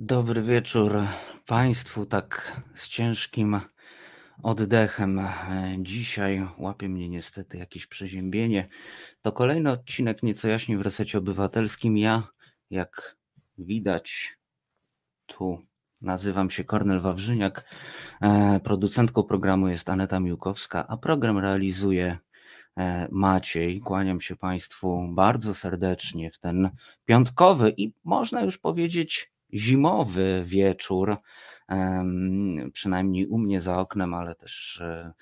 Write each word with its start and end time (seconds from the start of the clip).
Dobry 0.00 0.42
wieczór 0.42 0.92
Państwu, 1.46 2.06
tak 2.06 2.62
z 2.74 2.88
ciężkim 2.88 3.60
oddechem. 4.42 5.20
Dzisiaj 5.78 6.48
łapie 6.58 6.88
mnie 6.88 7.08
niestety 7.08 7.58
jakieś 7.58 7.86
przeziębienie. 7.86 8.68
To 9.22 9.32
kolejny 9.32 9.70
odcinek 9.70 10.22
Nieco 10.22 10.48
jaśniej 10.48 10.78
w 10.78 10.80
Resecie 10.80 11.18
Obywatelskim. 11.18 11.96
Ja, 11.96 12.22
jak 12.70 13.16
widać, 13.58 14.38
tu 15.26 15.66
nazywam 16.00 16.50
się 16.50 16.64
Kornel 16.64 17.00
Wawrzyniak. 17.00 17.74
E, 18.20 18.60
producentką 18.60 19.22
programu 19.22 19.68
jest 19.68 19.88
Aneta 19.88 20.20
Miłkowska, 20.20 20.86
a 20.88 20.96
program 20.96 21.38
realizuje 21.38 22.18
e, 22.76 23.08
Maciej. 23.10 23.80
Kłaniam 23.80 24.20
się 24.20 24.36
Państwu 24.36 25.08
bardzo 25.14 25.54
serdecznie 25.54 26.30
w 26.30 26.38
ten 26.38 26.70
piątkowy 27.04 27.74
i 27.76 27.92
można 28.04 28.42
już 28.42 28.58
powiedzieć 28.58 29.37
zimowy 29.54 30.42
wieczór, 30.46 31.16
przynajmniej 32.72 33.26
u 33.26 33.38
mnie 33.38 33.60
za 33.60 33.78
oknem, 33.78 34.14
ale 34.14 34.34
też 34.34 34.80
e, 34.80 35.12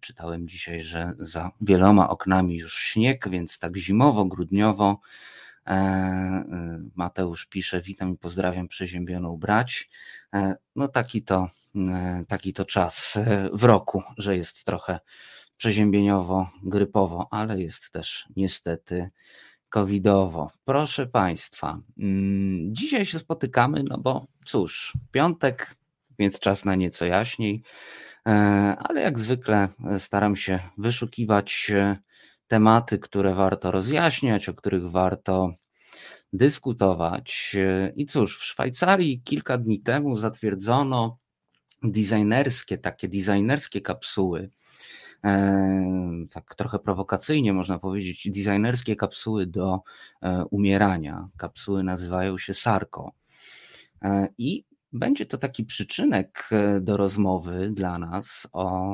czytałem 0.00 0.48
dzisiaj, 0.48 0.82
że 0.82 1.12
za 1.18 1.50
wieloma 1.60 2.08
oknami 2.08 2.56
już 2.56 2.78
śnieg, 2.78 3.28
więc 3.28 3.58
tak 3.58 3.76
zimowo, 3.76 4.24
grudniowo. 4.24 5.00
E, 5.66 5.70
e, 5.70 6.44
Mateusz 6.94 7.46
pisze: 7.46 7.82
Witam 7.82 8.14
i 8.14 8.18
pozdrawiam 8.18 8.68
przeziębioną 8.68 9.36
brać. 9.36 9.90
No 10.76 10.88
taki 10.88 11.22
to, 11.22 11.48
taki 12.28 12.52
to 12.52 12.64
czas 12.64 13.18
w 13.52 13.64
roku, 13.64 14.02
że 14.18 14.36
jest 14.36 14.64
trochę 14.64 15.00
przeziębieniowo, 15.56 16.50
grypowo, 16.62 17.26
ale 17.30 17.60
jest 17.60 17.90
też 17.90 18.28
niestety 18.36 19.10
covidowo. 19.74 20.50
Proszę 20.64 21.06
Państwa, 21.06 21.80
mm, 21.98 22.74
dzisiaj 22.74 23.06
się 23.06 23.18
spotykamy, 23.18 23.82
no 23.82 23.98
bo 23.98 24.26
cóż, 24.44 24.92
piątek, 25.12 25.76
więc 26.18 26.40
czas 26.40 26.64
na 26.64 26.74
nieco 26.74 27.04
jaśniej, 27.04 27.62
e, 28.28 28.30
ale 28.78 29.00
jak 29.00 29.18
zwykle 29.18 29.68
staram 29.98 30.36
się 30.36 30.58
wyszukiwać 30.78 31.70
e, 31.74 31.96
tematy, 32.48 32.98
które 32.98 33.34
warto 33.34 33.70
rozjaśniać, 33.70 34.48
o 34.48 34.54
których 34.54 34.90
warto 34.90 35.52
dyskutować. 36.32 37.56
E, 37.58 37.92
I 37.96 38.06
cóż, 38.06 38.38
w 38.38 38.44
Szwajcarii 38.44 39.22
kilka 39.22 39.58
dni 39.58 39.80
temu 39.80 40.14
zatwierdzono 40.14 41.18
designerskie, 41.82 42.78
takie 42.78 43.08
designerskie 43.08 43.80
kapsuły 43.80 44.50
tak 46.30 46.54
trochę 46.54 46.78
prowokacyjnie 46.78 47.52
można 47.52 47.78
powiedzieć, 47.78 48.28
designerskie 48.30 48.96
kapsuły 48.96 49.46
do 49.46 49.80
e, 50.22 50.44
umierania. 50.50 51.28
Kapsuły 51.36 51.82
nazywają 51.82 52.38
się 52.38 52.54
Sarko. 52.54 53.12
E, 54.02 54.28
I 54.38 54.64
będzie 54.92 55.26
to 55.26 55.38
taki 55.38 55.64
przyczynek 55.64 56.48
e, 56.52 56.80
do 56.80 56.96
rozmowy 56.96 57.70
dla 57.70 57.98
nas 57.98 58.48
o 58.52 58.90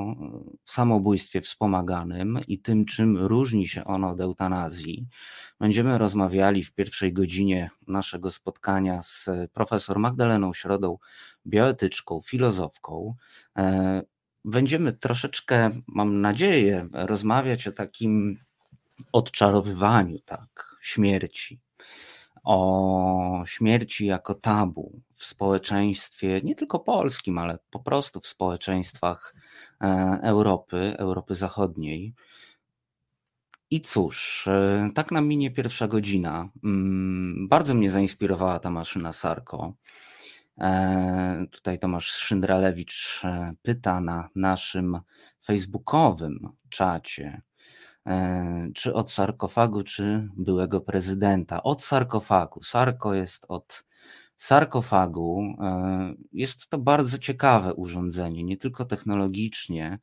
samobójstwie 0.65 1.41
wspomaganym 1.41 2.39
i 2.49 2.59
tym, 2.59 2.85
czym 2.85 3.17
różni 3.17 3.69
się 3.69 3.85
ono 3.85 4.09
od 4.09 4.21
eutanazji. 4.21 5.09
Będziemy 5.61 5.99
rozmawiali 5.99 6.65
w 6.65 6.73
pierwszej 6.73 7.13
godzinie 7.13 7.71
naszego 7.87 8.31
spotkania 8.31 9.03
z 9.03 9.29
profesor 9.53 9.99
Magdaleną 9.99 10.55
Środą, 10.55 10.99
bioetyczką, 11.47 12.21
filozofką. 12.25 13.15
Będziemy 14.45 14.93
troszeczkę, 14.93 15.71
mam 15.87 16.21
nadzieję, 16.21 16.89
rozmawiać 16.93 17.69
o 17.69 17.73
takim 17.73 18.39
odczarowywaniu 19.13 20.19
tak, 20.19 20.77
śmierci, 20.81 21.61
o 22.45 23.43
śmierci 23.47 24.07
jako 24.07 24.35
tabu 24.35 25.01
w 25.15 25.25
społeczeństwie, 25.25 26.41
nie 26.45 26.55
tylko 26.55 26.79
polskim, 26.79 27.39
ale 27.39 27.59
po 27.71 27.81
prostu 27.81 28.21
w 28.21 28.27
społeczeństwach 28.27 29.35
e, 29.81 30.19
Europy, 30.23 30.95
Europy 30.99 31.35
Zachodniej. 31.35 32.15
I 33.71 33.81
cóż, 33.81 34.47
e, 34.49 34.91
tak 34.95 35.13
nam 35.13 35.27
minie 35.29 35.51
pierwsza 35.51 35.89
godzina. 35.89 36.47
Mm, 36.65 37.49
bardzo 37.49 37.75
mnie 37.75 37.91
zainspirowała 37.91 38.59
ta 38.59 38.71
maszyna 38.71 39.13
Sarko. 39.13 39.75
E, 40.61 41.47
tutaj 41.51 41.79
Tomasz 41.79 42.07
Szyndralewicz 42.13 43.23
e, 43.25 43.53
pyta 43.63 44.01
na 44.01 44.29
naszym 44.35 45.01
facebookowym 45.47 46.49
czacie, 46.69 47.43
e, 48.07 48.69
czy 48.75 48.95
od 48.95 49.13
sarkofagu, 49.13 49.83
czy 49.83 50.29
byłego 50.37 50.81
prezydenta. 50.81 51.63
Od 51.63 51.85
sarkofagu. 51.85 52.63
Sarko 52.63 53.15
jest 53.15 53.47
od 53.49 53.85
sarkofagu. 54.37 55.57
Jest 56.33 56.69
to 56.69 56.79
bardzo 56.79 57.19
ciekawe 57.19 57.75
urządzenie, 57.75 58.45
nie 58.45 58.57
tylko 58.57 58.85
technologicznie, 58.85 59.99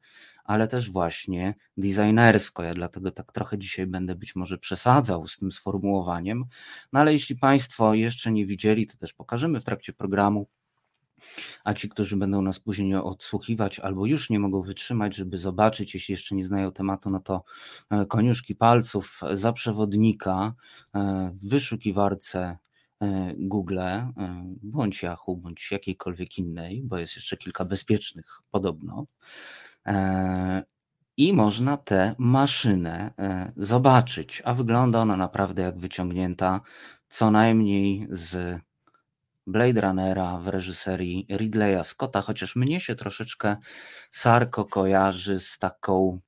ale 0.47 0.68
też 0.68 0.91
właśnie 0.91 1.56
designersko. 1.78 2.63
Ja 2.63 2.74
dlatego 2.74 3.12
tak 3.12 3.31
trochę 3.31 3.58
dzisiaj 3.58 3.88
będę 3.88 4.16
być 4.16 4.35
może 4.35 4.58
przesadzał 4.58 5.28
z 5.28 5.38
tym 5.38 5.52
sformułowaniem. 5.52 6.46
No 6.94 7.00
ale 7.00 7.13
jeśli 7.13 7.35
Państwo 7.35 7.94
jeszcze 7.94 8.31
nie 8.31 8.46
widzieli, 8.46 8.88
to 8.88 8.97
też 8.97 9.13
pokażemy 9.13 9.59
w 9.59 9.66
trakcie 9.66 9.94
programu. 9.94 10.47
A 11.63 11.74
ci, 11.74 11.90
którzy 11.90 12.18
będą 12.18 12.41
nas 12.41 12.59
później 12.59 12.96
odsłuchiwać 12.96 13.80
albo 13.80 14.06
już 14.06 14.30
nie 14.30 14.40
mogą 14.40 14.61
wytrzymać, 14.61 15.16
żeby 15.16 15.38
zobaczyć, 15.38 15.94
jeśli 15.94 16.11
jeszcze 16.11 16.35
nie 16.35 16.46
znają 16.46 16.72
tematu, 16.72 17.09
no 17.09 17.20
to 17.20 17.44
e, 17.90 18.05
koniuszki 18.05 18.55
palców 18.55 19.22
za 19.34 19.53
przewodnika 19.53 20.53
e, 20.96 21.32
w 21.41 21.49
wyszukiwarce 21.49 22.58
e, 23.02 23.34
Google, 23.38 23.79
bądź 24.64 25.03
Yahoo, 25.03 25.35
bądź 25.35 25.72
jakiejkolwiek 25.72 26.38
innej, 26.38 26.84
bo 26.84 26.97
jest 26.97 27.16
jeszcze 27.16 27.38
kilka 27.38 27.66
bezpiecznych 27.66 28.41
podobno. 28.52 29.05
I 31.17 31.34
można 31.34 31.78
tę 31.78 32.16
maszynę 32.17 33.13
zobaczyć, 33.57 34.41
a 34.45 34.53
wygląda 34.53 34.99
ona 34.99 35.17
naprawdę 35.17 35.61
jak 35.61 35.79
wyciągnięta 35.79 36.61
co 37.07 37.31
najmniej 37.31 38.07
z 38.09 38.59
Blade 39.47 39.81
Runnera 39.81 40.37
w 40.37 40.47
reżyserii 40.47 41.28
Ridleya 41.29 41.84
Scotta, 41.84 42.22
chociaż 42.22 42.55
mnie 42.55 42.79
się 42.79 42.95
troszeczkę 42.95 43.57
Sarko 44.11 44.66
kojarzy 44.66 45.39
z 45.39 45.59
taką 45.59 46.19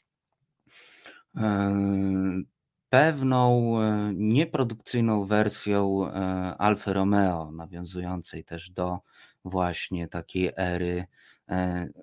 pewną 2.89 3.75
nieprodukcyjną 4.13 5.25
wersją 5.25 6.11
Alfa 6.57 6.94
Romeo, 6.94 7.51
nawiązującej 7.51 8.44
też 8.44 8.71
do 8.71 9.00
właśnie 9.45 10.07
takiej 10.07 10.51
ery 10.57 11.06
E, 11.06 11.07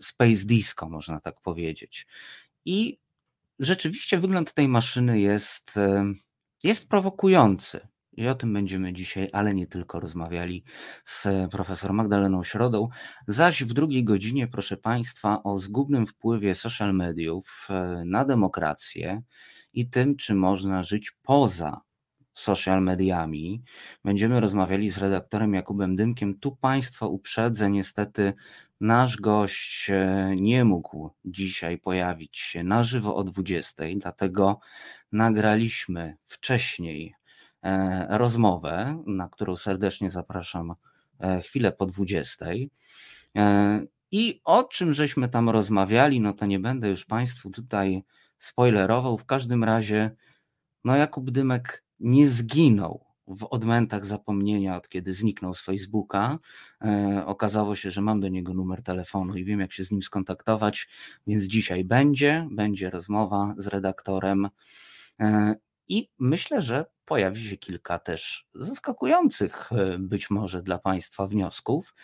space 0.00 0.44
Disco, 0.44 0.88
można 0.88 1.20
tak 1.20 1.40
powiedzieć. 1.40 2.06
I 2.64 2.98
rzeczywiście 3.58 4.19
wygląd 4.19 4.54
tej 4.54 4.69
maszyny 4.69 5.20
jest, 5.20 5.76
e, 5.76 6.12
jest 6.62 6.88
prowokujący. 6.88 7.88
I 8.16 8.28
o 8.28 8.34
tym 8.34 8.52
będziemy 8.52 8.93
dzisiaj, 8.93 9.28
ale 9.32 9.54
nie 9.54 9.66
tylko 9.66 10.00
rozmawiali 10.00 10.64
z 11.04 11.26
profesor 11.50 11.93
Magdaleną 11.93 12.44
Środą. 12.44 12.88
Zaś 13.28 13.64
w 13.64 13.72
drugiej 13.72 14.04
godzinie, 14.04 14.48
proszę 14.48 14.76
Państwa, 14.76 15.43
o 15.43 15.58
zgubnym 15.58 16.06
wpływie 16.06 16.54
social 16.54 16.94
mediów 16.94 17.69
e, 17.70 18.02
na 18.06 18.25
demokrację 18.25 19.22
i 19.72 19.90
tym, 19.90 20.16
czy 20.16 20.34
można 20.34 20.82
żyć 20.82 21.12
poza 21.22 21.81
social 22.37 22.82
mediami. 22.82 23.62
Będziemy 24.04 24.40
rozmawiali 24.40 24.90
z 24.90 24.99
redaktorem 24.99 25.54
Jakubem 25.54 25.96
Dymkiem. 25.96 26.38
Tu 26.38 26.56
Państwa 26.56 27.06
uprzedzę, 27.06 27.70
niestety 27.70 28.34
nasz 28.81 29.17
gość 29.17 29.90
e, 29.90 30.31
nie 30.37 30.64
mógł 30.64 31.11
dzisiaj 31.25 31.78
pojawić 31.78 32.38
się 32.38 32.64
na 32.64 32.82
żywo 32.82 33.17
o 33.17 33.25
20, 33.25 33.84
dlatego 33.96 34.61
nagraliśmy 35.12 36.17
wcześniej 36.25 37.14
e, 37.62 38.06
rozmowę, 38.19 39.02
na 39.06 39.28
którą 39.28 39.56
serdecznie 39.56 40.11
zapraszam 40.11 40.75
e, 41.20 41.40
chwilę 41.40 41.73
po 41.73 41.87
20. 41.87 42.46
I 44.11 44.40
o 44.44 44.64
czym 44.64 44.94
żeśmy 44.94 45.28
tam 45.28 45.50
rozmawiali, 45.50 46.20
no 46.20 46.32
to 46.32 46.46
nie 46.46 46.58
będę 46.58 46.88
już 46.88 47.05
Państwu 47.05 47.50
tutaj 47.50 48.05
spoilerował. 48.38 49.19
W 49.19 49.25
każdym 49.25 49.64
razie, 49.64 50.11
no 50.84 50.96
Jakub 50.96 51.31
Dymek 51.31 51.84
nie 52.00 52.26
zginął 52.26 53.05
w 53.28 53.46
odmętach 53.50 54.05
zapomnienia, 54.05 54.76
od 54.76 54.88
kiedy 54.88 55.14
zniknął 55.14 55.55
z 55.55 55.62
Facebooka. 55.62 56.38
E, 56.84 57.23
okazało 57.26 57.75
się, 57.75 57.90
że 57.90 58.02
mam 58.02 58.20
do 58.20 58.28
niego 58.28 58.55
numer 58.55 58.82
telefonu 58.82 59.37
i 59.37 59.44
wiem, 59.44 59.61
jak 59.61 59.73
się 59.73 59.84
z 59.84 59.90
nim 59.90 60.02
skontaktować, 60.02 60.88
więc 61.26 61.44
dzisiaj 61.44 61.84
będzie, 61.84 62.49
będzie 62.50 62.90
rozmowa 62.90 63.55
z 63.58 63.67
redaktorem. 63.67 64.49
E, 65.20 65.55
I 65.88 66.11
myślę, 66.19 66.62
że 66.62 66.84
pojawi 67.05 67.44
się 67.44 67.56
kilka 67.56 67.99
też 67.99 68.49
zaskakujących 68.55 69.73
e, 69.73 69.99
być 69.99 70.31
może 70.31 70.62
dla 70.62 70.78
Państwa 70.78 71.26
wniosków. 71.26 71.94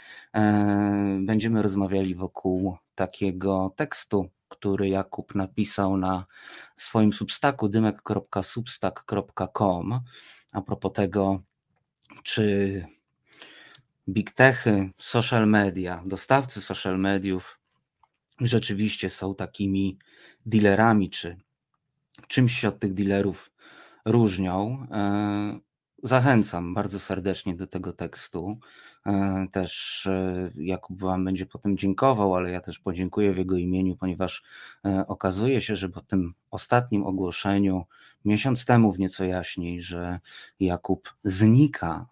Będziemy 1.21 1.63
rozmawiali 1.63 2.15
wokół 2.15 2.77
takiego 2.95 3.75
tekstu 3.77 4.31
który 4.53 4.89
Jakub 4.89 5.35
napisał 5.35 5.97
na 5.97 6.27
swoim 6.77 7.13
substaku 7.13 7.69
dymek.substack.com 7.69 10.01
a 10.53 10.63
propos 10.63 10.93
tego, 10.93 11.43
czy 12.23 12.87
big 14.09 14.31
techy, 14.31 14.91
social 14.99 15.49
media, 15.49 16.03
dostawcy 16.07 16.61
social 16.61 16.99
mediów 16.99 17.59
rzeczywiście 18.41 19.09
są 19.09 19.35
takimi 19.35 19.99
dealerami, 20.47 21.11
czy 21.11 21.37
czymś 22.29 22.61
się 22.61 22.69
od 22.69 22.79
tych 22.79 22.95
dealerów 22.95 23.51
różnią. 24.05 24.87
E, 26.05 26.09
zachęcam 26.09 26.75
bardzo 26.75 26.99
serdecznie 26.99 27.55
do 27.57 27.67
tego 27.67 27.93
tekstu. 27.93 28.59
E, 29.07 29.47
też 29.53 30.07
e, 30.07 30.51
Jakub 30.55 31.01
Wam 31.01 31.25
będzie 31.25 31.47
potem 31.47 31.77
dziękował, 31.77 32.35
ale 32.35 32.51
ja 32.51 32.61
też 32.61 32.79
podziękuję 32.79 33.33
w 33.33 33.39
jego 33.39 33.57
imieniu, 33.57 33.97
ponieważ 33.97 34.43
okazuje 35.09 35.61
się, 35.61 35.77
że 35.77 35.89
po 35.89 36.01
tym 36.01 36.35
ostatnim 36.51 37.07
ogłoszeniu, 37.07 37.85
miesiąc 38.25 38.65
temu 38.65 38.93
w 38.93 38.99
nieco 38.99 39.25
jaśniej, 39.25 39.83
że 39.83 40.21
Jakub 40.61 41.15
znika 41.25 42.07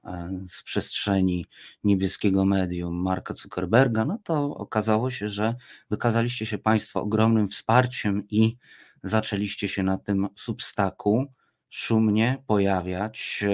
z 0.46 0.62
przestrzeni 0.62 1.46
niebieskiego 1.84 2.44
medium 2.44 3.02
Marka 3.02 3.34
Zuckerberga, 3.34 4.04
no 4.04 4.18
to 4.24 4.56
okazało 4.56 5.10
się, 5.10 5.28
że 5.28 5.54
wykazaliście 5.90 6.46
się 6.46 6.58
Państwo 6.58 7.02
ogromnym 7.02 7.48
wsparciem 7.48 8.28
i 8.28 8.56
zaczęliście 9.02 9.68
się 9.68 9.82
na 9.82 9.98
tym 9.98 10.28
substaku 10.36 11.32
szumnie 11.70 12.42
pojawiać, 12.46 13.44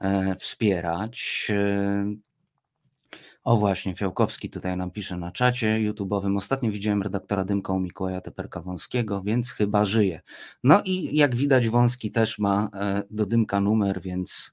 e, 0.00 0.36
wspierać. 0.36 1.46
E, 1.50 2.04
o 3.44 3.56
właśnie, 3.56 3.94
Fiałkowski 3.94 4.50
tutaj 4.50 4.76
nam 4.76 4.90
pisze 4.90 5.16
na 5.16 5.32
czacie 5.32 5.66
YouTube'owym. 5.66 6.36
Ostatnio 6.36 6.70
widziałem 6.70 7.02
redaktora 7.02 7.44
Dymka 7.44 7.72
u 7.72 7.80
Mikołaja 7.80 8.20
Teperka 8.20 8.60
Wąskiego, 8.60 9.22
więc 9.22 9.50
chyba 9.50 9.84
żyje. 9.84 10.20
No 10.64 10.82
i 10.84 11.16
jak 11.16 11.36
widać 11.36 11.68
Wąski 11.68 12.12
też 12.12 12.38
ma 12.38 12.68
e, 12.74 13.02
do 13.10 13.26
Dymka 13.26 13.60
numer, 13.60 14.00
więc, 14.02 14.52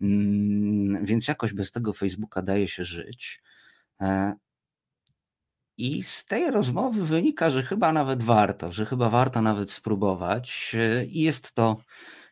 mm, 0.00 1.04
więc 1.04 1.28
jakoś 1.28 1.52
bez 1.52 1.72
tego 1.72 1.92
Facebooka 1.92 2.42
daje 2.42 2.68
się 2.68 2.84
żyć. 2.84 3.42
I 5.76 6.02
z 6.02 6.24
tej 6.24 6.50
rozmowy 6.50 7.04
wynika, 7.04 7.50
że 7.50 7.62
chyba 7.62 7.92
nawet 7.92 8.22
warto, 8.22 8.72
że 8.72 8.86
chyba 8.86 9.10
warto 9.10 9.42
nawet 9.42 9.70
spróbować. 9.70 10.76
I 11.08 11.22
jest 11.22 11.52
to, 11.52 11.76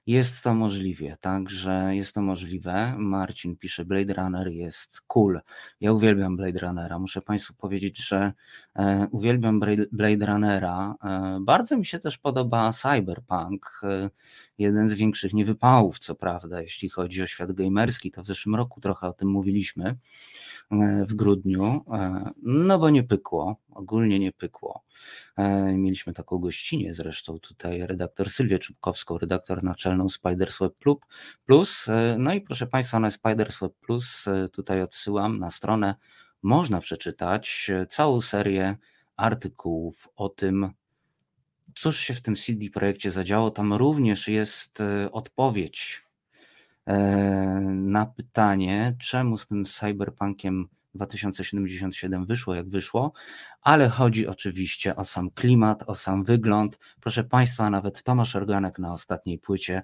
jest 0.06 0.42
to 0.42 0.54
możliwe, 0.54 1.16
także 1.20 1.96
jest 1.96 2.14
to 2.14 2.22
możliwe. 2.22 2.94
Marcin 2.98 3.56
pisze, 3.56 3.84
Blade 3.84 4.14
Runner 4.14 4.48
jest 4.48 5.00
cool. 5.00 5.40
Ja 5.80 5.92
uwielbiam 5.92 6.36
Blade 6.36 6.58
Runnera. 6.58 6.98
Muszę 6.98 7.22
Państwu 7.22 7.54
powiedzieć, 7.54 8.08
że 8.08 8.32
e, 8.76 9.06
uwielbiam 9.10 9.60
Blade 9.92 10.26
Runnera. 10.26 10.94
E, 11.04 11.38
bardzo 11.40 11.76
mi 11.76 11.86
się 11.86 11.98
też 11.98 12.18
podoba 12.18 12.72
Cyberpunk. 12.72 13.80
E, 13.82 14.10
jeden 14.58 14.88
z 14.88 14.94
większych 14.94 15.32
niewypałów, 15.32 15.98
co 15.98 16.14
prawda, 16.14 16.62
jeśli 16.62 16.88
chodzi 16.88 17.22
o 17.22 17.26
świat 17.26 17.52
gamerski. 17.52 18.10
To 18.10 18.22
w 18.22 18.26
zeszłym 18.26 18.54
roku 18.54 18.80
trochę 18.80 19.08
o 19.08 19.12
tym 19.12 19.28
mówiliśmy. 19.28 19.96
E, 20.70 21.04
w 21.06 21.14
grudniu, 21.14 21.84
e, 21.92 22.30
no 22.42 22.78
bo 22.78 22.90
nie 22.90 23.02
pykło, 23.02 23.56
ogólnie 23.70 24.18
nie 24.18 24.32
pykło. 24.32 24.84
E, 25.36 25.72
mieliśmy 25.72 26.12
taką 26.12 26.38
gościnę 26.38 26.94
zresztą 26.94 27.38
tutaj, 27.38 27.86
redaktor 27.86 28.30
Sylwię 28.30 28.58
Czubkowską, 28.58 29.18
redaktor 29.18 29.62
naczelną 29.62 30.08
Spiders 30.08 30.58
Web 30.58 30.74
Plus. 31.46 31.86
No 32.18 32.34
i 32.34 32.40
proszę 32.40 32.66
Państwa, 32.66 33.00
na 33.00 33.10
Spiders 33.10 33.60
Web 33.60 33.72
Plus 33.80 34.24
tutaj 34.52 34.82
odsyłam 34.82 35.38
na 35.38 35.50
stronę, 35.50 35.94
można 36.42 36.80
przeczytać 36.80 37.70
całą 37.88 38.20
serię 38.20 38.76
artykułów 39.16 40.08
o 40.16 40.28
tym, 40.28 40.70
cóż 41.74 41.98
się 41.98 42.14
w 42.14 42.22
tym 42.22 42.36
CD 42.36 42.70
projekcie 42.70 43.10
zadziało. 43.10 43.50
Tam 43.50 43.72
również 43.72 44.28
jest 44.28 44.78
odpowiedź 45.12 46.09
na 47.72 48.06
pytanie, 48.06 48.96
czemu 48.98 49.38
z 49.38 49.46
tym 49.46 49.64
cyberpunkiem 49.64 50.68
2077 50.94 52.26
wyszło 52.26 52.54
jak 52.54 52.68
wyszło, 52.68 53.12
ale 53.62 53.88
chodzi 53.88 54.26
oczywiście 54.26 54.96
o 54.96 55.04
sam 55.04 55.30
klimat, 55.30 55.82
o 55.86 55.94
sam 55.94 56.24
wygląd. 56.24 56.78
Proszę 57.00 57.24
Państwa, 57.24 57.70
nawet 57.70 58.02
Tomasz 58.02 58.36
Organek 58.36 58.78
na 58.78 58.92
ostatniej 58.92 59.38
płycie 59.38 59.82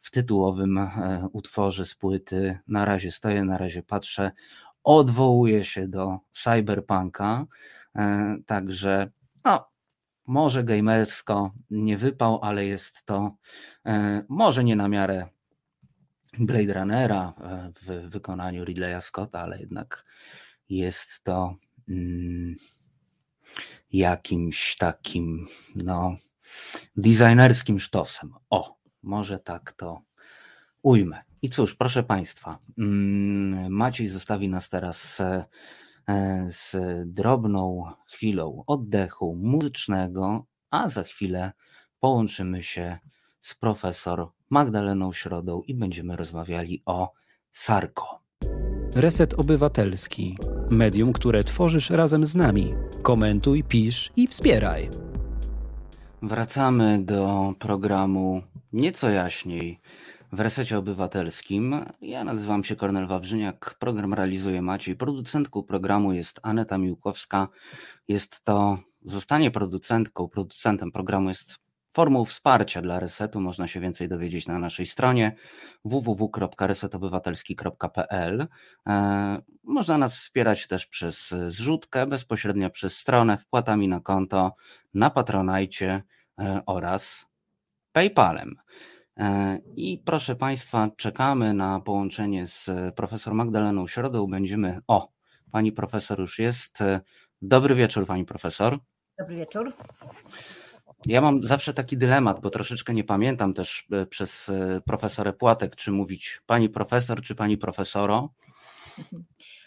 w 0.00 0.10
tytułowym 0.10 0.78
e, 0.78 1.28
utworze 1.32 1.84
z 1.84 1.94
płyty 1.94 2.58
Na 2.68 2.84
razie 2.84 3.10
stoję, 3.10 3.44
na 3.44 3.58
razie 3.58 3.82
patrzę, 3.82 4.32
odwołuje 4.84 5.64
się 5.64 5.88
do 5.88 6.18
cyberpunka, 6.32 7.46
e, 7.96 8.36
także 8.46 9.10
no, 9.44 9.68
może 10.26 10.64
gamersko 10.64 11.50
nie 11.70 11.98
wypał, 11.98 12.40
ale 12.42 12.66
jest 12.66 13.04
to 13.04 13.36
może 14.28 14.64
nie 14.64 14.76
na 14.76 14.88
miarę 14.88 15.28
Blade 16.38 16.72
Runnera 16.74 17.34
e, 17.40 17.72
w 17.82 18.10
wykonaniu 18.10 18.64
Ridleya 18.64 19.00
Scotta, 19.00 19.40
ale 19.40 19.60
jednak 19.60 20.04
jest 20.68 21.24
to 21.24 21.54
mm, 21.88 22.54
jakimś 23.92 24.76
takim 24.76 25.46
no, 25.76 26.14
designerskim 26.96 27.78
sztosem. 27.78 28.34
O, 28.50 28.76
może 29.02 29.38
tak 29.38 29.72
to 29.72 30.02
ujmę. 30.82 31.22
I 31.42 31.48
cóż, 31.48 31.74
proszę 31.74 32.02
Państwa, 32.02 32.58
mm, 32.78 33.72
Maciej 33.72 34.08
zostawi 34.08 34.48
nas 34.48 34.68
teraz 34.68 35.20
e, 35.20 35.46
z 36.48 36.76
drobną 37.06 37.84
chwilą 38.06 38.64
oddechu 38.66 39.36
muzycznego, 39.36 40.46
a 40.70 40.88
za 40.88 41.02
chwilę 41.02 41.52
połączymy 42.00 42.62
się 42.62 42.98
z 43.42 43.54
profesor 43.54 44.28
Magdaleną 44.50 45.12
Środą 45.12 45.62
i 45.66 45.74
będziemy 45.74 46.16
rozmawiali 46.16 46.82
o 46.86 47.12
Sarko. 47.50 48.22
Reset 48.94 49.34
Obywatelski. 49.34 50.38
Medium, 50.70 51.12
które 51.12 51.44
tworzysz 51.44 51.90
razem 51.90 52.26
z 52.26 52.34
nami. 52.34 52.74
Komentuj, 53.02 53.64
pisz 53.64 54.12
i 54.16 54.26
wspieraj. 54.26 54.90
Wracamy 56.22 56.98
do 57.02 57.54
programu 57.58 58.42
nieco 58.72 59.10
jaśniej 59.10 59.80
w 60.32 60.40
Resecie 60.40 60.78
Obywatelskim. 60.78 61.84
Ja 62.00 62.24
nazywam 62.24 62.64
się 62.64 62.76
Kornel 62.76 63.06
Wawrzyniak, 63.06 63.76
program 63.78 64.14
realizuje 64.14 64.62
Maciej. 64.62 64.96
Producentką 64.96 65.62
programu 65.62 66.12
jest 66.12 66.40
Aneta 66.42 66.78
Miłkowska. 66.78 67.48
Jest 68.08 68.44
to, 68.44 68.78
zostanie 69.04 69.50
producentką, 69.50 70.28
producentem 70.28 70.92
programu 70.92 71.28
jest 71.28 71.58
Formą 71.92 72.24
wsparcia 72.24 72.82
dla 72.82 73.00
resetu 73.00 73.40
można 73.40 73.66
się 73.66 73.80
więcej 73.80 74.08
dowiedzieć 74.08 74.46
na 74.46 74.58
naszej 74.58 74.86
stronie 74.86 75.36
www.resetobywatelski.pl. 75.84 78.46
E, 78.86 79.42
można 79.64 79.98
nas 79.98 80.16
wspierać 80.16 80.66
też 80.66 80.86
przez 80.86 81.34
zrzutkę, 81.46 82.06
bezpośrednio 82.06 82.70
przez 82.70 82.96
stronę, 82.96 83.38
wpłatami 83.38 83.88
na 83.88 84.00
konto, 84.00 84.54
na 84.94 85.10
Patronajcie 85.10 86.02
e, 86.38 86.62
oraz 86.66 87.26
PayPalem. 87.92 88.54
E, 89.16 89.58
I 89.76 90.02
proszę 90.04 90.36
Państwa, 90.36 90.88
czekamy 90.96 91.54
na 91.54 91.80
połączenie 91.80 92.46
z 92.46 92.70
profesor 92.96 93.34
Magdaleną 93.34 93.86
Środą. 93.86 94.26
Będziemy. 94.26 94.80
O, 94.86 95.08
pani 95.50 95.72
profesor 95.72 96.20
już 96.20 96.38
jest. 96.38 96.78
Dobry 97.42 97.74
wieczór, 97.74 98.06
pani 98.06 98.24
profesor. 98.24 98.78
Dobry 99.18 99.36
wieczór. 99.36 99.72
Ja 101.06 101.20
mam 101.20 101.42
zawsze 101.42 101.74
taki 101.74 101.96
dylemat, 101.96 102.40
bo 102.40 102.50
troszeczkę 102.50 102.94
nie 102.94 103.04
pamiętam 103.04 103.54
też 103.54 103.86
e, 103.92 104.06
przez 104.06 104.48
e, 104.48 104.80
profesorę 104.86 105.32
Płatek, 105.32 105.76
czy 105.76 105.92
mówić 105.92 106.40
pani 106.46 106.68
profesor, 106.68 107.22
czy 107.22 107.34
pani 107.34 107.58
profesoro. 107.58 108.32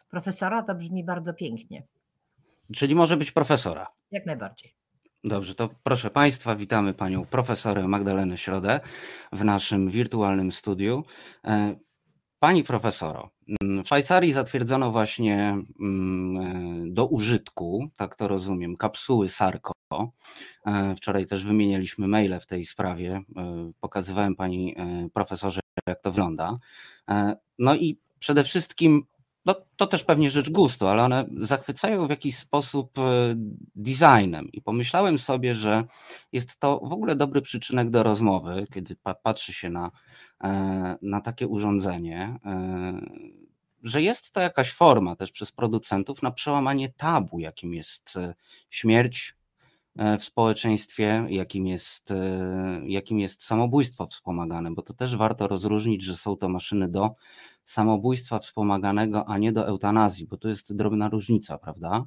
Profesora 0.09 0.63
to 0.63 0.75
brzmi 0.75 1.03
bardzo 1.03 1.33
pięknie. 1.33 1.83
Czyli 2.73 2.95
może 2.95 3.17
być 3.17 3.31
profesora. 3.31 3.87
Jak 4.11 4.25
najbardziej. 4.25 4.75
Dobrze, 5.23 5.55
to 5.55 5.69
proszę 5.83 6.09
Państwa, 6.09 6.55
witamy 6.55 6.93
Panią 6.93 7.25
profesorę 7.25 7.87
Magdalenę 7.87 8.37
Środę 8.37 8.79
w 9.31 9.43
naszym 9.43 9.89
wirtualnym 9.89 10.51
studiu. 10.51 11.03
E, 12.45 12.47
pani 12.47 12.63
profesoro, 12.63 13.29
mm, 13.61 13.83
w 13.83 13.87
Szwajcarii 13.87 14.31
zatwierdzono 14.31 14.91
właśnie 14.91 15.57
mm, 15.79 16.93
do 16.93 17.05
użytku, 17.05 17.89
tak 17.97 18.15
to 18.15 18.27
rozumiem, 18.27 18.75
kapsuły 18.75 19.29
Sarko. 19.29 19.73
E, 20.65 20.95
wczoraj 20.95 21.25
też 21.25 21.45
wymienialiśmy 21.45 22.07
maile 22.07 22.39
w 22.39 22.45
tej 22.45 22.65
sprawie. 22.65 23.09
E, 23.37 23.69
pokazywałem 23.79 24.35
pani 24.35 24.75
e, 24.77 25.09
profesorze, 25.13 25.61
jak 25.87 26.01
to 26.01 26.11
wygląda. 26.11 26.57
No 27.59 27.75
i 27.75 27.99
przede 28.19 28.43
wszystkim, 28.43 29.05
no 29.45 29.55
to 29.75 29.87
też 29.87 30.03
pewnie 30.03 30.29
rzecz 30.29 30.49
gustu, 30.49 30.87
ale 30.87 31.03
one 31.03 31.25
zachwycają 31.37 32.07
w 32.07 32.09
jakiś 32.09 32.37
sposób 32.37 32.91
designem. 33.75 34.51
I 34.53 34.61
pomyślałem 34.61 35.19
sobie, 35.19 35.55
że 35.55 35.83
jest 36.31 36.59
to 36.59 36.79
w 36.79 36.93
ogóle 36.93 37.15
dobry 37.15 37.41
przyczynek 37.41 37.89
do 37.89 38.03
rozmowy, 38.03 38.67
kiedy 38.73 38.95
patrzy 39.23 39.53
się 39.53 39.69
na, 39.69 39.91
na 41.01 41.21
takie 41.21 41.47
urządzenie 41.47 42.39
że 43.85 44.01
jest 44.01 44.31
to 44.31 44.41
jakaś 44.41 44.73
forma 44.73 45.15
też 45.15 45.31
przez 45.31 45.51
producentów 45.51 46.21
na 46.21 46.31
przełamanie 46.31 46.89
tabu, 46.89 47.39
jakim 47.39 47.73
jest 47.73 48.13
śmierć, 48.69 49.35
w 50.19 50.23
społeczeństwie, 50.23 51.25
jakim 51.29 51.67
jest, 51.67 52.13
jakim 52.87 53.19
jest 53.19 53.43
samobójstwo 53.43 54.07
wspomagane, 54.07 54.71
bo 54.71 54.81
to 54.81 54.93
też 54.93 55.15
warto 55.15 55.47
rozróżnić, 55.47 56.03
że 56.03 56.15
są 56.15 56.37
to 56.37 56.49
maszyny 56.49 56.87
do 56.87 57.15
samobójstwa 57.63 58.39
wspomaganego, 58.39 59.25
a 59.29 59.37
nie 59.37 59.51
do 59.51 59.67
eutanazji, 59.67 60.27
bo 60.27 60.37
to 60.37 60.47
jest 60.47 60.75
drobna 60.75 61.09
różnica, 61.09 61.57
prawda? 61.57 62.05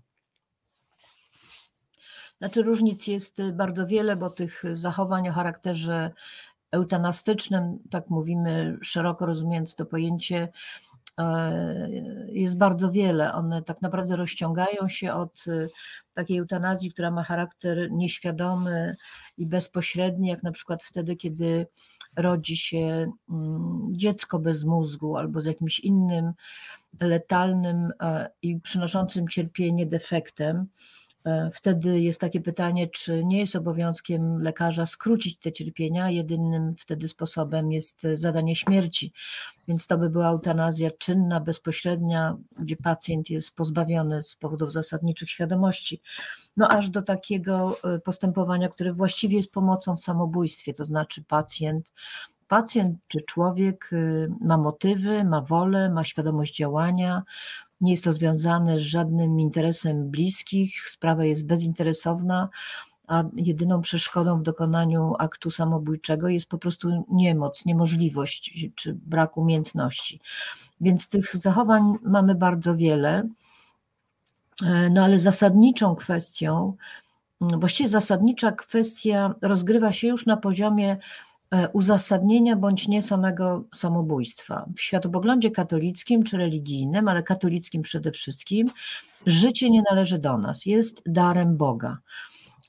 Znaczy 2.38 2.62
różnic 2.62 3.07
jest 3.07 3.38
y, 3.38 3.52
bardzo 3.52 3.87
wiele, 3.87 4.16
bo 4.16 4.30
tych 4.30 4.64
zachowań 4.73 5.28
o 5.28 5.33
charakterze 5.33 6.12
eutanastycznym, 6.71 7.78
tak 7.90 8.11
mówimy 8.11 8.78
szeroko 8.83 9.26
rozumiejąc 9.26 9.75
to 9.75 9.87
pojęcie, 9.87 10.37
e, 10.38 10.49
jest 12.28 12.56
bardzo 12.56 12.90
wiele. 12.90 13.32
One 13.32 13.62
tak 13.62 13.82
naprawdę 13.82 14.16
rozciągają 14.16 14.88
się 14.88 15.12
od 15.12 15.46
y, 15.46 15.68
takiej 16.14 16.38
eutanazji, 16.38 16.90
która 16.90 17.10
ma 17.10 17.22
charakter 17.22 17.92
nieświadomy 17.92 18.96
i 19.38 19.46
bezpośredni, 19.46 20.28
jak 20.28 20.42
na 20.42 20.52
przykład 20.52 20.82
wtedy, 20.82 21.16
kiedy 21.16 21.66
rodzi 22.16 22.56
się 22.56 23.12
mm, 23.30 23.88
dziecko 23.92 24.38
bez 24.38 24.64
mózgu 24.64 25.16
albo 25.16 25.40
z 25.40 25.46
jakimś 25.46 25.80
innym 25.80 26.32
letalnym 27.00 27.92
e, 28.00 28.30
i 28.42 28.60
przynoszącym 28.60 29.28
cierpienie 29.28 29.87
defektem 29.87 30.66
E, 30.66 31.07
wtedy 31.54 32.00
jest 32.00 32.20
takie 32.20 32.40
pytanie, 32.40 32.88
czy 32.88 33.25
nie 33.25 33.40
jest 33.40 33.56
obowiązkiem 33.56 34.42
lekarza 34.42 34.87
skrócić 34.87 35.38
te 35.38 35.52
cierpienia. 35.52 36.11
Jedynym 36.11 36.75
wtedy 36.78 37.08
sposobem 37.08 37.73
jest 37.73 38.02
zadanie 38.14 38.56
śmierci. 38.56 39.12
Więc 39.68 39.87
to 39.87 39.99
by 39.99 40.11
była 40.11 40.28
eutanazja 40.28 40.90
czynna, 40.90 41.40
bezpośrednia, 41.40 42.37
gdzie 42.58 42.76
pacjent 42.76 43.30
jest 43.30 43.54
pozbawiony 43.54 44.23
z 44.23 44.37
powodów 44.37 44.73
zasadniczych 44.73 45.30
świadomości. 45.30 46.00
No 46.56 46.68
aż 46.68 46.90
do 46.90 47.02
takiego 47.02 47.76
e, 47.85 47.99
postępowania, 47.99 48.68
które 48.68 48.92
właściwie 48.92 49.37
jest 49.37 49.52
pomocą 49.52 49.97
w 49.97 50.02
samobójstwie, 50.02 50.75
to 50.75 50.85
znaczy 50.85 51.25
pacjent 51.25 51.92
pacjent 52.49 52.99
czy 53.08 53.20
człowiek 53.20 53.90
e, 53.92 54.28
ma 54.40 54.56
motywy, 54.56 55.25
ma 55.25 55.40
wolę, 55.40 55.90
ma 55.90 56.04
świadomość 56.04 56.56
działania, 56.56 57.23
nie 57.80 57.90
jest 57.90 58.04
to 58.04 58.12
związane 58.12 58.78
z 58.78 58.82
żadnym 58.82 59.40
interesem 59.40 60.11
bliskich, 60.11 60.90
sprawa 60.90 61.25
jest 61.25 61.47
bezinteresowna, 61.47 62.49
a 63.06 63.25
jedyną 63.37 63.80
przeszkodą 63.80 64.38
w 64.38 64.42
dokonaniu 64.42 65.14
aktu 65.18 65.50
samobójczego 65.50 66.28
jest 66.28 66.47
po 66.47 66.58
prostu 66.58 67.04
niemoc, 67.11 67.64
niemożliwość 67.66 68.66
czy 68.75 68.94
brak 68.94 69.37
umiejętności. 69.37 70.20
Więc 70.80 71.08
tych 71.08 71.37
zachowań 71.37 71.82
mamy 72.02 72.35
bardzo 72.35 72.76
wiele, 72.76 73.28
e, 74.64 74.90
no 74.90 75.04
ale 75.04 75.18
zasadniczą 75.18 75.94
kwestią, 75.94 76.76
właściwie 77.40 77.88
zasadnicza 77.88 78.52
kwestia 78.52 79.35
rozgrywa 79.42 79.92
się 79.92 80.08
już 80.08 80.26
na 80.26 80.37
poziomie 80.37 80.97
uzasadnienia 81.72 82.56
bądź 82.56 82.88
nie 82.88 83.02
samego 83.02 83.64
samobójstwa. 83.74 84.66
W 84.76 84.80
światopoglądzie 84.80 85.50
katolickim 85.50 86.22
czy 86.22 86.36
religijnym, 86.36 87.08
ale 87.08 87.22
katolickim 87.22 87.82
przede 87.82 88.12
wszystkim, 88.12 88.66
życie 89.26 89.70
nie 89.70 89.82
należy 89.90 90.18
do 90.18 90.38
nas, 90.38 90.66
jest 90.66 91.02
darem 91.06 91.56
Boga. 91.56 91.98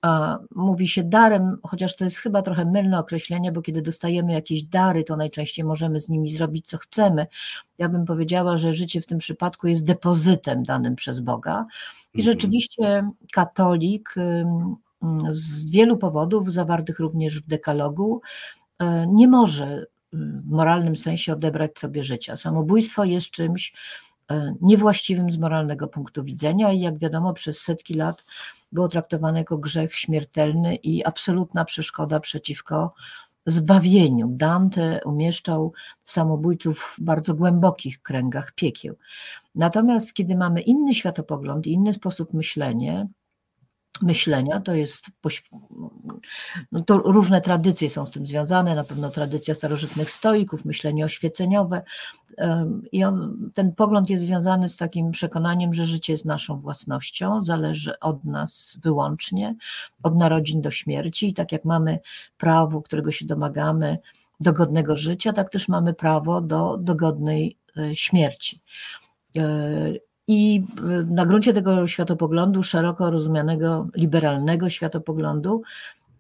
A 0.02 0.38
mówi 0.56 0.88
się 0.88 1.04
darem, 1.04 1.58
chociaż 1.64 1.96
to 1.96 2.04
jest 2.04 2.18
chyba 2.18 2.42
trochę 2.42 2.66
mylne 2.66 3.00
określenie, 3.00 3.52
bo 3.52 3.62
kiedy 3.62 3.82
dostajemy 3.82 4.34
jakieś 4.34 4.64
dary, 4.64 5.04
to 5.04 5.18
najczęściej 5.18 5.66
możemy 5.66 6.02
z 6.02 6.10
nimi 6.10 6.32
zrobić 6.32 6.68
co 6.68 6.78
chcemy. 6.78 7.28
Ja 7.78 7.90
bym 7.90 8.06
powiedziała, 8.06 8.58
że 8.58 8.74
życie 8.74 9.02
w 9.02 9.06
tym 9.06 9.18
przypadku 9.18 9.68
jest 9.68 9.86
depozytem 9.86 10.64
danym 10.64 10.96
przez 10.96 11.20
Boga. 11.20 11.66
I 12.14 12.20
mhm. 12.20 12.34
rzeczywiście 12.34 13.10
katolik 13.34 14.16
z 15.32 15.70
wielu 15.70 15.98
powodów, 15.98 16.54
zawartych 16.54 17.00
również 17.00 17.40
w 17.40 17.48
dekalogu, 17.48 18.22
E, 18.22 18.59
nie 19.08 19.28
może 19.28 19.86
w 20.14 20.52
moralnym 20.52 20.96
sensie 20.96 21.34
odebrać 21.34 21.80
sobie 21.80 22.04
życia. 22.04 22.36
Samobójstwo 22.36 23.04
jest 23.04 23.32
czymś 23.32 23.74
e, 24.32 24.54
niewłaściwym 24.62 25.32
z 25.32 25.38
moralnego 25.38 25.88
punktu 25.88 26.24
widzenia 26.24 26.72
i 26.72 26.80
jak 26.80 26.98
wiadomo 26.98 27.34
przez 27.34 27.62
setki 27.62 27.94
lat 27.94 28.26
było 28.72 28.88
traktowane 28.88 29.40
jako 29.40 29.58
grzech 29.58 29.96
śmiertelny 29.96 30.76
i 30.76 31.06
absolutna 31.06 31.66
przeszkoda 31.66 32.20
przeciwko 32.20 32.94
zbawieniu. 33.46 34.28
Dante 34.32 35.00
umieszczał 35.06 35.74
samobójców 36.04 36.80
w 36.80 37.04
bardzo 37.04 37.34
głębokich 37.34 38.02
kręgach 38.02 38.52
piekieł. 38.56 38.96
Natomiast 39.56 40.14
kiedy 40.14 40.36
mamy 40.36 40.62
inny 40.62 40.96
światopogląd 40.96 41.68
inny 41.68 41.94
sposób 41.94 42.34
myślenia, 42.34 43.08
myślenia, 44.02 44.60
to 44.62 44.74
jest, 44.74 45.06
no 46.72 46.82
to 46.82 46.98
różne 46.98 47.42
tradycje 47.42 47.90
są 47.90 48.06
z 48.06 48.12
tym 48.12 48.28
związane, 48.28 48.76
na 48.76 48.84
pewno 48.84 49.10
tradycja 49.10 49.54
starożytnych 49.54 50.12
stoików, 50.12 50.66
myślenie 50.66 51.06
oświeceniowe 51.06 51.82
i 52.92 53.04
on, 53.04 53.50
ten 53.54 53.76
pogląd 53.76 54.10
jest 54.10 54.24
związany 54.24 54.70
z 54.70 54.78
takim 54.78 55.12
przekonaniem, 55.12 55.74
że 55.74 55.86
życie 55.86 56.14
jest 56.14 56.26
naszą 56.26 56.60
własnością, 56.60 57.44
zależy 57.44 58.00
od 58.00 58.26
nas 58.26 58.80
wyłącznie, 58.84 59.56
od 60.04 60.16
narodzin 60.16 60.62
do 60.62 60.72
śmierci 60.72 61.30
i 61.30 61.34
tak 61.34 61.52
jak 61.52 61.66
mamy 61.66 62.00
prawo, 62.38 62.82
którego 62.82 63.12
się 63.12 63.26
domagamy, 63.26 63.98
do 64.40 64.54
godnego 64.54 64.96
życia, 64.96 65.34
tak 65.34 65.50
też 65.50 65.68
mamy 65.68 65.94
prawo 65.94 66.42
do 66.42 66.78
dogodnej 66.78 67.58
e, 67.78 67.96
śmierci. 67.96 68.62
I 70.32 70.64
na 71.06 71.26
gruncie 71.26 71.54
tego 71.54 71.88
światopoglądu, 71.88 72.64
szeroko 72.64 73.12
rozumianego 73.12 73.88
liberalnego 73.96 74.70
światopoglądu, 74.70 75.62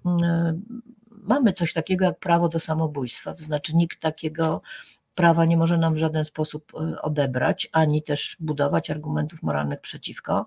mm, 0.06 0.62
mamy 1.12 1.54
coś 1.54 1.74
takiego 1.74 2.06
jak 2.06 2.20
prawo 2.20 2.50
do 2.50 2.60
samobójstwa. 2.60 3.34
To 3.34 3.44
znaczy, 3.44 3.76
nikt 3.76 4.00
takiego 4.00 4.62
prawa 5.16 5.46
nie 5.46 5.58
może 5.58 5.78
nam 5.78 5.94
w 5.94 5.98
żaden 5.98 6.26
sposób 6.26 6.72
e, 6.74 7.02
odebrać, 7.02 7.70
ani 7.72 8.04
też 8.04 8.38
budować 8.40 8.90
argumentów 8.90 9.44
moralnych 9.44 9.82
przeciwko. 9.82 10.46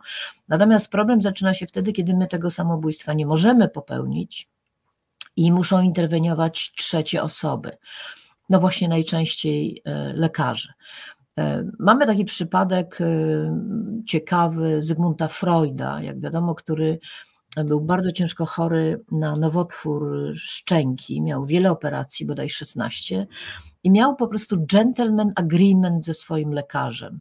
Natomiast 0.49 0.90
problem 0.90 1.23
zaczyna 1.23 1.54
się 1.54 1.66
wtedy, 1.66 1.92
kiedy 1.92 2.14
my 2.14 2.26
tego 2.26 2.50
samobójstwa 2.50 3.12
nie 3.12 3.26
możemy 3.26 3.69
popełnić 3.69 4.49
i 5.37 5.52
muszą 5.52 5.83
interweniować 5.83 6.73
trzecie 6.76 7.23
osoby. 7.23 7.71
No 8.49 8.61
właśnie 8.61 8.88
najczęściej 8.88 9.83
lekarze. 10.14 10.73
E, 11.39 11.65
mamy 11.79 12.07
taki 12.07 12.25
przypadek 12.25 13.01
e, 13.01 13.07
ciekawy 14.07 14.83
Zygmunta 14.83 15.29
Freuda, 15.29 16.03
jak 16.03 16.21
wiadomo, 16.21 16.55
który 16.55 16.99
był 17.57 17.81
bardzo 17.81 18.12
ciężko 18.12 18.47
chory 18.47 19.05
na 19.11 19.33
nowotwór 19.33 20.33
szczęki, 20.35 21.23
miał 21.23 21.47
wiele 21.47 21.71
operacji, 21.71 22.27
bodaj 22.27 22.51
16, 22.51 23.27
i 23.85 23.91
miał 23.91 24.17
po 24.17 24.29
prostu 24.29 24.67
gentleman 24.73 25.33
agreement 25.37 26.05
ze 26.05 26.15
swoim 26.15 26.53
lekarzem. 26.53 27.21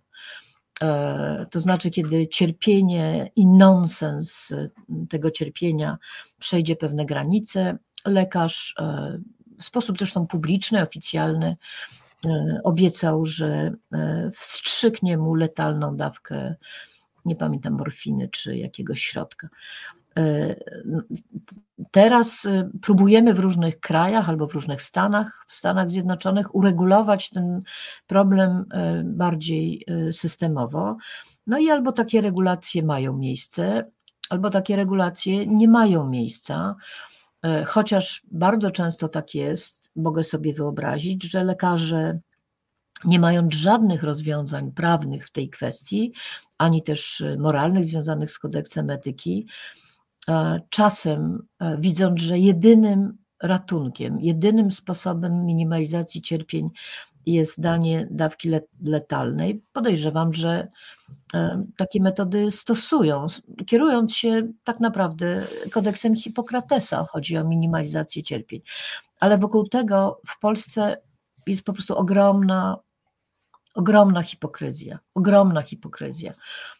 E, 0.81 1.45
to 1.51 1.59
znaczy, 1.59 1.89
kiedy 1.89 2.27
cierpienie 2.27 3.31
i 3.35 3.47
nonsens 3.47 4.53
tego 5.09 5.31
cierpienia 5.31 5.97
przejdzie 6.39 6.75
pewne 6.75 7.05
granice, 7.05 7.77
lekarz 8.05 8.75
w 9.59 9.65
sposób 9.65 9.97
zresztą 9.97 10.27
publiczny, 10.27 10.81
oficjalny 10.81 11.57
obiecał, 12.63 13.25
że 13.25 13.73
e, 13.93 14.31
wstrzyknie 14.35 15.17
mu 15.17 15.35
letalną 15.35 15.97
dawkę, 15.97 16.55
nie 17.25 17.35
pamiętam, 17.35 17.73
morfiny 17.73 18.29
czy 18.29 18.57
jakiegoś 18.57 19.01
środka. 19.01 19.49
E, 20.17 20.55
teraz 21.91 22.47
próbujemy 22.81 23.33
w 23.33 23.39
różnych 23.39 23.79
krajach 23.79 24.29
albo 24.29 24.47
w 24.47 24.53
różnych 24.53 24.81
stanach, 24.81 25.45
w 25.47 25.53
Stanach 25.53 25.89
Zjednoczonych, 25.89 26.55
uregulować 26.55 27.29
ten 27.29 27.61
problem 28.07 28.65
bardziej 29.03 29.85
systemowo. 30.11 30.97
No 31.47 31.59
i 31.59 31.69
albo 31.69 31.91
takie 31.91 32.21
regulacje 32.21 32.83
mają 32.83 33.17
miejsce, 33.17 33.91
albo 34.29 34.49
takie 34.49 34.75
regulacje 34.75 35.47
nie 35.47 35.67
mają 35.67 36.09
miejsca, 36.09 36.75
chociaż 37.65 38.21
bardzo 38.31 38.71
często 38.71 39.09
tak 39.09 39.35
jest, 39.35 39.80
mogę 39.95 40.23
sobie 40.23 40.53
wyobrazić, 40.53 41.31
że 41.31 41.43
lekarze, 41.43 42.19
nie 43.05 43.19
mając 43.19 43.53
żadnych 43.53 44.03
rozwiązań 44.03 44.71
prawnych 44.71 45.27
w 45.27 45.31
tej 45.31 45.49
kwestii, 45.49 46.13
ani 46.57 46.83
też 46.83 47.23
moralnych 47.37 47.85
związanych 47.85 48.31
z 48.31 48.39
kodeksem 48.39 48.89
etyki, 48.89 49.47
e, 50.27 50.61
czasem 50.69 51.47
e, 51.59 51.77
widząc, 51.77 52.21
że 52.21 52.39
jedynym 52.39 53.17
ratunkiem, 53.43 54.19
jedynym 54.19 54.71
sposobem 54.71 55.45
minimalizacji 55.45 56.21
cierpień 56.21 56.69
jest 57.25 57.61
danie 57.61 58.07
dawki 58.11 58.51
letalnej, 58.85 59.63
podejrzewam, 59.73 60.33
że 60.33 60.49
e, 60.51 60.67
takie 61.77 62.01
metody 62.01 62.51
stosują, 62.51 63.27
kierując 63.65 64.15
się 64.15 64.47
tak 64.63 64.79
naprawdę 64.79 65.47
kodeksem 65.71 66.15
Hipokratesa, 66.15 67.05
chodzi 67.05 67.37
o 67.37 67.43
minimalizację 67.43 68.23
cierpień 68.23 68.61
ale 69.21 69.37
wokół 69.37 69.67
tego 69.67 70.21
w 70.27 70.39
Polsce 70.39 70.97
jest 71.47 71.63
po 71.63 71.73
prostu 71.73 71.97
ogromna, 71.97 72.77
ogromna 73.75 74.23
hipokryzja, 74.23 74.99
ogromna 75.13 75.61
hipokryzja. 75.61 76.33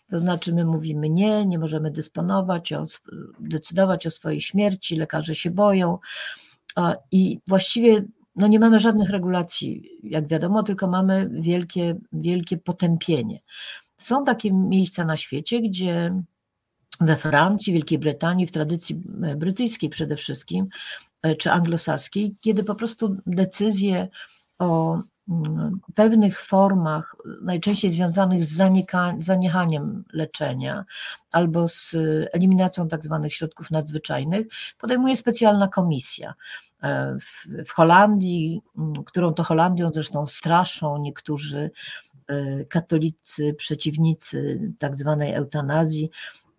To 0.10 0.20
znaczy, 0.20 0.54
my 0.54 0.66
mówimy 0.66 1.10
nie, 1.10 1.46
nie 1.46 1.60
możemy 1.60 1.92
dysponować, 1.92 2.74
o, 2.74 2.86
decydować 3.40 4.08
o 4.08 4.12
swojej 4.12 4.42
śmierci, 4.42 4.96
lekarze 4.96 5.36
się 5.36 5.52
boją. 5.52 5.98
I 7.12 7.40
właściwie 7.48 8.06
no 8.36 8.48
nie 8.48 8.60
mamy 8.60 8.80
żadnych 8.80 9.10
regulacji, 9.10 10.00
jak 10.04 10.28
wiadomo, 10.28 10.64
tylko 10.64 10.88
mamy 10.88 11.30
wielkie, 11.32 11.96
wielkie 12.14 12.58
potępienie. 12.58 13.40
Są 14.02 14.26
takie 14.26 14.54
miejsca 14.54 15.06
na 15.06 15.18
świecie, 15.18 15.62
gdzie 15.62 16.22
we 17.02 17.18
Francji, 17.18 17.74
Wielkiej 17.74 18.00
Brytanii, 18.00 18.48
w 18.48 18.52
tradycji 18.52 18.96
brytyjskiej 19.36 19.90
przede 19.90 20.16
wszystkim, 20.16 20.68
e, 21.22 21.36
czy 21.36 21.52
anglosaskiej, 21.52 22.36
kiedy 22.42 22.64
po 22.64 22.76
prostu 22.76 23.18
decyzje 23.26 24.08
o 24.60 25.02
mm, 25.30 25.80
pewnych 25.96 26.42
formach, 26.42 27.16
najczęściej 27.42 27.92
związanych 27.92 28.46
z 28.46 28.62
zaniechaniem 29.20 30.04
leczenia 30.14 30.86
albo 31.32 31.68
z 31.68 31.96
eliminacją 32.34 32.88
tak 32.88 33.04
zwanych 33.04 33.34
środków 33.34 33.72
nadzwyczajnych, 33.72 34.48
podejmuje 34.78 35.18
specjalna 35.18 35.68
komisja. 35.68 36.34
E, 36.84 37.18
w, 37.22 37.48
w 37.68 37.72
Holandii, 37.72 38.62
którą 39.06 39.34
to 39.34 39.44
Holandią 39.44 39.92
zresztą 39.94 40.28
straszą 40.28 40.98
niektórzy 40.98 41.72
katolicy, 42.70 43.54
przeciwnicy 43.54 44.72
tak 44.80 44.96
zwanej 44.96 45.34
eutanazji, 45.34 46.10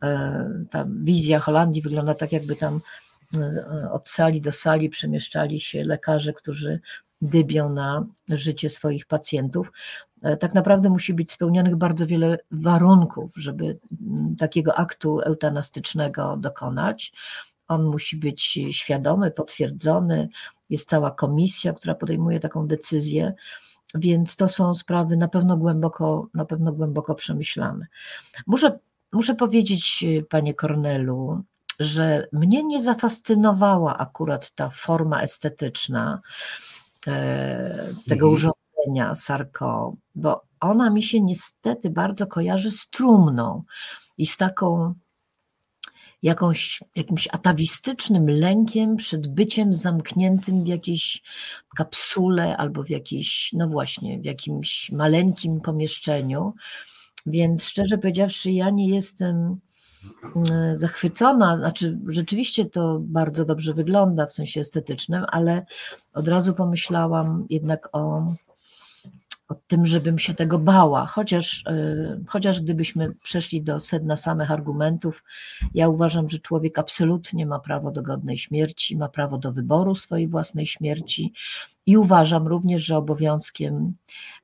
E, 0.03 0.49
ta 0.71 0.87
wizja 0.89 1.41
Holandii 1.41 1.83
wygląda 1.83 2.15
tak, 2.15 2.33
jakby 2.33 2.57
tam 2.57 2.81
e, 3.37 3.91
od 3.93 4.09
sali 4.09 4.41
do 4.41 4.53
sali 4.53 4.89
przemieszczali 4.89 5.61
się 5.61 5.85
lekarze, 5.85 6.33
którzy 6.33 6.81
dybią 7.23 7.73
na 7.73 8.07
życie 8.29 8.71
swoich 8.71 9.07
pacjentów. 9.07 9.73
E, 10.23 10.37
tak 10.37 10.55
naprawdę 10.55 10.91
musi 10.91 11.15
być 11.15 11.33
spełnionych 11.33 11.77
bardzo 11.77 12.07
wiele 12.07 12.39
warunków, 12.51 13.33
żeby 13.37 13.79
takiego 14.39 14.75
aktu 14.75 15.21
eutanastycznego 15.21 16.37
dokonać. 16.37 17.13
On 17.69 17.85
musi 17.85 18.17
być 18.17 18.59
świadomy, 18.71 19.31
potwierdzony, 19.31 20.29
jest 20.71 20.89
cała 20.89 21.11
komisja, 21.11 21.73
która 21.73 21.95
podejmuje 21.95 22.41
taką 22.41 22.67
decyzję, 22.67 23.35
więc 23.95 24.37
to 24.37 24.49
są 24.49 24.75
sprawy 24.75 25.17
na 25.17 25.29
pewno 25.29 25.57
głęboko, 25.57 26.29
na 26.35 26.45
pewno 26.45 26.73
głęboko 26.73 27.15
przemyślane. 27.15 27.87
Muszę 28.47 28.79
muszę 29.13 29.35
powiedzieć, 29.35 30.05
y, 30.07 30.27
panie 30.31 30.55
Kornelu, 30.55 31.43
że 31.81 32.29
mnie 32.33 32.65
nie 32.65 32.81
zafascynowała 32.81 33.99
akurat 33.99 34.51
ta 34.51 34.71
forma 34.71 35.23
estetyczna 35.23 36.21
e, 37.07 37.87
tego 38.09 38.27
mhm. 38.27 38.33
urządzenia 38.33 39.15
Sarko, 39.15 39.95
bo 40.15 40.43
ona 40.61 40.91
mi 40.91 41.03
się 41.03 41.21
niestety 41.21 41.91
bardzo 41.91 42.27
kojarzy 42.27 42.71
z 42.71 42.89
trumną 42.89 43.63
i 44.19 44.27
z 44.27 44.37
taką 44.37 44.95
jakąś, 46.23 46.81
jakimś 46.97 47.29
atawistycznym 47.33 48.31
lękiem 48.31 48.97
przed 48.97 49.35
byciem 49.35 49.75
zamkniętym 49.75 50.65
w 50.65 50.67
jakiejś 50.67 51.23
kapsule 51.77 52.57
albo 52.57 52.83
w 52.83 52.91
jakiejś, 52.91 53.51
no 53.53 53.69
właśnie, 53.69 54.21
w 54.21 54.25
jakimś 54.25 54.93
maleńkim 54.93 55.61
pomieszczeniu. 55.61 56.55
Więc 57.27 57.65
szczerze 57.65 57.99
powiedziawszy, 57.99 58.53
ja 58.53 58.71
nie 58.71 58.89
jestem 58.89 59.57
mm, 60.37 60.77
zachwycona, 60.77 61.59
znaczy 61.59 61.99
rzeczywiście 62.09 62.65
to 62.65 62.99
bardzo 63.01 63.45
dobrze 63.45 63.75
wygląda 63.75 64.27
w 64.27 64.33
sensie 64.33 64.61
estetycznym, 64.61 65.25
ale 65.29 65.67
od 66.15 66.29
razu 66.29 66.55
pomyślałam 66.55 67.47
jednak 67.51 67.89
o, 67.93 68.27
o 69.49 69.55
tym, 69.55 69.87
żebym 69.87 70.19
się 70.19 70.35
tego 70.35 70.59
bała, 70.59 71.07
chociaż, 71.07 71.65
y, 71.71 72.25
chociaż 72.29 72.61
gdybyśmy 72.61 73.15
przeszli 73.23 73.63
do 73.63 73.81
sedna 73.81 74.17
samych 74.17 74.51
argumentów, 74.51 75.25
ja 75.75 75.89
uważam, 75.89 76.31
że 76.31 76.39
człowiek 76.39 76.79
absolutnie 76.79 77.47
ma 77.47 77.59
prawo 77.59 77.91
do 77.91 78.03
godnej 78.03 78.39
śmierci, 78.39 78.97
ma 78.97 79.09
prawo 79.09 79.39
do 79.39 79.53
wyboru 79.53 79.95
swojej 79.95 80.29
własnej 80.29 80.67
śmierci 80.67 81.33
i 81.87 81.97
uważam 81.97 82.49
również, 82.49 82.85
że 82.85 82.97
obowiązkiem, 82.97 83.95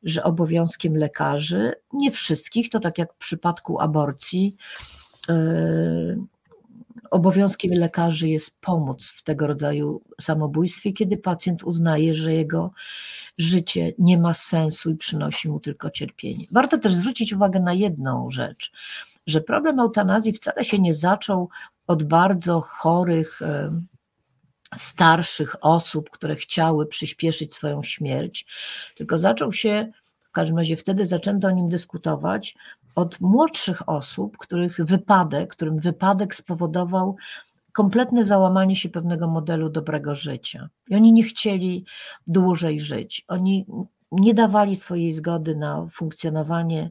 że 0.02 0.24
obowiązkiem 0.24 0.96
lekarzy, 0.96 1.72
nie 1.92 2.10
wszystkich, 2.10 2.70
to 2.70 2.80
tak 2.80 2.98
jak 2.98 3.14
w 3.14 3.18
przypadku 3.18 3.80
aborcji, 3.80 4.56
yy, 5.28 6.18
obowiązkiem 7.10 7.72
lekarzy 7.72 8.28
jest 8.28 8.60
pomóc 8.60 9.08
w 9.16 9.22
tego 9.22 9.46
rodzaju 9.46 10.02
samobójstwie, 10.20 10.92
kiedy 10.92 11.16
pacjent 11.16 11.64
uznaje, 11.64 12.14
że 12.14 12.34
jego 12.34 12.70
życie 13.38 13.92
nie 13.98 14.18
ma 14.18 14.34
sensu 14.34 14.90
i 14.90 14.96
przynosi 14.96 15.48
mu 15.48 15.60
tylko 15.60 15.90
cierpienie. 15.90 16.44
Warto 16.50 16.78
też 16.78 16.94
zwrócić 16.94 17.32
uwagę 17.32 17.60
na 17.60 17.72
jedną 17.72 18.30
rzecz, 18.30 18.72
że 19.26 19.40
problem 19.40 19.80
eutanazji 19.80 20.32
wcale 20.32 20.64
się 20.64 20.78
nie 20.78 20.94
zaczął 20.94 21.48
od 21.86 22.02
bardzo 22.02 22.60
chorych, 22.60 23.40
starszych 24.76 25.56
osób, 25.60 26.10
które 26.10 26.36
chciały 26.36 26.86
przyspieszyć 26.86 27.54
swoją 27.54 27.82
śmierć, 27.82 28.46
tylko 28.96 29.18
zaczął 29.18 29.52
się, 29.52 29.92
w 30.20 30.30
każdym 30.30 30.58
razie 30.58 30.76
wtedy 30.76 31.06
zaczęto 31.06 31.48
o 31.48 31.50
nim 31.50 31.68
dyskutować, 31.68 32.54
od 32.98 33.20
młodszych 33.20 33.88
osób, 33.88 34.38
których 34.38 34.76
wypadek, 34.84 35.52
którym 35.52 35.78
wypadek 35.78 36.34
spowodował 36.34 37.16
kompletne 37.72 38.24
załamanie 38.24 38.76
się 38.76 38.88
pewnego 38.88 39.28
modelu 39.28 39.70
dobrego 39.70 40.14
życia. 40.14 40.68
I 40.88 40.94
oni 40.94 41.12
nie 41.12 41.22
chcieli 41.22 41.84
dłużej 42.26 42.80
żyć. 42.80 43.24
Oni 43.28 43.66
nie 44.12 44.34
dawali 44.34 44.76
swojej 44.76 45.12
zgody 45.12 45.56
na 45.56 45.86
funkcjonowanie, 45.92 46.90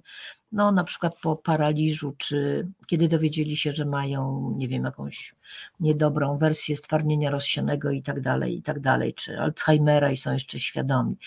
no 0.52 0.72
na 0.72 0.84
przykład 0.84 1.14
po 1.22 1.36
paraliżu, 1.36 2.16
czy 2.18 2.68
kiedy 2.88 3.08
dowiedzieli 3.08 3.58
się, 3.58 3.72
że 3.72 3.86
mają, 3.86 4.54
nie 4.58 4.68
wiem, 4.68 4.84
jakąś 4.84 5.36
niedobrą 5.80 6.38
wersję 6.38 6.76
stwardnienia 6.76 7.32
rozsianego 7.32 7.92
i 7.92 8.02
tak 8.02 8.22
dalej, 8.22 8.58
i 8.58 8.62
tak 8.62 8.80
dalej, 8.80 9.14
czy 9.14 9.40
Alzheimera 9.40 10.12
i 10.12 10.18
są 10.18 10.34
jeszcze 10.34 10.60
świadomi. 10.60 11.18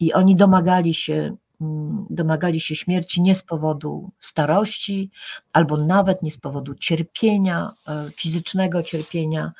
I 0.00 0.12
oni 0.12 0.36
domagali 0.36 0.94
się 0.94 1.36
domagali 2.10 2.60
się 2.60 2.76
śmierci 2.76 3.22
nie 3.22 3.34
z 3.34 3.42
powodu 3.42 4.10
starości, 4.20 5.10
albo 5.52 5.76
nawet 5.76 6.22
nie 6.22 6.30
z 6.30 6.38
powodu 6.38 6.74
cierpienia, 6.74 7.72
e, 7.88 8.10
fizycznego 8.16 8.82
cierpienia, 8.82 9.52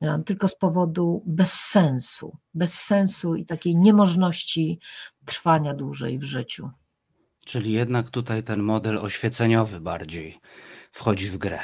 e, 0.00 0.22
tylko 0.26 0.48
z 0.48 0.56
powodu 0.56 1.22
bezsensu, 1.26 2.36
bezsensu 2.54 3.34
i 3.34 3.46
takiej 3.46 3.76
niemożności 3.76 4.78
trwania 5.24 5.74
dłużej 5.74 6.18
w 6.18 6.24
życiu. 6.24 6.70
Czyli 7.44 7.72
jednak 7.72 8.10
tutaj 8.10 8.42
ten 8.42 8.62
model 8.62 8.98
oświeceniowy 8.98 9.80
bardziej 9.80 10.40
wchodzi 10.92 11.30
w 11.30 11.38
grę. 11.38 11.60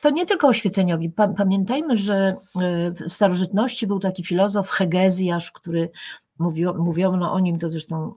To 0.00 0.10
nie 0.10 0.26
tylko 0.26 0.48
oświeceniowi. 0.48 1.12
Pamiętajmy, 1.36 1.96
że 1.96 2.14
e, 2.14 2.90
w 2.90 3.12
starożytności 3.12 3.86
był 3.86 4.00
taki 4.00 4.24
filozof 4.24 4.70
Hegezjasz, 4.70 5.52
który 5.52 5.90
mówio, 6.38 6.74
mówiono 6.74 7.32
o 7.32 7.40
nim, 7.40 7.58
to 7.58 7.68
zresztą 7.68 8.14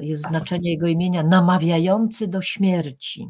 jest 0.00 0.28
znaczenie 0.28 0.70
jego 0.70 0.86
imienia, 0.86 1.22
namawiający 1.22 2.28
do 2.28 2.42
śmierci. 2.42 3.28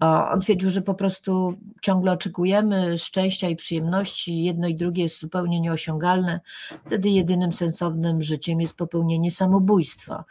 On 0.00 0.40
twierdził, 0.40 0.70
że 0.70 0.82
po 0.82 0.94
prostu 0.94 1.54
ciągle 1.82 2.12
oczekujemy 2.12 2.98
szczęścia 2.98 3.48
i 3.48 3.56
przyjemności, 3.56 4.44
jedno 4.44 4.68
i 4.68 4.74
drugie 4.74 5.02
jest 5.02 5.20
zupełnie 5.20 5.60
nieosiągalne. 5.60 6.40
Wtedy 6.86 7.08
jedynym 7.08 7.52
sensownym 7.52 8.22
życiem 8.22 8.60
jest 8.60 8.76
popełnienie 8.76 9.30
samobójstwa. 9.30 10.24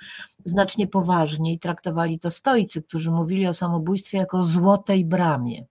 Znacznie 0.45 0.87
poważniej 0.87 1.59
traktowali 1.59 2.19
to 2.19 2.31
stoicy, 2.31 2.81
którzy 2.81 3.11
mówili 3.11 3.47
o 3.47 3.53
samobójstwie 3.53 4.17
jako 4.17 4.45
złotej 4.45 5.05
bramie 5.05 5.65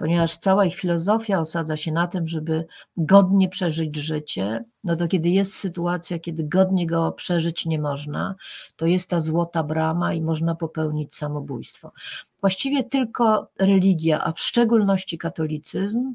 ponieważ 0.00 0.38
cała 0.38 0.64
ich 0.64 0.76
filozofia 0.76 1.40
osadza 1.40 1.76
się 1.76 1.92
na 1.92 2.06
tym, 2.06 2.28
żeby 2.28 2.66
godnie 2.96 3.48
przeżyć 3.48 3.96
życie, 3.96 4.64
no 4.84 4.96
to 4.96 5.08
kiedy 5.08 5.28
jest 5.28 5.54
sytuacja, 5.54 6.18
kiedy 6.18 6.44
godnie 6.44 6.86
go 6.86 7.12
przeżyć 7.12 7.66
nie 7.66 7.78
można, 7.78 8.34
to 8.76 8.86
jest 8.86 9.10
ta 9.10 9.20
złota 9.20 9.62
brama 9.62 10.14
i 10.14 10.20
można 10.20 10.54
popełnić 10.54 11.14
samobójstwo. 11.14 11.92
Właściwie 12.40 12.84
tylko 12.84 13.50
religia, 13.58 14.24
a 14.24 14.32
w 14.32 14.40
szczególności 14.40 15.18
katolicyzm, 15.18 16.14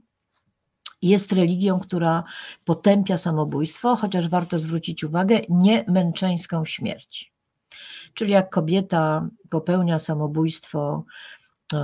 jest 1.01 1.31
religią, 1.31 1.79
która 1.79 2.23
potępia 2.63 3.17
samobójstwo, 3.17 3.95
chociaż 3.95 4.29
warto 4.29 4.59
zwrócić 4.59 5.03
uwagę, 5.03 5.39
nie 5.49 5.85
męczeńską 5.87 6.65
śmierć. 6.65 7.31
Czyli 8.13 8.31
jak 8.31 8.49
kobieta 8.49 9.27
popełnia 9.49 9.99
samobójstwo, 9.99 11.03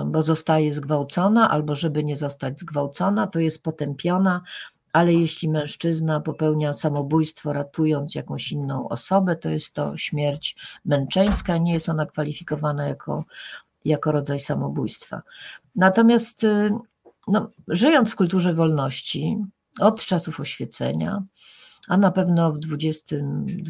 bo 0.05 0.23
zostaje 0.23 0.71
zgwałcona, 0.71 1.49
albo 1.49 1.75
żeby 1.75 2.03
nie 2.03 2.17
zostać 2.17 2.59
zgwałcona, 2.59 3.27
to 3.27 3.39
jest 3.39 3.63
potępiona, 3.63 4.41
ale 4.93 5.13
jeśli 5.13 5.49
mężczyzna 5.49 6.19
popełnia 6.19 6.73
samobójstwo, 6.73 7.53
ratując 7.53 8.15
jakąś 8.15 8.51
inną 8.51 8.89
osobę, 8.89 9.35
to 9.35 9.49
jest 9.49 9.73
to 9.73 9.97
śmierć 9.97 10.55
męczeńska, 10.85 11.57
nie 11.57 11.73
jest 11.73 11.89
ona 11.89 12.05
kwalifikowana 12.05 12.87
jako, 12.87 13.25
jako 13.85 14.11
rodzaj 14.11 14.39
samobójstwa. 14.39 15.21
Natomiast 15.75 16.43
y, 16.43 16.71
no, 17.27 17.49
żyjąc 17.67 18.11
w 18.11 18.15
kulturze 18.15 18.53
wolności 18.53 19.37
od 19.79 20.05
czasów 20.05 20.39
oświecenia, 20.39 21.23
a 21.87 21.97
na 21.97 22.11
pewno 22.11 22.51
w 22.51 22.57
XX, 22.71 23.13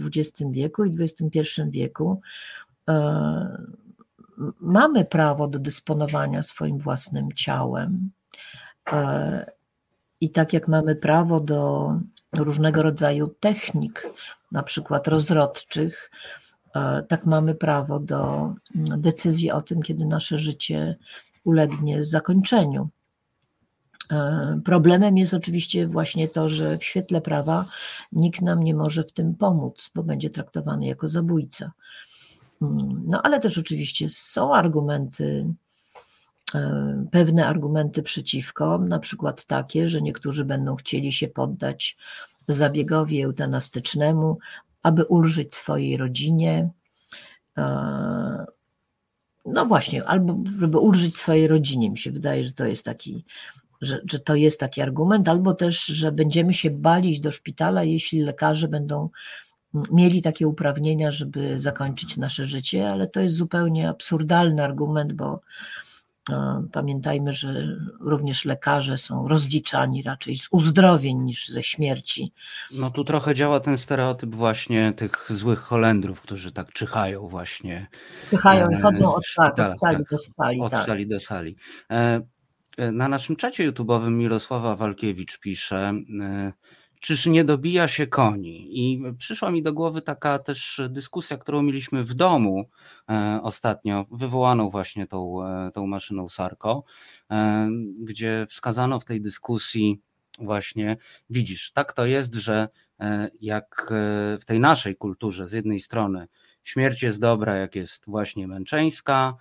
XX 0.05 0.43
wieku 0.51 0.85
i 0.85 0.91
XXI 0.99 1.41
wieku, 1.69 2.21
mamy 4.59 5.05
prawo 5.05 5.47
do 5.47 5.59
dysponowania 5.59 6.43
swoim 6.43 6.79
własnym 6.79 7.31
ciałem. 7.35 8.11
I 10.21 10.29
tak 10.29 10.53
jak 10.53 10.67
mamy 10.67 10.95
prawo 10.95 11.39
do 11.39 11.93
różnego 12.33 12.81
rodzaju 12.81 13.27
technik, 13.27 14.07
na 14.51 14.63
przykład 14.63 15.07
rozrodczych, 15.07 16.11
tak 17.07 17.25
mamy 17.25 17.55
prawo 17.55 17.99
do 17.99 18.53
decyzji 18.97 19.51
o 19.51 19.61
tym, 19.61 19.81
kiedy 19.81 20.05
nasze 20.05 20.39
życie 20.39 20.95
ulegnie 21.43 22.03
zakończeniu. 22.03 22.89
Problemem 24.65 25.17
jest 25.17 25.33
oczywiście 25.33 25.87
właśnie 25.87 26.27
to, 26.27 26.49
że 26.49 26.77
w 26.77 26.83
świetle 26.83 27.21
prawa 27.21 27.65
nikt 28.11 28.41
nam 28.41 28.63
nie 28.63 28.73
może 28.73 29.03
w 29.03 29.11
tym 29.11 29.35
pomóc, 29.35 29.91
bo 29.95 30.03
będzie 30.03 30.29
traktowany 30.29 30.85
jako 30.85 31.07
zabójca. 31.07 31.71
No 33.05 33.21
ale 33.23 33.39
też 33.39 33.57
oczywiście 33.57 34.09
są 34.09 34.55
argumenty, 34.55 35.53
pewne 37.11 37.47
argumenty 37.47 38.03
przeciwko, 38.03 38.77
na 38.77 38.99
przykład 38.99 39.45
takie, 39.45 39.89
że 39.89 40.01
niektórzy 40.01 40.45
będą 40.45 40.75
chcieli 40.75 41.13
się 41.13 41.27
poddać 41.27 41.97
zabiegowi 42.47 43.21
eutanastycznemu, 43.21 44.37
aby 44.83 45.05
ulżyć 45.05 45.55
swojej 45.55 45.97
rodzinie. 45.97 46.69
No 49.45 49.65
właśnie, 49.65 50.07
albo 50.07 50.37
żeby 50.59 50.77
ulżyć 50.77 51.17
swojej 51.17 51.47
rodzinie. 51.47 51.89
Mi 51.89 51.97
się 51.97 52.11
wydaje, 52.11 52.43
że 52.43 52.51
to 52.51 52.65
jest 52.65 52.85
taki, 52.85 53.25
że, 53.81 54.01
że 54.11 54.19
to 54.19 54.35
jest 54.35 54.59
taki 54.59 54.81
argument, 54.81 55.29
albo 55.29 55.53
też, 55.53 55.85
że 55.85 56.11
będziemy 56.11 56.53
się 56.53 56.69
balić 56.69 57.19
do 57.19 57.31
szpitala, 57.31 57.83
jeśli 57.83 58.21
lekarze 58.21 58.67
będą 58.67 59.09
mieli 59.91 60.21
takie 60.21 60.47
uprawnienia, 60.47 61.11
żeby 61.11 61.59
zakończyć 61.59 62.17
nasze 62.17 62.45
życie, 62.45 62.89
ale 62.89 63.07
to 63.07 63.21
jest 63.21 63.35
zupełnie 63.35 63.89
absurdalny 63.89 64.63
argument, 64.63 65.13
bo 65.13 65.41
Pamiętajmy, 66.71 67.33
że 67.33 67.77
również 67.99 68.45
lekarze 68.45 68.97
są 68.97 69.27
rozliczani 69.27 70.03
raczej 70.03 70.35
z 70.35 70.47
uzdrowień 70.51 71.17
niż 71.17 71.47
ze 71.47 71.63
śmierci. 71.63 72.33
No 72.71 72.91
tu 72.91 73.03
trochę 73.03 73.35
działa 73.35 73.59
ten 73.59 73.77
stereotyp 73.77 74.35
właśnie 74.35 74.93
tych 74.93 75.27
złych 75.29 75.59
Holendrów, 75.59 76.21
którzy 76.21 76.51
tak 76.51 76.73
czyhają 76.73 77.27
właśnie. 77.27 77.87
Czyhają 78.29 78.69
i 78.69 78.81
chodzą 78.81 79.15
od, 79.15 79.23
tak, 79.35 79.71
od 79.71 79.79
sali 79.79 79.97
tak, 79.97 80.09
do 80.09 80.17
sali. 80.23 80.61
Od 80.61 80.71
tak. 80.71 80.85
sali 80.85 81.07
do 81.07 81.19
sali. 81.19 81.55
E, 81.91 82.21
e, 82.77 82.91
na 82.91 83.07
naszym 83.07 83.35
czacie 83.35 83.71
YouTube'owym 83.71 84.11
Mirosława 84.11 84.75
Walkiewicz 84.75 85.39
pisze, 85.39 85.93
e, 86.21 86.53
czyż 87.01 87.25
nie 87.25 87.43
dobija 87.43 87.87
się 87.87 88.07
koni? 88.07 88.79
I 88.79 89.03
przyszła 89.17 89.51
mi 89.51 89.63
do 89.63 89.73
głowy 89.73 90.01
taka 90.01 90.39
też 90.39 90.81
dyskusja, 90.89 91.37
którą 91.37 91.61
mieliśmy 91.61 92.03
w 92.03 92.13
domu 92.13 92.69
e, 93.09 93.39
ostatnio, 93.43 94.05
wywołaną 94.11 94.69
właśnie 94.69 95.07
tą, 95.07 95.47
e, 95.47 95.71
tą 95.71 95.87
maszyną 95.87 96.29
Sarko, 96.29 96.83
e, 97.31 97.69
gdzie 97.99 98.45
wskazano 98.49 98.99
w 98.99 99.05
tej 99.05 99.21
dyskusji 99.21 100.01
właśnie, 100.39 100.97
widzisz, 101.29 101.71
tak 101.71 101.93
to 101.93 102.05
jest, 102.05 102.35
że 102.35 102.67
jak 103.41 103.93
w 104.41 104.45
tej 104.45 104.59
naszej 104.59 104.95
kulturze 104.95 105.47
z 105.47 105.51
jednej 105.51 105.79
strony 105.79 106.27
śmierć 106.63 107.03
jest 107.03 107.19
dobra, 107.19 107.55
jak 107.55 107.75
jest 107.75 108.05
właśnie 108.05 108.47
męczeńska, 108.47 109.35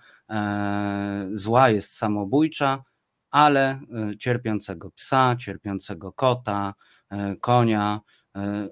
zła 1.33 1.69
jest 1.69 1.97
samobójcza, 1.97 2.83
ale 3.31 3.79
cierpiącego 4.19 4.91
psa, 4.91 5.35
cierpiącego 5.35 6.11
kota, 6.11 6.73
konia, 7.41 8.01
e, 8.35 8.69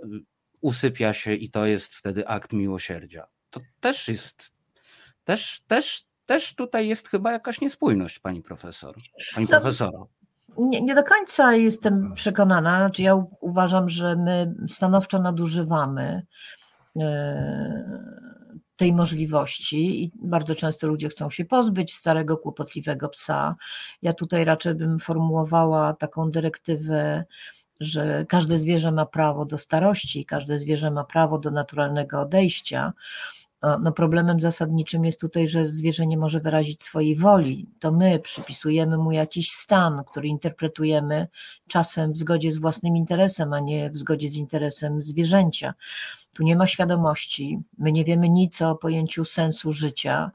usypia 0.61 1.13
się 1.13 1.33
i 1.33 1.49
to 1.49 1.65
jest 1.65 1.95
wtedy 1.95 2.27
akt 2.27 2.53
miłosierdzia. 2.53 3.27
To 3.49 3.59
też 3.79 4.07
jest, 4.07 4.51
też, 5.23 5.61
też, 5.67 6.05
też 6.25 6.55
tutaj 6.55 6.87
jest 6.87 7.07
chyba 7.07 7.31
jakaś 7.31 7.61
niespójność, 7.61 8.19
pani 8.19 8.41
profesor, 8.41 8.95
pani 9.35 9.47
no, 9.51 9.59
profesora. 9.59 9.99
Nie, 10.57 10.81
nie 10.81 10.95
do 10.95 11.03
końca 11.03 11.55
jestem 11.55 12.13
przekonana, 12.13 12.77
znaczy 12.77 13.03
ja 13.03 13.23
uważam, 13.39 13.89
że 13.89 14.15
my 14.15 14.55
stanowczo 14.69 15.19
nadużywamy 15.19 16.25
e, 16.99 18.19
tej 18.75 18.93
możliwości 18.93 20.03
i 20.03 20.11
bardzo 20.15 20.55
często 20.55 20.87
ludzie 20.87 21.09
chcą 21.09 21.29
się 21.29 21.45
pozbyć 21.45 21.95
starego, 21.95 22.37
kłopotliwego 22.37 23.09
psa. 23.09 23.55
Ja 24.01 24.13
tutaj 24.13 24.45
raczej 24.45 24.75
bym 24.75 24.99
formułowała 24.99 25.93
taką 25.93 26.31
dyrektywę 26.31 27.25
że 27.79 28.25
każde 28.29 28.57
zwierzę 28.57 28.91
ma 28.91 29.05
prawo 29.05 29.45
do 29.45 29.57
starości, 29.57 30.25
każde 30.25 30.59
zwierzę 30.59 30.91
ma 30.91 31.03
prawo 31.03 31.37
do 31.37 31.51
naturalnego 31.51 32.21
odejścia. 32.21 32.93
No 33.81 33.91
problemem 33.91 34.39
zasadniczym 34.39 35.05
jest 35.05 35.19
tutaj, 35.19 35.47
że 35.47 35.65
zwierzę 35.65 36.07
nie 36.07 36.17
może 36.17 36.39
wyrazić 36.39 36.83
swojej 36.83 37.15
woli. 37.15 37.67
To 37.79 37.91
my 37.91 38.19
przypisujemy 38.19 38.97
mu 38.97 39.11
jakiś 39.11 39.51
stan, 39.51 40.03
który 40.11 40.27
interpretujemy 40.27 41.27
czasem 41.67 42.13
w 42.13 42.17
zgodzie 42.17 42.51
z 42.51 42.57
własnym 42.57 42.95
interesem, 42.97 43.53
a 43.53 43.59
nie 43.59 43.89
w 43.89 43.97
zgodzie 43.97 44.29
z 44.29 44.35
interesem 44.35 45.01
zwierzęcia. 45.01 45.73
Tu 46.33 46.43
nie 46.43 46.55
ma 46.55 46.67
świadomości, 46.67 47.59
my 47.77 47.91
nie 47.91 48.05
wiemy 48.05 48.29
nic 48.29 48.61
o 48.61 48.75
pojęciu 48.75 49.25
sensu 49.25 49.73
życia, 49.73 50.31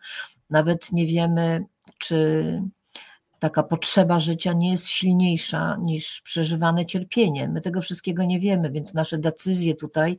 nawet 0.50 0.92
nie 0.92 1.06
wiemy, 1.06 1.64
czy 1.98 2.62
taka 3.44 3.62
potrzeba 3.62 4.20
życia 4.20 4.52
nie 4.52 4.72
jest 4.72 4.88
silniejsza 4.88 5.76
niż 5.76 6.20
przeżywane 6.20 6.86
cierpienie. 6.86 7.48
My 7.48 7.60
tego 7.60 7.80
wszystkiego 7.80 8.24
nie 8.24 8.40
wiemy, 8.40 8.70
więc 8.70 8.94
nasze 8.94 9.18
decyzje 9.18 9.74
tutaj 9.74 10.18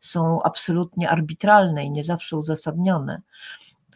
są 0.00 0.42
absolutnie 0.42 1.10
arbitralne 1.10 1.84
i 1.84 1.90
nie 1.90 2.04
zawsze 2.04 2.36
uzasadnione. 2.36 3.22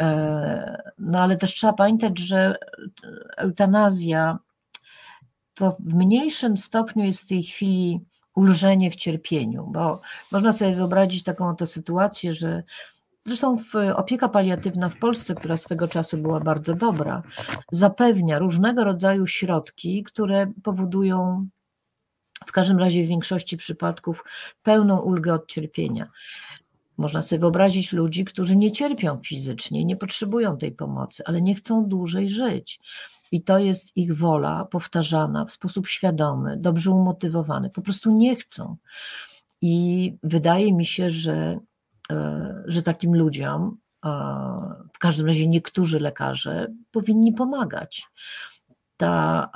E, 0.00 0.92
no 0.98 1.20
ale 1.20 1.36
też 1.36 1.54
trzeba 1.54 1.72
pamiętać, 1.72 2.18
że 2.18 2.56
eutanazja 3.36 4.38
to 5.54 5.76
w 5.80 5.94
mniejszym 5.94 6.56
stopniu 6.56 7.04
jest 7.04 7.22
w 7.22 7.28
tej 7.28 7.42
chwili 7.42 8.00
ulżenie 8.34 8.90
w 8.90 8.96
cierpieniu, 8.96 9.66
bo 9.66 10.00
można 10.32 10.52
sobie 10.52 10.74
wyobrazić 10.74 11.22
taką 11.22 11.48
oto 11.48 11.66
sytuację, 11.66 12.32
że 12.32 12.62
Zresztą 13.26 13.56
opieka 13.96 14.28
paliatywna 14.28 14.88
w 14.88 14.96
Polsce, 14.96 15.34
która 15.34 15.56
swego 15.56 15.88
czasu 15.88 16.16
była 16.18 16.40
bardzo 16.40 16.74
dobra, 16.74 17.22
zapewnia 17.72 18.38
różnego 18.38 18.84
rodzaju 18.84 19.26
środki, 19.26 20.02
które 20.02 20.52
powodują 20.62 21.48
w 22.46 22.52
każdym 22.52 22.78
razie 22.78 23.04
w 23.04 23.08
większości 23.08 23.56
przypadków 23.56 24.24
pełną 24.62 25.00
ulgę 25.00 25.34
od 25.34 25.46
cierpienia. 25.46 26.10
Można 26.96 27.22
sobie 27.22 27.38
wyobrazić 27.38 27.92
ludzi, 27.92 28.24
którzy 28.24 28.56
nie 28.56 28.72
cierpią 28.72 29.20
fizycznie, 29.24 29.84
nie 29.84 29.96
potrzebują 29.96 30.58
tej 30.58 30.72
pomocy, 30.72 31.22
ale 31.26 31.42
nie 31.42 31.54
chcą 31.54 31.88
dłużej 31.88 32.30
żyć. 32.30 32.80
I 33.32 33.42
to 33.42 33.58
jest 33.58 33.96
ich 33.96 34.16
wola 34.16 34.64
powtarzana 34.64 35.44
w 35.44 35.52
sposób 35.52 35.88
świadomy, 35.88 36.56
dobrze 36.56 36.90
umotywowany. 36.90 37.70
Po 37.70 37.82
prostu 37.82 38.12
nie 38.12 38.36
chcą. 38.36 38.76
I 39.62 40.14
wydaje 40.22 40.72
mi 40.72 40.86
się, 40.86 41.10
że 41.10 41.58
że 42.66 42.82
takim 42.82 43.16
ludziom, 43.16 43.76
w 44.92 44.98
każdym 44.98 45.26
razie 45.26 45.46
niektórzy 45.46 46.00
lekarze, 46.00 46.66
powinni 46.90 47.32
pomagać. 47.32 48.06
Ta, 48.96 49.50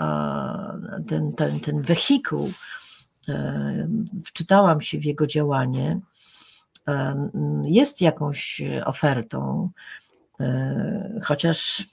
ten, 1.08 1.32
ten, 1.32 1.60
ten 1.60 1.82
wehikuł, 1.82 2.52
e, 3.28 3.88
wczytałam 4.24 4.80
się 4.80 4.98
w 4.98 5.04
jego 5.04 5.26
działanie, 5.26 6.00
e, 6.88 7.30
jest 7.64 8.00
jakąś 8.00 8.62
ofertą, 8.84 9.70
chociaż 11.22 11.84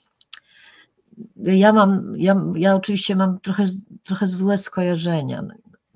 ja 1.36 1.72
mam, 1.72 2.14
ja, 2.16 2.42
ja 2.54 2.74
oczywiście 2.74 3.16
mam 3.16 3.40
trochę, 3.40 3.64
trochę 4.04 4.28
złe 4.28 4.58
skojarzenia. 4.58 5.42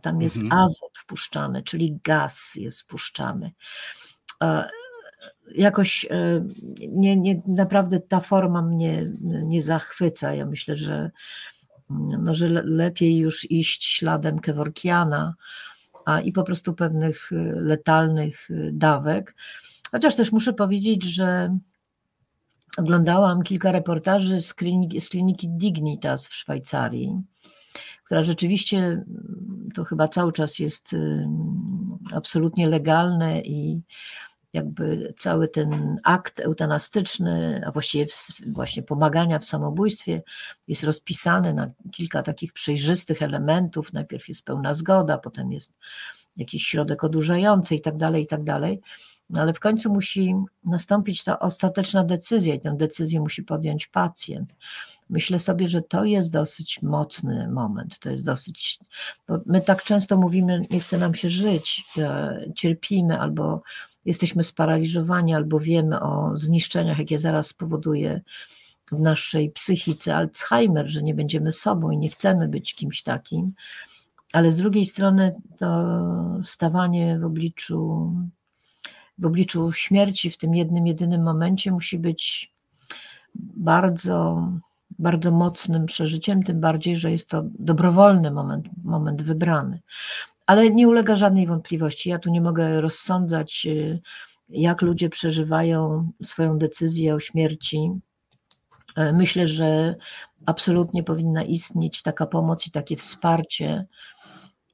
Tam 0.01 0.23
jest 0.23 0.37
mhm. 0.37 0.61
azot 0.61 0.99
wpuszczany, 0.99 1.63
czyli 1.63 1.99
gaz 2.05 2.55
jest 2.55 2.81
wpuszczany 2.81 3.53
jakoś 5.55 6.07
e, 6.11 6.45
nie, 6.89 7.17
nie, 7.17 7.43
naprawdę 7.47 8.01
ta 8.01 8.21
forma 8.21 8.63
mnie 8.63 9.13
nie 9.23 9.63
zachwyca. 9.63 10.35
Ja 10.35 10.47
myślę, 10.47 10.77
że, 10.77 11.11
no, 12.19 12.35
że 12.35 12.49
lepiej 12.65 13.19
już 13.19 13.51
iść 13.51 13.85
śladem 13.87 14.39
Kevorkiana 14.39 15.35
a, 16.05 16.21
i 16.21 16.33
po 16.33 16.43
prostu 16.43 16.75
pewnych 16.75 17.33
e, 17.33 17.37
letalnych 17.61 18.51
e, 18.51 18.55
dawek. 18.73 19.35
Chociaż 19.91 20.17
też 20.17 20.33
muszę 20.33 20.53
powiedzieć, 20.53 21.03
że 21.05 21.59
oglądałam 22.77 23.43
kilka 23.43 23.73
reportaży 23.73 24.41
z 24.41 24.55
kliniki, 24.55 25.01
z 25.01 25.09
kliniki 25.09 25.49
Dignitas 25.49 26.29
w 26.29 26.35
Szwajcarii, 26.35 27.23
która 28.05 28.23
rzeczywiście 28.23 29.05
to 29.75 29.85
chyba 29.85 30.09
cały 30.09 30.33
czas 30.33 30.59
jest 30.59 30.97
absolutnie 32.15 32.69
legalne 32.69 33.41
i 33.41 33.81
jakby 34.53 35.15
cały 35.19 35.49
ten 35.49 36.01
akt 36.05 36.41
eutanastyczny, 36.41 37.63
a 37.67 37.71
właściwie 37.71 38.07
właśnie 38.47 38.83
pomagania 38.83 39.39
w 39.39 39.45
samobójstwie 39.45 40.23
jest 40.69 40.85
rozpisany 40.85 41.55
na 41.55 41.71
kilka 41.93 42.23
takich 42.23 42.53
przejrzystych 42.53 43.23
elementów. 43.23 43.93
Najpierw 43.93 44.29
jest 44.29 44.45
pełna 44.45 44.75
zgoda, 44.75 45.19
potem 45.19 45.53
jest 45.53 45.73
jakiś 46.37 46.67
środek 46.67 47.05
odurzający 47.05 47.75
i 47.75 47.81
tak 47.81 47.97
dalej, 47.97 48.23
i 48.23 48.27
tak 48.27 48.45
dalej. 48.45 48.81
ale 49.37 49.53
w 49.55 49.61
końcu 49.61 49.93
musi 49.93 50.35
nastąpić 50.65 51.25
ta 51.25 51.39
ostateczna 51.39 52.05
decyzja 52.05 52.55
i 52.55 52.61
tę 52.61 52.77
decyzję 52.77 53.21
musi 53.21 53.43
podjąć 53.43 53.87
pacjent. 53.87 54.53
Myślę 55.11 55.39
sobie, 55.39 55.69
że 55.69 55.83
to 55.83 56.05
jest 56.05 56.31
dosyć 56.31 56.83
mocny 56.83 57.49
moment. 57.49 57.99
To 57.99 58.11
jest 58.11 58.25
dosyć. 58.25 58.79
Bo 59.29 59.39
my 59.47 59.61
tak 59.61 59.83
często 59.83 60.17
mówimy, 60.17 60.61
nie 60.71 60.81
chce 60.81 60.99
nam 60.99 61.15
się 61.15 61.29
żyć, 61.29 61.85
e, 61.99 62.45
cierpimy 62.57 63.21
albo 63.21 63.63
jesteśmy 64.05 64.45
sparaliżowani, 64.45 65.35
albo 65.35 65.61
wiemy 65.61 66.01
o 66.01 66.31
zniszczeniach, 66.35 66.99
jakie 66.99 67.19
zaraz 67.19 67.47
spowoduje 67.47 68.21
w 68.93 68.99
naszej 68.99 69.51
psychice 69.51 70.17
Alzheimer, 70.17 70.91
że 70.91 71.03
nie 71.03 71.15
będziemy 71.15 71.53
sobą 71.53 71.91
i 71.91 71.99
nie 71.99 72.09
chcemy 72.09 72.49
być 72.49 72.75
kimś 72.75 73.03
takim. 73.03 73.53
Ale 74.33 74.53
z 74.53 74.57
drugiej 74.57 74.87
strony 74.87 75.35
to 75.59 75.97
stawanie 76.45 77.19
w 77.19 77.25
obliczu, 77.25 78.13
w 79.19 79.27
obliczu 79.27 79.73
śmierci 79.73 80.31
w 80.31 80.39
tym 80.39 80.55
jednym, 80.55 80.87
jedynym 80.87 81.23
momencie 81.23 81.71
musi 81.71 81.99
być 81.99 82.53
bardzo 83.35 84.49
bardzo 84.99 85.31
mocnym 85.31 85.87
przeżyciem, 85.87 86.43
tym 86.43 86.61
bardziej, 86.61 86.97
że 86.97 87.11
jest 87.11 87.29
to 87.29 87.43
dobrowolny 87.45 88.31
moment, 88.31 88.69
moment 88.85 89.23
wybrany. 89.23 89.81
Ale 90.47 90.71
nie 90.71 90.89
ulega 90.89 91.17
żadnej 91.17 91.47
wątpliwości. 91.47 92.11
Ja 92.11 92.19
tu 92.19 92.31
nie 92.31 92.41
mogę 92.41 92.81
rozsądzać, 92.81 93.67
y, 93.67 94.01
jak 94.49 94.83
ludzie 94.83 95.09
przeżywają 95.09 96.11
swoją 96.23 96.59
decyzję 96.59 97.15
o 97.15 97.21
śmierci. 97.21 97.91
E, 98.97 99.13
myślę, 99.13 99.49
że 99.49 99.97
absolutnie 100.47 101.03
powinna 101.03 101.43
istnieć 101.43 102.03
taka 102.03 102.27
pomoc 102.27 102.67
i 102.67 102.71
takie 102.71 102.97
wsparcie, 102.97 103.87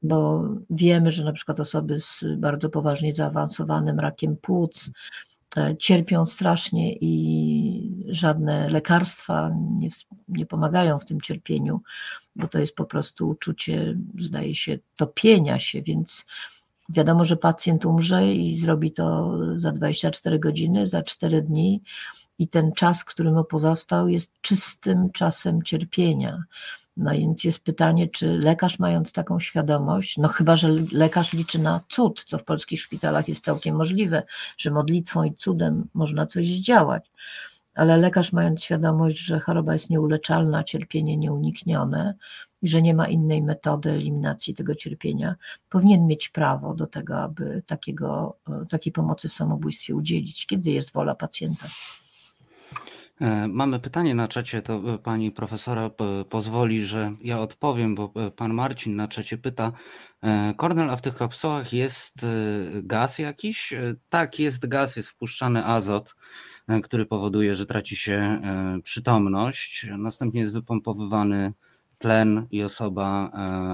bo 0.02 0.44
wiemy, 0.70 1.12
że 1.12 1.24
na 1.24 1.32
przykład 1.32 1.60
osoby 1.60 2.00
z 2.00 2.24
bardzo 2.36 2.70
poważnie 2.70 3.12
zaawansowanym 3.12 4.00
rakiem 4.00 4.36
płuc, 4.36 4.90
E, 5.56 5.76
cierpią 5.76 6.26
strasznie 6.26 6.92
i 7.00 8.04
żadne 8.08 8.68
lekarstwa 8.70 9.50
nie, 9.76 9.88
nie 10.28 10.46
pomagają 10.46 10.98
w 10.98 11.04
tym 11.04 11.20
cierpieniu, 11.20 11.80
bo 12.38 12.48
to 12.48 12.58
jest 12.58 12.76
po 12.76 12.84
prostu 12.84 13.28
uczucie, 13.28 13.96
zdaje 14.18 14.54
się, 14.54 14.78
topienia 14.96 15.58
się, 15.58 15.82
więc 15.82 16.24
wiadomo, 16.88 17.24
że 17.24 17.36
pacjent 17.36 17.84
umrze 17.84 18.32
i 18.32 18.58
zrobi 18.58 18.92
to 18.92 19.38
za 19.56 19.72
24 19.72 20.38
godziny, 20.38 20.86
za 20.86 21.02
4 21.02 21.42
dni 21.42 21.82
i 22.38 22.48
ten 22.48 22.72
czas, 22.72 23.04
który 23.04 23.32
mu 23.32 23.44
pozostał, 23.44 24.08
jest 24.08 24.32
czystym 24.40 25.10
czasem 25.12 25.62
cierpienia. 25.62 26.44
No 26.96 27.12
więc 27.12 27.44
jest 27.44 27.64
pytanie, 27.64 28.08
czy 28.08 28.38
lekarz 28.38 28.78
mając 28.78 29.12
taką 29.12 29.40
świadomość, 29.40 30.16
no 30.16 30.28
chyba, 30.28 30.56
że 30.56 30.68
lekarz 30.92 31.32
liczy 31.32 31.58
na 31.58 31.80
cud, 31.88 32.24
co 32.26 32.38
w 32.38 32.44
polskich 32.44 32.82
szpitalach 32.82 33.28
jest 33.28 33.44
całkiem 33.44 33.76
możliwe, 33.76 34.22
że 34.56 34.70
modlitwą 34.70 35.24
i 35.24 35.34
cudem 35.34 35.88
można 35.94 36.26
coś 36.26 36.50
zdziałać, 36.50 37.10
ale 37.78 37.96
lekarz 37.96 38.32
mając 38.32 38.64
świadomość, 38.64 39.18
że 39.18 39.40
choroba 39.40 39.72
jest 39.72 39.90
nieuleczalna, 39.90 40.64
cierpienie 40.64 41.16
nieuniknione 41.16 42.14
i 42.62 42.68
że 42.68 42.82
nie 42.82 42.94
ma 42.94 43.08
innej 43.08 43.42
metody 43.42 43.90
eliminacji 43.90 44.54
tego 44.54 44.74
cierpienia, 44.74 45.36
powinien 45.68 46.06
mieć 46.06 46.28
prawo 46.28 46.74
do 46.74 46.86
tego, 46.86 47.22
aby 47.22 47.62
takiego, 47.66 48.36
takiej 48.70 48.92
pomocy 48.92 49.28
w 49.28 49.32
samobójstwie 49.32 49.94
udzielić, 49.94 50.46
kiedy 50.46 50.70
jest 50.70 50.92
wola 50.92 51.14
pacjenta. 51.14 51.68
E, 53.20 53.48
mamy 53.48 53.80
pytanie 53.80 54.14
na 54.14 54.28
czacie, 54.28 54.62
to 54.62 54.94
e, 54.94 54.98
pani 54.98 55.32
profesora 55.32 55.90
pozwoli, 56.28 56.82
że 56.82 57.12
ja 57.20 57.40
odpowiem, 57.40 57.94
bo 57.94 58.12
e, 58.16 58.30
pan 58.30 58.54
Marcin 58.54 58.96
na 58.96 59.08
czacie 59.08 59.38
pyta, 59.38 59.72
Kornel, 60.56 60.90
a 60.90 60.96
w 60.96 61.02
tych 61.02 61.16
kapsułach 61.16 61.72
jest 61.72 62.14
gaz 62.82 63.18
jakiś? 63.18 63.74
Tak, 64.08 64.38
jest 64.38 64.68
gaz, 64.68 64.96
jest 64.96 65.08
wpuszczany 65.08 65.64
azot, 65.64 66.14
który 66.82 67.06
powoduje, 67.06 67.54
że 67.54 67.66
traci 67.66 67.96
się 67.96 68.42
przytomność. 68.82 69.86
Następnie 69.98 70.40
jest 70.40 70.52
wypompowywany 70.52 71.52
tlen 71.98 72.46
i 72.50 72.62
osoba 72.62 73.30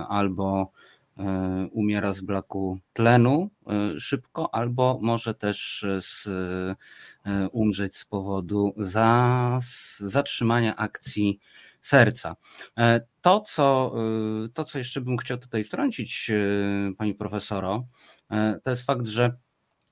albo 0.08 0.72
E, 1.18 1.68
umiera 1.72 2.12
z 2.12 2.20
braku 2.20 2.78
tlenu 2.92 3.50
e, 3.66 4.00
szybko, 4.00 4.54
albo 4.54 4.98
może 5.02 5.34
też 5.34 5.86
z, 6.00 6.26
e, 7.26 7.48
umrzeć 7.48 7.96
z 7.96 8.04
powodu 8.04 8.74
za, 8.76 9.58
zatrzymania 9.98 10.76
akcji 10.76 11.38
serca. 11.80 12.36
To 13.20 13.40
co, 13.40 13.94
to, 14.54 14.64
co 14.64 14.78
jeszcze 14.78 15.00
bym 15.00 15.16
chciał 15.16 15.38
tutaj 15.38 15.64
wtrącić, 15.64 16.30
pani 16.98 17.14
profesoro, 17.14 17.86
to 18.62 18.70
jest 18.70 18.86
fakt, 18.86 19.06
że 19.06 19.36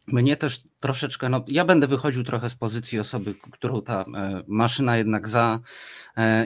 mnie 0.06 0.36
też 0.36 0.62
troszeczkę, 0.80 1.28
no 1.28 1.44
ja 1.48 1.64
będę 1.64 1.86
wychodził 1.86 2.24
trochę 2.24 2.50
z 2.50 2.54
pozycji 2.54 3.00
osoby, 3.00 3.34
którą 3.50 3.82
ta 3.82 4.04
maszyna 4.46 4.96
jednak 4.96 5.28
za 5.28 5.60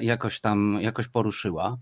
jakoś 0.00 0.40
tam 0.40 0.78
jakoś 0.80 1.08
poruszyła. 1.08 1.78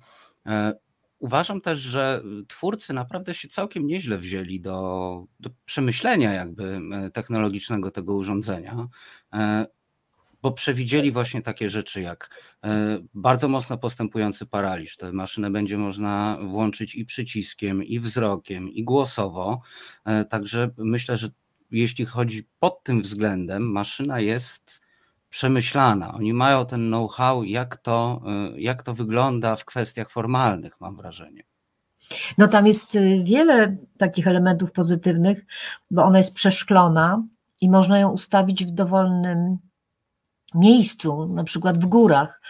Uważam 1.24 1.60
też, 1.60 1.78
że 1.78 2.22
twórcy 2.48 2.92
naprawdę 2.92 3.34
się 3.34 3.48
całkiem 3.48 3.86
nieźle 3.86 4.18
wzięli 4.18 4.60
do, 4.60 5.24
do 5.40 5.50
przemyślenia 5.64 6.32
jakby 6.32 6.80
e, 6.92 7.10
technologicznego 7.10 7.90
tego 7.90 8.14
urządzenia, 8.14 8.88
e, 9.32 9.66
bo 10.42 10.52
przewidzieli 10.52 11.12
właśnie 11.12 11.42
takie 11.42 11.70
rzeczy 11.70 12.00
jak 12.00 12.42
e, 12.64 12.98
bardzo 13.14 13.48
mocno 13.48 13.78
postępujący 13.78 14.46
paraliż. 14.46 14.96
Tę 14.96 15.12
maszynę 15.12 15.50
będzie 15.50 15.78
można 15.78 16.38
włączyć 16.48 16.94
i 16.94 17.04
przyciskiem, 17.04 17.84
i 17.84 18.00
wzrokiem, 18.00 18.68
i 18.68 18.84
głosowo. 18.84 19.60
Także 20.28 20.70
myślę, 20.78 21.16
że 21.16 21.28
jeśli 21.74 22.06
chodzi 22.06 22.48
pod 22.60 22.82
tym 22.82 23.02
względem, 23.02 23.72
maszyna 23.72 24.20
jest 24.20 24.84
przemyślana. 25.30 26.14
Oni 26.14 26.32
mają 26.32 26.66
ten 26.66 26.88
know-how, 26.88 27.44
jak 27.44 27.76
to, 27.76 28.22
y, 28.54 28.60
jak 28.60 28.82
to 28.82 28.94
wygląda 28.94 29.56
w 29.56 29.64
kwestiach 29.64 30.10
formalnych, 30.10 30.80
mam 30.80 30.96
wrażenie. 30.96 31.42
No 32.38 32.48
tam 32.48 32.66
jest 32.66 32.94
y, 32.94 33.22
wiele 33.24 33.76
takich 33.98 34.26
elementów 34.26 34.72
pozytywnych, 34.72 35.46
bo 35.90 36.04
ona 36.04 36.18
jest 36.18 36.34
przeszklona 36.34 37.22
i 37.60 37.70
można 37.70 37.98
ją 37.98 38.10
ustawić 38.10 38.64
w 38.64 38.70
dowolnym 38.70 39.58
miejscu, 40.54 41.26
na 41.26 41.44
przykład 41.44 41.78
w 41.78 41.86
górach. 41.86 42.40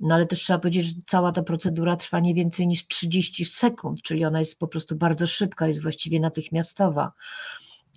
No 0.00 0.14
ale 0.14 0.26
też 0.26 0.40
trzeba 0.40 0.58
powiedzieć, 0.58 0.86
że 0.86 0.92
cała 1.06 1.32
ta 1.32 1.42
procedura 1.42 1.96
trwa 1.96 2.20
nie 2.20 2.34
więcej 2.34 2.66
niż 2.66 2.86
30 2.86 3.44
sekund, 3.44 4.02
czyli 4.02 4.24
ona 4.24 4.40
jest 4.40 4.58
po 4.58 4.68
prostu 4.68 4.96
bardzo 4.96 5.26
szybka, 5.26 5.66
jest 5.66 5.82
właściwie 5.82 6.20
natychmiastowa. 6.20 7.12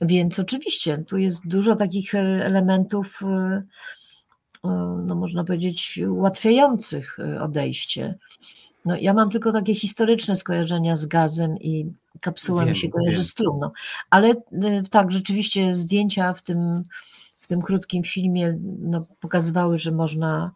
Więc 0.01 0.39
oczywiście 0.39 0.97
tu 1.07 1.17
jest 1.17 1.47
dużo 1.47 1.75
takich 1.75 2.15
e, 2.15 2.45
elementów 2.45 3.21
y, 3.21 3.61
no 5.05 5.15
można 5.15 5.43
powiedzieć, 5.43 5.99
ułatwiających 6.09 7.17
odejście. 7.41 8.15
No, 8.85 8.97
ja 8.97 9.13
mam 9.13 9.29
tylko 9.29 9.51
takie 9.51 9.75
historyczne 9.75 10.35
skojarzenia 10.35 10.95
z 10.95 11.05
gazem 11.05 11.57
i 11.57 11.93
kapsułą 12.21 12.65
mi 12.65 12.75
się 12.75 12.89
kojarzy 12.89 13.23
z 13.23 13.33
trumną. 13.33 13.71
Ale 14.09 14.35
tak, 14.91 15.11
rzeczywiście 15.11 15.75
zdjęcia 15.75 16.33
w 16.33 16.41
tym, 16.41 16.83
w 17.39 17.47
tym 17.47 17.61
krótkim 17.61 18.03
filmie 18.03 18.57
no, 18.79 19.05
pokazywały, 19.19 19.77
że 19.77 19.91
można 19.91 20.51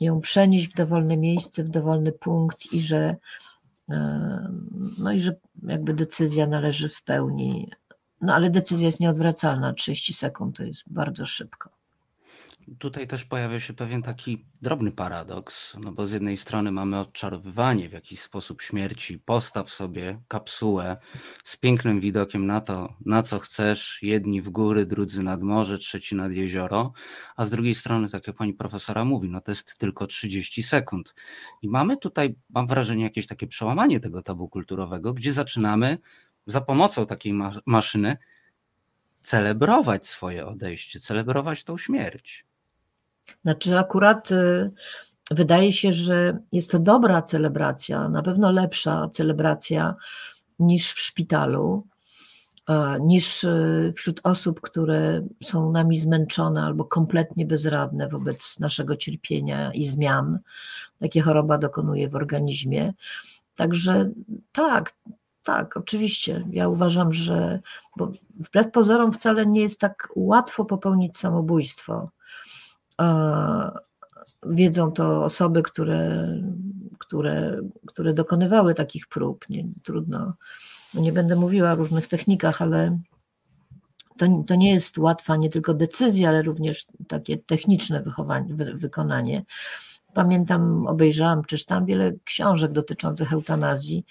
ją 0.00 0.20
przenieść 0.20 0.68
w 0.68 0.76
dowolne 0.76 1.16
miejsce, 1.16 1.64
w 1.64 1.68
dowolny 1.68 2.12
punkt 2.12 2.72
i 2.72 2.80
że 2.80 3.16
no 4.98 5.12
i 5.12 5.20
że 5.20 5.34
jakby 5.62 5.94
decyzja 5.94 6.46
należy 6.46 6.88
w 6.88 7.02
pełni, 7.02 7.70
no 8.20 8.34
ale 8.34 8.50
decyzja 8.50 8.86
jest 8.86 9.00
nieodwracalna, 9.00 9.72
30 9.72 10.14
sekund 10.14 10.56
to 10.56 10.62
jest 10.62 10.82
bardzo 10.86 11.26
szybko. 11.26 11.78
Tutaj 12.78 13.08
też 13.08 13.24
pojawia 13.24 13.60
się 13.60 13.74
pewien 13.74 14.02
taki 14.02 14.44
drobny 14.62 14.92
paradoks, 14.92 15.76
no 15.84 15.92
bo 15.92 16.06
z 16.06 16.12
jednej 16.12 16.36
strony 16.36 16.72
mamy 16.72 17.00
odczarowywanie 17.00 17.88
w 17.88 17.92
jakiś 17.92 18.20
sposób 18.20 18.62
śmierci, 18.62 19.18
postaw 19.18 19.70
sobie 19.70 20.20
kapsułę 20.28 20.96
z 21.44 21.56
pięknym 21.56 22.00
widokiem 22.00 22.46
na 22.46 22.60
to, 22.60 22.94
na 23.06 23.22
co 23.22 23.38
chcesz, 23.38 23.98
jedni 24.02 24.42
w 24.42 24.50
góry, 24.50 24.86
drudzy 24.86 25.22
nad 25.22 25.42
morze, 25.42 25.78
trzeci 25.78 26.16
nad 26.16 26.32
jezioro, 26.32 26.92
a 27.36 27.44
z 27.44 27.50
drugiej 27.50 27.74
strony, 27.74 28.08
tak 28.08 28.26
jak 28.26 28.36
pani 28.36 28.54
profesora 28.54 29.04
mówi, 29.04 29.28
no 29.28 29.40
to 29.40 29.50
jest 29.50 29.78
tylko 29.78 30.06
30 30.06 30.62
sekund. 30.62 31.14
I 31.62 31.68
mamy 31.68 31.96
tutaj, 31.96 32.34
mam 32.50 32.66
wrażenie, 32.66 33.04
jakieś 33.04 33.26
takie 33.26 33.46
przełamanie 33.46 34.00
tego 34.00 34.22
tabu 34.22 34.48
kulturowego, 34.48 35.14
gdzie 35.14 35.32
zaczynamy 35.32 35.98
za 36.48 36.60
pomocą 36.60 37.06
takiej 37.06 37.32
ma 37.32 37.52
maszyny 37.66 38.16
celebrować 39.22 40.06
swoje 40.06 40.46
odejście, 40.46 41.00
celebrować 41.00 41.64
tą 41.64 41.78
śmierć. 41.78 42.46
Znaczy, 43.42 43.78
akurat 43.78 44.30
y, 44.30 44.70
wydaje 45.30 45.72
się, 45.72 45.92
że 45.92 46.38
jest 46.52 46.70
to 46.70 46.78
dobra 46.78 47.22
celebracja, 47.22 48.08
na 48.08 48.22
pewno 48.22 48.50
lepsza 48.50 49.08
celebracja 49.12 49.94
niż 50.58 50.92
w 50.92 51.00
szpitalu, 51.00 51.86
niż 53.00 53.44
y, 53.44 53.92
wśród 53.96 54.20
osób, 54.22 54.60
które 54.60 55.26
są 55.44 55.72
nami 55.72 55.98
zmęczone 55.98 56.62
albo 56.62 56.84
kompletnie 56.84 57.46
bezradne 57.46 58.08
wobec 58.08 58.58
naszego 58.58 58.96
cierpienia 58.96 59.72
i 59.72 59.86
zmian, 59.86 60.38
jakie 61.00 61.20
choroba 61.20 61.58
dokonuje 61.58 62.08
w 62.08 62.14
organizmie. 62.14 62.92
Także 63.56 64.10
tak, 64.52 64.94
tak, 65.48 65.76
oczywiście. 65.76 66.44
Ja 66.50 66.68
uważam, 66.68 67.14
że 67.14 67.60
bo 67.96 68.12
wbrew 68.34 68.70
pozorom 68.72 69.12
wcale 69.12 69.46
nie 69.46 69.60
jest 69.60 69.80
tak 69.80 70.08
łatwo 70.16 70.64
popełnić 70.64 71.18
samobójstwo. 71.18 72.10
Wiedzą 74.46 74.92
to 74.92 75.24
osoby, 75.24 75.62
które, 75.62 76.28
które, 76.98 77.60
które 77.86 78.14
dokonywały 78.14 78.74
takich 78.74 79.06
prób. 79.06 79.48
Nie, 79.48 79.64
trudno, 79.82 80.34
no 80.94 81.00
nie 81.00 81.12
będę 81.12 81.36
mówiła 81.36 81.72
o 81.72 81.74
różnych 81.74 82.08
technikach, 82.08 82.62
ale 82.62 82.98
to, 84.18 84.26
to 84.46 84.54
nie 84.54 84.72
jest 84.72 84.98
łatwa 84.98 85.36
nie 85.36 85.50
tylko 85.50 85.74
decyzja, 85.74 86.28
ale 86.28 86.42
również 86.42 86.86
takie 87.08 87.38
techniczne 87.38 88.04
wy, 88.48 88.74
wykonanie. 88.74 89.44
Pamiętam, 90.14 90.86
obejrzałam, 90.86 91.44
czytałam 91.44 91.86
wiele 91.86 92.12
książek 92.24 92.72
dotyczących 92.72 93.32
eutanazji 93.32 94.04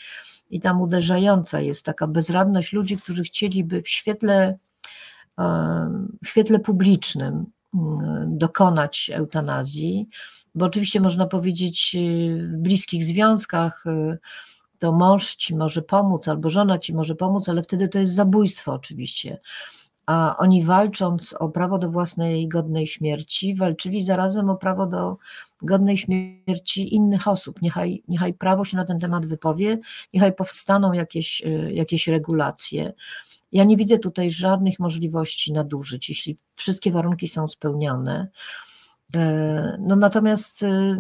i 0.50 0.60
tam 0.60 0.82
uderzająca 0.82 1.60
jest 1.62 1.86
taka 1.86 2.08
bezradność 2.08 2.74
ludzi, 2.74 2.98
którzy 2.98 3.24
chcieliby 3.24 3.82
w 3.82 3.90
świetle, 3.90 4.58
w 6.24 6.28
świetle 6.28 6.60
publicznym 6.60 7.46
mm, 7.74 8.38
dokonać 8.38 9.12
eutanazji, 9.14 10.08
bo 10.56 10.66
oczywiście 10.66 11.02
można 11.02 11.28
powiedzieć 11.28 11.96
y, 11.96 12.48
w 12.48 12.58
bliskich 12.58 13.04
związkach 13.06 13.86
y, 13.86 14.18
to 14.80 14.92
mąż 14.92 15.36
ci 15.36 15.56
może 15.56 15.82
pomóc 15.82 16.28
albo 16.28 16.50
żona 16.50 16.80
ci 16.80 16.94
może 16.94 17.16
pomóc, 17.16 17.50
ale 17.50 17.64
wtedy 17.64 17.90
to 17.90 18.00
jest 18.00 18.14
zabójstwo 18.14 18.74
oczywiście 18.74 19.38
a 20.08 20.36
oni 20.38 20.64
walcząc 20.64 21.34
o 21.34 21.50
prawo 21.50 21.78
do 21.78 21.90
własnej 21.90 22.48
godnej 22.48 22.88
śmierci, 22.88 23.56
walczyli 23.56 24.04
zarazem 24.04 24.50
o 24.50 24.56
prawo 24.56 24.86
do 24.86 25.18
godnej 25.62 25.98
śmierci 25.98 26.96
innych 26.96 27.28
osób. 27.28 27.62
Niechaj, 27.62 28.04
niechaj 28.08 28.34
prawo 28.34 28.66
się 28.66 28.78
na 28.78 28.86
ten 28.86 29.00
temat 29.00 29.26
wypowie, 29.26 29.80
niechaj 30.14 30.34
powstaną 30.34 30.94
jakieś, 30.94 31.42
y, 31.42 31.74
jakieś 31.74 32.08
regulacje. 32.08 32.94
Ja 33.52 33.64
nie 33.64 33.78
widzę 33.78 34.00
tutaj 34.00 34.32
żadnych 34.32 34.80
możliwości 34.80 35.54
nadużyć, 35.54 36.10
jeśli 36.10 36.38
wszystkie 36.56 36.92
warunki 36.92 37.28
są 37.28 37.48
spełnione. 37.48 38.28
E, 39.16 39.78
no 39.80 39.96
natomiast 39.96 40.64
y, 40.64 40.98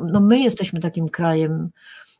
no 0.00 0.20
my 0.20 0.38
jesteśmy 0.38 0.80
takim 0.80 1.08
krajem, 1.08 1.70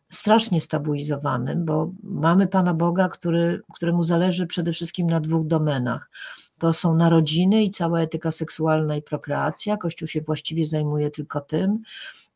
strasznie 0.08 0.60
stabilizowanym, 0.60 1.64
bo 1.64 1.92
mamy 2.02 2.46
Pana 2.46 2.74
Boga, 2.74 3.08
który, 3.08 3.62
któremu 3.74 4.04
zależy 4.04 4.46
przede 4.46 4.72
wszystkim 4.72 5.06
na 5.06 5.20
dwóch 5.20 5.46
domenach. 5.46 6.10
To 6.58 6.72
są 6.72 6.94
narodziny 6.94 7.62
i 7.62 7.70
cała 7.70 8.00
etyka 8.00 8.30
seksualna 8.30 8.96
i 8.96 9.02
prokreacja. 9.02 9.76
Kościół 9.76 10.08
się 10.08 10.20
właściwie 10.20 10.66
zajmuje 10.66 11.10
tylko 11.10 11.40
tym. 11.40 11.82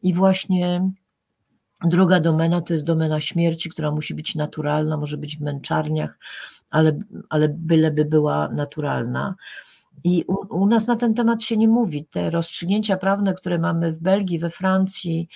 I 0.02 0.14
właśnie 0.14 0.90
druga 1.84 2.20
domena 2.20 2.60
to 2.60 2.72
jest 2.72 2.84
domena 2.84 3.20
śmierci, 3.20 3.70
która 3.70 3.90
musi 3.90 4.14
być 4.14 4.34
naturalna, 4.34 4.96
może 4.96 5.16
być 5.16 5.38
w 5.38 5.40
męczarniach, 5.40 6.18
ale, 6.70 6.98
ale 7.28 7.48
byleby 7.48 8.04
była 8.04 8.48
naturalna. 8.48 9.34
I 10.04 10.24
u, 10.28 10.62
u 10.62 10.66
nas 10.66 10.86
na 10.86 10.96
ten 10.96 11.14
temat 11.14 11.42
się 11.42 11.56
nie 11.56 11.68
mówi. 11.68 12.06
Te 12.10 12.30
rozstrzygnięcia 12.30 12.96
prawne, 12.96 13.34
które 13.34 13.58
mamy 13.58 13.92
w 13.92 13.98
Belgii, 13.98 14.38
we 14.38 14.50
Francji, 14.50 15.28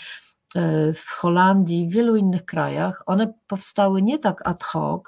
w 0.94 1.10
Holandii, 1.10 1.88
w 1.88 1.92
wielu 1.92 2.16
innych 2.16 2.44
krajach, 2.44 3.02
one 3.06 3.32
powstały 3.46 4.02
nie 4.02 4.18
tak 4.18 4.48
ad 4.48 4.62
hoc, 4.62 5.02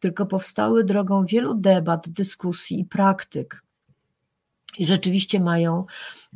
tylko 0.00 0.26
powstały 0.26 0.84
drogą 0.84 1.24
wielu 1.24 1.54
debat, 1.54 2.08
dyskusji 2.08 2.80
i 2.80 2.84
praktyk. 2.84 3.62
I 4.78 4.86
rzeczywiście 4.86 5.40
mają 5.40 5.84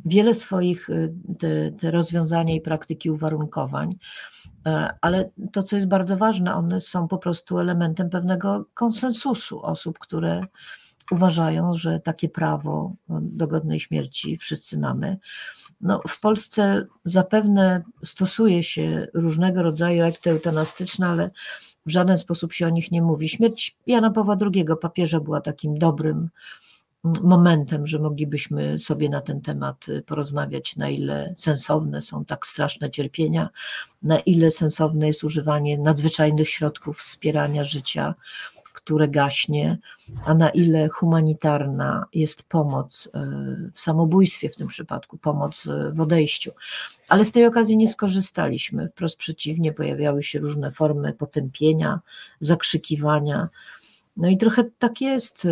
wiele 0.05 0.33
swoich 0.33 0.89
e, 0.89 1.09
te, 1.39 1.71
te 1.71 1.91
rozwiązania 1.91 2.55
i 2.55 2.61
praktyki 2.61 3.11
uwarunkowań, 3.11 3.95
e, 4.65 4.89
ale 5.01 5.29
to, 5.51 5.63
co 5.63 5.75
jest 5.75 5.87
bardzo 5.87 6.17
ważne, 6.17 6.55
one 6.55 6.81
są 6.81 7.07
po 7.07 7.17
prostu 7.17 7.59
elementem 7.59 8.09
pewnego 8.09 8.65
konsensusu 8.73 9.61
osób, 9.61 9.99
które 9.99 10.45
uważają, 11.11 11.73
że 11.73 11.99
takie 11.99 12.29
prawo 12.29 12.93
do 13.09 13.47
godnej 13.47 13.79
śmierci 13.79 14.37
wszyscy 14.37 14.77
mamy. 14.77 15.17
No, 15.81 16.01
w 16.07 16.19
Polsce 16.19 16.85
zapewne 17.05 17.83
stosuje 18.03 18.63
się 18.63 19.07
różnego 19.13 19.63
rodzaju 19.63 20.05
akty 20.05 20.29
eutanastyczne, 20.29 21.07
ale 21.07 21.31
w 21.85 21.91
żaden 21.91 22.17
sposób 22.17 22.53
się 22.53 22.67
o 22.67 22.69
nich 22.69 22.91
nie 22.91 23.01
mówi. 23.01 23.29
Śmierć 23.29 23.77
Jana 23.87 24.11
Pawła 24.11 24.37
II, 24.41 24.65
papieża, 24.81 25.19
była 25.19 25.41
takim 25.41 25.77
dobrym 25.77 26.29
momentem, 27.03 27.87
że 27.87 27.99
moglibyśmy 27.99 28.79
sobie 28.79 29.09
na 29.09 29.21
ten 29.21 29.41
temat 29.41 29.85
porozmawiać, 30.05 30.75
na 30.75 30.89
ile 30.89 31.33
sensowne 31.37 32.01
są 32.01 32.25
tak 32.25 32.47
straszne 32.47 32.91
cierpienia, 32.91 33.49
na 34.03 34.19
ile 34.19 34.51
sensowne 34.51 35.07
jest 35.07 35.23
używanie 35.23 35.77
nadzwyczajnych 35.77 36.49
środków 36.49 36.99
wspierania 36.99 37.63
życia 37.63 38.15
które 38.79 39.07
gaśnie, 39.07 39.77
a 40.25 40.33
na 40.33 40.49
ile 40.49 40.87
humanitarna 40.87 42.05
jest 42.13 42.43
pomoc 42.43 43.09
e, 43.13 43.19
w 43.73 43.79
samobójstwie 43.79 44.49
w 44.49 44.55
tym 44.55 44.67
przypadku, 44.67 45.17
pomoc 45.17 45.67
e, 45.67 45.91
w 45.91 46.01
odejściu. 46.01 46.51
Ale 47.09 47.25
z 47.25 47.31
tej 47.31 47.45
okazji 47.45 47.77
nie 47.77 47.89
skorzystaliśmy. 47.89 48.87
Wprost 48.87 49.17
przeciwnie, 49.17 49.73
pojawiały 49.73 50.23
się 50.23 50.39
różne 50.39 50.71
formy 50.71 51.13
potępienia, 51.13 51.99
zakrzykiwania. 52.39 53.49
No 54.17 54.27
i 54.29 54.37
trochę 54.37 54.63
tak 54.79 55.01
jest 55.01 55.45
e, 55.45 55.49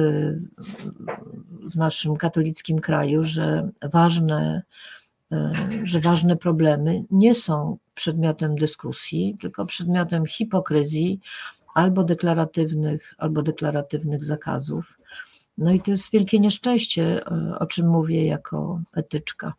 w 1.70 1.76
naszym 1.76 2.18
katolickim 2.18 2.80
kraju, 2.80 3.24
że 3.24 3.70
ważne, 3.82 4.64
że 5.84 6.00
ważne 6.00 6.38
problemy 6.38 7.04
nie 7.12 7.36
są 7.36 7.78
przedmiotem 7.96 8.56
dyskusji, 8.56 9.38
tylko 9.42 9.66
przedmiotem 9.66 10.26
hipokryzji, 10.26 11.20
albo 11.78 12.04
deklaratywnych, 12.04 13.14
albo 13.18 13.44
deklaratywnych 13.44 14.24
zakazów. 14.24 14.98
No 15.58 15.74
i 15.74 15.82
to 15.82 15.92
jest 15.92 16.12
wielkie 16.12 16.40
nieszczęście, 16.40 17.26
o 17.60 17.66
czym 17.66 17.90
mówię 17.90 18.26
jako 18.26 18.82
etyczka. 18.96 19.54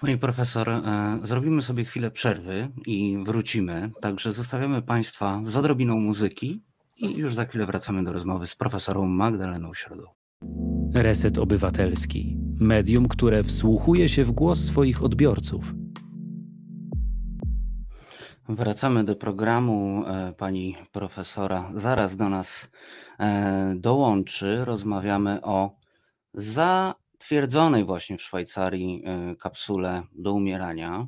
Pani 0.00 0.18
profesor, 0.18 0.68
e, 0.68 1.18
zrobimy 1.22 1.62
sobie 1.62 1.84
chwilę 1.84 2.10
przerwy 2.10 2.68
i 2.86 3.18
wrócimy. 3.24 3.90
Także 4.00 4.32
zostawiamy 4.32 4.82
Państwa 4.82 5.40
z 5.44 5.56
odrobiną 5.56 6.00
muzyki 6.00 6.62
i 6.96 7.16
już 7.16 7.34
za 7.34 7.44
chwilę 7.44 7.66
wracamy 7.66 8.04
do 8.04 8.12
rozmowy 8.12 8.46
z 8.46 8.54
profesorą 8.54 9.06
Magdaleną 9.06 9.74
Środą. 9.74 10.02
Reset 10.94 11.38
Obywatelski. 11.38 12.36
Medium, 12.60 13.08
które 13.08 13.42
wsłuchuje 13.42 14.08
się 14.08 14.24
w 14.24 14.32
głos 14.32 14.64
swoich 14.64 15.04
odbiorców 15.04 15.74
Wracamy 18.48 19.04
do 19.04 19.16
programu. 19.16 20.04
E, 20.06 20.32
pani 20.32 20.76
profesora 20.92 21.70
zaraz 21.74 22.16
do 22.16 22.28
nas 22.28 22.70
e, 23.18 23.74
dołączy. 23.76 24.64
Rozmawiamy 24.64 25.42
o 25.42 25.70
zatwierdzonej 26.34 27.84
właśnie 27.84 28.18
w 28.18 28.22
Szwajcarii 28.22 29.02
e, 29.04 29.36
kapsule 29.36 30.02
do 30.12 30.32
umierania, 30.32 31.06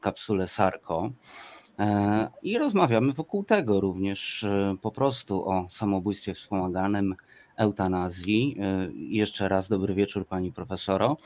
kapsule 0.00 0.46
Sarko. 0.46 1.10
I 2.42 2.58
rozmawiamy 2.58 3.12
wokół 3.12 3.44
tego 3.44 3.80
również 3.80 4.46
po 4.82 4.90
prostu 4.90 5.48
o 5.48 5.68
samobójstwie 5.68 6.34
wspomaganym, 6.34 7.14
eutanazji. 7.56 8.56
Jeszcze 8.94 9.48
raz 9.48 9.68
dobry 9.68 9.94
wieczór 9.94 10.26
pani 10.26 10.52
profesoro. 10.52 11.16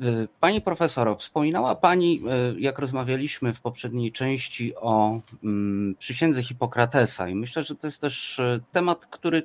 Y, 0.00 0.28
pani 0.40 0.60
profesoro, 0.60 1.16
wspominała 1.16 1.74
Pani, 1.74 2.20
y, 2.56 2.60
jak 2.60 2.78
rozmawialiśmy 2.78 3.54
w 3.54 3.60
poprzedniej 3.60 4.12
części 4.12 4.76
o 4.76 5.20
mm, 5.44 5.94
przysiędze 5.98 6.42
Hipokratesa, 6.42 7.28
i 7.28 7.34
myślę, 7.34 7.62
że 7.62 7.74
to 7.74 7.86
jest 7.86 8.00
też 8.00 8.38
y, 8.38 8.60
temat, 8.72 9.06
który 9.06 9.42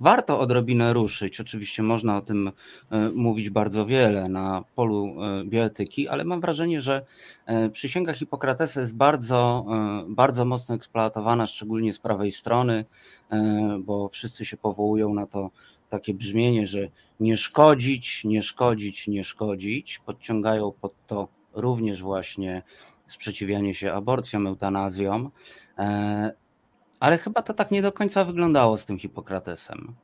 warto 0.00 0.40
odrobinę 0.40 0.92
ruszyć. 0.92 1.40
Oczywiście 1.40 1.82
można 1.82 2.16
o 2.16 2.20
tym 2.20 2.52
mówić 3.14 3.50
bardzo 3.50 3.86
wiele 3.86 4.28
na 4.28 4.64
polu 4.74 5.14
bioetyki, 5.44 6.08
ale 6.08 6.24
mam 6.24 6.40
wrażenie, 6.40 6.80
że 6.80 7.06
przysięga 7.72 8.12
Hipokratesa 8.12 8.80
jest 8.80 8.96
bardzo, 8.96 9.66
bardzo 10.08 10.44
mocno 10.44 10.74
eksploatowana, 10.74 11.46
szczególnie 11.46 11.92
z 11.92 11.98
prawej 11.98 12.32
strony, 12.32 12.84
bo 13.78 14.08
wszyscy 14.08 14.44
się 14.44 14.56
powołują 14.56 15.14
na 15.14 15.26
to, 15.26 15.50
takie 15.92 16.14
brzmienie, 16.14 16.66
że 16.66 16.88
nie 17.20 17.36
szkodzić, 17.36 18.24
nie 18.24 18.42
szkodzić, 18.42 19.08
nie 19.08 19.24
szkodzić. 19.24 19.98
Podciągają 19.98 20.72
pod 20.80 20.92
to 21.06 21.28
również 21.52 22.02
właśnie 22.02 22.62
sprzeciwianie 23.06 23.74
się 23.74 23.92
aborcjom, 23.92 24.46
eutanazjom. 24.46 25.30
E, 25.78 26.32
ale 27.00 27.18
chyba 27.18 27.42
to 27.42 27.54
tak 27.54 27.70
nie 27.70 27.82
do 27.82 27.92
końca 27.92 28.24
wyglądało 28.24 28.76
z 28.76 28.84
tym 28.84 28.98
Hipokratesem. 28.98 29.94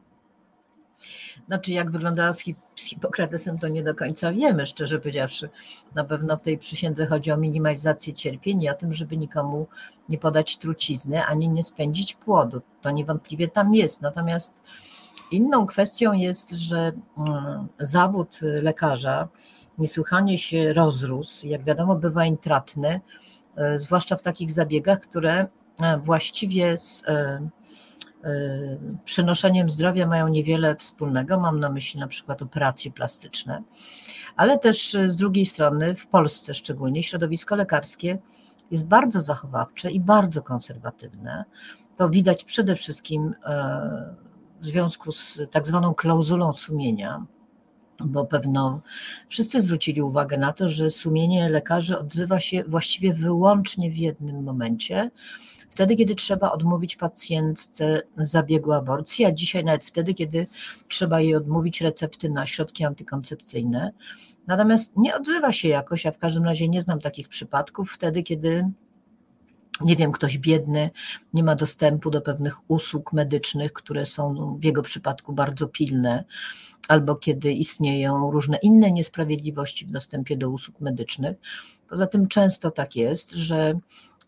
Znaczy, 1.47 1.73
jak 1.73 1.91
wyglądała 1.91 2.33
z, 2.33 2.45
Hipokratesem, 2.77 3.59
to 3.59 3.69
nie 3.69 3.83
do 3.83 3.95
końca 3.95 4.33
wiemy, 4.33 4.67
szczerze 4.67 4.99
powiedziawszy. 4.99 5.49
Na 5.95 6.05
pewno 6.05 6.37
w 6.37 6.43
tej 6.43 6.59
przysiędze 6.59 7.07
chodzi 7.07 7.33
o 7.33 7.37
minimalizację 7.37 8.15
cierpień 8.15 8.63
i 8.63 8.71
o 8.71 8.75
tym, 8.75 8.95
żeby 8.95 9.17
nikomu 9.17 9.67
nie 10.09 10.19
podać 10.19 10.57
trucizny, 10.57 11.25
ani 11.25 11.49
nie 11.49 11.65
spędzić 11.65 12.15
płodu. 12.15 12.63
To 12.81 12.91
niewątpliwie 12.91 13.49
tam 13.49 13.75
jest. 13.75 14.01
Natomiast 14.01 14.63
Inną 15.31 15.67
kwestią 15.67 16.13
jest, 16.13 16.51
że 16.51 16.93
mm, 17.19 17.69
zawód 17.79 18.41
lekarza 18.43 19.29
niesłychanie 19.79 20.39
się 20.39 20.73
rozrósł. 20.73 21.47
Jak 21.47 21.65
wiadomo, 21.65 21.97
bywa 21.97 22.25
intratny, 22.25 23.01
e, 23.57 23.79
zwłaszcza 23.79 24.17
w 24.17 24.23
takich 24.23 24.51
zabiegach, 24.51 25.01
które 25.01 25.47
właściwie 26.05 26.79
z 26.79 27.05
przynoszeniem 29.05 29.71
zdrowia 29.71 30.07
mają 30.07 30.29
niewiele 30.29 30.77
wspólnego. 30.77 31.41
Mam 31.41 31.61
na 31.61 31.71
myśli 31.71 32.01
na 32.01 32.07
przykład 32.07 32.43
operacje 32.43 32.91
plastyczne, 32.91 33.63
ale 34.37 34.59
też 34.59 34.97
z 35.07 35.17
drugiej 35.17 35.47
strony 35.47 35.95
w 35.95 36.07
Polsce 36.07 36.55
szczególnie 36.55 37.03
środowisko 37.03 37.57
lekarskie 37.57 38.19
jest 38.71 38.87
bardzo 38.87 39.21
zachowawcze 39.21 39.91
i 39.91 40.01
bardzo 40.01 40.43
konserwatywne. 40.43 41.45
To 41.97 42.09
widać 42.09 42.45
przede 42.45 42.77
wszystkim 42.77 43.35
w 44.61 44.67
związku 44.67 45.13
z 45.13 45.41
tak 45.51 45.67
zwaną 45.67 45.95
klauzulą 45.95 46.53
sumienia, 46.53 47.27
bo 48.01 48.25
pewno 48.25 48.81
wszyscy 49.29 49.61
zwrócili 49.61 50.03
uwagę 50.03 50.39
na 50.39 50.53
to, 50.53 50.69
że 50.69 50.91
sumienie 50.91 51.49
lekarzy 51.49 51.99
odzywa 51.99 52.41
się 52.41 52.65
właściwie 52.65 53.15
wyłącznie 53.15 53.91
w 53.91 53.97
jednym 53.97 54.43
momencie, 54.43 55.11
wtedy, 55.71 55.97
kiedy 55.97 56.15
trzeba 56.15 56.53
odmówić 56.53 56.97
pacjentce 56.97 58.03
zabiegu 58.17 58.73
aborcji, 58.73 59.25
a 59.25 59.33
dzisiaj 59.33 59.65
nawet 59.65 59.85
wtedy, 59.85 60.15
kiedy 60.15 60.47
trzeba 60.89 61.21
jej 61.21 61.35
odmówić 61.35 61.81
recepty 61.81 62.31
na 62.31 62.47
środki 62.47 62.85
antykoncepcyjne. 62.85 63.93
Natomiast 64.47 64.97
nie 64.97 65.17
odzywa 65.17 65.53
się 65.53 65.69
jakoś, 65.69 66.07
a 66.07 66.11
w 66.11 66.19
każdym 66.19 66.45
razie 66.45 66.69
nie 66.69 66.81
znam 66.81 67.01
takich 67.01 67.29
przypadków, 67.29 67.93
wtedy, 67.93 68.23
kiedy 68.23 68.71
nie 69.81 69.97
wiem, 69.97 70.13
ktoś 70.13 70.39
biedny 70.39 70.91
nie 71.35 71.43
ma 71.43 71.55
dostępu 71.55 72.11
do 72.11 72.21
pewnych 72.21 72.71
usług 72.71 73.13
medycznych, 73.13 73.73
które 73.73 74.07
są 74.07 74.57
w 74.61 74.65
jego 74.65 74.83
przypadku 74.83 75.33
bardzo 75.33 75.69
pilne, 75.69 76.25
albo 76.89 77.17
kiedy 77.17 77.53
istnieją 77.53 78.31
różne 78.31 78.57
inne 78.63 78.93
niesprawiedliwości 78.93 79.87
w 79.87 79.91
dostępie 79.91 80.37
do 80.37 80.51
usług 80.51 80.81
medycznych. 80.81 81.37
Poza 81.89 82.07
tym 82.07 82.29
często 82.29 82.71
tak 82.71 82.97
jest, 82.97 83.33
że 83.33 83.57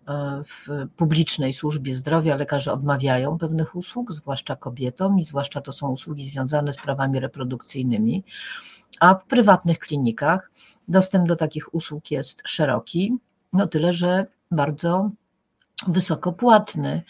e, 0.09 0.43
w 0.45 0.69
publicznej 0.97 1.53
służbie 1.53 1.95
zdrowia 1.95 2.37
lekarze 2.37 2.73
odmawiają 2.73 3.39
pewnych 3.39 3.77
usług, 3.77 4.13
zwłaszcza 4.13 4.57
kobietom, 4.57 5.19
i 5.19 5.25
zwłaszcza 5.25 5.61
to 5.61 5.73
są 5.73 5.91
usługi 5.91 6.27
związane 6.27 6.73
z 6.73 6.77
prawami 6.77 7.21
reprodukcyjnymi, 7.21 8.25
a 9.01 9.15
w 9.15 9.25
prywatnych 9.25 9.79
klinikach 9.79 10.51
dostęp 10.89 11.29
do 11.29 11.37
takich 11.37 11.75
usług 11.75 12.11
jest 12.11 12.43
szeroki, 12.45 13.17
no 13.53 13.67
tyle, 13.67 13.93
że 13.93 14.27
bardzo 14.51 15.11
wysoko 15.89 16.33
płatny, 16.33 17.03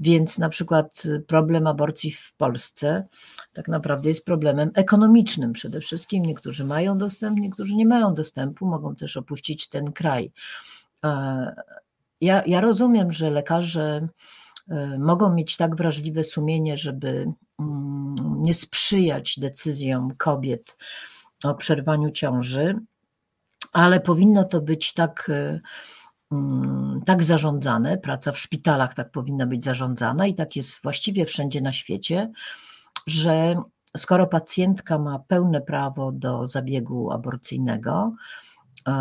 więc 0.00 0.38
na 0.38 0.48
przykład 0.48 1.02
problem 1.26 1.66
aborcji 1.66 2.10
w 2.10 2.32
Polsce 2.36 3.06
tak 3.52 3.68
naprawdę 3.68 4.08
jest 4.08 4.24
problemem 4.24 4.70
ekonomicznym 4.74 5.52
przede 5.52 5.80
wszystkim. 5.80 6.24
Niektórzy 6.24 6.64
mają 6.64 6.98
dostęp, 6.98 7.40
niektórzy 7.40 7.76
nie 7.76 7.86
mają 7.86 8.14
dostępu, 8.14 8.66
mogą 8.66 8.96
też 8.96 9.16
opuścić 9.16 9.68
ten 9.68 9.92
kraj. 9.92 10.32
E, 11.04 11.54
ja, 12.20 12.42
ja 12.46 12.60
rozumiem, 12.60 13.12
że 13.12 13.30
lekarze 13.30 14.08
e, 14.68 14.98
mogą 14.98 15.34
mieć 15.34 15.56
tak 15.56 15.76
wrażliwe 15.76 16.24
sumienie, 16.24 16.76
żeby 16.76 17.32
mm, 17.60 18.42
nie 18.42 18.54
sprzyjać 18.54 19.38
decyzjom 19.38 20.16
kobiet 20.16 20.76
o 21.44 21.54
przerwaniu 21.54 22.10
ciąży, 22.10 22.78
ale 23.72 24.00
powinno 24.00 24.44
to 24.44 24.60
być 24.60 24.92
tak 24.92 25.30
e, 25.32 25.60
tak 27.06 27.24
zarządzane, 27.24 27.98
praca 27.98 28.32
w 28.32 28.38
szpitalach 28.38 28.94
tak 28.94 29.10
powinna 29.10 29.46
być 29.46 29.64
zarządzana 29.64 30.26
i 30.26 30.34
tak 30.34 30.56
jest 30.56 30.82
właściwie 30.82 31.26
wszędzie 31.26 31.60
na 31.60 31.72
świecie, 31.72 32.30
że 33.06 33.62
skoro 33.96 34.26
pacjentka 34.26 34.98
ma 34.98 35.18
pełne 35.18 35.60
prawo 35.60 36.12
do 36.12 36.46
zabiegu 36.46 37.10
aborcyjnego, 37.10 38.12
e, 38.86 38.92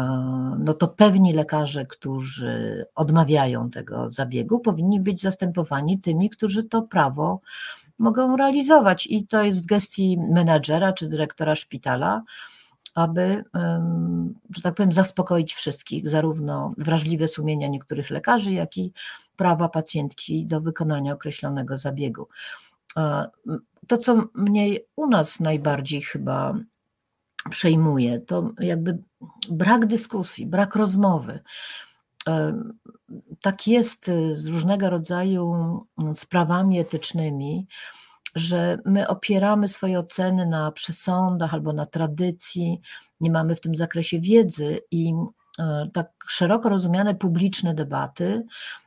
no 0.60 0.74
to 0.74 0.88
pewni 0.88 1.34
lekarze, 1.34 1.86
którzy 1.86 2.86
odmawiają 2.96 3.70
tego 3.70 4.12
zabiegu, 4.12 4.60
powinni 4.60 5.00
być 5.00 5.22
zastępowani 5.22 6.00
tymi, 6.00 6.30
którzy 6.30 6.64
to 6.64 6.82
prawo 6.82 7.42
mogą 8.00 8.38
realizować. 8.38 9.08
I 9.08 9.28
to 9.28 9.44
jest 9.44 9.64
w 9.64 9.66
gestii 9.66 10.18
menadżera 10.18 10.94
czy 10.94 11.08
dyrektora 11.08 11.56
szpitala, 11.56 12.24
aby, 12.98 13.44
że 14.56 14.62
tak 14.62 14.76
powiem, 14.76 14.92
zaspokoić 14.92 15.54
wszystkich, 15.54 16.10
zarówno 16.10 16.74
wrażliwe 16.78 17.28
sumienia 17.28 17.68
niektórych 17.68 18.10
lekarzy, 18.10 18.52
jak 18.52 18.78
i 18.78 18.94
prawa 19.36 19.70
pacjentki 19.70 20.46
do 20.46 20.62
wykonania 20.62 21.14
określonego 21.14 21.78
zabiegu. 21.78 22.28
To, 23.88 23.98
co 23.98 24.24
mnie 24.34 24.80
u 24.96 25.08
nas 25.08 25.40
najbardziej 25.40 26.02
chyba 26.02 26.58
przejmuje, 27.50 28.20
to 28.20 28.52
jakby 28.60 28.98
brak 29.50 29.86
dyskusji, 29.86 30.46
brak 30.46 30.76
rozmowy. 30.76 31.40
Tak 33.42 33.68
jest 33.68 34.12
z 34.34 34.48
różnego 34.48 34.90
rodzaju 34.90 35.56
sprawami 36.14 36.80
etycznymi, 36.80 37.68
że 38.38 38.78
my 38.86 39.08
opieramy 39.08 39.68
swoje 39.68 40.00
oceny 40.00 40.46
na 40.46 40.72
przesądach 40.72 41.54
albo 41.54 41.74
na 41.74 41.86
tradycji, 41.86 42.82
nie 43.22 43.32
mamy 43.32 43.56
w 43.56 43.62
tym 43.62 43.76
zakresie 43.76 44.20
wiedzy 44.20 44.80
i 44.92 45.14
e, 45.60 45.90
tak 45.94 46.12
szeroko 46.30 46.70
rozumiane 46.70 47.16
publiczne 47.16 47.74
debaty, 47.74 48.44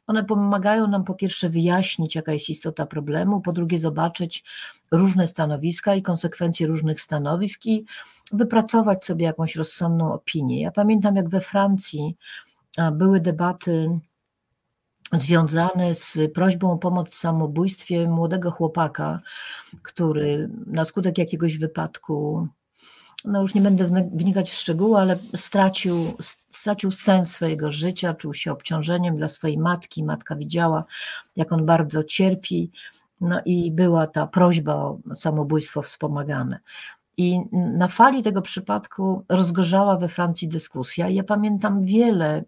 one 0.07 0.25
pomagają 0.25 0.87
nam 0.87 1.05
po 1.05 1.15
pierwsze 1.15 1.49
wyjaśnić, 1.49 2.15
jaka 2.15 2.33
jest 2.33 2.51
istota 2.51 2.87
problemu, 2.87 3.41
po 3.41 3.53
drugie 3.53 3.79
zobaczyć 3.79 4.45
różne 4.91 5.29
stanowiska 5.29 5.95
i 5.95 6.03
konsekwencje 6.03 6.67
różnych 6.67 7.01
stanowisk 7.01 7.67
i 7.67 7.85
wypracować 8.33 9.05
sobie 9.05 9.25
jakąś 9.25 9.57
rozsądną 9.57 10.13
opinię. 10.13 10.63
Ja 10.63 10.71
pamiętam, 10.71 11.17
jak 11.17 11.29
we 11.29 11.41
Francji 11.41 12.17
były 12.93 13.21
debaty 13.21 13.99
związane 15.13 15.95
z 15.95 16.19
prośbą 16.35 16.73
o 16.73 16.79
pomoc 16.79 17.11
w 17.11 17.15
samobójstwie 17.15 18.09
młodego 18.09 18.51
chłopaka, 18.51 19.21
który 19.83 20.51
na 20.67 20.85
skutek 20.85 21.19
jakiegoś 21.19 21.59
wypadku, 21.59 22.49
no 23.25 23.43
już 23.43 23.55
nie 23.55 23.61
będę 23.61 23.85
wnikać 24.13 24.51
w 24.51 24.55
szczegóły, 24.55 24.99
ale 24.99 25.19
stracił, 25.37 26.17
stracił 26.51 26.91
sens 26.91 27.33
swojego 27.33 27.71
życia, 27.71 28.15
czuł 28.15 28.35
się 28.35 28.53
obciążeniem 28.53 29.17
dla 29.17 29.29
swojej 29.29 29.59
matki. 29.59 30.05
Matka 30.05 30.37
widziała, 30.37 30.85
jak 31.37 31.53
on 31.53 31.67
bardzo 31.67 32.05
cierpi, 32.05 32.71
no 33.21 33.41
i 33.45 33.73
była 33.73 34.07
ta 34.07 34.27
prośba 34.27 34.75
o 34.75 34.99
samobójstwo 35.17 35.83
wspomagane. 35.83 36.59
I 37.17 37.41
na 37.53 37.89
fali 37.89 38.23
tego 38.23 38.43
przypadku 38.43 39.25
rozgorzała 39.29 39.97
we 39.97 40.09
Francji 40.09 40.49
dyskusja. 40.49 41.09
Ja 41.09 41.25
pamiętam 41.25 41.85
wiele 41.85 42.45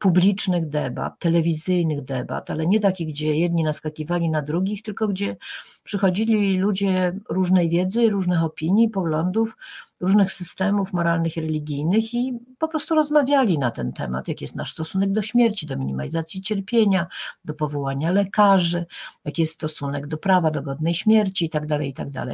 publicznych 0.00 0.68
debat, 0.68 1.18
telewizyjnych 1.18 2.04
debat, 2.04 2.50
ale 2.50 2.66
nie 2.66 2.80
takich, 2.80 3.08
gdzie 3.08 3.36
jedni 3.36 3.62
naskakiwali 3.62 4.30
na 4.30 4.42
drugich, 4.42 4.82
tylko 4.82 5.08
gdzie 5.08 5.36
przychodzili 5.84 6.58
ludzie 6.58 7.12
różnej 7.28 7.68
wiedzy, 7.68 8.10
różnych 8.10 8.42
opinii, 8.42 8.88
poglądów, 8.88 9.56
różnych 10.00 10.32
systemów 10.32 10.92
moralnych 10.92 11.36
i 11.36 11.40
religijnych 11.40 12.14
i 12.14 12.38
po 12.58 12.68
prostu 12.68 12.94
rozmawiali 12.94 13.58
na 13.58 13.70
ten 13.70 13.92
temat, 13.92 14.28
jaki 14.28 14.44
jest 14.44 14.56
nasz 14.56 14.72
stosunek 14.72 15.12
do 15.12 15.22
śmierci, 15.22 15.66
do 15.66 15.76
minimalizacji 15.76 16.42
cierpienia, 16.42 17.06
do 17.44 17.54
powołania 17.54 18.10
lekarzy, 18.10 18.86
jaki 19.24 19.42
jest 19.42 19.54
stosunek 19.54 20.06
do 20.06 20.18
prawa 20.18 20.50
do 20.50 20.62
godnej 20.62 20.94
śmierci 20.94 21.44
itd., 21.44 21.66
tak 21.66 21.82
itd. 21.82 22.26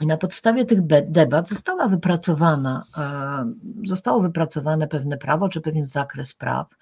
I 0.00 0.06
na 0.06 0.16
podstawie 0.16 0.64
tych 0.64 0.80
debat 1.04 1.48
została 1.48 1.88
wypracowana, 1.88 2.84
e, 2.98 3.52
zostało 3.84 4.20
wypracowane 4.20 4.88
pewne 4.88 5.18
prawo, 5.18 5.48
czy 5.48 5.60
pewien 5.60 5.84
zakres 5.84 6.34
praw. 6.34 6.76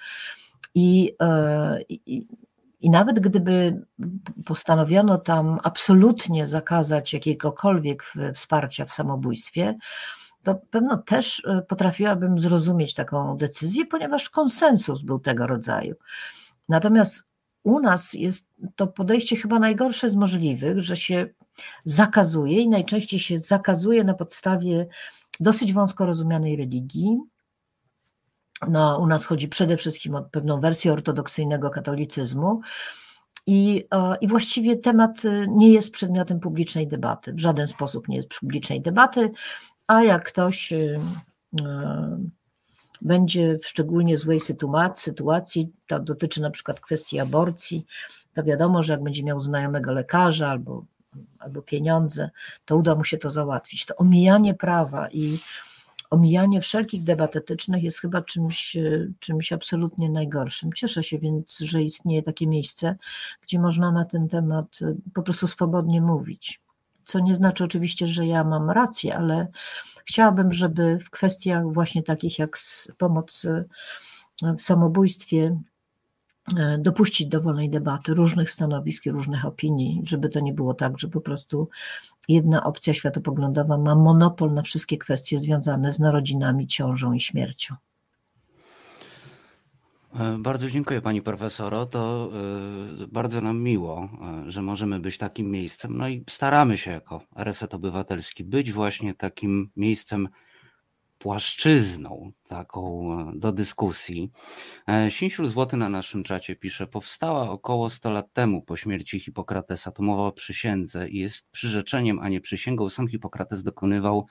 I, 0.75 1.13
e, 1.21 1.83
i, 1.89 2.27
i 2.81 2.91
nawet 2.91 3.21
gdyby 3.21 3.85
postanowiono 4.45 5.19
tam 5.19 5.59
absolutnie 5.63 6.47
zakazać 6.47 7.13
jakiegokolwiek 7.13 8.13
wsparcia 8.35 8.85
w 8.85 8.93
samobójstwie, 8.93 9.79
to 10.43 10.55
pewno 10.71 10.97
też 10.97 11.43
e, 11.47 11.63
potrafiłabym 11.63 12.39
zrozumieć 12.39 12.95
taką 12.95 13.37
decyzję, 13.37 13.87
ponieważ 13.87 14.31
konsensus 14.31 15.03
był 15.03 15.19
tego 15.19 15.47
rodzaju. 15.47 15.95
Natomiast 16.69 17.25
u 17.67 17.81
nas 17.81 18.13
jest 18.13 18.49
to 18.77 18.87
podejście 18.87 19.37
chyba 19.37 19.59
najgorsze 19.59 20.11
z 20.11 20.17
możliwych, 20.17 20.83
że 20.83 20.97
się 20.97 21.27
zakazuje 21.85 22.61
i 22.61 22.69
najczęściej 22.69 23.21
się 23.21 23.39
zakazuje 23.39 24.05
na 24.05 24.15
podstawie 24.15 24.87
dosyć 25.41 25.73
wąsko 25.73 26.07
rozumianej 26.07 26.57
religii. 26.57 27.19
No, 28.69 28.99
u 28.99 29.07
nas 29.07 29.25
chodzi 29.25 29.49
przede 29.49 29.77
wszystkim 29.77 30.15
o 30.15 30.23
pewną 30.23 30.61
wersję 30.61 30.93
ortodoksyjnego 30.93 31.71
katolicyzmu. 31.71 32.61
I, 33.47 33.89
I 34.21 34.29
właściwie 34.29 34.77
temat 34.77 35.25
y, 35.25 35.47
nie 35.51 35.73
jest 35.73 35.91
przedmiotem 35.91 36.41
publicznej 36.41 36.89
debaty, 36.89 37.33
w 37.33 37.41
żaden 37.41 37.69
sposób 37.69 38.09
nie 38.09 38.17
jest 38.17 38.29
publicznej 38.29 38.83
debaty, 38.83 39.31
a 39.87 40.03
jak 40.03 40.25
ktoś 40.25 40.73
y, 40.73 41.01
będzie 43.03 43.59
w 43.59 43.67
szczególnie 43.67 44.17
złej 44.17 44.41
sytuacji, 44.97 45.73
to 45.87 46.01
dotyczy 46.01 46.41
na 46.41 46.51
przykład 46.51 46.81
kwestii 46.81 47.19
aborcji, 47.19 47.87
to 48.35 48.43
wiadomo, 48.43 48.83
że 48.83 48.93
jak 48.93 49.03
będzie 49.03 49.23
miał 49.23 49.41
znajomego 49.41 49.93
lekarza 49.93 50.49
albo, 50.49 50.85
albo 51.39 51.63
pieniądze, 51.63 52.31
to 52.65 52.77
uda 52.77 52.95
mu 52.95 53.05
się 53.05 53.19
to 53.19 53.31
załatwić. 53.31 53.87
To 53.87 53.97
omijanie 53.97 54.55
prawa 54.55 55.09
i 55.11 55.39
omijanie 56.11 56.61
wszelkich 56.61 57.05
debat 57.05 57.37
etycznych 57.37 57.83
jest 57.83 58.01
chyba 58.01 58.23
czymś, 58.23 58.77
czymś 59.19 59.53
absolutnie 59.53 60.11
najgorszym. 60.11 60.73
Cieszę 60.73 61.03
się 61.03 61.19
więc, 61.19 61.59
że 61.59 61.83
istnieje 61.83 62.23
takie 62.23 62.47
miejsce, 62.47 62.97
gdzie 63.43 63.59
można 63.59 63.93
na 63.93 64.05
ten 64.05 64.29
temat 64.29 64.79
po 65.15 65.23
prostu 65.23 65.49
swobodnie 65.49 66.01
mówić. 66.01 66.61
Co 67.05 67.21
nie 67.21 67.35
znaczy 67.35 67.65
oczywiście, 67.65 68.07
że 68.07 68.27
ja 68.27 68.45
mam 68.45 68.71
rację, 68.71 69.17
ale 69.17 69.49
chciałabym, 70.07 70.53
żeby 70.53 70.99
w 70.99 71.11
kwestiach 71.11 71.73
właśnie 71.73 72.03
takich 72.03 72.39
jak 72.39 72.59
pomoc 72.99 73.47
w 74.59 74.63
samobójstwie 74.63 75.57
E, 76.55 76.79
dopuścić 76.79 77.27
do 77.27 77.41
wolnej 77.41 77.71
debaty 77.71 78.15
różnych 78.15 78.51
stanowisk 78.51 79.07
i 79.07 79.11
różnych 79.11 79.45
opinii, 79.45 80.03
żeby 80.05 80.29
to 80.29 80.41
nie 80.41 80.53
było 80.53 80.75
tak, 80.75 80.99
że 80.99 81.09
po 81.09 81.21
prostu 81.21 81.69
jedna 82.29 82.65
opcja 82.65 82.95
światopoglądowa 82.95 83.79
ma 83.79 83.95
monopol 83.95 84.53
na 84.53 84.63
wszystkie 84.63 84.99
kwestie 84.99 85.39
związane 85.39 85.93
z 85.93 85.99
narodzinami, 85.99 86.67
ciążą 86.67 87.13
i 87.13 87.21
śmiercią. 87.21 87.75
E, 90.21 90.39
bardzo 90.39 90.71
dziękuję 90.71 91.01
Pani 91.01 91.23
Profesoro. 91.23 91.87
To 91.87 92.31
e, 93.03 93.07
bardzo 93.07 93.41
nam 93.41 93.63
miło, 93.63 94.09
że 94.47 94.63
możemy 94.63 95.01
być 95.01 95.19
takim 95.19 95.51
miejscem. 95.51 95.97
No 95.97 96.09
i 96.09 96.25
staramy 96.29 96.79
się 96.79 96.91
jako 96.91 97.21
Reset 97.37 97.75
Obywatelski 97.75 98.45
być 98.45 98.73
właśnie 98.73 99.15
takim 99.15 99.71
miejscem 99.77 100.29
płaszczyzną 101.19 102.33
taką 102.49 103.13
e, 103.13 103.33
do 103.35 103.53
dyskusji. 103.53 104.31
E, 104.87 105.11
Sinsiul 105.11 105.47
Złoty 105.47 105.77
na 105.77 105.89
naszym 105.89 106.23
czacie 106.23 106.57
pisze, 106.57 106.87
powstała 106.87 107.51
około 107.51 107.91
100 107.91 108.11
lat 108.11 108.33
temu 108.33 108.63
po 108.63 108.77
śmierci 108.77 109.21
Hipokratesa, 109.21 109.91
to 109.91 110.03
mowa 110.03 110.23
o 110.23 110.33
przysiędze 110.33 111.09
i 111.09 111.19
jest 111.19 111.51
przyrzeczeniem, 111.51 112.19
a 112.19 112.29
nie 112.29 112.41
przysięgą. 112.41 112.89
Sam 112.89 113.09
Hipokrates 113.09 113.63
dokonywał 113.63 114.27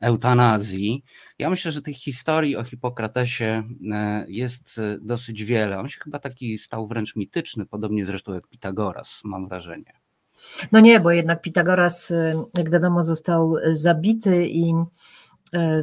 eutanazji. 0.00 1.04
Ja 1.38 1.50
myślę, 1.50 1.72
że 1.72 1.82
tych 1.82 1.96
historii 1.96 2.56
o 2.56 2.64
Hipokratesie 2.64 3.62
e, 3.92 4.26
jest 4.28 4.80
dosyć 5.00 5.44
wiele. 5.44 5.78
On 5.78 5.88
się 5.88 6.00
chyba 6.04 6.18
taki 6.18 6.58
stał 6.58 6.88
wręcz 6.88 7.16
mityczny, 7.16 7.66
podobnie 7.66 8.04
zresztą 8.04 8.34
jak 8.34 8.48
Pitagoras, 8.48 9.20
mam 9.24 9.48
wrażenie. 9.48 9.92
No 10.72 10.80
nie, 10.80 11.00
bo 11.00 11.10
jednak 11.10 11.42
Pitagoras, 11.42 12.12
jak 12.58 12.70
wiadomo, 12.70 13.04
został 13.04 13.54
zabity 13.72 14.46
i 14.48 14.74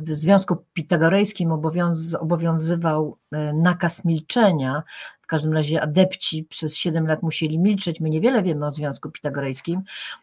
w 0.01 0.09
Związku 0.09 0.57
Pitagorejskim 0.73 1.51
obowiąz, 1.51 2.15
obowiązywał 2.15 3.17
e, 3.31 3.53
nakaz 3.53 4.05
milczenia. 4.05 4.83
W 5.21 5.27
każdym 5.27 5.53
razie 5.53 5.81
adepci 5.81 6.43
przez 6.49 6.75
7 6.75 7.07
lat 7.07 7.23
musieli 7.23 7.59
milczeć. 7.59 7.99
My 7.99 8.09
niewiele 8.09 8.43
wiemy 8.43 8.65
o 8.65 8.71
Związku 8.71 9.11
Pitagorejskim. 9.11 9.81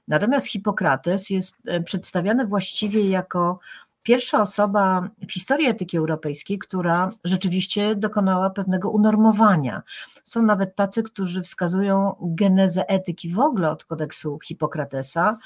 Natomiast 0.08 0.46
Hipokrates 0.46 1.30
jest 1.30 1.54
e, 1.66 1.80
przedstawiany 1.80 2.46
właściwie 2.46 3.08
jako 3.08 3.58
pierwsza 4.02 4.42
osoba 4.42 5.08
w 5.28 5.32
historii 5.32 5.68
etyki 5.68 5.96
europejskiej, 5.96 6.58
która 6.58 7.10
rzeczywiście 7.24 7.94
dokonała 7.96 8.50
pewnego 8.50 8.90
unormowania. 8.90 9.82
Są 10.24 10.42
nawet 10.42 10.76
tacy, 10.76 11.02
którzy 11.02 11.42
wskazują 11.42 12.16
genezę 12.20 12.88
etyki 12.88 13.32
w 13.32 13.38
ogóle 13.38 13.70
od 13.70 13.84
kodeksu 13.84 14.38
Hipokratesa 14.44 15.38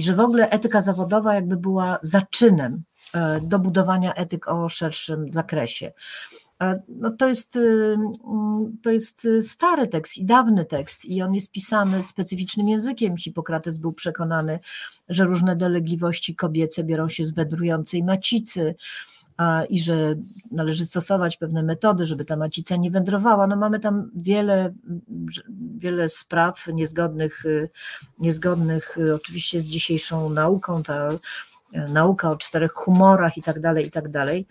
i 0.00 0.02
że 0.02 0.14
w 0.14 0.20
ogóle 0.20 0.50
etyka 0.50 0.80
zawodowa 0.80 1.34
jakby 1.34 1.56
była 1.56 1.98
zaczynem 2.02 2.82
E, 3.14 3.40
do 3.40 3.58
budowania 3.58 4.14
etyk 4.14 4.48
o 4.48 4.68
szerszym 4.68 5.32
zakresie. 5.32 5.92
E, 6.62 6.82
no 6.88 7.10
to, 7.10 7.28
jest, 7.28 7.56
y, 7.56 7.96
mm, 8.24 8.76
to 8.82 8.90
jest 8.90 9.28
stary 9.42 9.88
tekst 9.88 10.18
i 10.18 10.24
dawny 10.24 10.64
tekst, 10.64 11.04
i 11.04 11.22
on 11.22 11.34
jest 11.34 11.50
pisany 11.50 12.02
specyficznym 12.04 12.68
językiem. 12.68 13.16
Hipokrates 13.16 13.78
był 13.78 13.92
przekonany, 13.92 14.58
że 15.08 15.24
różne 15.24 15.56
dolegliwości 15.56 16.36
kobiece 16.36 16.84
biorą 16.84 17.08
się 17.08 17.24
z 17.24 17.30
wędrującej 17.30 18.02
macicy 18.04 18.74
i 19.68 19.80
że 19.80 20.14
należy 20.50 20.86
stosować 20.86 21.36
pewne 21.36 21.62
metody, 21.62 22.06
żeby 22.06 22.24
ta 22.24 22.36
macica 22.36 22.76
nie 22.76 22.90
wędrowała. 22.90 23.46
No 23.46 23.56
mamy 23.56 23.80
tam 23.80 24.10
wiele, 24.14 24.74
wiele 25.78 26.08
spraw 26.08 26.66
niezgodnych, 26.66 27.44
niezgodnych 28.18 28.98
oczywiście 29.14 29.60
z 29.60 29.64
dzisiejszą 29.64 30.30
nauką. 30.30 30.82
Ta 30.82 31.08
nauka 31.72 32.30
o 32.30 32.36
czterech 32.36 32.72
humorach 32.72 33.36
i 33.36 33.42
tak 33.42 33.60
dalej, 33.60 33.86
i 33.86 33.90
tak 33.90 34.08
dalej. 34.08 34.46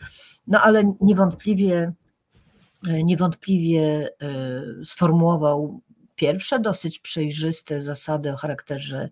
No 0.48 0.62
ale 0.62 0.84
niewątpliwie, 1.02 1.94
niewątpliwie 2.84 4.10
e, 4.22 4.86
sformułował 4.86 5.82
pierwsze 6.20 6.60
dosyć 6.60 7.00
przejrzyste 7.00 7.82
zasady 7.82 8.34
o 8.34 8.38
charakterze, 8.38 9.10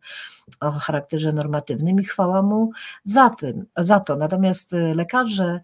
o 0.60 0.72
charakterze 0.72 1.34
normatywnym 1.34 2.00
i 2.00 2.04
chwała 2.04 2.42
mu 2.42 2.72
za, 3.04 3.30
tym, 3.30 3.66
za 3.78 4.00
to. 4.00 4.16
Natomiast 4.16 4.76
lekarze 4.96 5.60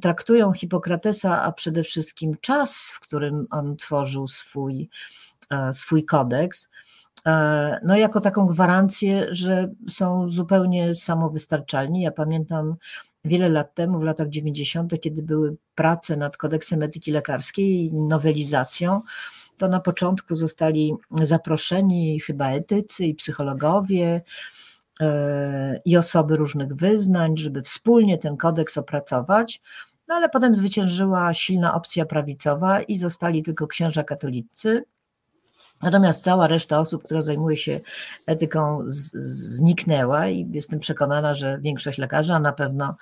traktują 0.00 0.52
Hipokratesa, 0.52 1.42
a 1.42 1.52
przede 1.52 1.84
wszystkim 1.84 2.36
czas, 2.40 2.76
w 2.94 3.00
którym 3.00 3.46
on 3.50 3.76
tworzył 3.76 4.28
swój, 4.28 4.88
e, 5.50 5.72
swój 5.72 6.04
kodeks, 6.04 6.68
E, 7.26 7.80
no 7.84 7.96
jako 7.96 8.20
taką 8.20 8.46
gwarancję, 8.46 9.26
że 9.30 9.70
są 9.90 10.28
zupełnie 10.28 10.94
samowystarczalni. 10.94 12.02
Ja 12.02 12.10
pamiętam 12.10 12.76
wiele 13.24 13.48
lat 13.48 13.74
temu, 13.74 13.98
w 13.98 14.02
latach 14.02 14.28
90., 14.28 15.00
kiedy 15.00 15.22
były 15.22 15.56
prace 15.74 16.16
nad 16.16 16.36
kodeksem 16.36 16.82
etyki 16.82 17.12
lekarskiej 17.12 17.84
i 17.84 17.92
nowelizacją, 17.92 19.02
to 19.60 19.68
na 19.68 19.80
początku 19.80 20.34
zostali 20.34 20.94
zaproszeni 21.22 22.20
chyba 22.20 22.50
etycy 22.50 23.06
i 23.06 23.14
psychologowie 23.14 24.22
e, 25.00 25.80
i 25.84 25.96
osoby 25.96 26.36
różnych 26.36 26.74
wyznań, 26.74 27.38
żeby 27.38 27.62
wspólnie 27.62 28.18
ten 28.18 28.36
kodeks 28.36 28.78
opracować. 28.78 29.60
No 30.08 30.14
ale 30.14 30.28
potem 30.28 30.54
zwyciężyła 30.54 31.34
silna 31.34 31.74
opcja 31.74 32.06
prawicowa 32.06 32.82
i 32.82 32.98
zostali 32.98 33.42
tylko 33.42 33.66
księża 33.66 34.04
katolicy, 34.04 34.84
Natomiast 35.82 36.24
cała 36.24 36.46
reszta 36.46 36.78
osób, 36.78 37.04
która 37.04 37.22
zajmuje 37.22 37.56
się 37.56 37.80
etyką, 38.26 38.82
zniknęła 38.86 40.28
i 40.28 40.50
jestem 40.52 40.80
przekonana, 40.80 41.34
że 41.34 41.58
większość 41.58 41.98
lekarzy, 41.98 42.32
a 42.32 42.40
na 42.40 42.52
pewno, 42.52 42.96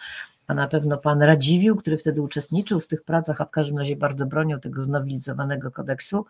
a 0.49 0.55
na 0.55 0.69
pewno 0.69 0.99
pan 0.99 1.23
Radziwił, 1.23 1.77
który 1.77 1.99
wtedy 1.99 2.23
uczestniczył 2.23 2.81
w 2.81 2.87
tych 2.87 3.03
pracach, 3.03 3.41
a 3.41 3.45
w 3.45 3.51
każdym 3.51 3.79
razie 3.79 3.97
bardzo 3.97 4.27
bronił 4.27 4.59
tego 4.59 4.83
znowelizowanego 4.83 5.71
kodeksu, 5.71 6.27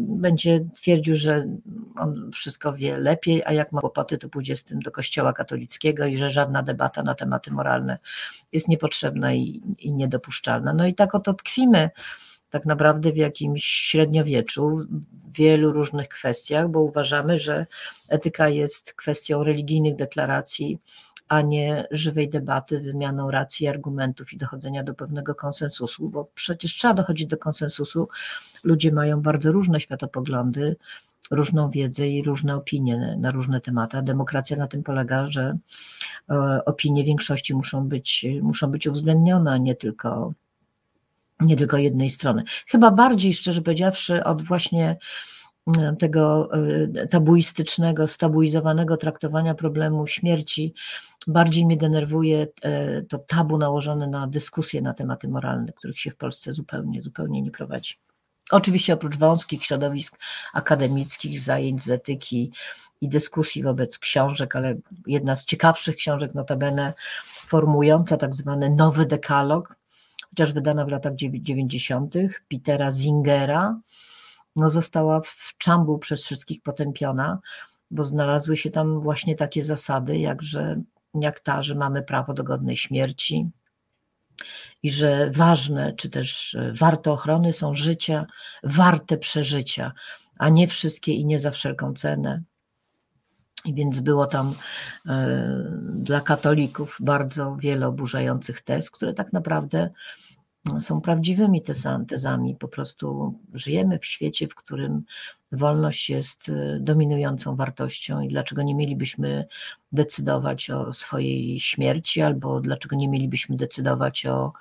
będzie 0.00 0.64
twierdził, 0.74 1.16
że 1.16 1.46
on 1.96 2.30
wszystko 2.32 2.72
wie 2.72 2.98
lepiej, 2.98 3.42
a 3.44 3.52
jak 3.52 3.72
ma 3.72 3.80
kłopoty, 3.80 4.18
to 4.18 4.28
pójdzie 4.28 4.56
z 4.56 4.64
tym 4.64 4.80
do 4.80 4.90
kościoła 4.90 5.32
katolickiego 5.32 6.06
i 6.06 6.18
że 6.18 6.30
żadna 6.30 6.62
debata 6.62 7.02
na 7.02 7.14
tematy 7.14 7.50
moralne 7.50 7.98
jest 8.52 8.68
niepotrzebna 8.68 9.34
i, 9.34 9.62
i 9.78 9.94
niedopuszczalna. 9.94 10.72
No 10.72 10.86
i 10.86 10.94
tak 10.94 11.14
oto 11.14 11.34
tkwimy 11.34 11.90
tak 12.50 12.66
naprawdę 12.66 13.12
w 13.12 13.16
jakimś 13.16 13.64
średniowieczu, 13.64 14.68
w 14.68 15.36
wielu 15.36 15.72
różnych 15.72 16.08
kwestiach, 16.08 16.68
bo 16.68 16.80
uważamy, 16.80 17.38
że 17.38 17.66
etyka 18.08 18.48
jest 18.48 18.92
kwestią 18.92 19.44
religijnych 19.44 19.96
deklaracji, 19.96 20.78
a 21.28 21.40
nie 21.40 21.86
żywej 21.90 22.30
debaty, 22.30 22.80
wymianą 22.80 23.30
racji, 23.30 23.68
argumentów 23.68 24.32
i 24.32 24.36
dochodzenia 24.36 24.84
do 24.84 24.94
pewnego 24.94 25.34
konsensusu, 25.34 26.08
bo 26.08 26.28
przecież 26.34 26.76
trzeba 26.76 26.94
dochodzić 26.94 27.26
do 27.26 27.36
konsensusu. 27.36 28.08
Ludzie 28.64 28.92
mają 28.92 29.22
bardzo 29.22 29.52
różne 29.52 29.80
światopoglądy, 29.80 30.76
różną 31.30 31.70
wiedzę 31.70 32.08
i 32.08 32.22
różne 32.22 32.56
opinie 32.56 33.16
na 33.20 33.30
różne 33.30 33.60
tematy. 33.60 33.98
A 33.98 34.02
demokracja 34.02 34.56
na 34.56 34.68
tym 34.68 34.82
polega, 34.82 35.30
że 35.30 35.58
e, 36.30 36.64
opinie 36.64 37.04
większości 37.04 37.54
muszą 37.54 37.88
być, 37.88 38.26
muszą 38.42 38.70
być 38.70 38.86
uwzględnione, 38.86 39.52
a 39.52 39.58
nie 39.58 39.74
tylko 39.74 40.32
nie 41.40 41.56
tylko 41.56 41.76
jednej 41.76 42.10
strony. 42.10 42.42
Chyba 42.66 42.90
bardziej, 42.90 43.34
szczerze 43.34 43.62
powiedziawszy, 43.62 44.24
od 44.24 44.42
właśnie 44.42 44.96
tego 45.98 46.48
y, 47.04 47.08
tabuistycznego, 47.10 48.06
stabilizowanego 48.06 48.96
traktowania 48.96 49.54
problemu 49.54 50.06
śmierci, 50.06 50.74
bardziej 51.26 51.66
mnie 51.66 51.76
denerwuje 51.76 52.46
y, 52.64 53.06
to 53.08 53.18
tabu 53.18 53.58
nałożone 53.58 54.06
na 54.06 54.26
dyskusje 54.26 54.82
na 54.82 54.94
tematy 54.94 55.28
moralne, 55.28 55.72
których 55.72 56.00
się 56.00 56.10
w 56.10 56.16
Polsce 56.16 56.52
zupełnie, 56.52 57.02
zupełnie 57.02 57.42
nie 57.42 57.50
prowadzi. 57.50 57.94
Oczywiście 58.50 58.94
oprócz 58.94 59.16
wąskich 59.16 59.64
środowisk 59.64 60.18
akademickich, 60.52 61.40
zajęć 61.40 61.82
z 61.82 61.90
etyki 61.90 62.52
i 63.00 63.08
dyskusji 63.08 63.62
wobec 63.62 63.98
książek, 63.98 64.56
ale 64.56 64.76
jedna 65.06 65.36
z 65.36 65.44
ciekawszych 65.44 65.96
książek 65.96 66.34
notabene 66.34 66.92
formująca 67.24 68.16
tak 68.16 68.34
zwany 68.34 68.70
nowy 68.70 69.06
dekalog, 69.06 69.76
chociaż 70.30 70.52
wydana 70.52 70.84
w 70.84 70.88
latach 70.88 71.14
90. 71.14 72.14
Petera 72.48 72.90
Zingera, 72.90 73.80
no 74.56 74.70
została 74.70 75.20
w 75.20 75.54
czambu 75.58 75.98
przez 75.98 76.22
wszystkich 76.22 76.62
potępiona, 76.62 77.38
bo 77.90 78.04
znalazły 78.04 78.56
się 78.56 78.70
tam 78.70 79.00
właśnie 79.00 79.36
takie 79.36 79.62
zasady, 79.62 80.18
jak, 80.18 80.42
że, 80.42 80.82
jak 81.14 81.40
ta, 81.40 81.62
że 81.62 81.74
mamy 81.74 82.02
prawo 82.02 82.34
do 82.34 82.44
godnej 82.44 82.76
śmierci 82.76 83.50
i 84.82 84.90
że 84.90 85.30
ważne, 85.30 85.92
czy 85.92 86.10
też 86.10 86.56
warte 86.72 87.12
ochrony 87.12 87.52
są 87.52 87.74
życia, 87.74 88.26
warte 88.62 89.18
przeżycia, 89.18 89.92
a 90.38 90.48
nie 90.48 90.68
wszystkie 90.68 91.12
i 91.12 91.24
nie 91.24 91.38
za 91.38 91.50
wszelką 91.50 91.94
cenę. 91.94 92.42
Więc 93.64 94.00
było 94.00 94.26
tam 94.26 94.54
dla 95.80 96.20
katolików 96.20 96.96
bardzo 97.00 97.56
wiele 97.56 97.86
oburzających 97.86 98.60
tez, 98.60 98.90
które 98.90 99.14
tak 99.14 99.32
naprawdę 99.32 99.90
są 100.80 101.00
prawdziwymi 101.00 101.62
tezami. 102.08 102.54
Po 102.54 102.68
prostu 102.68 103.34
żyjemy 103.54 103.98
w 103.98 104.06
świecie, 104.06 104.48
w 104.48 104.54
którym 104.54 105.02
wolność 105.52 106.10
jest 106.10 106.48
y, 106.48 106.78
dominującą 106.80 107.56
wartością 107.56 108.20
i 108.20 108.28
dlaczego 108.28 108.62
nie 108.62 108.74
mielibyśmy 108.74 109.46
decydować 109.92 110.70
o 110.70 110.92
swojej 110.92 111.60
śmierci, 111.60 112.22
albo 112.22 112.60
dlaczego 112.60 112.96
nie 112.96 113.08
mielibyśmy 113.08 113.56
decydować 113.56 114.26
o 114.26 114.52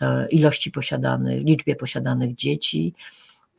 e, 0.00 0.28
ilości 0.28 0.70
posiadanych, 0.70 1.44
liczbie 1.44 1.76
posiadanych 1.76 2.34
dzieci. 2.34 2.94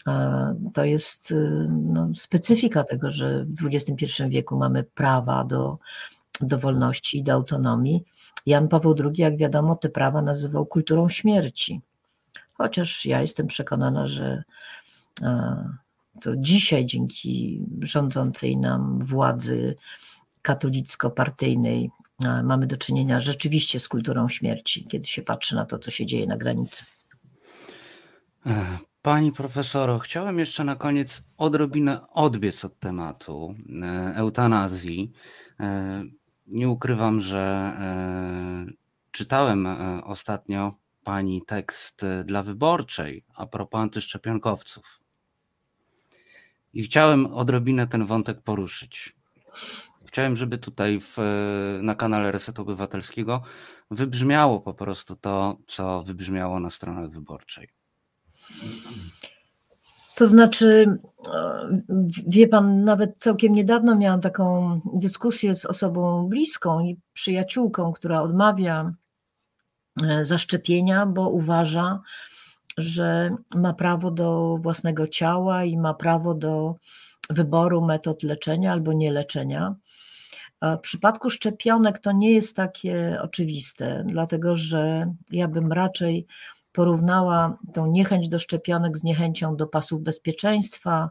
E, 0.07 0.55
to 0.73 0.85
jest 0.85 1.31
y, 1.31 1.67
no, 1.69 2.09
specyfika 2.15 2.83
tego, 2.83 3.11
że 3.11 3.45
w 3.45 3.65
XXI 3.65 4.05
wieku 4.29 4.57
mamy 4.57 4.83
prawa 4.83 5.43
do, 5.43 5.77
do 6.41 6.57
wolności 6.59 7.17
i 7.17 7.23
do 7.23 7.33
autonomii. 7.33 8.03
Jan 8.45 8.67
Paweł 8.67 8.95
II, 9.03 9.13
jak 9.17 9.37
wiadomo, 9.37 9.75
te 9.75 9.89
prawa 9.89 10.21
nazywał 10.21 10.65
kulturą 10.65 11.09
śmierci. 11.09 11.81
Chociaż 12.53 13.05
ja 13.05 13.21
jestem 13.21 13.47
przekonana, 13.47 14.07
że 14.07 14.43
e, 15.21 15.69
to 16.21 16.35
dzisiaj 16.35 16.85
dzięki 16.85 17.61
rządzącej 17.81 18.57
nam 18.57 18.99
władzy 18.99 19.75
katolicko-partyjnej 20.41 21.89
e, 22.23 22.43
mamy 22.43 22.67
do 22.67 22.77
czynienia 22.77 23.21
rzeczywiście 23.21 23.79
z 23.79 23.87
kulturą 23.87 24.29
śmierci, 24.29 24.85
kiedy 24.85 25.07
się 25.07 25.21
patrzy 25.21 25.55
na 25.55 25.65
to, 25.65 25.79
co 25.79 25.91
się 25.91 26.05
dzieje 26.05 26.27
na 26.27 26.37
granicy. 26.37 26.85
E, 28.45 28.77
pani 29.01 29.31
profesoro, 29.31 29.99
chciałem 29.99 30.39
jeszcze 30.39 30.63
na 30.63 30.75
koniec 30.75 31.23
odrobinę 31.37 32.07
odbiec 32.07 32.65
od 32.65 32.79
tematu 32.79 33.55
eutanazji. 34.15 35.11
Nie 36.47 36.69
ukrywam, 36.69 37.19
że 37.19 37.73
czytałem 39.11 39.67
ostatnio 40.03 40.75
pani 41.03 41.41
tekst 41.45 42.05
dla 42.25 42.43
wyborczej 42.43 43.25
a 43.35 43.45
propos 43.45 43.81
antyszczepionkowców. 43.81 44.99
I 46.73 46.83
chciałem 46.83 47.25
odrobinę 47.25 47.87
ten 47.87 48.05
wątek 48.05 48.41
poruszyć. 48.41 49.15
Chciałem, 50.07 50.35
żeby 50.35 50.57
tutaj 50.57 50.99
w, 51.01 51.17
na 51.81 51.95
kanale 51.95 52.31
Resetu 52.31 52.61
Obywatelskiego 52.61 53.43
wybrzmiało 53.91 54.61
po 54.61 54.73
prostu 54.73 55.15
to, 55.15 55.57
co 55.67 56.03
wybrzmiało 56.03 56.59
na 56.59 56.69
stronach 56.69 57.09
wyborczej. 57.09 57.69
To 60.15 60.27
znaczy, 60.27 60.97
wie 62.27 62.47
pan, 62.47 62.83
nawet 62.83 63.17
całkiem 63.17 63.53
niedawno 63.53 63.95
miałam 63.95 64.21
taką 64.21 64.79
dyskusję 64.93 65.55
z 65.55 65.65
osobą 65.65 66.27
bliską 66.29 66.79
i 66.79 66.99
przyjaciółką, 67.13 67.93
która 67.93 68.21
odmawia 68.21 68.93
e, 70.03 70.25
zaszczepienia, 70.25 71.05
bo 71.05 71.29
uważa, 71.29 72.01
że 72.77 73.35
ma 73.55 73.73
prawo 73.73 74.11
do 74.11 74.57
własnego 74.61 75.07
ciała 75.07 75.63
i 75.63 75.77
ma 75.77 75.93
prawo 75.93 76.33
do 76.33 76.75
wyboru 77.29 77.85
metod 77.85 78.23
leczenia 78.23 78.71
albo 78.71 78.93
nie 78.93 79.11
leczenia. 79.11 79.75
W 80.61 80.79
przypadku 80.79 81.29
szczepionek 81.29 81.99
to 81.99 82.11
nie 82.11 82.31
jest 82.31 82.55
takie 82.55 83.19
oczywiste, 83.21 84.03
dlatego 84.07 84.55
że 84.55 85.13
ja 85.31 85.47
bym 85.47 85.71
raczej 85.71 86.27
porównała 86.75 87.57
tą 87.73 87.85
niechęć 87.85 88.29
do 88.29 88.39
szczepionek 88.39 88.97
z 88.97 89.03
niechęcią 89.03 89.55
do 89.55 89.67
pasów 89.67 90.01
bezpieczeństwa 90.01 91.09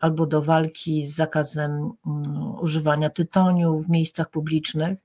albo 0.00 0.26
do 0.26 0.42
walki 0.42 1.06
z 1.06 1.14
zakazem 1.14 1.70
mm, 2.06 2.54
używania 2.60 3.10
tytoniu 3.10 3.80
w 3.80 3.88
miejscach 3.88 4.30
publicznych, 4.30 4.98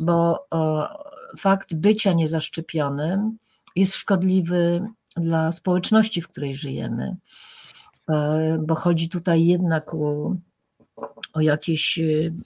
bo 0.00 0.46
fakt 1.38 1.74
bycia 1.74 2.12
niezaszczepionym 2.12 3.38
jest 3.76 3.94
szkodliwy 3.94 4.82
dla 5.16 5.52
społeczności, 5.52 6.20
w 6.22 6.28
której 6.28 6.56
żyjemy, 6.56 7.16
e, 8.08 8.58
bo 8.66 8.74
chodzi 8.74 9.08
tutaj 9.08 9.46
jednak 9.46 9.94
o, 9.94 10.36
o 11.32 11.40
jakieś 11.40 11.98
e, 11.98 12.02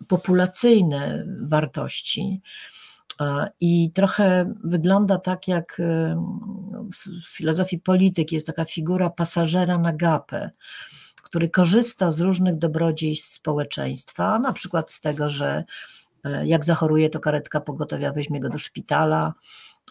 populacyjne 0.09 1.27
wartości. 1.41 2.41
E, 3.21 3.51
I 3.61 3.91
trochę 3.93 4.55
wygląda 4.65 5.19
tak, 5.19 5.49
jak 5.49 5.83
w 7.23 7.37
filozofii 7.37 7.79
polityki. 7.79 8.35
Jest 8.35 8.47
taka 8.47 8.65
figura 8.65 9.11
pasażera 9.11 9.79
na 9.79 9.93
gapę, 9.93 10.51
który 11.23 11.49
korzysta 11.49 12.11
z 12.11 12.21
różnych 12.21 12.59
dobrodziejstw 12.59 13.35
społeczeństwa, 13.35 14.39
na 14.39 14.53
przykład 14.53 14.91
z 14.93 15.01
tego, 15.01 15.29
że 15.29 15.65
jak 16.45 16.65
zachoruje, 16.65 17.11
to 17.11 17.21
karetka 17.21 17.61
pogotowia 17.61 18.13
weźmie 18.13 18.41
go 18.41 18.49
do 18.49 18.59
szpitala, 18.59 19.35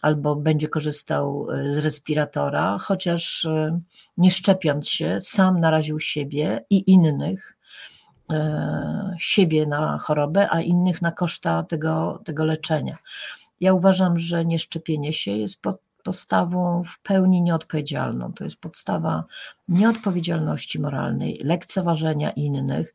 albo 0.04 0.36
będzie 0.36 0.68
korzystał 0.68 1.46
e, 1.50 1.72
z 1.72 1.78
respiratora, 1.78 2.78
chociaż 2.78 3.44
e, 3.44 3.80
nie 4.16 4.30
szczepiąc 4.30 4.88
się, 4.88 5.18
sam 5.20 5.60
naraził 5.60 6.00
siebie 6.00 6.64
i 6.70 6.90
innych, 6.90 7.50
e, 7.50 7.53
siebie 9.18 9.66
na 9.66 9.98
chorobę, 9.98 10.50
a 10.50 10.60
innych 10.60 11.02
na 11.02 11.12
koszta 11.12 11.62
tego, 11.62 12.22
tego 12.24 12.44
leczenia. 12.44 12.96
Ja 13.60 13.72
uważam, 13.72 14.18
że 14.18 14.44
nieszczepienie 14.44 15.12
się 15.12 15.30
jest 15.30 15.60
postawą 16.04 16.84
w 16.84 16.98
pełni 17.00 17.42
nieodpowiedzialną. 17.42 18.32
To 18.32 18.44
jest 18.44 18.56
podstawa 18.56 19.24
nieodpowiedzialności 19.68 20.78
moralnej, 20.78 21.40
lekceważenia 21.44 22.30
innych, 22.30 22.94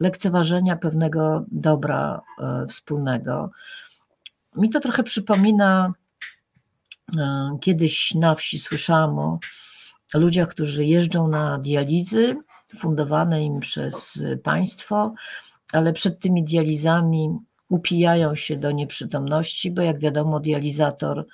lekceważenia 0.00 0.76
pewnego 0.76 1.44
dobra 1.52 2.20
wspólnego. 2.68 3.50
Mi 4.56 4.70
to 4.70 4.80
trochę 4.80 5.02
przypomina 5.02 5.92
E, 7.18 7.58
kiedyś 7.60 8.14
na 8.14 8.34
wsi 8.34 8.58
słyszałam 8.58 9.18
o 9.18 9.38
ludziach, 10.14 10.48
którzy 10.48 10.84
jeżdżą 10.84 11.28
na 11.28 11.58
dializy 11.58 12.36
fundowane 12.76 13.44
im 13.44 13.60
przez 13.60 14.22
państwo, 14.42 15.14
ale 15.72 15.92
przed 15.92 16.18
tymi 16.18 16.44
dializami 16.44 17.38
upijają 17.68 18.34
się 18.34 18.56
do 18.56 18.70
nieprzytomności, 18.70 19.70
bo 19.70 19.82
jak 19.82 19.98
wiadomo, 19.98 20.40
dializator 20.40 21.26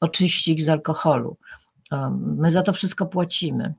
oczyści 0.00 0.52
ich 0.52 0.64
z 0.64 0.68
alkoholu. 0.68 1.36
E, 1.92 2.10
my 2.20 2.50
za 2.50 2.62
to 2.62 2.72
wszystko 2.72 3.06
płacimy. 3.06 3.74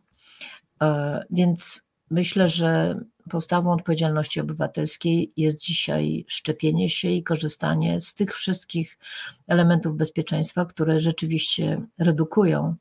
E, 0.81 1.23
więc 1.29 1.81
myślę, 2.09 2.49
że 2.49 2.99
podstawą 3.29 3.73
odpowiedzialności 3.73 4.39
obywatelskiej 4.39 5.31
jest 5.37 5.61
dzisiaj 5.61 6.25
szczepienie 6.27 6.89
się 6.89 7.09
i 7.09 7.23
korzystanie 7.23 8.01
z 8.01 8.13
tych 8.13 8.35
wszystkich 8.35 8.99
elementów 9.47 9.95
bezpieczeństwa, 9.95 10.65
które 10.65 10.99
rzeczywiście 10.99 11.81
redukują 11.97 12.75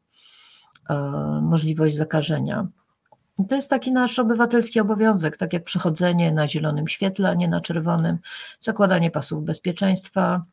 e, 0.90 0.94
możliwość 1.42 1.96
zakażenia. 1.96 2.66
To 3.48 3.54
jest 3.54 3.70
taki 3.70 3.92
nasz 3.92 4.18
obywatelski 4.18 4.80
obowiązek, 4.80 5.36
tak 5.36 5.52
jak 5.52 5.64
przechodzenie 5.64 6.32
na 6.32 6.48
zielonym 6.48 6.88
świetle, 6.88 7.28
a 7.30 7.34
nie 7.34 7.48
na 7.48 7.60
czerwonym, 7.60 8.18
zakładanie 8.60 9.10
pasów 9.10 9.44
bezpieczeństwa, 9.44 10.44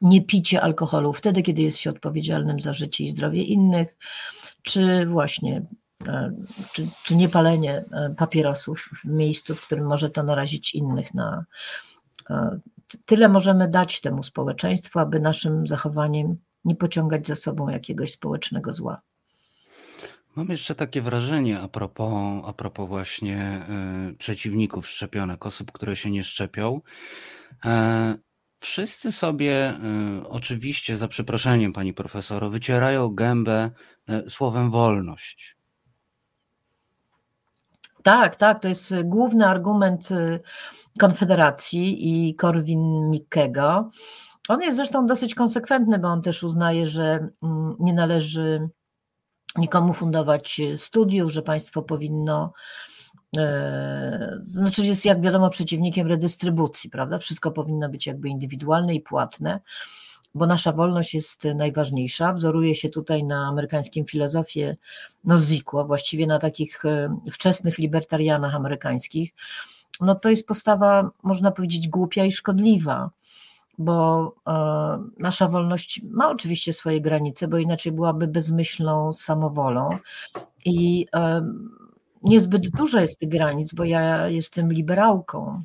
nie 0.00 0.22
picie 0.22 0.62
alkoholu 0.62 1.12
wtedy, 1.12 1.42
kiedy 1.42 1.62
jest 1.62 1.78
się 1.78 1.90
odpowiedzialnym 1.90 2.60
za 2.60 2.72
życie 2.72 3.04
i 3.04 3.10
zdrowie 3.10 3.42
innych, 3.42 3.96
czy 4.62 5.06
właśnie 5.06 5.62
E, 6.06 6.32
czy, 6.72 6.88
czy 7.04 7.16
nie 7.16 7.28
palenie 7.28 7.84
e, 7.92 8.14
papierosów 8.16 8.90
w 9.04 9.04
miejscu, 9.04 9.54
w 9.54 9.66
którym 9.66 9.86
może 9.86 10.10
to 10.10 10.22
narazić 10.22 10.74
innych 10.74 11.14
na. 11.14 11.44
E, 12.30 12.58
tyle 13.04 13.28
możemy 13.28 13.68
dać 13.68 14.00
temu 14.00 14.22
społeczeństwu, 14.22 14.98
aby 14.98 15.20
naszym 15.20 15.66
zachowaniem 15.66 16.36
nie 16.64 16.76
pociągać 16.76 17.26
za 17.26 17.34
sobą 17.34 17.68
jakiegoś 17.68 18.12
społecznego 18.12 18.72
zła. 18.72 19.00
Mam 20.38 20.48
jeszcze 20.48 20.74
takie 20.74 21.02
wrażenie 21.02 21.60
a 21.60 21.68
propos, 21.68 22.42
a 22.46 22.52
propos 22.52 22.88
właśnie 22.88 23.66
y, 24.10 24.14
przeciwników 24.14 24.88
szczepionek, 24.88 25.46
osób, 25.46 25.72
które 25.72 25.96
się 25.96 26.10
nie 26.10 26.24
szczepią. 26.24 26.80
E, 27.64 28.14
wszyscy 28.58 29.12
sobie, 29.12 29.74
y, 30.22 30.28
oczywiście, 30.28 30.96
za 30.96 31.08
przeproszeniem, 31.08 31.72
pani 31.72 31.94
profesor, 31.94 32.50
wycierają 32.50 33.08
gębę 33.08 33.70
y, 34.10 34.30
słowem 34.30 34.70
wolność. 34.70 35.56
Tak, 38.02 38.36
tak, 38.36 38.62
to 38.62 38.68
jest 38.68 38.94
główny 39.04 39.46
argument 39.46 40.10
y, 40.10 40.40
Konfederacji 40.98 41.98
i 42.08 42.36
Korwin-Mikkego. 42.36 43.90
On 44.48 44.62
jest 44.62 44.76
zresztą 44.76 45.06
dosyć 45.06 45.34
konsekwentny, 45.34 45.98
bo 45.98 46.08
on 46.08 46.22
też 46.22 46.42
uznaje, 46.42 46.86
że 46.86 47.28
mm, 47.42 47.76
nie 47.80 47.92
należy 47.92 48.68
nikomu 49.56 49.94
fundować 49.94 50.60
studiów, 50.76 51.32
że 51.32 51.42
państwo 51.42 51.82
powinno, 51.82 52.52
e, 53.36 54.40
znaczy 54.46 54.86
jest 54.86 55.04
jak 55.04 55.20
wiadomo 55.20 55.50
przeciwnikiem 55.50 56.06
redystrybucji, 56.06 56.90
prawda? 56.90 57.18
Wszystko 57.18 57.50
powinno 57.50 57.88
być 57.88 58.06
jakby 58.06 58.28
indywidualne 58.28 58.94
i 58.94 59.00
płatne 59.00 59.60
bo 60.34 60.46
nasza 60.46 60.72
wolność 60.72 61.14
jest 61.14 61.44
najważniejsza. 61.54 62.32
Wzoruje 62.32 62.74
się 62.74 62.88
tutaj 62.88 63.24
na 63.24 63.46
amerykańskim 63.46 64.04
filozofie 64.04 64.76
Nozikło, 65.24 65.84
właściwie 65.84 66.26
na 66.26 66.38
takich 66.38 66.84
e, 66.84 67.18
wczesnych 67.32 67.78
libertarianach 67.78 68.54
amerykańskich, 68.54 69.34
no 70.00 70.14
to 70.14 70.30
jest 70.30 70.46
postawa, 70.46 71.10
można 71.22 71.50
powiedzieć, 71.50 71.88
głupia 71.88 72.24
i 72.24 72.32
szkodliwa, 72.32 73.10
bo 73.78 74.34
e, 74.46 74.52
nasza 75.18 75.48
wolność 75.48 76.00
ma 76.10 76.30
oczywiście 76.30 76.72
swoje 76.72 77.00
granice, 77.00 77.48
bo 77.48 77.58
inaczej 77.58 77.92
byłaby 77.92 78.26
bezmyślną 78.26 79.12
samowolą 79.12 79.90
i 80.64 81.06
e, 81.14 81.52
niezbyt 82.22 82.70
dużo 82.70 83.00
jest 83.00 83.18
tych 83.18 83.28
granic, 83.28 83.72
bo 83.72 83.84
ja 83.84 84.28
jestem 84.28 84.72
liberałką, 84.72 85.62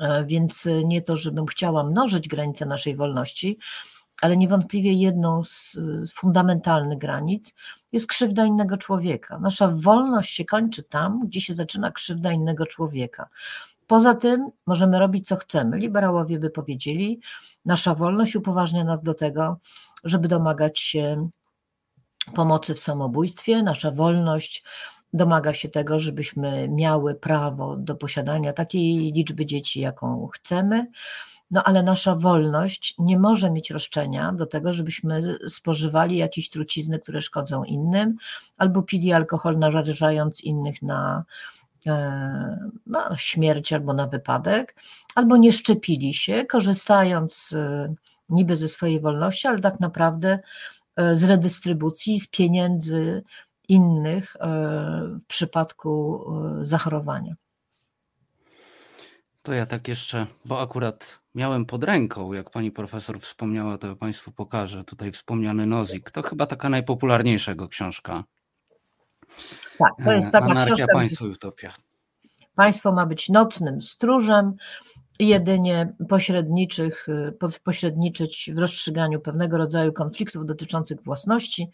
e, 0.00 0.24
więc 0.24 0.68
nie 0.84 1.02
to, 1.02 1.16
żebym 1.16 1.46
chciała 1.46 1.84
mnożyć 1.84 2.28
granice 2.28 2.66
naszej 2.66 2.96
wolności, 2.96 3.58
ale 4.22 4.36
niewątpliwie 4.36 4.92
jedną 4.92 5.44
z 5.44 5.76
fundamentalnych 6.14 6.98
granic 6.98 7.54
jest 7.92 8.06
krzywda 8.06 8.44
innego 8.44 8.76
człowieka. 8.76 9.38
Nasza 9.38 9.68
wolność 9.68 10.34
się 10.34 10.44
kończy 10.44 10.82
tam, 10.82 11.20
gdzie 11.26 11.40
się 11.40 11.54
zaczyna 11.54 11.90
krzywda 11.90 12.32
innego 12.32 12.66
człowieka. 12.66 13.28
Poza 13.86 14.14
tym 14.14 14.50
możemy 14.66 14.98
robić 14.98 15.26
co 15.28 15.36
chcemy. 15.36 15.78
Liberałowie 15.78 16.38
by 16.38 16.50
powiedzieli, 16.50 17.20
nasza 17.64 17.94
wolność 17.94 18.36
upoważnia 18.36 18.84
nas 18.84 19.02
do 19.02 19.14
tego, 19.14 19.56
żeby 20.04 20.28
domagać 20.28 20.80
się 20.80 21.28
pomocy 22.34 22.74
w 22.74 22.80
samobójstwie, 22.80 23.62
nasza 23.62 23.90
wolność 23.90 24.64
domaga 25.12 25.54
się 25.54 25.68
tego, 25.68 26.00
żebyśmy 26.00 26.68
miały 26.68 27.14
prawo 27.14 27.76
do 27.76 27.94
posiadania 27.94 28.52
takiej 28.52 29.12
liczby 29.12 29.46
dzieci, 29.46 29.80
jaką 29.80 30.28
chcemy. 30.28 30.86
No 31.50 31.62
ale 31.64 31.82
nasza 31.82 32.14
wolność 32.14 32.94
nie 32.98 33.18
może 33.18 33.50
mieć 33.50 33.70
roszczenia 33.70 34.32
do 34.32 34.46
tego, 34.46 34.72
żebyśmy 34.72 35.38
spożywali 35.48 36.16
jakieś 36.16 36.48
trucizny, 36.48 36.98
które 36.98 37.20
szkodzą 37.20 37.64
innym, 37.64 38.16
albo 38.56 38.82
pili 38.82 39.12
alkohol, 39.12 39.58
narażając 39.58 40.40
innych 40.40 40.82
na, 40.82 41.24
na 42.86 43.16
śmierć 43.16 43.72
albo 43.72 43.92
na 43.92 44.06
wypadek, 44.06 44.74
albo 45.14 45.36
nie 45.36 45.52
szczepili 45.52 46.14
się, 46.14 46.44
korzystając 46.44 47.52
e, 47.52 47.94
niby 48.28 48.56
ze 48.56 48.68
swojej 48.68 49.00
wolności, 49.00 49.48
ale 49.48 49.60
tak 49.60 49.80
naprawdę 49.80 50.38
e, 50.96 51.14
z 51.14 51.24
redystrybucji, 51.24 52.20
z 52.20 52.28
pieniędzy 52.28 53.22
innych 53.68 54.36
w 55.22 55.26
przypadku 55.26 56.24
zachorowania. 56.62 57.34
To 59.44 59.52
ja 59.52 59.66
tak 59.66 59.88
jeszcze, 59.88 60.26
bo 60.44 60.60
akurat 60.60 61.20
miałem 61.34 61.66
pod 61.66 61.84
ręką, 61.84 62.32
jak 62.32 62.50
pani 62.50 62.70
profesor 62.70 63.20
wspomniała, 63.20 63.78
to 63.78 63.96
państwu 63.96 64.32
pokażę. 64.32 64.84
Tutaj 64.84 65.12
wspomniany 65.12 65.66
Nozik. 65.66 66.10
To 66.10 66.22
chyba 66.22 66.46
taka 66.46 66.68
najpopularniejsza 66.68 67.50
jego 67.50 67.68
książka. 67.68 68.24
Tak, 69.78 69.92
to 70.04 70.12
jest 70.12 70.32
taka 70.32 70.46
Anarchia, 70.46 70.74
książka. 70.74 70.94
państwo 70.94 71.24
utopia. 71.24 71.74
Państwo 72.54 72.92
ma 72.92 73.06
być 73.06 73.28
nocnym 73.28 73.82
stróżem 73.82 74.54
jedynie 75.18 75.94
pośredniczych, 76.08 77.06
pośredniczyć 77.64 78.50
w 78.54 78.58
rozstrzyganiu 78.58 79.20
pewnego 79.20 79.58
rodzaju 79.58 79.92
konfliktów 79.92 80.46
dotyczących 80.46 81.02
własności 81.02 81.70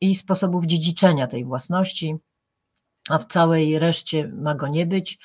i 0.00 0.14
sposobów 0.14 0.66
dziedziczenia 0.66 1.26
tej 1.26 1.44
własności, 1.44 2.16
a 3.08 3.18
w 3.18 3.26
całej 3.26 3.78
reszcie 3.78 4.28
ma 4.28 4.54
go 4.54 4.68
nie 4.68 4.86
być 4.86 5.18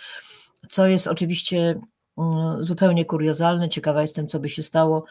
co 0.69 0.87
jest 0.87 1.07
oczywiście 1.07 1.81
mm, 2.17 2.63
zupełnie 2.63 3.05
kuriozalne. 3.05 3.69
Ciekawa 3.69 4.01
jestem, 4.01 4.27
co 4.27 4.39
by 4.39 4.49
się 4.49 4.63
stało 4.63 5.05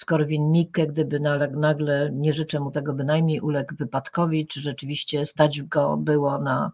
z 0.00 0.04
Korwin 0.04 0.50
Mikke, 0.52 0.86
gdyby 0.86 1.20
nagle, 1.50 2.10
nie 2.12 2.32
życzę 2.32 2.60
mu 2.60 2.70
tego 2.70 2.92
bynajmniej, 2.92 3.40
uległ 3.40 3.74
wypadkowi, 3.76 4.46
czy 4.46 4.60
rzeczywiście 4.60 5.26
stać 5.26 5.62
go 5.62 5.96
było 5.96 6.38
na 6.38 6.72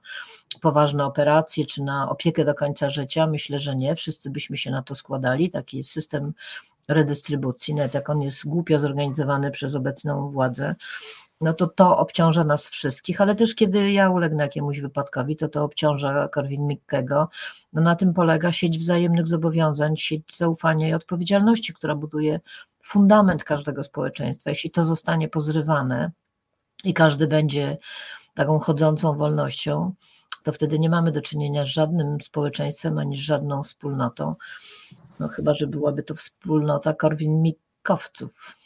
poważne 0.62 1.05
operacje, 1.05 1.66
czy 1.66 1.83
na 1.83 2.11
opiekę 2.11 2.45
do 2.45 2.55
końca 2.55 2.91
życia. 2.91 3.27
Myślę, 3.27 3.59
że 3.59 3.77
nie. 3.77 3.95
Wszyscy 3.95 4.31
byśmy 4.31 4.57
się 4.57 4.70
na 4.70 4.83
to 4.83 4.95
składali. 4.95 5.51
Taki 5.51 5.77
jest 5.77 5.91
system 5.91 6.33
redystrybucji, 6.89 7.74
nawet 7.74 7.95
jak 7.95 8.11
on 8.11 8.22
jest 8.22 8.47
głupio 8.47 8.79
zorganizowany 8.79 9.51
przez 9.51 9.74
obecną 9.74 10.31
władzę, 10.31 10.74
no 11.41 11.53
to 11.53 11.66
to 11.66 11.99
obciąża 11.99 12.45
nas 12.45 12.68
wszystkich, 12.68 13.20
ale 13.20 13.35
też 13.35 13.55
kiedy 13.55 13.93
ja 13.93 14.11
ulegnę 14.11 14.43
jakiemuś 14.43 14.81
wypadkowi, 14.81 15.37
to 15.37 15.49
to 15.49 15.64
obciąża 15.64 16.29
Korwin-Mikkego. 16.29 17.29
No 17.72 17.83
na 17.83 17.97
tym 17.97 18.14
polega 18.14 18.53
sieć 18.53 18.79
wzajemnych 18.79 19.29
zobowiązań, 19.29 19.97
sieć 19.97 20.37
zaufania 20.37 20.89
i 20.89 20.95
odpowiedzialności, 20.95 21.74
która 21.74 21.95
buduje 21.95 22.41
fundament 22.87 23.45
każdego 23.45 23.84
społeczeństwa. 23.84 24.51
Jeśli 24.51 24.70
to 24.70 24.84
zostanie 24.84 25.28
pozrywane 25.28 26.11
i 26.84 26.95
każdy 26.95 27.26
będzie 27.26 27.78
taką 28.34 28.59
chodzącą 28.59 29.16
wolnością, 29.16 29.95
to 30.43 30.53
wtedy 30.53 30.78
nie 30.78 30.91
mamy 30.91 31.12
do 31.12 31.22
czynienia 31.22 31.64
z 31.64 31.68
żadnym 31.68 32.20
społeczeństwem 32.20 32.99
ani 32.99 33.16
z 33.16 33.20
żadną 33.20 33.62
wspólnotą. 33.62 34.34
No 35.20 35.28
chyba, 35.28 35.55
że 35.55 35.66
byłaby 35.66 36.03
to 36.03 36.14
wspólnota 36.14 36.93
Korwin-Mikkowców. 36.93 38.57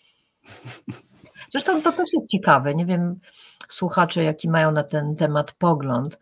Zresztą 1.52 1.82
to 1.82 1.92
też 1.92 2.12
jest 2.12 2.28
ciekawe. 2.28 2.74
Nie 2.74 2.86
wiem, 2.86 3.20
słuchacze, 3.68 4.24
jaki 4.24 4.48
mają 4.48 4.72
na 4.72 4.82
ten 4.82 5.16
temat 5.16 5.52
pogląd, 5.52 6.18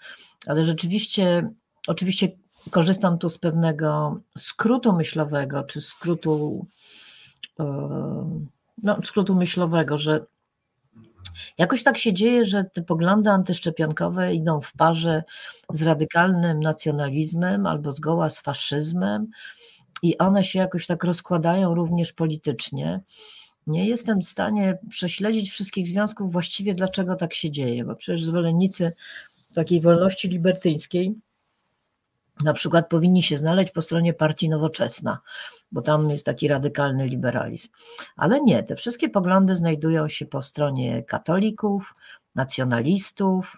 ale 0.46 0.64
rzeczywiście, 0.64 1.50
oczywiście 1.86 2.28
korzystam 2.70 3.18
tu 3.18 3.30
z 3.30 3.38
pewnego 3.38 4.20
skrótu 4.38 4.92
myślowego, 4.92 5.62
czy 5.62 5.80
skrótu, 5.80 6.66
no, 8.82 8.98
skrótu 9.04 9.34
myślowego, 9.34 9.98
że 9.98 10.26
jakoś 11.58 11.82
tak 11.82 11.98
się 11.98 12.12
dzieje, 12.12 12.46
że 12.46 12.64
te 12.64 12.82
poglądy 12.82 13.30
antyszczepionkowe 13.30 14.34
idą 14.34 14.60
w 14.60 14.72
parze 14.72 15.22
z 15.70 15.82
radykalnym 15.82 16.60
nacjonalizmem 16.60 17.66
albo 17.66 17.92
zgoła 17.92 18.30
z 18.30 18.40
faszyzmem 18.40 19.26
i 20.02 20.18
one 20.18 20.44
się 20.44 20.58
jakoś 20.58 20.86
tak 20.86 21.04
rozkładają 21.04 21.74
również 21.74 22.12
politycznie. 22.12 23.00
Nie 23.66 23.86
jestem 23.86 24.20
w 24.20 24.28
stanie 24.28 24.78
prześledzić 24.90 25.50
wszystkich 25.50 25.86
związków 25.86 26.32
właściwie, 26.32 26.74
dlaczego 26.74 27.16
tak 27.16 27.34
się 27.34 27.50
dzieje, 27.50 27.84
bo 27.84 27.96
przecież 27.96 28.24
zwolennicy 28.24 28.92
takiej 29.54 29.80
wolności 29.80 30.28
libertyńskiej 30.28 31.14
na 32.44 32.52
przykład 32.52 32.88
powinni 32.88 33.22
się 33.22 33.38
znaleźć 33.38 33.72
po 33.72 33.82
stronie 33.82 34.14
partii 34.14 34.48
Nowoczesna, 34.48 35.18
bo 35.72 35.82
tam 35.82 36.10
jest 36.10 36.26
taki 36.26 36.48
radykalny 36.48 37.06
liberalizm. 37.06 37.68
Ale 38.16 38.40
nie, 38.40 38.62
te 38.62 38.76
wszystkie 38.76 39.08
poglądy 39.08 39.56
znajdują 39.56 40.08
się 40.08 40.26
po 40.26 40.42
stronie 40.42 41.02
katolików, 41.02 41.94
nacjonalistów, 42.34 43.56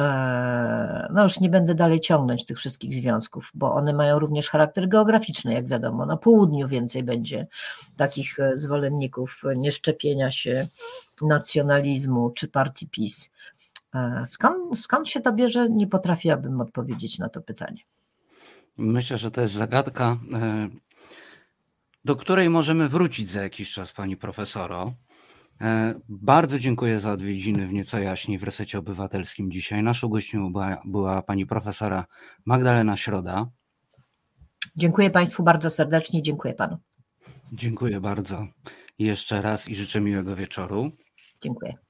E, 0.00 1.08
no 1.12 1.24
już 1.24 1.40
nie 1.40 1.48
będę 1.48 1.74
dalej 1.74 2.00
ciągnąć 2.00 2.44
tych 2.44 2.58
wszystkich 2.58 2.94
związków, 2.94 3.50
bo 3.54 3.74
one 3.74 3.92
mają 3.92 4.18
również 4.18 4.48
charakter 4.48 4.88
geograficzny, 4.88 5.54
jak 5.54 5.66
wiadomo. 5.66 6.06
Na 6.06 6.16
południu 6.16 6.68
więcej 6.68 7.02
będzie 7.02 7.46
takich 7.96 8.40
e, 8.40 8.58
zwolenników 8.58 9.42
nieszczepienia 9.56 10.30
się 10.30 10.66
nacjonalizmu 11.22 12.30
czy 12.30 12.48
partii 12.48 12.88
PiS. 12.88 13.30
E, 13.94 14.24
skąd, 14.26 14.80
skąd 14.80 15.08
się 15.08 15.20
to 15.20 15.32
bierze? 15.32 15.70
Nie 15.70 15.86
potrafiłabym 15.86 16.60
odpowiedzieć 16.60 17.18
na 17.18 17.28
to 17.28 17.40
pytanie. 17.40 17.80
Myślę, 18.76 19.18
że 19.18 19.30
to 19.30 19.40
jest 19.40 19.54
zagadka, 19.54 20.18
do 22.04 22.16
której 22.16 22.50
możemy 22.50 22.88
wrócić 22.88 23.30
za 23.30 23.42
jakiś 23.42 23.72
czas, 23.72 23.92
pani 23.92 24.16
profesoro. 24.16 24.94
E, 25.60 25.94
bardzo 26.08 26.58
dziękuję 26.58 26.98
za 26.98 27.12
odwiedziny 27.12 27.66
w 27.66 27.72
nieco 27.72 27.98
jaśniej 27.98 28.38
w 28.38 28.42
Resecie 28.42 28.78
Obywatelskim 28.78 29.50
dzisiaj. 29.50 29.82
Naszą 29.82 30.08
gością 30.08 30.52
była, 30.52 30.82
była 30.84 31.22
pani 31.22 31.46
profesora 31.46 32.04
Magdalena 32.46 32.96
Środa. 32.96 33.50
Dziękuję 34.76 35.10
Państwu 35.10 35.42
bardzo 35.42 35.70
serdecznie, 35.70 36.22
dziękuję 36.22 36.54
Panu. 36.54 36.78
Dziękuję 37.52 38.00
bardzo 38.00 38.46
jeszcze 38.98 39.42
raz 39.42 39.68
i 39.68 39.74
życzę 39.74 40.00
miłego 40.00 40.36
wieczoru. 40.36 40.90
Dziękuję. 41.42 41.83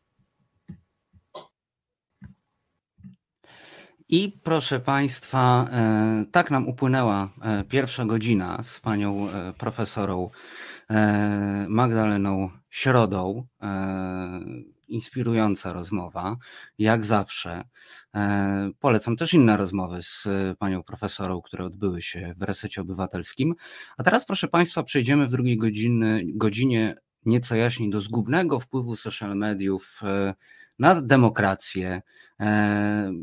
I 4.09 4.41
proszę 4.43 4.81
Państwa, 4.81 5.69
e, 5.73 6.25
tak 6.33 6.51
nam 6.51 6.69
upłynęła 6.69 7.31
e, 7.43 7.65
pierwsza 7.65 8.05
godzina 8.05 8.63
z 8.63 8.81
panią 8.81 9.29
profesorą 9.59 10.31
Magdaleną 11.69 12.51
środą. 12.71 13.47
E, 13.63 14.75
inspirująca 14.89 15.73
rozmowa, 15.73 16.37
jak 16.79 17.05
zawsze. 17.05 17.65
E, 18.15 18.71
polecam 18.81 19.17
też 19.17 19.35
inne 19.35 19.57
rozmowy 19.57 20.03
z 20.03 20.29
panią 20.59 20.83
profesorą, 20.83 21.43
które 21.43 21.65
odbyły 21.65 22.03
się 22.03 22.35
w 22.37 22.43
resecie 22.43 22.81
obywatelskim. 22.81 23.55
A 23.97 24.03
teraz, 24.03 24.27
proszę 24.27 24.49
Państwa, 24.49 24.83
przejdziemy 24.83 25.27
w 25.27 25.31
drugiej 25.31 25.57
godziny, 25.59 26.23
godzinie 26.27 26.97
nieco 27.27 27.57
jaśniej 27.57 27.91
do 27.91 28.01
zgubnego 28.01 28.61
wpływu 28.61 28.97
social 28.97 29.37
mediów 29.37 30.01
e, 30.03 30.35
na 30.79 31.03
demokrację. 31.03 32.03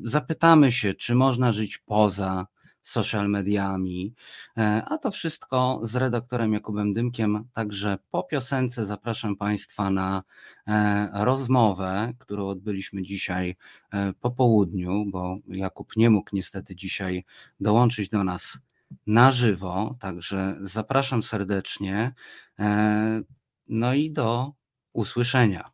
Zapytamy 0.04 0.72
się, 0.72 0.94
czy 0.94 1.16
można 1.16 1.52
żyć 1.52 1.78
poza 1.78 2.48
social 2.82 3.30
mediami. 3.30 4.14
E, 4.58 4.84
a 4.86 4.98
to 4.98 5.12
wszystko 5.12 5.80
z 5.84 5.96
redaktorem 5.96 6.54
Jakubem 6.54 6.94
Dymkiem. 6.94 7.48
Także 7.54 7.98
po 8.12 8.24
piosence 8.24 8.86
zapraszam 8.86 9.36
Państwa 9.36 9.90
na 9.90 10.24
e, 10.68 11.10
rozmowę, 11.14 12.14
którą 12.20 12.48
odbyliśmy 12.48 13.04
dzisiaj 13.04 13.56
e, 13.92 14.14
po 14.14 14.32
południu, 14.32 15.06
bo 15.08 15.38
Jakub 15.48 15.96
nie 15.96 16.10
mógł 16.10 16.30
niestety 16.34 16.76
dzisiaj 16.76 17.26
dołączyć 17.60 18.10
do 18.10 18.24
nas 18.24 18.60
na 19.08 19.32
żywo, 19.32 19.96
także 20.00 20.56
zapraszam 20.62 21.24
serdecznie. 21.24 22.14
E, 22.60 23.22
no 23.68 23.94
i 23.94 24.12
do 24.12 24.54
usłyszenia. 24.94 25.70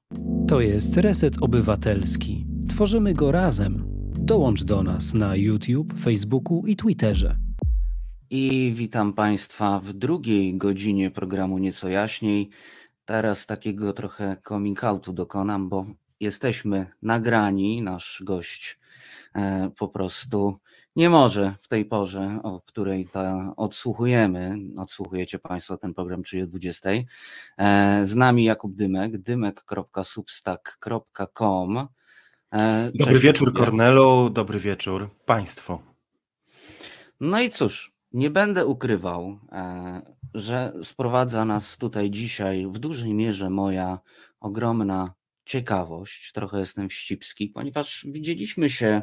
To 0.47 0.61
jest 0.61 0.97
Reset 0.97 1.34
Obywatelski. 1.41 2.45
Tworzymy 2.70 3.13
go 3.13 3.32
razem. 3.32 3.84
Dołącz 4.20 4.63
do 4.63 4.84
nas 4.84 5.13
na 5.13 5.36
YouTube, 5.36 5.93
Facebooku 5.99 6.63
i 6.65 6.76
Twitterze. 6.76 7.38
I 8.30 8.72
witam 8.76 9.13
Państwa 9.13 9.80
w 9.80 9.93
drugiej 9.93 10.57
godzinie 10.57 11.11
programu 11.11 11.57
Nieco 11.57 11.89
Jaśniej. 11.89 12.49
Teraz 13.05 13.45
takiego 13.45 13.93
trochę 13.93 14.38
coming 14.47 14.84
outu 14.84 15.13
dokonam, 15.13 15.70
bo 15.70 15.86
jesteśmy 16.20 16.88
nagrani. 17.01 17.82
Nasz 17.82 18.24
gość 18.26 18.80
e, 19.36 19.70
po 19.78 19.88
prostu 19.88 20.59
nie 20.97 21.09
może 21.09 21.55
w 21.61 21.67
tej 21.67 21.85
porze, 21.85 22.39
o 22.43 22.61
której 22.61 23.05
ta 23.05 23.53
odsłuchujemy, 23.57 24.57
odsłuchujecie 24.77 25.39
Państwo 25.39 25.77
ten 25.77 25.93
program, 25.93 26.23
czyli 26.23 26.41
o 26.41 26.47
20. 26.47 26.89
E, 27.57 28.05
z 28.05 28.15
nami 28.15 28.43
Jakub 28.43 28.75
Dymek, 28.75 29.17
dymek.substack.com. 29.17 31.87
E, 32.53 32.91
dobry 32.95 33.19
wieczór 33.19 33.53
Kornelu, 33.53 34.29
dobry 34.29 34.59
wieczór 34.59 35.09
Państwu. 35.25 35.79
No 37.19 37.41
i 37.41 37.49
cóż, 37.49 37.93
nie 38.11 38.29
będę 38.29 38.65
ukrywał, 38.65 39.39
e, 39.51 40.01
że 40.33 40.73
sprowadza 40.83 41.45
nas 41.45 41.77
tutaj 41.77 42.11
dzisiaj 42.11 42.67
w 42.67 42.79
dużej 42.79 43.13
mierze 43.13 43.49
moja 43.49 43.99
ogromna 44.39 45.13
ciekawość. 45.45 46.31
Trochę 46.31 46.59
jestem 46.59 46.89
wścibski, 46.89 47.49
ponieważ 47.49 48.07
widzieliśmy 48.09 48.69
się 48.69 49.01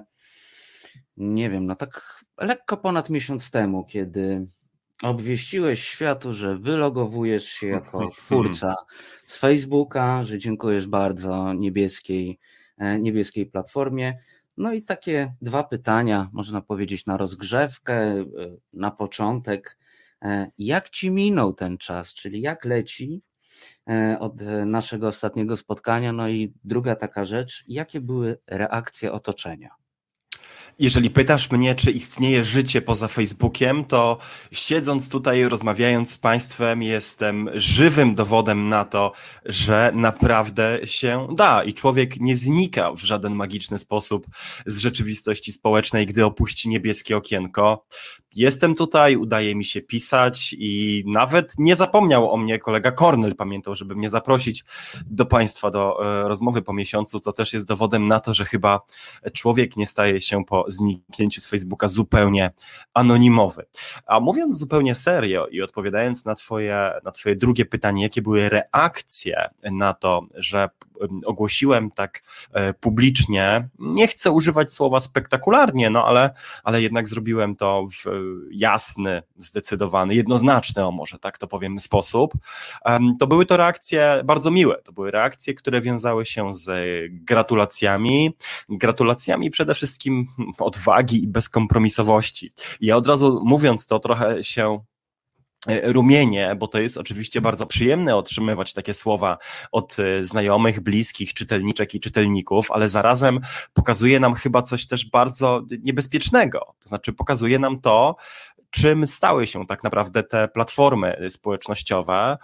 nie 1.17 1.51
wiem, 1.51 1.67
no 1.67 1.75
tak 1.77 2.25
lekko 2.41 2.77
ponad 2.77 3.11
miesiąc 3.11 3.51
temu, 3.51 3.85
kiedy 3.85 4.47
obwieściłeś 5.03 5.85
światu, 5.85 6.35
że 6.35 6.59
wylogowujesz 6.59 7.45
się 7.45 7.67
jako 7.67 8.11
twórca 8.11 8.77
z 9.27 9.37
Facebooka, 9.37 10.25
że 10.25 10.39
dziękujesz 10.39 10.87
bardzo 10.87 11.53
niebieskiej, 11.53 12.39
e, 12.79 12.99
niebieskiej 13.01 13.47
platformie. 13.47 14.19
No 14.57 14.73
i 14.73 14.83
takie 14.83 15.35
dwa 15.43 15.65
pytania, 15.65 16.29
można 16.33 16.61
powiedzieć, 16.61 17.07
na 17.07 17.17
rozgrzewkę, 17.17 17.95
e, 17.95 18.25
na 18.73 18.91
początek. 18.91 19.79
E, 20.23 20.51
jak 20.59 20.91
ci 20.91 21.11
minął 21.11 21.53
ten 21.53 21.79
czas, 21.79 22.15
czyli 22.15 22.41
jak 22.41 22.65
leci 22.65 23.23
od 24.21 24.35
naszego 24.67 25.07
ostatniego 25.07 25.57
spotkania? 25.57 26.13
No 26.13 26.29
i 26.29 26.55
druga 26.65 26.97
taka 26.97 27.25
rzecz, 27.25 27.65
jakie 27.69 28.01
były 28.01 28.39
reakcje 28.47 29.13
otoczenia? 29.13 29.71
Jeżeli 30.79 31.11
pytasz 31.11 31.51
mnie, 31.51 31.75
czy 31.75 31.91
istnieje 31.91 32.45
życie 32.45 32.83
poza 32.83 33.09
Facebookiem, 33.09 33.85
to 33.85 34.19
siedząc 34.53 35.09
tutaj, 35.09 35.45
rozmawiając 35.45 36.11
z 36.11 36.19
Państwem, 36.19 36.83
jestem 36.83 37.51
żywym 37.55 38.15
dowodem 38.15 38.69
na 38.69 38.85
to, 38.85 39.13
że 39.45 39.93
naprawdę 39.95 40.81
się 40.85 41.29
da 41.37 41.65
i 41.65 41.73
człowiek 41.73 42.21
nie 42.21 42.37
znika 42.37 42.93
w 42.93 43.01
żaden 43.01 43.35
magiczny 43.35 43.79
sposób 43.79 44.27
z 44.67 44.79
rzeczywistości 44.79 45.53
społecznej, 45.53 46.07
gdy 46.07 46.25
opuści 46.25 46.69
niebieskie 46.69 47.17
okienko. 47.17 47.87
Jestem 48.37 48.75
tutaj, 48.75 49.17
udaje 49.17 49.55
mi 49.55 49.65
się 49.65 49.83
pisać 49.83 50.55
i 50.59 51.05
nawet 51.07 51.55
nie 51.59 51.77
zapomniał 51.77 52.31
o 52.31 52.37
mnie 52.37 52.59
kolega 52.59 52.93
Kornel, 52.93 53.37
pamiętał, 53.37 53.75
żeby 53.75 53.97
mnie 53.97 54.11
zaprosić 54.11 54.65
do 55.07 55.27
Państwa 55.27 55.71
do 55.71 56.07
e, 56.23 56.29
rozmowy 56.29 56.63
po 56.63 56.73
miesiącu, 56.73 57.21
co 57.21 57.33
też 57.33 57.53
jest 57.53 57.69
dowodem 57.69 58.09
na 58.09 58.21
to, 58.21 58.35
że 58.35 58.45
chyba 58.45 58.81
człowiek 59.33 59.77
nie 59.77 59.87
staje 59.87 60.21
się 60.21 60.45
po 60.45 60.65
zniknięciu 60.69 61.41
z 61.41 61.47
Facebooka 61.47 61.89
zupełnie 61.89 62.51
anonimowy. 62.95 63.67
A 64.07 64.21
mówiąc 64.21 64.59
zupełnie 64.59 64.95
serio 64.95 65.47
i 65.47 65.63
odpowiadając 65.63 66.25
na 66.25 66.35
twoje, 66.35 66.91
na 67.05 67.13
twoje 67.13 67.37
drugie 67.37 67.65
pytanie, 67.65 68.03
jakie 68.03 68.23
były 68.23 68.49
reakcje 68.49 69.49
na 69.63 69.95
to, 69.95 70.27
że 70.35 70.69
ogłosiłem 71.27 71.91
tak 71.91 72.23
e, 72.53 72.75
publicznie, 72.75 73.69
nie 73.79 74.09
chcę 74.09 74.31
używać 74.31 74.73
słowa 74.73 75.01
spektakularnie, 75.01 75.91
no 75.91 76.07
ale, 76.07 76.31
ale 76.65 76.83
jednak 76.83 77.09
zrobiłem 77.09 77.57
to 77.57 77.87
w 77.87 78.11
jasny, 78.51 79.23
zdecydowany, 79.39 80.15
jednoznaczny, 80.15 80.87
o 80.87 80.91
może 80.91 81.19
tak 81.19 81.39
to 81.39 81.47
powiem, 81.47 81.81
sposób, 81.81 82.33
to 83.21 83.27
były 83.27 83.47
to 83.47 83.57
reakcje 83.57 84.23
bardzo 84.25 84.51
miłe. 84.51 84.77
To 84.85 84.93
były 84.93 85.11
reakcje, 85.11 85.55
które 85.55 85.81
wiązały 85.81 86.27
się 86.27 86.55
z 86.55 86.71
gratulacjami, 87.11 88.37
gratulacjami 88.69 89.51
przede 89.51 89.75
wszystkim 89.75 90.27
odwagi 90.59 91.25
i 91.25 91.29
bezkompromisowości. 91.29 92.53
Ja 92.81 92.97
od 92.97 93.07
razu 93.07 93.43
mówiąc 93.45 93.87
to 93.87 93.99
trochę 93.99 94.45
się 94.45 94.65
E, 94.75 94.94
rumienie, 95.83 96.57
bo 96.59 96.69
to 96.69 96.79
jest 96.81 96.97
oczywiście 96.97 97.41
bardzo 97.41 97.67
przyjemne 97.67 98.17
otrzymywać 98.17 98.73
takie 98.73 98.95
słowa 98.95 99.39
od 99.73 99.97
e, 99.99 100.25
znajomych, 100.25 100.81
bliskich, 100.81 101.35
czytelniczek 101.35 101.95
i 101.95 102.01
czytelników, 102.01 102.71
ale 102.71 102.89
zarazem 102.89 103.41
pokazuje 103.73 104.21
nam 104.21 104.35
chyba 104.35 104.63
coś 104.63 104.87
też 104.87 105.11
bardzo 105.11 105.63
niebezpiecznego. 105.83 106.75
To 106.79 106.89
znaczy, 106.89 107.13
pokazuje 107.13 107.59
nam 107.59 107.81
to, 107.81 108.17
czym 108.71 109.07
stały 109.07 109.47
się 109.47 109.67
tak 109.67 109.85
naprawdę 109.85 110.23
te 110.23 110.49
platformy 110.49 111.27
społecznościowe, 111.29 112.39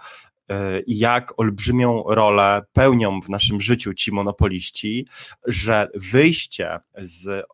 e, 0.49 0.79
i 0.79 0.97
jak 0.97 1.39
olbrzymią 1.39 2.03
rolę 2.07 2.61
pełnią 2.73 3.21
w 3.21 3.29
naszym 3.29 3.61
życiu 3.61 3.93
ci 3.93 4.11
monopoliści, 4.11 5.07
że 5.45 5.87
wyjście 5.95 6.79
z 6.97 7.45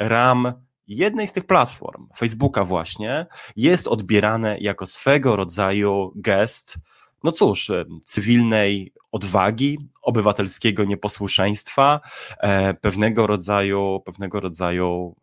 ram 0.00 0.67
jednej 0.88 1.28
z 1.28 1.32
tych 1.32 1.44
platform, 1.44 2.08
Facebooka 2.16 2.64
właśnie, 2.64 3.26
jest 3.56 3.88
odbierane 3.88 4.58
jako 4.58 4.86
swego 4.86 5.36
rodzaju 5.36 6.12
gest, 6.16 6.76
no 7.24 7.32
cóż, 7.32 7.70
e, 7.70 7.84
cywilnej 8.04 8.92
odwagi, 9.12 9.78
obywatelskiego 10.02 10.84
nieposłuszeństwa, 10.84 12.00
e, 12.38 12.74
pewnego 12.74 13.26
rodzaju, 13.26 14.00
pewnego 14.04 14.40
rodzaju 14.40 15.16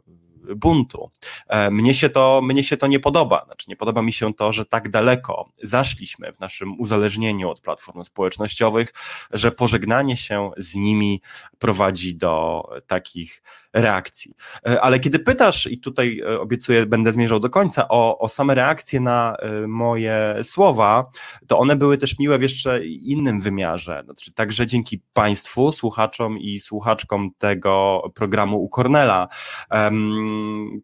buntu. 0.55 1.11
E, 1.47 1.71
mnie 1.71 1.93
się, 1.93 2.09
to, 2.09 2.41
mnie 2.43 2.63
się 2.63 2.77
to 2.77 2.87
nie 2.87 2.99
podoba. 2.99 3.45
Znaczy, 3.45 3.65
nie 3.69 3.75
podoba 3.75 4.01
mi 4.01 4.13
się 4.13 4.33
to, 4.33 4.51
że 4.51 4.65
tak 4.65 4.89
daleko 4.89 5.49
zaszliśmy 5.61 6.33
w 6.33 6.39
naszym 6.39 6.79
uzależnieniu 6.79 7.49
od 7.49 7.61
platform 7.61 8.03
społecznościowych, 8.03 8.93
że 9.31 9.51
pożegnanie 9.51 10.17
się 10.17 10.51
z 10.57 10.75
nimi 10.75 11.21
prowadzi 11.59 12.15
do 12.15 12.63
takich 12.87 13.41
reakcji. 13.75 14.33
E, 14.67 14.81
ale 14.81 14.99
kiedy 14.99 15.19
pytasz, 15.19 15.67
i 15.67 15.79
tutaj 15.79 16.19
e, 16.19 16.39
obiecuję, 16.39 16.85
będę 16.85 17.11
zmierzał 17.11 17.39
do 17.39 17.49
końca, 17.49 17.87
o, 17.87 18.19
o 18.19 18.27
same 18.27 18.55
reakcje 18.55 18.99
na 18.99 19.35
moje 19.67 20.35
słowa, 20.43 21.03
to 21.47 21.59
one 21.59 21.75
były 21.75 21.97
też 21.97 22.19
miłe 22.19 22.37
w 22.37 22.41
jeszcze 22.41 22.85
innym 22.85 23.41
wymiarze. 23.41 24.01
Znaczy, 24.05 24.33
także 24.33 24.67
dzięki 24.67 25.01
Państwu, 25.13 25.71
słuchaczom 25.71 26.39
i 26.39 26.59
słuchaczkom 26.59 27.31
tego 27.37 28.03
programu 28.15 28.57
u 28.63 28.69
Cornela 28.69 29.27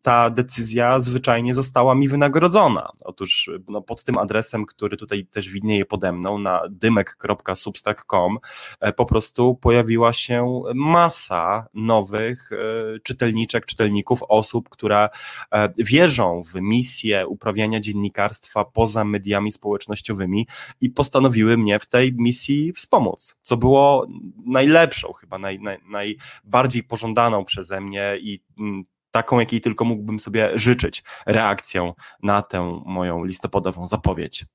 ta 0.02 0.30
decyzja 0.30 1.00
zwyczajnie 1.00 1.54
została 1.54 1.96
mi 1.96 2.08
wynagrodzona. 2.08 2.90
Otóż 3.06 3.50
no, 3.68 3.82
pod 3.82 4.04
tym 4.04 4.18
adresem, 4.18 4.66
który 4.66 4.98
tutaj 4.98 5.26
też 5.26 5.50
widnieje 5.50 5.86
pode 5.86 6.12
mną, 6.12 6.38
na 6.38 6.62
dymek.substack.com, 6.70 8.40
e, 8.80 8.94
po 8.94 9.06
prostu 9.06 9.56
pojawiła 9.56 10.14
się 10.14 10.62
masa 10.76 11.68
nowych 11.74 12.52
e, 12.52 13.00
czytelniczek, 13.00 13.66
czytelników, 13.66 14.24
osób, 14.30 14.70
które 14.70 15.10
e, 15.52 15.70
wierzą 15.78 16.42
w 16.44 16.62
misję 16.62 17.28
uprawiania 17.28 17.80
dziennikarstwa 17.80 18.66
poza 18.66 19.04
mediami 19.04 19.52
społecznościowymi 19.52 20.48
i 20.82 20.90
postanowiły 20.90 21.58
mnie 21.58 21.80
w 21.80 21.86
tej 21.86 22.14
misji 22.14 22.74
wspomóc, 22.74 23.40
co 23.42 23.58
było 23.58 24.08
najlepszą, 24.46 25.14
chyba 25.14 25.38
naj, 25.38 25.60
naj, 25.60 25.78
najbardziej 25.90 26.84
pożądaną 26.84 27.46
przeze 27.46 27.82
mnie 27.82 28.18
i 28.22 28.40
mm, 28.60 28.86
taką, 29.12 29.40
jakiej 29.40 29.62
tylko 29.62 29.86
mógłbym 29.86 30.20
sobie 30.20 30.52
życzyć, 30.56 31.04
reakcją 31.26 31.94
na 32.24 32.42
tę 32.42 32.82
moją 32.86 33.26
listopadową 33.26 33.88
zapowiedź. 33.88 34.46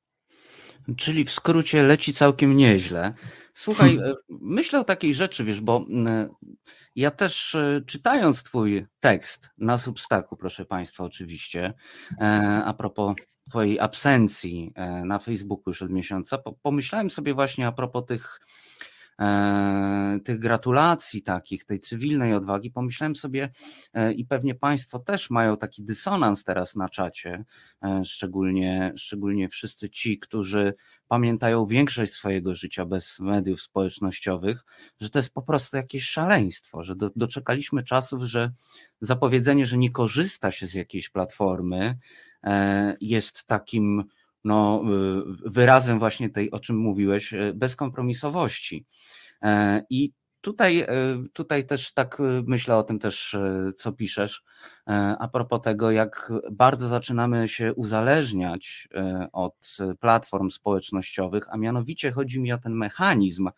Czyli 0.97 1.25
w 1.25 1.31
skrócie 1.31 1.83
leci 1.83 2.15
całkiem 2.15 2.57
nieźle. 2.57 3.15
Słuchaj, 3.55 3.97
hmm. 3.97 4.17
myślę 4.29 4.81
o 4.81 4.85
takiej 4.85 5.15
rzeczy, 5.15 5.45
wiesz, 5.45 5.61
bo 5.61 5.85
ja 6.97 7.11
też 7.11 7.55
e, 7.55 7.83
czytając 7.87 8.43
Twój 8.43 8.87
tekst 9.01 9.51
na 9.59 9.79
Substaku, 9.79 10.37
proszę 10.37 10.65
Państwa, 10.65 11.05
oczywiście, 11.05 11.75
e, 12.21 12.63
a 12.65 12.75
propos 12.75 13.17
Twojej 13.49 13.81
absencji 13.81 14.73
na 15.05 15.19
Facebooku 15.19 15.65
już 15.67 15.83
od 15.83 15.91
miesiąca, 15.91 16.39
pomyślałem 16.63 17.11
sobie 17.11 17.35
właśnie 17.35 17.67
a 17.67 17.73
propos 17.73 18.05
tych 18.07 18.41
E, 18.76 18.76
tych 20.25 20.39
gratulacji 20.39 21.23
takich, 21.23 21.65
tej 21.65 21.81
cywilnej 21.81 22.35
odwagi, 22.35 22.71
pomyślałem 22.71 23.17
sobie 23.17 23.51
e, 23.93 24.13
i 24.13 24.25
pewnie 24.25 24.55
Państwo 24.55 24.99
też 24.99 25.31
mają 25.31 25.57
taki 25.57 25.83
dysonans 25.83 26.45
teraz 26.45 26.77
na 26.77 26.89
czacie, 26.89 27.45
e, 27.83 28.05
szczególnie, 28.05 28.93
szczególnie 28.97 29.49
wszyscy 29.49 29.91
ci, 29.91 30.19
którzy 30.19 30.75
pamiętają 31.09 31.67
większość 31.67 32.13
swojego 32.13 32.55
życia 32.55 32.87
bez 32.87 33.21
mediów 33.21 33.61
społecznościowych, 33.61 34.65
że 35.01 35.11
to 35.11 35.19
jest 35.19 35.35
po 35.35 35.43
prostu 35.43 35.77
jakieś 35.77 36.05
szaleństwo, 36.09 36.83
że 36.83 36.97
do, 36.97 37.11
doczekaliśmy 37.17 37.83
czasów, 37.83 38.23
że 38.23 38.53
zapowiedzenie, 39.01 39.67
że 39.67 39.79
nie 39.79 39.91
korzysta 39.91 40.51
się 40.51 40.67
z 40.67 40.75
jakiejś 40.75 41.09
platformy, 41.09 41.99
jest 43.01 43.47
takim 43.47 44.05
no, 44.45 44.83
wyrazem 45.45 45.99
właśnie 45.99 46.31
tej, 46.31 46.51
o 46.51 46.61
czym 46.61 46.77
mówiłeś, 46.77 47.35
bezkompromisowości. 47.55 48.87
I 49.91 50.13
tutaj, 50.47 50.81
e, 50.81 50.89
tutaj 51.33 51.67
też 51.67 51.93
tak 51.93 52.21
e, 52.21 52.43
myślę 52.47 52.77
o 52.77 52.83
tym 52.83 52.99
też, 52.99 53.35
e, 53.35 53.71
co 53.77 53.93
piszesz, 53.93 54.43
a 55.19 55.29
propos 55.33 55.61
tego, 55.63 55.91
jak 55.91 56.33
bardzo 56.53 56.89
zaczynamy 56.89 57.49
się 57.49 57.75
uzależniać 57.75 58.89
od 59.33 59.77
platform 60.01 60.51
społecznościowych, 60.51 61.45
a 61.51 61.57
mianowicie 61.57 62.13
chodzi 62.13 62.41
mi 62.41 62.53
o 62.53 62.59
ten 62.59 62.73
mechanizm, 62.73 63.51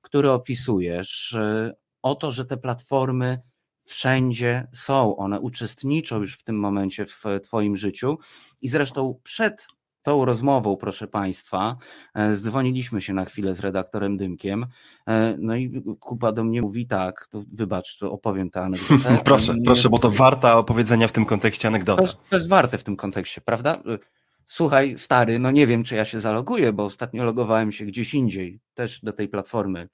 który 0.00 0.30
opisujesz, 0.30 1.36
o 2.02 2.14
to, 2.14 2.30
że 2.30 2.44
te 2.44 2.56
platformy 2.56 3.38
wszędzie 3.84 4.68
są, 4.72 5.16
one 5.16 5.40
uczestniczą 5.40 6.20
już 6.20 6.34
w 6.34 6.42
tym 6.42 6.58
momencie 6.58 7.06
w 7.06 7.24
Twoim 7.42 7.76
życiu 7.76 8.18
i 8.62 8.68
zresztą 8.68 9.20
przed 9.22 9.66
tą 10.06 10.24
rozmową, 10.24 10.76
proszę 10.76 11.06
Państwa, 11.06 11.76
e, 12.14 12.34
zdzwoniliśmy 12.34 13.00
się 13.00 13.14
na 13.14 13.24
chwilę 13.24 13.54
z 13.54 13.60
redaktorem 13.60 14.16
Dymkiem, 14.16 14.66
e, 15.08 15.36
no 15.38 15.56
i 15.56 15.82
Kuba 16.00 16.32
do 16.32 16.44
mnie 16.44 16.62
mówi 16.62 16.86
tak, 16.86 17.26
to 17.26 17.42
wybacz, 17.52 17.98
to 17.98 18.12
opowiem 18.12 18.50
tę 18.50 18.60
anegdotę. 18.60 19.18
proszę, 19.24 19.54
proszę, 19.64 19.88
bo 19.88 19.98
to 19.98 20.10
warta 20.10 20.58
opowiedzenia 20.58 21.08
w 21.08 21.12
tym 21.12 21.24
kontekście 21.24 21.68
anegdota. 21.68 22.02
To, 22.02 22.12
to 22.30 22.36
jest 22.36 22.48
warte 22.48 22.78
w 22.78 22.84
tym 22.84 22.96
kontekście, 22.96 23.40
prawda? 23.40 23.74
E, 23.74 23.98
słuchaj, 24.44 24.98
stary, 24.98 25.38
no 25.38 25.50
nie 25.50 25.66
wiem, 25.66 25.84
czy 25.84 25.96
ja 25.96 26.04
się 26.04 26.20
zaloguję, 26.20 26.72
bo 26.72 26.84
ostatnio 26.84 27.24
logowałem 27.24 27.72
się 27.72 27.84
gdzieś 27.84 28.14
indziej, 28.14 28.60
też 28.74 29.00
do 29.00 29.12
tej 29.12 29.28
platformy 29.28 29.88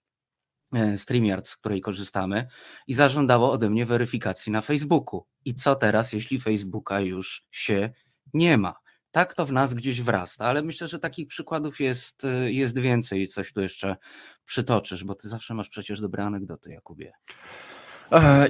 StreamYard, 0.96 1.48
z 1.48 1.56
której 1.56 1.80
korzystamy, 1.80 2.48
i 2.86 2.94
zażądało 2.94 3.52
ode 3.52 3.70
mnie 3.70 3.86
weryfikacji 3.86 4.52
na 4.52 4.60
Facebooku. 4.60 5.26
I 5.44 5.54
co 5.54 5.74
teraz, 5.74 6.12
jeśli 6.12 6.40
Facebooka 6.40 7.00
już 7.00 7.46
się 7.50 7.90
nie 8.34 8.58
ma? 8.58 8.81
Tak 9.12 9.34
to 9.34 9.46
w 9.46 9.52
nas 9.52 9.74
gdzieś 9.74 10.02
wrasta, 10.02 10.44
ale 10.44 10.62
myślę, 10.62 10.88
że 10.88 10.98
takich 10.98 11.26
przykładów 11.26 11.80
jest, 11.80 12.24
y, 12.24 12.52
jest 12.52 12.78
więcej. 12.78 13.28
Coś 13.28 13.52
tu 13.52 13.60
jeszcze 13.60 13.96
przytoczysz, 14.44 15.04
bo 15.04 15.14
ty 15.14 15.28
zawsze 15.28 15.54
masz 15.54 15.68
przecież 15.68 16.00
dobre 16.00 16.24
anegdoty, 16.24 16.70
Jakubie. 16.70 17.12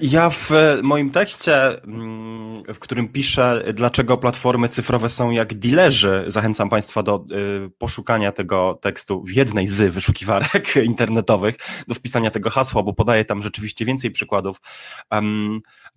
Ja 0.02 0.30
w 0.30 0.50
moim 0.82 1.10
tekście, 1.10 1.82
mm, 1.82 2.54
w 2.74 2.78
którym 2.78 3.08
piszę, 3.08 3.64
dlaczego 3.74 4.16
platformy 4.18 4.68
cyfrowe 4.68 5.08
są 5.08 5.30
jak 5.30 5.54
dilerzy, 5.54 6.24
zachęcam 6.26 6.68
Państwa 6.68 7.02
do 7.02 7.24
y, 7.66 7.70
poszukania 7.78 8.32
tego 8.32 8.78
tekstu 8.82 9.22
w 9.24 9.30
jednej 9.30 9.66
z 9.68 9.92
wyszukiwarek 9.92 10.76
internetowych, 10.84 11.56
do 11.88 11.94
wpisania 11.94 12.30
tego 12.30 12.50
hasła, 12.50 12.82
bo 12.82 12.92
podaję 12.92 13.24
tam 13.24 13.42
rzeczywiście 13.42 13.84
więcej 13.84 14.10
przykładów, 14.10 14.56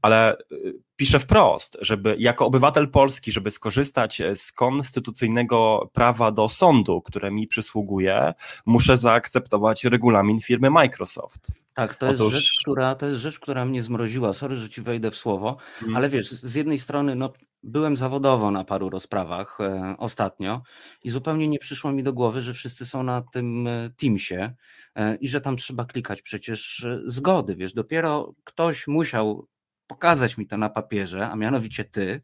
ale 0.02 0.38
y, 0.52 0.74
piszę 0.96 1.20
wprost, 1.20 1.78
żeby 1.82 2.16
jako 2.20 2.46
obywatel 2.46 2.90
polski, 2.90 3.32
żeby 3.32 3.52
skorzystać 3.52 4.22
z 4.36 4.52
konstytucyjnego 4.52 5.90
prawa 5.94 6.32
do 6.32 6.50
sądu, 6.50 7.02
które 7.02 7.32
mi 7.32 7.48
przysługuje, 7.48 8.34
muszę 8.66 8.98
zaakceptować 8.98 9.84
regulamin 9.84 10.40
firmy 10.40 10.70
Microsoft. 10.70 11.65
Tak, 11.76 11.96
to 11.96 12.08
jest, 12.08 12.22
Otóż... 12.22 12.34
rzecz, 12.34 12.60
która, 12.62 12.96
to 12.96 13.06
jest 13.06 13.18
rzecz, 13.18 13.40
która 13.40 13.66
mnie 13.66 13.84
zmroziła. 13.84 14.34
Sorry, 14.34 14.56
że 14.56 14.70
ci 14.70 14.82
wejdę 14.82 15.12
w 15.12 15.16
słowo, 15.16 15.58
hmm. 15.80 15.98
ale 15.98 16.10
wiesz, 16.10 16.32
z 16.32 16.56
jednej 16.56 16.80
strony 16.80 17.16
no, 17.16 17.34
byłem 17.64 17.98
zawodowo 17.98 18.52
na 18.52 18.64
paru 18.64 18.90
rozprawach 18.90 19.58
e, 19.62 19.96
ostatnio 19.98 20.62
i 21.04 21.10
zupełnie 21.10 21.48
nie 21.48 21.60
przyszło 21.60 21.92
mi 21.92 22.04
do 22.04 22.14
głowy, 22.14 22.42
że 22.42 22.54
wszyscy 22.54 22.86
są 22.86 23.04
na 23.04 23.22
tym 23.22 23.68
e, 23.68 23.90
Teamsie 23.98 24.54
e, 24.96 25.16
i 25.16 25.28
że 25.28 25.42
tam 25.42 25.58
trzeba 25.58 25.86
klikać 25.86 26.22
przecież 26.22 26.84
e, 26.84 27.00
zgody. 27.06 27.56
Wiesz, 27.56 27.74
dopiero 27.74 28.34
ktoś 28.44 28.88
musiał 28.88 29.48
pokazać 29.88 30.38
mi 30.38 30.48
to 30.48 30.58
na 30.58 30.70
papierze, 30.70 31.30
a 31.30 31.36
mianowicie 31.36 31.84
ty, 31.84 32.22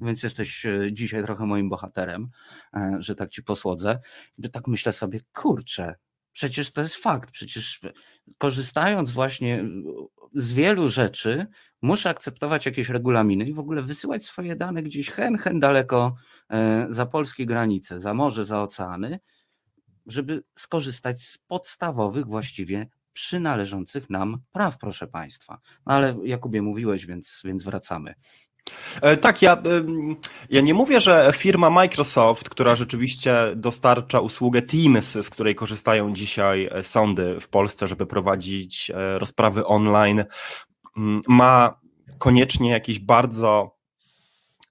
więc 0.00 0.22
jesteś 0.22 0.66
e, 0.66 0.92
dzisiaj 0.92 1.24
trochę 1.24 1.46
moim 1.46 1.68
bohaterem, 1.68 2.28
że 2.98 3.14
tak 3.14 3.30
ci 3.30 3.42
posłodzę. 3.42 3.98
I 4.38 4.50
tak 4.50 4.66
myślę 4.66 4.92
sobie, 4.92 5.20
kurczę, 5.32 5.94
przecież 6.32 6.72
to 6.72 6.82
jest 6.82 6.96
fakt, 6.96 7.30
przecież 7.30 7.80
korzystając 8.38 9.10
właśnie 9.10 9.64
z 10.34 10.52
wielu 10.52 10.88
rzeczy, 10.88 11.46
muszę 11.82 12.10
akceptować 12.10 12.66
jakieś 12.66 12.88
regulaminy 12.88 13.44
i 13.44 13.52
w 13.52 13.58
ogóle 13.58 13.82
wysyłać 13.82 14.24
swoje 14.24 14.56
dane 14.56 14.82
gdzieś 14.82 15.10
hen, 15.10 15.38
hen 15.38 15.60
daleko 15.60 16.14
e, 16.50 16.86
za 16.90 17.06
polskie 17.06 17.46
granice, 17.46 18.00
za 18.00 18.14
morze, 18.14 18.44
za 18.44 18.62
oceany, 18.62 19.20
żeby 20.06 20.42
skorzystać 20.58 21.20
z 21.22 21.38
podstawowych 21.38 22.26
właściwie 22.26 22.86
przynależących 23.12 24.10
nam 24.10 24.38
praw, 24.52 24.78
proszę 24.78 25.06
Państwa. 25.06 25.60
No 25.86 25.94
ale 25.94 26.16
Jakubie 26.24 26.62
mówiłeś, 26.62 27.06
więc, 27.06 27.42
więc 27.44 27.62
wracamy. 27.62 28.14
E, 29.02 29.16
tak, 29.16 29.42
ja, 29.42 29.62
ja 30.50 30.60
nie 30.60 30.74
mówię, 30.74 31.00
że 31.00 31.32
firma 31.36 31.70
Microsoft, 31.70 32.48
która 32.48 32.76
rzeczywiście 32.76 33.34
dostarcza 33.56 34.20
usługę 34.20 34.62
Teams, 34.62 35.12
z 35.12 35.30
której 35.30 35.54
korzystają 35.54 36.14
dzisiaj 36.14 36.68
e, 36.72 36.84
sądy 36.84 37.40
w 37.40 37.48
Polsce, 37.48 37.88
żeby 37.88 38.06
prowadzić 38.06 38.90
e, 38.90 39.18
rozprawy 39.18 39.66
online, 39.66 40.24
ma 41.28 41.80
koniecznie 42.18 42.70
jakieś 42.70 42.98
bardzo 42.98 43.80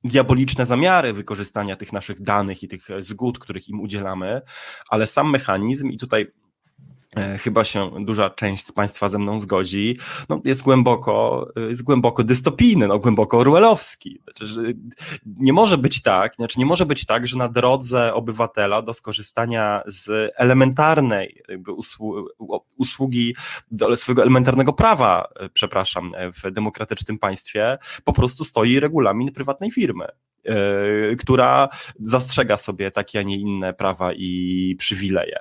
diaboliczne 0.04 0.66
zamiary 0.66 1.14
wykorzystania 1.14 1.76
tych 1.76 1.93
naszych 1.93 2.22
danych 2.22 2.64
i 2.64 2.68
tych 2.68 2.88
zgód, 3.00 3.39
których 3.39 3.70
im 3.70 3.80
udzielamy, 3.80 4.41
ale 4.89 5.08
sam 5.08 5.32
mechanizm, 5.32 5.89
i 5.89 5.97
tutaj 5.97 6.32
chyba 7.39 7.64
się 7.64 7.91
duża 8.05 8.30
część 8.30 8.68
z 8.68 8.72
Państwa 8.72 9.10
ze 9.10 9.20
mną 9.20 9.39
zgodzi, 9.39 9.97
no 10.30 10.41
jest 10.43 10.62
głęboko, 10.62 11.47
e, 11.57 11.62
jest 11.62 11.84
głęboko 11.84 12.24
dystopijny, 12.24 12.88
no 12.88 12.99
głęboko 12.99 13.38
orwellowski. 13.38 14.22
Znaczy, 14.24 14.76
nie 15.26 15.53
może 15.53 15.78
być 15.78 16.01
tak, 16.01 16.36
znaczy 16.36 16.60
nie 16.60 16.66
może 16.66 16.86
być 16.86 17.05
tak, 17.05 17.28
że 17.28 17.38
na 17.38 17.47
drodze 17.47 18.14
obywatela 18.14 18.82
do 18.82 18.93
skorzystania 18.93 19.82
z 19.86 20.34
elementarnej 20.38 21.41
usługi, 22.78 23.36
do 23.72 23.97
swojego 23.97 24.22
elementarnego 24.22 24.74
prawa, 24.74 25.28
e, 25.36 25.49
przepraszam, 25.49 26.10
w 26.43 26.51
demokratycznym 26.51 27.20
państwie 27.20 27.78
po 28.03 28.14
prostu 28.14 28.43
stoi 28.43 28.80
regulamin 28.80 29.32
prywatnej 29.32 29.72
firmy. 29.72 30.07
E, 30.45 31.15
która 31.15 31.69
zastrzega 31.99 32.57
sobie 32.57 32.91
takie, 32.91 33.19
a 33.19 33.21
nie 33.21 33.35
inne 33.35 33.73
prawa 33.73 34.13
i 34.13 34.75
przywileje. 34.79 35.39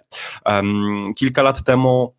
Kilka 1.17 1.43
lat 1.43 1.65
temu 1.65 2.19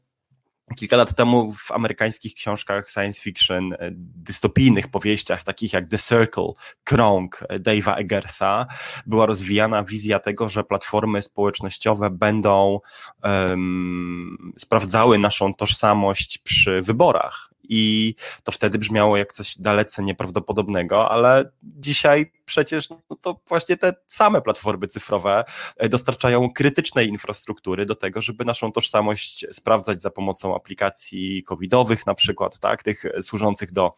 Kilka 0.75 0.97
lat 0.97 1.15
temu 1.15 1.53
w 1.53 1.71
amerykańskich 1.71 2.34
książkach 2.34 2.89
science 2.89 3.21
fiction, 3.21 3.73
e, 3.73 3.77
dystopijnych 3.95 4.88
powieściach, 4.88 5.43
takich 5.43 5.73
jak 5.73 5.88
The 5.88 5.97
Circle, 5.97 6.51
Krąg 6.84 7.43
Dave'a 7.49 7.97
Eggersa, 7.97 8.67
była 9.05 9.25
rozwijana 9.25 9.84
wizja 9.84 10.19
tego, 10.19 10.49
że 10.49 10.63
platformy 10.63 11.21
społecznościowe 11.21 12.09
będą 12.09 12.80
um, 13.23 14.51
sprawdzały 14.57 15.19
naszą 15.19 15.53
tożsamość 15.53 16.38
przy 16.38 16.82
wyborach 16.82 17.49
i 17.70 18.15
to 18.43 18.51
wtedy 18.51 18.78
brzmiało 18.78 19.17
jak 19.17 19.34
coś 19.34 19.57
dalece 19.57 20.03
nieprawdopodobnego, 20.03 21.11
ale 21.11 21.51
dzisiaj 21.63 22.32
przecież 22.45 22.89
no 22.89 22.99
to 23.22 23.39
właśnie 23.47 23.78
te 23.78 23.93
same 24.07 24.41
platformy 24.41 24.88
cyfrowe 24.88 25.43
e, 25.78 25.89
dostarczają 25.89 26.53
krytycznej 26.53 27.07
infrastruktury 27.07 27.86
do 27.86 27.95
tego, 27.95 28.22
żeby 28.22 28.45
naszą 28.45 28.72
tożsamość 28.72 29.45
sprawdzać 29.51 30.01
za 30.01 30.09
pomocą 30.09 30.55
aplikacji 30.55 31.43
covidowych 31.43 32.05
na 32.05 32.15
przykład, 32.15 32.59
tak, 32.59 32.84
tych 32.84 33.03
służących 33.22 33.72
do 33.72 33.95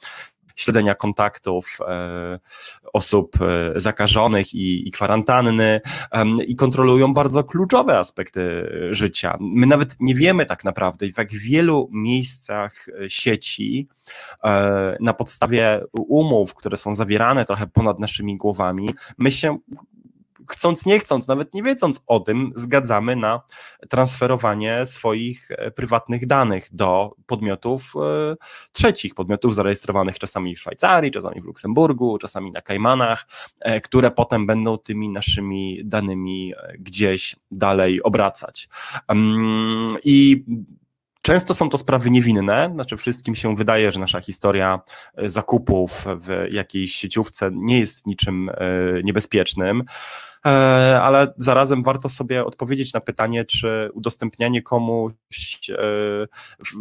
śledzenia 0.55 0.95
kontaktów 0.95 1.77
e, 1.87 2.39
osób 2.93 3.37
e, 3.41 3.79
zakażonych 3.79 4.53
i, 4.53 4.87
i 4.87 4.91
kwarantanny 4.91 5.81
i 6.47 6.55
kontrolują 6.55 7.13
bardzo 7.13 7.43
kluczowe 7.43 7.97
aspekty 7.97 8.69
życia. 8.91 9.37
My 9.39 9.67
nawet 9.67 9.95
nie 9.99 10.15
wiemy 10.15 10.45
tak 10.45 10.63
naprawdę, 10.63 11.11
w 11.13 11.17
jak 11.17 11.31
wielu 11.31 11.89
miejscach 11.91 12.87
e, 12.89 13.09
sieci 13.09 13.87
na 14.99 15.13
podstawie 15.13 15.81
umów, 15.93 16.53
które 16.53 16.77
są 16.77 16.95
zawierane 16.95 17.45
trochę 17.45 17.67
ponad 17.67 17.99
naszymi 17.99 18.37
głowami, 18.37 18.89
my 19.17 19.31
się 19.31 19.57
chcąc, 20.49 20.85
nie 20.85 20.99
chcąc, 20.99 21.27
nawet 21.27 21.53
nie 21.53 21.63
wiedząc 21.63 22.03
o 22.07 22.19
tym, 22.19 22.51
zgadzamy 22.55 23.15
na 23.15 23.41
transferowanie 23.89 24.85
swoich 24.85 25.51
e, 25.51 25.71
prywatnych 25.71 26.27
danych 26.27 26.67
do 26.71 27.15
podmiotów 27.25 27.93
e, 27.95 28.35
trzecich, 28.71 29.15
podmiotów 29.15 29.55
zarejestrowanych 29.55 30.19
czasami 30.19 30.55
w 30.55 30.59
Szwajcarii, 30.59 31.11
czasami 31.11 31.41
w 31.41 31.45
Luksemburgu, 31.45 32.17
czasami 32.17 32.51
na 32.51 32.61
Kajmanach, 32.61 33.27
e, 33.59 33.81
które 33.81 34.11
potem 34.11 34.47
będą 34.47 34.77
tymi 34.77 35.09
naszymi 35.09 35.81
danymi 35.85 36.53
gdzieś 36.79 37.35
dalej 37.51 38.03
obracać. 38.03 38.69
I 40.03 40.45
Często 41.23 41.53
są 41.53 41.69
to 41.69 41.77
sprawy 41.77 42.09
niewinne, 42.09 42.69
znaczy 42.73 42.97
wszystkim 42.97 43.35
się 43.35 43.55
wydaje, 43.55 43.91
że 43.91 43.99
nasza 43.99 44.21
historia 44.21 44.79
zakupów 45.17 46.05
w 46.05 46.47
jakiejś 46.51 46.95
sieciówce 46.95 47.49
nie 47.53 47.79
jest 47.79 48.07
niczym 48.07 48.51
niebezpiecznym. 49.03 49.83
E, 50.45 51.01
ale 51.01 51.33
zarazem 51.37 51.83
warto 51.83 52.09
sobie 52.09 52.45
odpowiedzieć 52.45 52.93
na 52.93 52.99
pytanie, 52.99 53.45
czy 53.45 53.89
udostępnianie 53.93 54.61
komuś 54.61 55.15
e, 55.69 55.75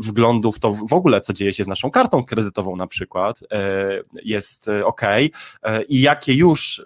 wglądów 0.00 0.58
to 0.58 0.72
w 0.72 0.92
ogóle, 0.92 1.20
co 1.20 1.32
dzieje 1.32 1.52
się 1.52 1.64
z 1.64 1.68
naszą 1.68 1.90
kartą 1.90 2.24
kredytową 2.24 2.76
na 2.76 2.86
przykład, 2.86 3.40
e, 3.52 4.02
jest 4.24 4.70
ok 4.84 5.00
i 5.88 6.00
jakie 6.00 6.34
już 6.34 6.82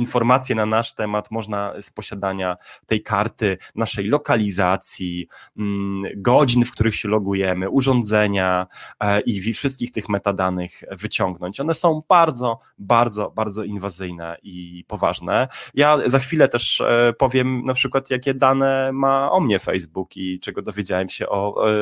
informacje 0.00 0.54
na 0.54 0.66
nasz 0.66 0.94
temat 0.94 1.30
można 1.30 1.72
z 1.80 1.90
posiadania 1.90 2.56
tej 2.86 3.02
karty, 3.02 3.58
naszej 3.74 4.04
lokalizacji, 4.04 5.28
mm, 5.56 6.02
godzin, 6.16 6.64
w 6.64 6.72
których 6.72 6.96
się 6.96 7.08
logujemy, 7.08 7.70
urządzenia 7.70 8.66
e, 9.00 9.20
i 9.20 9.52
wszystkich 9.52 9.90
tych 9.90 10.08
metadanych 10.08 10.82
wyciągnąć. 10.90 11.60
One 11.60 11.74
są 11.74 12.02
bardzo, 12.08 12.58
bardzo, 12.78 13.30
bardzo 13.30 13.64
inwazyjne 13.64 14.36
i 14.42 14.84
poważne. 14.88 15.48
Ja 15.74 15.98
za 16.06 16.18
chwilę 16.18 16.48
też 16.48 16.80
e, 16.80 17.12
powiem 17.18 17.64
na 17.64 17.74
przykład, 17.74 18.10
jakie 18.10 18.34
dane 18.34 18.90
ma 18.92 19.32
o 19.32 19.40
mnie 19.40 19.58
Facebook 19.58 20.16
i 20.16 20.40
czego 20.40 20.62
dowiedziałem 20.62 21.08
się 21.08 21.28
o, 21.28 21.70
e, 21.70 21.72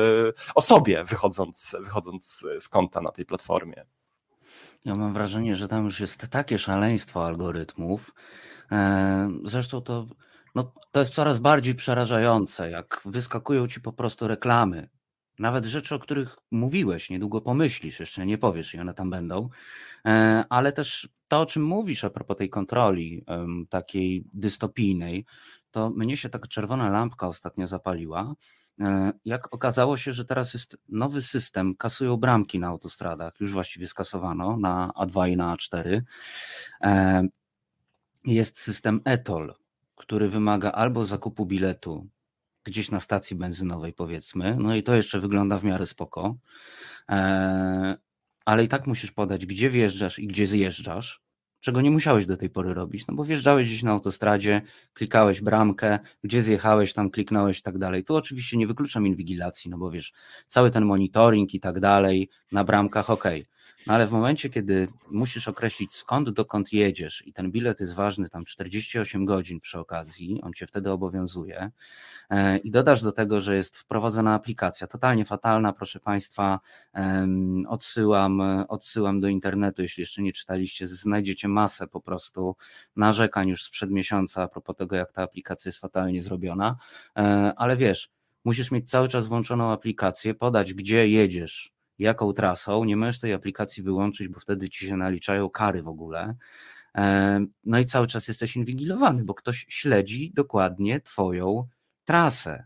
o 0.55 0.61
sobie 0.61 1.03
wychodząc, 1.03 1.75
wychodząc 1.79 2.45
z 2.59 2.67
konta 2.67 3.01
na 3.01 3.11
tej 3.11 3.25
platformie. 3.25 3.98
Ja 4.85 4.95
mam 4.95 5.13
wrażenie, 5.13 5.55
że 5.55 5.67
tam 5.67 5.85
już 5.85 5.99
jest 5.99 6.27
takie 6.27 6.57
szaleństwo 6.57 7.25
algorytmów. 7.25 8.13
E, 8.71 9.29
zresztą 9.43 9.81
to, 9.81 10.07
no, 10.55 10.73
to 10.91 10.99
jest 10.99 11.13
coraz 11.13 11.39
bardziej 11.39 11.75
przerażające, 11.75 12.69
jak 12.69 13.01
wyskakują 13.05 13.67
ci 13.67 13.81
po 13.81 13.93
prostu 13.93 14.27
reklamy. 14.27 14.89
Nawet 15.39 15.65
rzeczy, 15.65 15.95
o 15.95 15.99
których 15.99 16.37
mówiłeś, 16.51 17.09
niedługo 17.09 17.41
pomyślisz, 17.41 17.99
jeszcze 17.99 18.25
nie 18.25 18.37
powiesz 18.37 18.73
i 18.73 18.79
one 18.79 18.93
tam 18.93 19.09
będą. 19.09 19.49
E, 20.05 20.43
ale 20.49 20.71
też 20.71 21.09
to, 21.27 21.41
o 21.41 21.45
czym 21.45 21.63
mówisz 21.63 22.03
a 22.03 22.09
propos 22.09 22.37
tej 22.37 22.49
kontroli 22.49 23.25
takiej 23.69 24.23
dystopijnej, 24.33 25.25
to 25.71 25.89
mnie 25.89 26.17
się 26.17 26.29
taka 26.29 26.47
czerwona 26.47 26.89
lampka 26.89 27.27
ostatnio 27.27 27.67
zapaliła, 27.67 28.33
jak 29.25 29.53
okazało 29.53 29.97
się, 29.97 30.13
że 30.13 30.25
teraz 30.25 30.53
jest 30.53 30.77
nowy 30.89 31.21
system, 31.21 31.75
kasują 31.75 32.17
bramki 32.17 32.59
na 32.59 32.67
autostradach, 32.67 33.33
już 33.39 33.53
właściwie 33.53 33.87
skasowano 33.87 34.57
na 34.57 34.91
A2 34.95 35.29
i 35.29 35.37
na 35.37 35.55
A4. 35.55 36.01
E, 36.81 37.27
jest 38.25 38.59
system 38.59 39.01
ETOL, 39.05 39.55
który 39.95 40.29
wymaga 40.29 40.71
albo 40.71 41.05
zakupu 41.05 41.45
biletu 41.45 42.07
gdzieś 42.63 42.91
na 42.91 42.99
stacji 42.99 43.35
benzynowej, 43.35 43.93
powiedzmy, 43.93 44.57
no 44.59 44.75
i 44.75 44.83
to 44.83 44.95
jeszcze 44.95 45.19
wygląda 45.19 45.59
w 45.59 45.63
miarę 45.63 45.85
spoko, 45.85 46.35
e, 47.09 47.97
ale 48.45 48.63
i 48.63 48.67
tak 48.67 48.87
musisz 48.87 49.11
podać, 49.11 49.45
gdzie 49.45 49.69
wjeżdżasz 49.69 50.19
i 50.19 50.27
gdzie 50.27 50.47
zjeżdżasz 50.47 51.21
czego 51.59 51.81
nie 51.81 51.91
musiałeś 51.91 52.25
do 52.25 52.37
tej 52.37 52.49
pory 52.49 52.73
robić, 52.73 53.07
no 53.07 53.15
bo 53.15 53.23
wjeżdżałeś 53.23 53.67
gdzieś 53.67 53.83
na 53.83 53.91
autostradzie, 53.91 54.61
klikałeś 54.93 55.41
bramkę, 55.41 55.99
gdzie 56.23 56.41
zjechałeś, 56.41 56.93
tam 56.93 57.09
kliknąłeś 57.09 57.59
i 57.59 57.61
tak 57.61 57.77
dalej. 57.77 58.03
Tu 58.03 58.15
oczywiście 58.15 58.57
nie 58.57 58.67
wykluczam 58.67 59.07
inwigilacji, 59.07 59.71
no 59.71 59.77
bo 59.77 59.91
wiesz, 59.91 60.13
cały 60.47 60.71
ten 60.71 60.85
monitoring 60.85 61.53
i 61.53 61.59
tak 61.59 61.79
dalej 61.79 62.29
na 62.51 62.63
bramkach, 62.63 63.09
ok, 63.09 63.23
no 63.87 63.93
ale 63.93 64.07
w 64.07 64.11
momencie, 64.11 64.49
kiedy 64.49 64.87
musisz 65.11 65.47
określić 65.47 65.93
skąd 65.93 66.29
dokąd 66.29 66.73
jedziesz 66.73 67.27
i 67.27 67.33
ten 67.33 67.51
bilet 67.51 67.79
jest 67.79 67.93
ważny 67.93 68.29
tam 68.29 68.45
48 68.45 69.25
godzin 69.25 69.59
przy 69.59 69.79
okazji, 69.79 70.41
on 70.41 70.53
cię 70.53 70.67
wtedy 70.67 70.91
obowiązuje 70.91 71.71
e, 72.29 72.57
i 72.57 72.71
dodasz 72.71 73.01
do 73.01 73.11
tego, 73.11 73.41
że 73.41 73.55
jest 73.55 73.77
wprowadzona 73.77 74.33
aplikacja, 74.33 74.87
totalnie 74.87 75.25
fatalna, 75.25 75.73
proszę 75.73 75.99
Państwa, 75.99 76.59
odsyłam, 77.67 78.41
odsyłam 78.67 79.19
do 79.19 79.27
internetu, 79.27 79.81
jeśli 79.81 80.01
jeszcze 80.01 80.21
nie 80.21 80.33
czytaliście, 80.33 80.87
znajdziecie 80.87 81.47
masę 81.47 81.87
po 81.87 82.01
prostu 82.01 82.55
narzekań 82.95 83.49
już 83.49 83.63
sprzed 83.63 83.91
miesiąca 83.91 84.43
a 84.43 84.47
propos 84.47 84.75
tego, 84.75 84.95
jak 84.95 85.11
ta 85.11 85.23
aplikacja 85.23 85.69
jest 85.69 85.79
fatalnie 85.79 86.21
zrobiona, 86.21 86.75
e, 87.17 87.53
ale 87.57 87.77
wiesz, 87.77 88.09
musisz 88.45 88.71
mieć 88.71 88.89
cały 88.89 89.07
czas 89.07 89.27
włączoną 89.27 89.71
aplikację, 89.71 90.33
podać 90.33 90.73
gdzie 90.73 91.09
jedziesz, 91.09 91.78
jaką 91.99 92.33
trasą, 92.33 92.83
nie 92.83 92.97
możesz 92.97 93.19
tej 93.19 93.33
aplikacji 93.33 93.83
wyłączyć, 93.83 94.27
bo 94.27 94.39
wtedy 94.39 94.69
ci 94.69 94.85
się 94.85 94.97
naliczają 94.97 95.49
kary 95.49 95.83
w 95.83 95.87
ogóle. 95.87 96.35
E, 96.97 97.45
no 97.65 97.79
i 97.79 97.85
cały 97.85 98.07
czas 98.07 98.27
jesteś 98.27 98.55
inwigilowany, 98.55 99.23
bo 99.23 99.33
ktoś 99.33 99.65
śledzi 99.69 100.31
dokładnie 100.35 101.01
Twoją 101.01 101.67
trasę. 102.05 102.65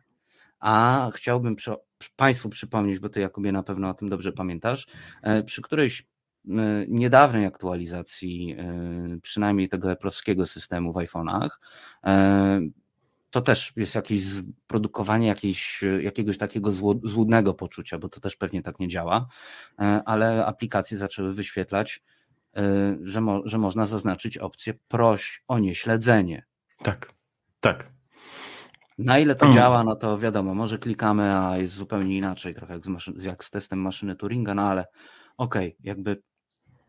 A 0.60 1.10
chciałbym 1.14 1.56
przy, 1.56 1.72
Państwu 2.16 2.50
przypomnieć, 2.50 3.00
bo 3.00 3.10
Ty, 3.10 3.20
Jakubie, 3.20 3.52
na 3.52 3.64
pewno 3.64 3.90
o 3.90 3.94
tym 3.94 4.10
dobrze 4.10 4.32
pamiętasz, 4.32 4.88
e, 5.22 5.44
przy 5.44 5.62
którejś 5.62 6.02
e, 6.02 6.06
niedawnej 6.88 7.46
aktualizacji, 7.46 8.58
przynajmniej 9.22 9.70
tego 9.70 9.92
eplowskiego 9.92 10.46
systemu 10.46 10.94
w 10.94 10.96
iPhone'ach, 10.96 11.50
to 13.34 13.42
też 13.42 13.74
jest 13.76 13.96
jakieś 13.96 14.24
produkowanie 14.68 15.28
jakiejś, 15.28 15.84
jakiegoś 16.02 16.38
takiego 16.38 16.72
złudnego 17.04 17.54
poczucia, 17.54 17.98
bo 17.98 18.10
to 18.10 18.20
też 18.20 18.36
pewnie 18.36 18.62
tak 18.62 18.80
nie 18.80 18.88
działa, 18.88 19.28
e, 19.80 20.02
ale 20.06 20.46
aplikacje 20.46 20.98
zaczęły 20.98 21.34
wyświetlać, 21.34 22.04
e, 22.56 22.62
że, 23.02 23.22
mo, 23.22 23.42
że 23.46 23.58
można 23.58 23.86
zaznaczyć 23.86 24.38
opcję 24.38 24.74
proś 24.88 25.44
o 25.48 25.60
nieśledzenie. 25.60 26.46
Tak, 26.84 27.14
tak. 27.60 27.92
Na 28.98 29.20
ile 29.20 29.36
to 29.36 29.46
hmm. 29.46 29.56
działa, 29.56 29.84
no 29.84 29.96
to 29.96 30.18
wiadomo, 30.18 30.54
może 30.54 30.78
klikamy, 30.78 31.38
a 31.38 31.58
jest 31.58 31.74
zupełnie 31.74 32.18
inaczej, 32.18 32.54
trochę 32.54 32.74
jak 32.74 32.86
z, 32.86 32.88
maszyn, 32.88 33.14
jak 33.22 33.44
z 33.44 33.50
testem 33.50 33.80
maszyny 33.80 34.16
Turinga, 34.16 34.54
no 34.54 34.62
ale 34.62 34.86
okej, 35.38 35.68
okay, 35.68 35.78
jakby 35.84 36.22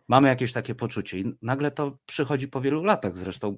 mamy 0.08 0.28
jakieś 0.28 0.52
takie 0.52 0.74
poczucie 0.74 1.18
i 1.18 1.34
nagle 1.42 1.70
to 1.70 1.98
przychodzi 2.06 2.48
po 2.48 2.60
wielu 2.60 2.84
latach, 2.84 3.16
zresztą 3.16 3.56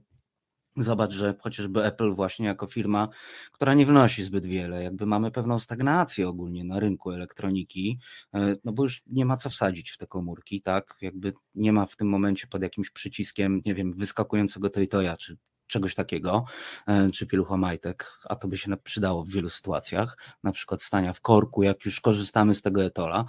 Zobacz, 0.76 1.12
że 1.12 1.34
chociażby 1.40 1.84
Apple 1.84 2.14
właśnie 2.14 2.46
jako 2.46 2.66
firma, 2.66 3.08
która 3.52 3.74
nie 3.74 3.86
wnosi 3.86 4.24
zbyt 4.24 4.46
wiele, 4.46 4.82
jakby 4.82 5.06
mamy 5.06 5.30
pewną 5.30 5.58
stagnację 5.58 6.28
ogólnie 6.28 6.64
na 6.64 6.80
rynku 6.80 7.10
elektroniki, 7.10 7.98
e, 8.34 8.56
no 8.64 8.72
bo 8.72 8.82
już 8.82 9.02
nie 9.06 9.24
ma 9.24 9.36
co 9.36 9.50
wsadzić 9.50 9.90
w 9.90 9.98
te 9.98 10.06
komórki, 10.06 10.62
tak? 10.62 10.96
Jakby 11.00 11.32
nie 11.54 11.72
ma 11.72 11.86
w 11.86 11.96
tym 11.96 12.08
momencie 12.08 12.46
pod 12.46 12.62
jakimś 12.62 12.90
przyciskiem, 12.90 13.62
nie 13.66 13.74
wiem, 13.74 13.92
wyskakującego 13.92 14.70
Toytoya 14.70 15.16
czy 15.18 15.36
czegoś 15.66 15.94
takiego, 15.94 16.44
e, 16.86 17.10
czy 17.10 17.26
pieluchomajtek, 17.26 18.18
a 18.24 18.36
to 18.36 18.48
by 18.48 18.56
się 18.56 18.76
przydało 18.76 19.24
w 19.24 19.30
wielu 19.30 19.48
sytuacjach, 19.48 20.18
na 20.42 20.52
przykład 20.52 20.82
stania 20.82 21.12
w 21.12 21.20
korku, 21.20 21.62
jak 21.62 21.84
już 21.84 22.00
korzystamy 22.00 22.54
z 22.54 22.62
tego 22.62 22.84
etola. 22.84 23.24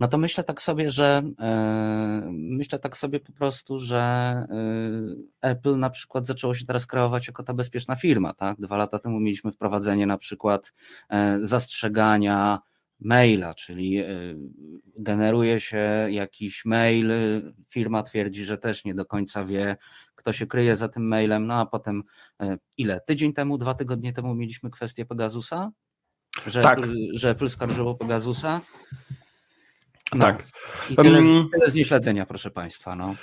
No 0.00 0.08
to 0.08 0.18
myślę 0.18 0.44
tak 0.44 0.62
sobie, 0.62 0.90
że 0.90 1.22
yy, 1.24 2.32
myślę 2.32 2.78
tak 2.78 2.96
sobie 2.96 3.20
po 3.20 3.32
prostu, 3.32 3.78
że 3.78 4.46
yy, 4.50 5.16
Apple 5.40 5.78
na 5.78 5.90
przykład 5.90 6.26
zaczęło 6.26 6.54
się 6.54 6.66
teraz 6.66 6.86
kreować 6.86 7.26
jako 7.26 7.42
ta 7.42 7.54
bezpieczna 7.54 7.96
firma, 7.96 8.34
tak? 8.34 8.60
Dwa 8.60 8.76
lata 8.76 8.98
temu 8.98 9.20
mieliśmy 9.20 9.52
wprowadzenie 9.52 10.06
na 10.06 10.18
przykład 10.18 10.72
yy, 11.10 11.46
zastrzegania 11.46 12.58
maila, 13.04 13.54
czyli 13.54 14.04
generuje 14.98 15.60
się 15.60 16.06
jakiś 16.10 16.64
mail, 16.64 17.12
firma 17.68 18.02
twierdzi, 18.02 18.44
że 18.44 18.58
też 18.58 18.84
nie 18.84 18.94
do 18.94 19.06
końca 19.06 19.44
wie, 19.44 19.76
kto 20.14 20.32
się 20.32 20.46
kryje 20.46 20.76
za 20.76 20.88
tym 20.88 21.08
mailem, 21.08 21.46
no 21.46 21.54
a 21.54 21.66
potem 21.66 22.02
ile? 22.76 23.00
Tydzień 23.00 23.32
temu, 23.32 23.58
dwa 23.58 23.74
tygodnie 23.74 24.12
temu 24.12 24.34
mieliśmy 24.34 24.70
kwestię 24.70 25.06
Pegasusa? 25.06 25.70
Że, 26.46 26.62
tak. 26.62 26.78
że 27.14 27.30
Apple 27.30 27.48
skarżyło 27.48 27.94
Pegasusa. 27.94 28.60
No. 30.14 30.20
Tak. 30.20 30.46
I 30.90 30.96
tyle, 30.96 31.18
um, 31.18 31.48
tyle 31.52 31.70
z 31.70 31.74
nieśledzenia, 31.74 32.26
proszę 32.26 32.50
Państwa. 32.50 32.96
No. 32.96 33.14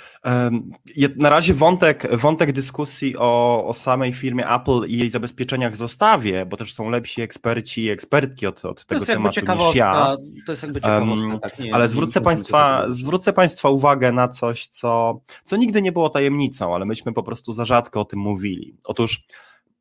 Na 1.16 1.30
razie 1.30 1.54
wątek, 1.54 2.16
wątek 2.16 2.52
dyskusji 2.52 3.16
o, 3.18 3.64
o 3.66 3.74
samej 3.74 4.12
firmie 4.12 4.48
Apple 4.48 4.86
i 4.88 4.98
jej 4.98 5.10
zabezpieczeniach 5.10 5.76
zostawię, 5.76 6.46
bo 6.46 6.56
też 6.56 6.74
są 6.74 6.90
lepsi 6.90 7.22
eksperci 7.22 7.84
i 7.84 7.90
ekspertki 7.90 8.46
od, 8.46 8.64
od 8.64 8.86
tego 8.86 9.06
tematu 9.06 9.40
niż 9.40 9.74
ja. 9.74 10.16
To 10.46 10.52
jest 10.52 10.62
jakby 10.62 10.80
ciekawostka. 10.80 11.28
Um, 11.28 11.40
tak, 11.40 11.58
nie, 11.58 11.74
ale 11.74 11.88
zwrócę, 11.88 12.20
państwa, 12.20 12.84
zwrócę 12.88 13.32
Państwa 13.32 13.68
uwagę 13.68 14.12
na 14.12 14.28
coś, 14.28 14.66
co, 14.66 15.20
co 15.44 15.56
nigdy 15.56 15.82
nie 15.82 15.92
było 15.92 16.10
tajemnicą, 16.10 16.74
ale 16.74 16.84
myśmy 16.84 17.12
po 17.12 17.22
prostu 17.22 17.52
za 17.52 17.64
rzadko 17.64 18.00
o 18.00 18.04
tym 18.04 18.18
mówili. 18.18 18.76
Otóż 18.84 19.22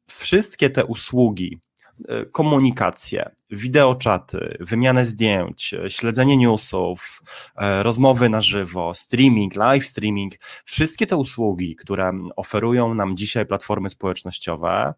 wszystkie 0.08 0.70
te 0.70 0.86
usługi, 0.86 1.60
komunikację, 2.32 3.32
wideoczaty, 3.50 4.58
wymianę 4.60 5.06
zdjęć, 5.06 5.76
śledzenie 5.88 6.38
newsów, 6.38 7.24
e, 7.56 7.84
rozmowy 7.84 8.30
na 8.30 8.42
żywo, 8.42 8.94
streaming, 8.94 9.56
live 9.56 9.88
streaming, 9.88 10.34
wszystkie 10.64 11.08
te 11.08 11.18
usługi, 11.18 11.76
które 11.76 12.12
oferują 12.36 12.94
nam 12.94 13.18
dzisiaj 13.18 13.46
platformy 13.46 13.90
społecznościowe, 13.90 14.94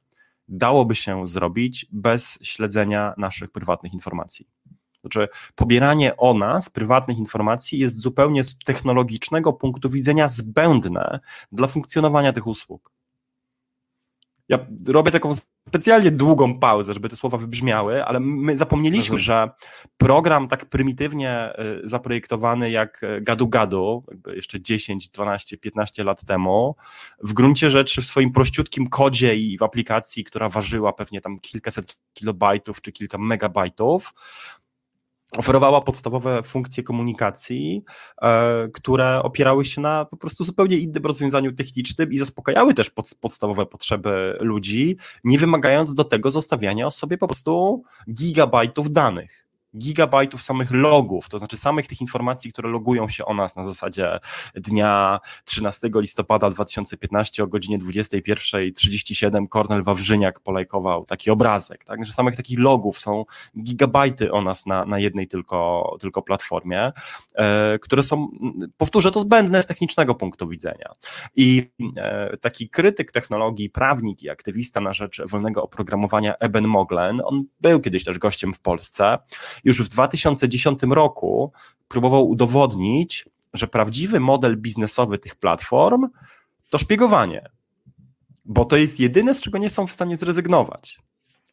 dałoby 0.47 0.95
się 0.95 1.27
zrobić 1.27 1.85
bez 1.91 2.39
śledzenia 2.41 3.13
naszych 3.17 3.51
prywatnych 3.51 3.93
informacji. 3.93 4.47
Znaczy, 5.01 5.27
pobieranie 5.55 6.17
o 6.17 6.33
nas 6.33 6.69
prywatnych 6.69 7.17
informacji 7.17 7.79
jest 7.79 8.01
zupełnie 8.01 8.43
z 8.43 8.59
technologicznego 8.59 9.53
punktu 9.53 9.89
widzenia 9.89 10.29
zbędne 10.29 11.19
dla 11.51 11.67
funkcjonowania 11.67 12.33
tych 12.33 12.47
usług. 12.47 12.91
Ja 14.51 14.59
robię 14.87 15.11
taką 15.11 15.31
specjalnie 15.67 16.11
długą 16.11 16.59
pauzę, 16.59 16.93
żeby 16.93 17.09
te 17.09 17.15
słowa 17.15 17.37
wybrzmiały, 17.37 18.05
ale 18.05 18.19
my 18.19 18.57
zapomnieliśmy, 18.57 19.15
mhm. 19.15 19.19
że 19.19 19.49
program 19.97 20.47
tak 20.47 20.65
prymitywnie 20.65 21.53
y, 21.83 21.87
zaprojektowany 21.87 22.71
jak 22.71 23.03
y, 23.03 23.21
Gadu 23.21 23.47
Gadu, 23.47 24.03
jeszcze 24.35 24.61
10, 24.61 25.09
12, 25.09 25.57
15 25.57 26.03
lat 26.03 26.25
temu, 26.25 26.75
w 27.23 27.33
gruncie 27.33 27.69
rzeczy 27.69 28.01
w 28.01 28.05
swoim 28.05 28.31
prościutkim 28.31 28.87
kodzie 28.87 29.35
i 29.35 29.57
w 29.57 29.63
aplikacji, 29.63 30.23
która 30.23 30.49
ważyła 30.49 30.93
pewnie 30.93 31.21
tam 31.21 31.39
kilkaset 31.39 31.97
kilobajtów 32.13 32.81
czy 32.81 32.91
kilka 32.91 33.17
megabajtów, 33.17 34.13
oferowała 35.37 35.81
podstawowe 35.81 36.43
funkcje 36.43 36.83
komunikacji, 36.83 37.83
e, 38.21 38.67
które 38.73 39.23
opierały 39.23 39.65
się 39.65 39.81
na 39.81 40.05
po 40.05 40.17
prostu 40.17 40.43
zupełnie 40.43 40.77
innym 40.77 41.05
rozwiązaniu 41.05 41.51
technicznym 41.53 42.11
i 42.11 42.17
zaspokajały 42.17 42.73
też 42.73 42.89
pod, 42.89 43.15
podstawowe 43.15 43.65
potrzeby 43.65 44.37
ludzi, 44.39 44.97
nie 45.23 45.39
wymagając 45.39 45.93
do 45.93 46.03
tego 46.03 46.31
zostawiania 46.31 46.91
sobie 46.91 47.17
po 47.17 47.27
prostu 47.27 47.83
gigabajtów 48.13 48.91
danych 48.91 49.50
gigabajtów 49.77 50.43
samych 50.43 50.71
logów, 50.71 51.29
to 51.29 51.37
znaczy 51.37 51.57
samych 51.57 51.87
tych 51.87 52.01
informacji, 52.01 52.51
które 52.51 52.69
logują 52.69 53.09
się 53.09 53.25
o 53.25 53.33
nas 53.33 53.55
na 53.55 53.63
zasadzie 53.63 54.19
dnia 54.55 55.19
13 55.45 55.89
listopada 55.95 56.49
2015 56.49 57.43
o 57.43 57.47
godzinie 57.47 57.79
21.37 57.79 59.47
Kornel 59.47 59.83
Wawrzyniak 59.83 60.39
polajkował 60.39 61.05
taki 61.05 61.31
obrazek, 61.31 61.85
tak? 61.85 62.05
że 62.05 62.13
samych 62.13 62.35
takich 62.35 62.59
logów 62.59 62.99
są 62.99 63.25
gigabajty 63.61 64.31
o 64.31 64.41
nas 64.41 64.65
na, 64.65 64.85
na 64.85 64.99
jednej 64.99 65.27
tylko, 65.27 65.91
tylko 65.99 66.21
platformie, 66.21 66.91
e, 67.35 67.79
które 67.79 68.03
są, 68.03 68.27
powtórzę, 68.77 69.11
to 69.11 69.19
zbędne 69.19 69.63
z 69.63 69.65
technicznego 69.65 70.15
punktu 70.15 70.47
widzenia. 70.47 70.91
I 71.35 71.71
e, 71.97 72.37
taki 72.37 72.69
krytyk 72.69 73.11
technologii, 73.11 73.69
prawnik 73.69 74.23
i 74.23 74.29
aktywista 74.29 74.81
na 74.81 74.93
rzecz 74.93 75.21
wolnego 75.25 75.63
oprogramowania 75.63 76.37
Eben 76.37 76.67
Moglen, 76.67 77.21
on 77.25 77.43
był 77.61 77.79
kiedyś 77.79 78.03
też 78.03 78.19
gościem 78.19 78.53
w 78.53 78.59
Polsce 78.59 79.17
już 79.63 79.81
w 79.81 79.87
2010 79.87 80.79
roku 80.89 81.51
próbował 81.87 82.29
udowodnić, 82.29 83.25
że 83.53 83.67
prawdziwy 83.67 84.19
model 84.19 84.57
biznesowy 84.57 85.17
tych 85.17 85.35
platform 85.35 86.07
to 86.69 86.77
szpiegowanie, 86.77 87.49
bo 88.45 88.65
to 88.65 88.77
jest 88.77 88.99
jedyne, 88.99 89.33
z 89.33 89.41
czego 89.41 89.57
nie 89.57 89.69
są 89.69 89.87
w 89.87 89.91
stanie 89.91 90.17
zrezygnować. 90.17 90.99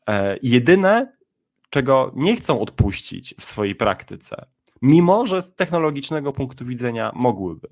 E, 0.09 0.37
jedyne, 0.43 1.13
czego 1.71 2.13
nie 2.17 2.37
chcą 2.37 2.61
odpuścić 2.61 3.35
w 3.41 3.45
swojej 3.45 3.75
praktyce, 3.75 4.47
mimo 4.83 5.27
że 5.27 5.43
z 5.43 5.55
technologicznego 5.55 6.33
punktu 6.33 6.65
widzenia 6.65 7.13
mogłyby. 7.15 7.69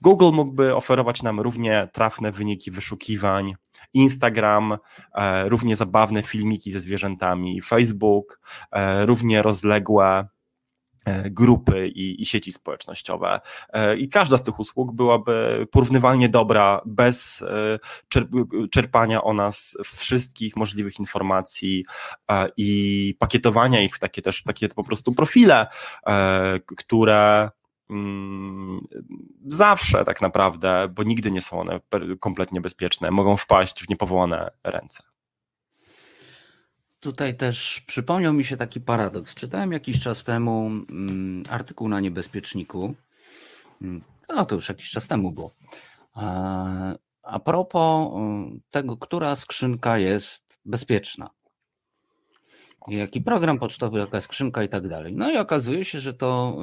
Google 0.00 0.32
mógłby 0.32 0.74
oferować 0.76 1.22
nam 1.22 1.40
równie 1.40 1.88
trafne 1.92 2.32
wyniki 2.32 2.70
wyszukiwań, 2.70 3.54
Instagram, 3.94 4.78
e, 5.14 5.48
równie 5.48 5.76
zabawne 5.76 6.22
filmiki 6.22 6.72
ze 6.72 6.80
zwierzętami, 6.80 7.60
Facebook, 7.62 8.40
e, 8.72 9.06
równie 9.06 9.42
rozległe 9.42 10.28
e, 11.04 11.30
grupy 11.30 11.88
i, 11.88 12.22
i, 12.22 12.24
sieci 12.24 12.52
społecznościowe. 12.52 13.40
I 13.98 14.08
każda 14.08 14.38
z 14.38 14.42
tych 14.42 14.60
usług 14.60 14.92
byłaby 14.92 15.66
porównywalnie 15.70 16.28
dobra, 16.28 16.80
bez 16.86 17.44
czerpania 18.70 19.22
o 19.22 19.32
nas 19.32 19.78
wszystkich 19.84 20.56
możliwych 20.56 20.98
informacji 20.98 21.84
i 22.56 23.14
pakietowania 23.18 23.82
ich 23.82 23.96
w 23.96 23.98
takie 23.98 24.22
też 24.22 24.42
takie 24.42 24.68
po 24.68 24.84
prostu 24.84 25.14
profile, 25.14 25.66
które 26.76 27.50
zawsze 29.48 30.04
tak 30.04 30.22
naprawdę, 30.22 30.88
bo 30.94 31.02
nigdy 31.02 31.30
nie 31.30 31.42
są 31.42 31.60
one 31.60 31.80
kompletnie 32.20 32.60
bezpieczne, 32.60 33.10
mogą 33.10 33.36
wpaść 33.36 33.84
w 33.84 33.88
niepowołane 33.88 34.50
ręce. 34.64 35.02
Tutaj 37.00 37.36
też 37.36 37.80
przypomniał 37.86 38.32
mi 38.32 38.44
się 38.44 38.56
taki 38.56 38.80
paradoks. 38.80 39.34
Czytałem 39.34 39.72
jakiś 39.72 40.00
czas 40.00 40.24
temu 40.24 40.66
mm, 40.66 41.42
artykuł 41.50 41.88
na 41.88 42.00
niebezpieczniku. 42.00 42.94
Mm, 43.82 44.02
no 44.28 44.46
to 44.46 44.54
już 44.54 44.68
jakiś 44.68 44.90
czas 44.90 45.08
temu 45.08 45.32
było. 45.32 45.54
A 47.22 47.40
propos 47.44 48.12
tego, 48.70 48.96
która 48.96 49.36
skrzynka 49.36 49.98
jest 49.98 50.58
bezpieczna 50.64 51.30
jaki 52.88 53.20
program 53.20 53.58
pocztowy, 53.58 53.98
jaka 53.98 54.20
skrzynka 54.20 54.62
i 54.62 54.68
tak 54.68 54.88
dalej. 54.88 55.16
No 55.16 55.30
i 55.30 55.36
okazuje 55.36 55.84
się, 55.84 56.00
że 56.00 56.14
to 56.14 56.58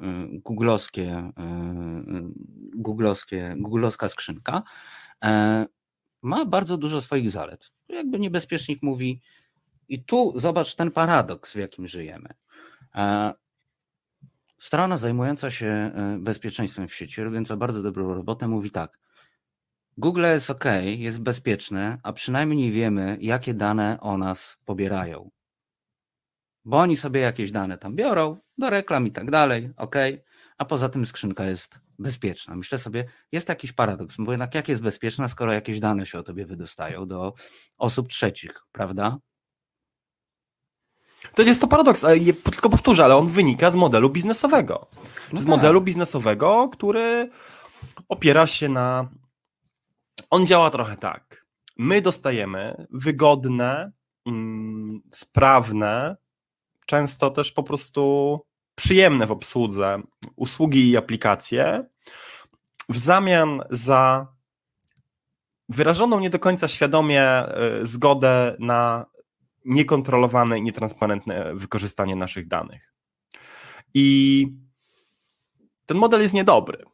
y, 0.00 0.04
y, 0.04 0.40
googlowskie, 0.44 1.30
y, 1.38 2.54
googlowskie, 2.74 3.54
googlowska 3.58 4.08
skrzynka 4.08 4.62
e, 5.24 5.66
ma 6.22 6.44
bardzo 6.44 6.76
dużo 6.76 7.00
swoich 7.00 7.30
zalet. 7.30 7.72
Jakby 7.88 8.18
niebezpiecznik 8.18 8.82
mówi, 8.82 9.20
i 9.88 10.04
tu 10.04 10.32
zobacz 10.36 10.74
ten 10.74 10.90
paradoks, 10.90 11.52
w 11.52 11.56
jakim 11.56 11.86
żyjemy. 11.86 12.28
E, 12.94 13.32
strona 14.58 14.96
zajmująca 14.96 15.50
się 15.50 15.92
bezpieczeństwem 16.18 16.88
w 16.88 16.94
sieci, 16.94 17.22
robiąca 17.22 17.56
bardzo 17.56 17.82
dobrą 17.82 18.14
robotę, 18.14 18.48
mówi 18.48 18.70
tak. 18.70 18.98
Google 19.98 20.22
jest 20.22 20.50
ok, 20.50 20.64
jest 20.84 21.22
bezpieczne, 21.22 21.98
a 22.02 22.12
przynajmniej 22.12 22.72
wiemy, 22.72 23.18
jakie 23.20 23.54
dane 23.54 24.00
o 24.00 24.18
nas 24.18 24.58
pobierają 24.64 25.30
bo 26.64 26.78
oni 26.78 26.96
sobie 26.96 27.20
jakieś 27.20 27.50
dane 27.50 27.78
tam 27.78 27.96
biorą 27.96 28.36
do 28.58 28.70
reklam 28.70 29.06
i 29.06 29.12
tak 29.12 29.30
dalej, 29.30 29.70
ok, 29.76 29.96
a 30.58 30.64
poza 30.64 30.88
tym 30.88 31.06
skrzynka 31.06 31.44
jest 31.44 31.78
bezpieczna. 31.98 32.56
Myślę 32.56 32.78
sobie, 32.78 33.04
jest 33.32 33.48
jakiś 33.48 33.72
paradoks, 33.72 34.16
bo 34.18 34.30
jednak 34.32 34.54
jak 34.54 34.68
jest 34.68 34.82
bezpieczna, 34.82 35.28
skoro 35.28 35.52
jakieś 35.52 35.80
dane 35.80 36.06
się 36.06 36.18
o 36.18 36.22
tobie 36.22 36.46
wydostają 36.46 37.06
do 37.06 37.34
osób 37.78 38.08
trzecich, 38.08 38.60
prawda? 38.72 39.18
To 41.34 41.42
jest 41.42 41.60
to 41.60 41.68
paradoks, 41.68 42.04
ale 42.04 42.18
tylko 42.52 42.70
powtórzę, 42.70 43.04
ale 43.04 43.16
on 43.16 43.26
wynika 43.26 43.70
z 43.70 43.76
modelu 43.76 44.10
biznesowego. 44.10 44.86
No 45.32 45.40
z 45.40 45.44
tak. 45.44 45.50
modelu 45.50 45.80
biznesowego, 45.80 46.68
który 46.72 47.30
opiera 48.08 48.46
się 48.46 48.68
na. 48.68 49.08
On 50.30 50.46
działa 50.46 50.70
trochę 50.70 50.96
tak. 50.96 51.46
My 51.78 52.02
dostajemy 52.02 52.86
wygodne, 52.90 53.92
mm, 54.26 55.00
sprawne, 55.10 56.16
często 56.86 57.30
też 57.30 57.52
po 57.52 57.62
prostu 57.62 58.40
przyjemne 58.74 59.26
w 59.26 59.32
obsłudze 59.32 60.02
usługi 60.36 60.90
i 60.90 60.96
aplikacje 60.96 61.84
w 62.88 62.98
zamian 62.98 63.62
za 63.70 64.26
wyrażoną 65.68 66.20
nie 66.20 66.30
do 66.30 66.38
końca 66.38 66.68
świadomie 66.68 67.22
e, 67.22 67.86
zgodę 67.86 68.56
na 68.58 69.06
niekontrolowane 69.64 70.58
i 70.58 70.62
nietransparentne 70.62 71.54
wykorzystanie 71.54 72.16
naszych 72.16 72.48
danych. 72.48 72.94
I 73.94 74.48
ten 75.86 75.96
model 75.96 76.20
jest 76.20 76.34
niedobry 76.34 76.84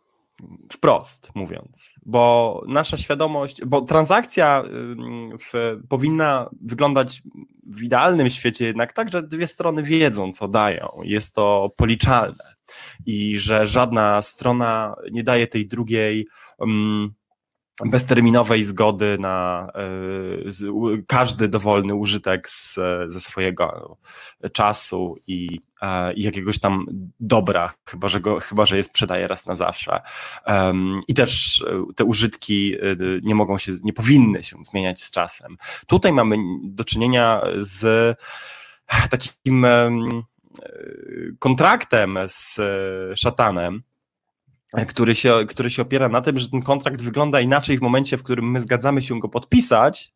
wprost 0.73 1.31
mówiąc, 1.35 1.95
bo 2.07 2.63
nasza 2.69 2.97
świadomość, 2.97 3.65
bo 3.65 3.81
transakcja 3.81 4.63
w, 5.41 5.77
powinna 5.89 6.51
wyglądać 6.63 7.23
w 7.67 7.83
idealnym 7.83 8.31
świecie 8.31 8.65
jednak 8.65 8.93
tak, 8.93 9.11
że 9.13 9.23
dwie 9.23 9.47
strony 9.47 9.83
wiedzą, 9.83 10.33
co 10.33 10.49
dają. 10.49 10.89
Jest 11.03 11.35
to 11.35 11.71
policzalne 11.77 12.55
i 13.07 13.39
że 13.39 13.67
żadna 13.67 14.23
strona 14.23 14.95
nie 15.13 15.25
daje 15.25 15.47
tej 15.47 15.67
drugiej. 15.67 16.27
Um, 16.59 17.15
bezterminowej 17.85 18.65
zgody 18.65 19.17
na 19.21 19.69
y, 20.97 21.05
każdy 21.07 21.49
dowolny 21.49 21.95
użytek 21.95 22.49
z, 22.49 22.79
ze 23.07 23.21
swojego 23.21 23.97
czasu 24.53 25.17
i, 25.27 25.61
e, 25.83 26.13
i, 26.13 26.23
jakiegoś 26.23 26.59
tam 26.59 26.87
dobra, 27.21 27.73
chyba 27.89 28.09
że, 28.09 28.21
go, 28.21 28.41
chyba, 28.41 28.67
że 28.67 28.77
je 28.77 28.85
sprzedaje 28.85 29.29
raz 29.29 29.47
na 29.47 29.57
zawsze. 29.57 30.01
I 31.09 31.15
też 31.15 31.63
e, 31.63 31.85
te 31.97 32.05
użytki 32.05 32.75
nie 33.23 33.35
mogą 33.35 33.59
się, 33.59 33.73
nie 33.83 33.93
powinny 33.93 34.45
się 34.45 34.57
zmieniać 34.71 35.03
z 35.03 35.11
czasem. 35.11 35.57
Tutaj 35.87 36.13
mamy 36.13 36.37
do 36.65 36.85
czynienia 36.85 37.41
z 37.57 38.17
takim 39.11 39.67
kontraktem 41.39 42.19
z 42.27 42.61
szatanem, 43.19 43.83
który 44.89 45.15
się, 45.15 45.39
który 45.49 45.71
się 45.71 45.83
opiera 45.83 46.09
na 46.09 46.21
tym, 46.21 46.39
że 46.39 46.51
ten 46.51 46.63
kontrakt 46.63 47.03
wygląda 47.03 47.41
inaczej 47.41 47.79
w 47.79 47.83
momencie, 47.83 48.17
w 48.17 48.23
którym 48.23 48.51
my 48.51 48.61
zgadzamy 48.61 49.03
się 49.03 49.21
go 49.21 49.29
podpisać, 49.29 50.13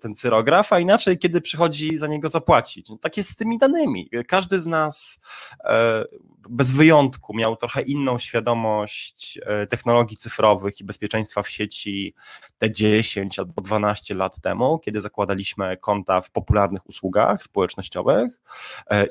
ten 0.00 0.14
cyrograf, 0.14 0.72
a 0.72 0.78
inaczej, 0.78 1.18
kiedy 1.18 1.40
przychodzi 1.40 1.98
za 1.98 2.06
niego 2.06 2.28
zapłacić. 2.28 2.88
No, 2.88 2.98
tak 2.98 3.16
jest 3.16 3.30
z 3.30 3.36
tymi 3.36 3.58
danymi. 3.58 4.10
Każdy 4.28 4.60
z 4.60 4.66
nas 4.66 5.20
e, 5.64 6.04
bez 6.48 6.70
wyjątku 6.70 7.36
miał 7.36 7.56
trochę 7.56 7.82
inną 7.82 8.18
świadomość 8.18 9.38
technologii 9.68 10.16
cyfrowych 10.16 10.80
i 10.80 10.84
bezpieczeństwa 10.84 11.42
w 11.42 11.48
sieci 11.48 12.14
te 12.58 12.70
10 12.70 13.38
albo 13.38 13.62
12 13.62 14.14
lat 14.14 14.40
temu, 14.40 14.78
kiedy 14.78 15.00
zakładaliśmy 15.00 15.76
konta 15.76 16.20
w 16.20 16.30
popularnych 16.30 16.88
usługach 16.88 17.42
społecznościowych 17.42 18.42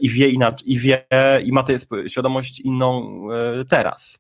i 0.02 0.10
wie 0.10 0.30
inaczej, 0.30 0.72
i 0.72 0.80
wie, 0.80 1.06
i 1.46 1.52
ma 1.52 1.64
tę 1.64 1.74
świadomość 2.08 2.60
inną 2.60 3.20
teraz. 3.70 4.20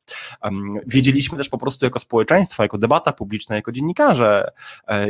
Wiedzieliśmy 0.87 1.37
też 1.37 1.49
po 1.49 1.57
prostu 1.57 1.85
jako 1.85 1.99
społeczeństwo, 1.99 2.63
jako 2.63 2.77
debata 2.77 3.13
publiczna, 3.13 3.55
jako 3.55 3.71
dziennikarze, 3.71 4.51
e, 4.87 5.07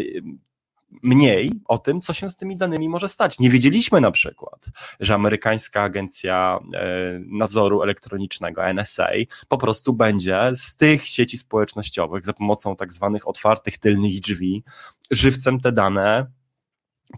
mniej 1.04 1.52
o 1.66 1.78
tym, 1.78 2.02
co 2.02 2.14
się 2.14 2.30
z 2.30 2.36
tymi 2.36 2.58
danymi 2.58 2.90
może 2.90 3.08
stać. 3.08 3.40
Nie 3.40 3.50
wiedzieliśmy 3.50 4.02
na 4.02 4.12
przykład, 4.12 4.66
że 5.00 5.16
amerykańska 5.16 5.82
agencja 5.82 6.60
e, 6.74 7.20
nadzoru 7.26 7.82
elektronicznego 7.82 8.74
NSA 8.74 9.10
po 9.48 9.58
prostu 9.58 9.94
będzie 9.94 10.52
z 10.56 10.78
tych 10.78 11.08
sieci 11.08 11.38
społecznościowych 11.38 12.26
za 12.26 12.34
pomocą 12.34 12.76
tak 12.76 12.94
zwanych 12.94 13.28
otwartych 13.28 13.78
tylnych 13.78 14.20
drzwi 14.20 14.64
żywcem 15.12 15.60
te 15.60 15.72
dane 15.72 16.26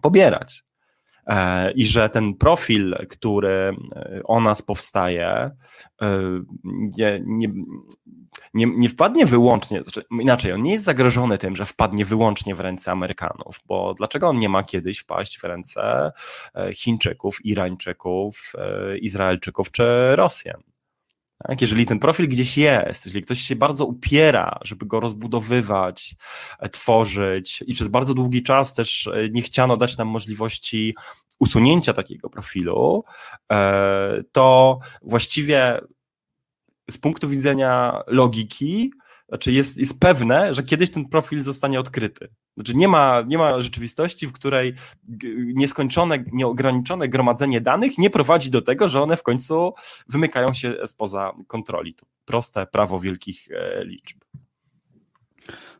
pobierać. 0.02 0.64
i 1.74 1.86
że 1.86 2.08
ten 2.08 2.34
profil, 2.34 2.96
który 3.08 3.76
o 4.24 4.40
nas 4.40 4.62
powstaje, 4.62 5.50
nie, 6.64 7.22
nie, 7.24 7.48
nie, 8.54 8.66
nie 8.66 8.88
wpadnie 8.88 9.26
wyłącznie, 9.26 9.82
znaczy 9.82 10.04
inaczej, 10.10 10.52
on 10.52 10.62
nie 10.62 10.72
jest 10.72 10.84
zagrożony 10.84 11.38
tym, 11.38 11.56
że 11.56 11.64
wpadnie 11.64 12.04
wyłącznie 12.04 12.54
w 12.54 12.60
ręce 12.60 12.92
Amerykanów, 12.92 13.60
bo 13.66 13.94
dlaczego 13.94 14.28
on 14.28 14.38
nie 14.38 14.48
ma 14.48 14.62
kiedyś 14.62 14.98
wpaść 14.98 15.38
w 15.38 15.44
ręce 15.44 16.12
Chińczyków, 16.74 17.44
Irańczyków, 17.44 18.52
Izraelczyków 19.00 19.70
czy 19.70 20.16
Rosjan? 20.16 20.62
Tak? 21.46 21.60
Jeżeli 21.60 21.86
ten 21.86 21.98
profil 21.98 22.28
gdzieś 22.28 22.58
jest, 22.58 23.06
jeżeli 23.06 23.24
ktoś 23.24 23.40
się 23.40 23.56
bardzo 23.56 23.86
upiera, 23.86 24.58
żeby 24.62 24.86
go 24.86 25.00
rozbudowywać, 25.00 26.14
e, 26.58 26.68
tworzyć 26.68 27.64
i 27.66 27.74
przez 27.74 27.88
bardzo 27.88 28.14
długi 28.14 28.42
czas 28.42 28.74
też 28.74 29.06
e, 29.06 29.28
nie 29.30 29.42
chciano 29.42 29.76
dać 29.76 29.96
nam 29.96 30.08
możliwości 30.08 30.94
usunięcia 31.38 31.92
takiego 31.92 32.30
profilu, 32.30 33.04
e, 33.52 34.22
to 34.32 34.78
właściwie 35.02 35.80
z 36.90 36.98
punktu 36.98 37.28
widzenia 37.28 38.02
logiki, 38.06 38.92
znaczy 39.28 39.52
jest, 39.52 39.76
jest 39.76 40.00
pewne, 40.00 40.54
że 40.54 40.62
kiedyś 40.62 40.90
ten 40.90 41.08
profil 41.08 41.42
zostanie 41.42 41.80
odkryty. 41.80 42.28
Znaczy 42.54 42.76
nie 42.76 42.88
ma, 42.88 43.22
nie 43.26 43.38
ma 43.38 43.60
rzeczywistości, 43.60 44.26
w 44.26 44.32
której 44.32 44.74
nieskończone, 45.54 46.24
nieograniczone 46.32 47.08
gromadzenie 47.08 47.60
danych 47.60 47.98
nie 47.98 48.10
prowadzi 48.10 48.50
do 48.50 48.62
tego, 48.62 48.88
że 48.88 49.02
one 49.02 49.16
w 49.16 49.22
końcu 49.22 49.74
wymykają 50.08 50.52
się 50.52 50.74
spoza 50.86 51.32
kontroli. 51.46 51.94
To 51.94 52.06
proste 52.24 52.66
prawo 52.66 53.00
wielkich 53.00 53.48
e, 53.50 53.84
liczb. 53.84 54.18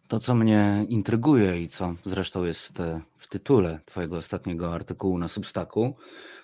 To, 0.08 0.20
co 0.20 0.34
mnie 0.34 0.86
intryguje 0.88 1.62
i 1.62 1.68
co 1.68 1.94
zresztą 2.06 2.44
jest 2.44 2.80
e, 2.80 3.00
w 3.18 3.28
tytule 3.28 3.80
Twojego 3.84 4.16
ostatniego 4.16 4.74
artykułu 4.74 5.18
na 5.18 5.28
Substacku, 5.28 5.96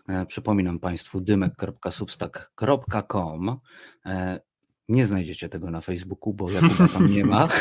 e, 0.08 0.26
przypominam 0.26 0.78
Państwu 0.78 1.20
dymek.substack.com. 1.20 3.58
Nie 4.88 5.06
znajdziecie 5.06 5.48
tego 5.48 5.70
na 5.70 5.80
Facebooku, 5.80 6.34
bo 6.34 6.50
Jakuba 6.50 6.88
tam 6.88 7.12
nie 7.12 7.24
ma. 7.24 7.48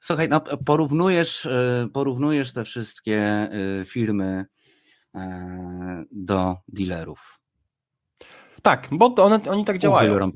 Słuchaj, 0.00 0.28
no, 0.28 0.40
porównujesz, 0.40 1.46
e, 1.46 1.88
porównujesz 1.92 2.52
te 2.52 2.64
wszystkie 2.64 3.18
e, 3.20 3.50
firmy 3.84 4.46
e, 5.14 6.04
do 6.12 6.56
dealerów. 6.68 7.40
Tak, 8.62 8.88
bo 8.92 9.14
one, 9.14 9.40
oni 9.48 9.64
tak 9.64 9.78
działają. 9.78 10.30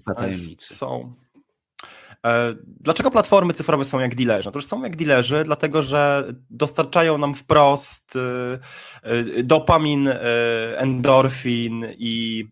Są. 0.58 1.14
Dlaczego 2.66 3.10
platformy 3.10 3.54
cyfrowe 3.54 3.84
są 3.84 4.00
jak 4.00 4.14
dealerzy? 4.14 4.48
Otóż 4.48 4.66
są 4.66 4.82
jak 4.82 4.96
dealerzy, 4.96 5.44
dlatego 5.44 5.82
że 5.82 6.32
dostarczają 6.50 7.18
nam 7.18 7.34
wprost 7.34 8.18
dopamin, 9.44 10.08
endorfin 10.76 11.86
i 11.98 12.44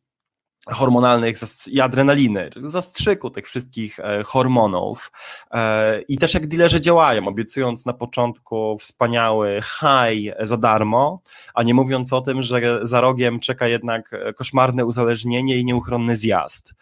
hormonalnych 0.71 1.37
i 1.71 1.81
adrenaliny, 1.81 2.51
zastrzyku 2.57 3.31
tych 3.31 3.47
wszystkich 3.47 4.01
e, 4.01 4.23
hormonów 4.23 5.13
e, 5.51 6.01
i 6.03 6.19
też 6.19 6.35
jak 6.35 6.47
dealerzy 6.47 6.81
działają, 6.81 7.29
obiecując 7.29 7.87
na 7.87 7.93
początku 7.93 8.79
wspaniały 8.79 9.61
high 9.63 10.35
za 10.41 10.57
darmo, 10.57 11.23
a 11.55 11.63
nie 11.63 11.75
mówiąc 11.75 12.13
o 12.13 12.21
tym, 12.21 12.43
że 12.43 12.81
za 12.83 13.01
rogiem 13.01 13.41
czeka 13.41 13.67
jednak 13.67 14.11
koszmarne 14.37 14.85
uzależnienie 14.85 15.57
i 15.57 15.65
nieuchronny 15.65 16.17
zjazd. 16.17 16.75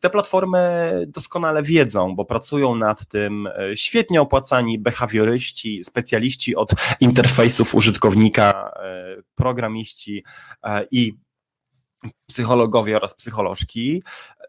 Te 0.00 0.10
platformy 0.10 0.92
doskonale 1.08 1.62
wiedzą, 1.62 2.16
bo 2.16 2.24
pracują 2.24 2.74
nad 2.74 3.06
tym 3.06 3.46
e, 3.46 3.76
świetnie 3.76 4.20
opłacani 4.20 4.78
behawioryści, 4.78 5.84
specjaliści 5.84 6.56
od 6.56 6.70
interfejsów 7.00 7.74
użytkownika, 7.74 8.72
programiści 9.34 10.24
i 10.90 11.14
psychologowie 12.26 12.96
oraz 12.96 13.14
psycholożki 13.14 14.02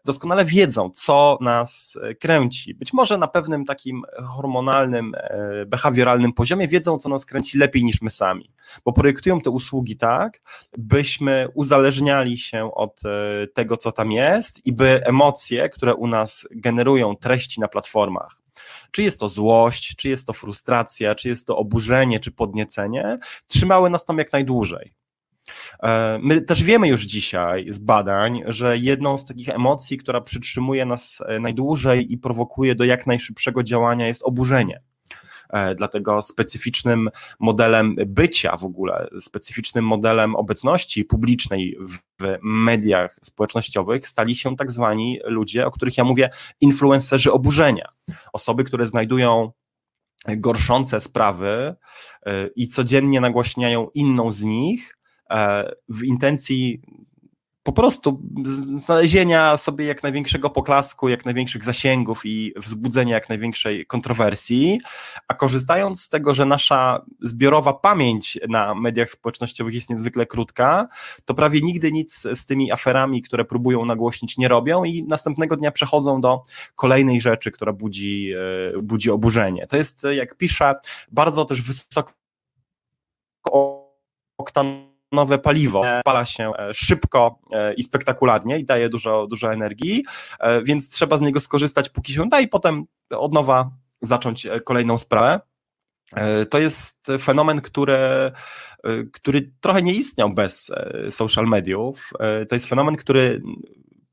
doskonale 0.04 0.44
wiedzą, 0.44 0.90
co 0.94 1.38
nas 1.40 1.98
e, 2.02 2.14
kręci. 2.14 2.74
Być 2.74 2.92
może 2.92 3.18
na 3.18 3.26
pewnym 3.26 3.64
takim 3.64 4.02
hormonalnym, 4.24 5.12
e, 5.14 5.66
behawioralnym 5.66 6.32
poziomie 6.32 6.68
wiedzą, 6.68 6.98
co 6.98 7.08
nas 7.08 7.24
kręci 7.24 7.58
lepiej 7.58 7.84
niż 7.84 8.02
my 8.02 8.10
sami, 8.10 8.52
bo 8.84 8.92
projektują 8.92 9.40
te 9.40 9.50
usługi 9.50 9.96
tak, 9.96 10.40
byśmy 10.78 11.48
uzależniali 11.54 12.38
się 12.38 12.74
od 12.74 13.00
e, 13.04 13.46
tego, 13.46 13.76
co 13.76 13.92
tam 13.92 14.12
jest 14.12 14.66
i 14.66 14.72
by 14.72 15.04
emocje, 15.04 15.68
które 15.68 15.94
u 15.94 16.06
nas 16.06 16.48
generują 16.50 17.16
treści 17.16 17.60
na 17.60 17.68
platformach, 17.68 18.42
czy 18.90 19.02
jest 19.02 19.20
to 19.20 19.28
złość, 19.28 19.96
czy 19.96 20.08
jest 20.08 20.26
to 20.26 20.32
frustracja, 20.32 21.14
czy 21.14 21.28
jest 21.28 21.46
to 21.46 21.56
oburzenie, 21.56 22.20
czy 22.20 22.32
podniecenie, 22.32 23.18
trzymały 23.46 23.90
nas 23.90 24.04
tam 24.04 24.18
jak 24.18 24.32
najdłużej. 24.32 24.99
E, 25.82 26.18
my 26.22 26.40
też 26.40 26.62
wiemy 26.62 26.88
już 26.88 27.02
dzisiaj 27.02 27.66
z 27.70 27.78
badań, 27.78 28.42
że 28.46 28.78
jedną 28.78 29.18
z 29.18 29.24
takich 29.24 29.48
emocji, 29.48 29.98
która 29.98 30.20
przytrzymuje 30.20 30.86
nas 30.86 31.22
e, 31.26 31.40
najdłużej 31.40 32.12
i 32.12 32.18
prowokuje 32.18 32.74
do 32.74 32.84
jak 32.84 33.06
najszybszego 33.06 33.62
działania 33.62 34.06
jest 34.06 34.22
oburzenie. 34.22 34.80
E, 35.50 35.74
dlatego 35.74 36.22
specyficznym 36.22 37.10
modelem 37.40 37.96
bycia 38.06 38.56
w 38.56 38.64
ogóle, 38.64 39.08
specyficznym 39.20 39.84
modelem 39.84 40.36
obecności 40.36 41.04
publicznej 41.04 41.76
w 42.20 42.38
mediach 42.42 43.18
społecznościowych 43.22 44.08
stali 44.08 44.36
się 44.36 44.56
tak 44.56 44.70
zwani 44.70 45.20
ludzie, 45.24 45.66
o 45.66 45.70
których 45.70 45.98
ja 45.98 46.04
mówię, 46.04 46.30
influencerzy 46.60 47.32
oburzenia. 47.32 47.88
Osoby, 48.32 48.64
które 48.64 48.86
znajdują 48.86 49.52
gorszące 50.28 51.00
sprawy 51.00 51.74
i 52.56 52.68
codziennie 52.68 53.20
nagłaśniają 53.20 53.88
inną 53.94 54.32
z 54.32 54.42
nich, 54.42 54.99
w 55.88 56.04
intencji 56.04 56.80
po 57.62 57.72
prostu 57.72 58.22
znalezienia 58.74 59.56
sobie 59.56 59.84
jak 59.84 60.02
największego 60.02 60.50
poklasku, 60.50 61.08
jak 61.08 61.24
największych 61.24 61.64
zasięgów 61.64 62.20
i 62.24 62.52
wzbudzenia 62.56 63.14
jak 63.14 63.28
największej 63.28 63.86
kontrowersji, 63.86 64.80
a 65.28 65.34
korzystając 65.34 66.02
z 66.02 66.08
tego, 66.08 66.34
że 66.34 66.46
nasza 66.46 67.04
zbiorowa 67.22 67.72
pamięć 67.72 68.38
na 68.48 68.74
mediach 68.74 69.10
społecznościowych 69.10 69.74
jest 69.74 69.90
niezwykle 69.90 70.26
krótka, 70.26 70.88
to 71.24 71.34
prawie 71.34 71.60
nigdy 71.60 71.92
nic 71.92 72.26
z 72.34 72.46
tymi 72.46 72.72
aferami, 72.72 73.22
które 73.22 73.44
próbują 73.44 73.84
nagłośnić, 73.84 74.38
nie 74.38 74.48
robią 74.48 74.84
i 74.84 75.04
następnego 75.04 75.56
dnia 75.56 75.72
przechodzą 75.72 76.20
do 76.20 76.42
kolejnej 76.74 77.20
rzeczy, 77.20 77.50
która 77.50 77.72
budzi, 77.72 78.32
e, 78.76 78.82
budzi 78.82 79.10
oburzenie. 79.10 79.66
To 79.66 79.76
jest, 79.76 80.06
jak 80.12 80.36
piszę, 80.36 80.74
bardzo 81.12 81.44
też 81.44 81.62
wysoko 81.62 82.12
oktan 84.38 84.89
nowe 85.12 85.38
paliwo 85.38 85.82
spala 86.00 86.24
się 86.24 86.52
e, 86.58 86.74
szybko 86.74 87.38
e, 87.52 87.74
i 87.74 87.82
spektakularnie 87.82 88.58
i 88.58 88.64
daje 88.64 88.88
dużo, 88.88 89.26
dużo 89.26 89.52
energii, 89.52 90.04
e, 90.40 90.62
więc 90.62 90.88
trzeba 90.88 91.16
z 91.16 91.20
niego 91.20 91.40
skorzystać 91.40 91.88
póki 91.88 92.12
się 92.12 92.28
da 92.28 92.40
i 92.40 92.48
potem 92.48 92.84
od 93.10 93.34
nowa 93.34 93.70
zacząć 94.02 94.46
kolejną 94.64 94.98
sprawę. 94.98 95.40
To 96.50 96.58
jest 96.58 97.06
fenomen, 97.20 97.60
który, 97.60 97.98
który 99.12 99.52
trochę 99.60 99.82
nie 99.82 99.94
istniał 99.94 100.30
bez 100.30 100.72
social 101.10 101.46
mediów. 101.46 102.12
To 102.48 102.54
jest 102.54 102.66
fenomen, 102.66 102.96
który 102.96 103.42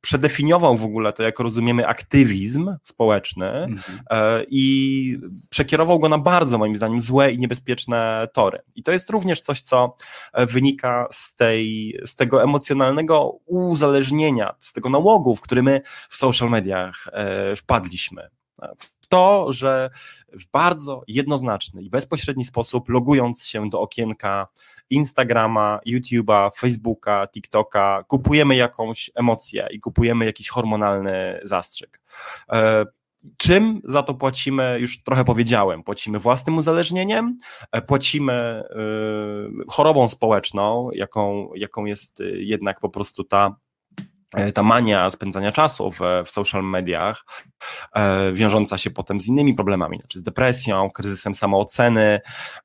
przedefiniował 0.02 0.76
w 0.76 0.84
ogóle 0.84 1.14
to, 1.14 1.24
jak 1.24 1.40
rozumiemy 1.40 1.88
aktywizm 1.88 2.76
społeczny 2.84 3.52
mhm. 3.52 4.00
E, 4.10 4.44
i 4.50 5.20
przekierował 5.50 6.00
go 6.00 6.10
na 6.10 6.18
bardzo, 6.18 6.58
moim 6.58 6.76
zdaniem, 6.76 7.00
złe 7.00 7.32
i 7.32 7.40
niebezpieczne 7.40 8.28
tory. 8.34 8.60
I 8.76 8.84
to 8.84 8.92
jest 8.92 9.10
również 9.10 9.42
coś, 9.42 9.62
co 9.62 9.96
e, 10.34 10.46
wynika 10.46 11.08
z, 11.12 11.36
tej, 11.36 12.00
z 12.06 12.16
tego 12.16 12.44
emocjonalnego 12.44 13.40
uzależnienia, 13.46 14.56
z 14.60 14.74
tego 14.74 14.90
nałogu, 14.90 15.36
w 15.36 15.42
który 15.42 15.64
my 15.64 15.82
w 16.10 16.18
social 16.18 16.50
mediach 16.50 17.08
e, 17.12 17.56
wpadliśmy 17.56 18.30
w 18.78 19.08
to, 19.08 19.54
że 19.54 19.90
w 20.34 20.52
bardzo 20.52 21.04
jednoznaczny 21.08 21.84
i 21.84 21.90
bezpośredni 21.90 22.46
sposób, 22.46 22.90
logując 22.90 23.46
się 23.46 23.70
do 23.70 23.82
okienka 23.82 24.48
Instagrama, 24.90 25.80
YouTube'a, 25.86 26.52
Facebooka, 26.58 27.28
TikToka, 27.28 28.04
kupujemy 28.08 28.56
jakąś 28.56 29.12
emocję 29.16 29.68
i 29.72 29.80
kupujemy 29.80 30.26
jakiś 30.26 30.50
hormonalny 30.50 31.40
zastrzyk. 31.44 32.02
E, 32.52 32.86
czym 33.38 33.82
za 33.84 34.04
to 34.04 34.14
płacimy, 34.14 34.78
już 34.80 35.04
trochę 35.04 35.26
powiedziałem, 35.26 35.84
płacimy 35.84 36.20
własnym 36.20 36.58
uzależnieniem, 36.58 37.38
e, 37.72 37.82
płacimy 37.82 38.34
e, 38.34 38.64
chorobą 39.68 40.08
społeczną, 40.08 40.92
jaką, 40.92 41.54
jaką 41.56 41.86
jest 41.86 42.24
jednak 42.36 42.80
po 42.80 42.90
prostu 42.90 43.24
ta 43.24 43.56
ta 44.54 44.64
mania 44.64 45.10
spędzania 45.10 45.52
czasu 45.52 45.92
w, 45.92 46.00
w 46.26 46.30
social 46.30 46.64
mediach, 46.64 47.26
e, 47.96 48.34
wiążąca 48.34 48.78
się 48.78 48.90
potem 48.90 49.20
z 49.20 49.28
innymi 49.28 49.54
problemami, 49.54 49.98
znaczy 50.00 50.20
z 50.20 50.24
depresją, 50.24 50.90
kryzysem 50.92 51.34
samooceny 51.34 52.20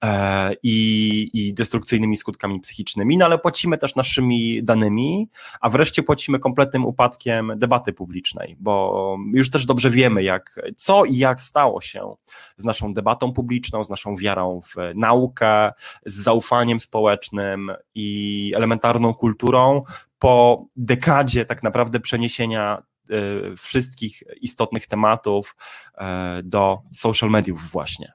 e, 0.04 0.52
i, 0.62 1.30
i 1.32 1.54
destrukcyjnymi 1.54 2.16
skutkami 2.16 2.60
psychicznymi, 2.60 3.18
no 3.18 3.24
ale 3.24 3.38
płacimy 3.38 3.78
też 3.78 3.96
naszymi 3.96 4.64
danymi, 4.64 5.28
a 5.60 5.70
wreszcie 5.70 6.02
płacimy 6.02 6.38
kompletnym 6.38 6.86
upadkiem 6.86 7.52
debaty 7.56 7.92
publicznej, 7.92 8.56
bo 8.60 9.16
już 9.34 9.50
też 9.50 9.66
dobrze 9.66 9.90
wiemy, 9.90 10.22
jak, 10.22 10.60
co 10.76 11.04
i 11.04 11.16
jak 11.16 11.42
stało 11.42 11.80
się 11.80 12.14
z 12.56 12.64
naszą 12.64 12.94
debatą 12.94 13.32
publiczną, 13.32 13.84
z 13.84 13.90
naszą 13.90 14.16
wiarą 14.16 14.60
w 14.60 14.74
naukę, 14.94 15.72
z 16.06 16.14
zaufaniem 16.14 16.80
społecznym 16.80 17.72
i 17.94 18.52
elementarną 18.56 19.14
kulturą, 19.14 19.82
po 20.22 20.66
dekadzie 20.76 21.44
tak 21.44 21.62
naprawdę 21.62 22.00
przeniesienia 22.00 22.82
e, 23.10 23.56
wszystkich 23.56 24.22
istotnych 24.40 24.86
tematów 24.86 25.56
e, 25.98 26.40
do 26.44 26.82
social 26.92 27.30
mediów 27.30 27.70
właśnie. 27.70 28.12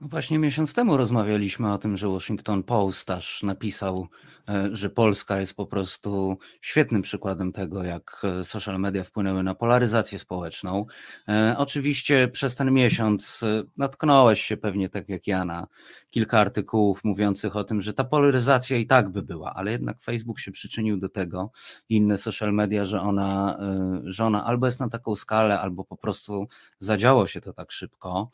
No 0.00 0.08
właśnie 0.08 0.38
miesiąc 0.38 0.74
temu 0.74 0.96
rozmawialiśmy 0.96 1.72
o 1.72 1.78
tym, 1.78 1.96
że 1.96 2.08
Washington 2.08 2.62
Post 2.62 3.10
aż 3.10 3.42
napisał, 3.42 4.08
e, 4.48 4.76
że 4.76 4.90
Polska 4.90 5.40
jest 5.40 5.54
po 5.54 5.66
prostu 5.66 6.38
świetnym 6.60 7.02
przykładem 7.02 7.52
tego, 7.52 7.84
jak 7.84 8.22
e, 8.40 8.44
social 8.44 8.80
media 8.80 9.04
wpłynęły 9.04 9.42
na 9.42 9.54
polaryzację 9.54 10.18
społeczną. 10.18 10.86
E, 11.28 11.54
oczywiście 11.58 12.28
przez 12.28 12.54
ten 12.54 12.72
miesiąc 12.72 13.44
natknąłeś 13.76 14.42
się 14.42 14.56
pewnie 14.56 14.88
tak 14.88 15.08
jak 15.08 15.26
ja 15.26 15.44
na 15.44 15.66
kilka 16.10 16.38
artykułów 16.40 17.04
mówiących 17.04 17.56
o 17.56 17.64
tym, 17.64 17.82
że 17.82 17.94
ta 17.94 18.04
polaryzacja 18.04 18.76
i 18.76 18.86
tak 18.86 19.08
by 19.08 19.22
była, 19.22 19.54
ale 19.54 19.70
jednak 19.70 20.02
Facebook 20.02 20.40
się 20.40 20.52
przyczynił 20.52 20.96
do 20.96 21.08
tego, 21.08 21.50
inne 21.88 22.18
social 22.18 22.52
media, 22.52 22.84
że 22.84 23.00
ona, 23.00 23.58
że 24.04 24.24
ona 24.24 24.44
albo 24.44 24.66
jest 24.66 24.80
na 24.80 24.88
taką 24.88 25.14
skalę, 25.14 25.60
albo 25.60 25.84
po 25.84 25.96
prostu 25.96 26.48
zadziało 26.80 27.26
się 27.26 27.40
to 27.40 27.52
tak 27.52 27.72
szybko. 27.72 28.30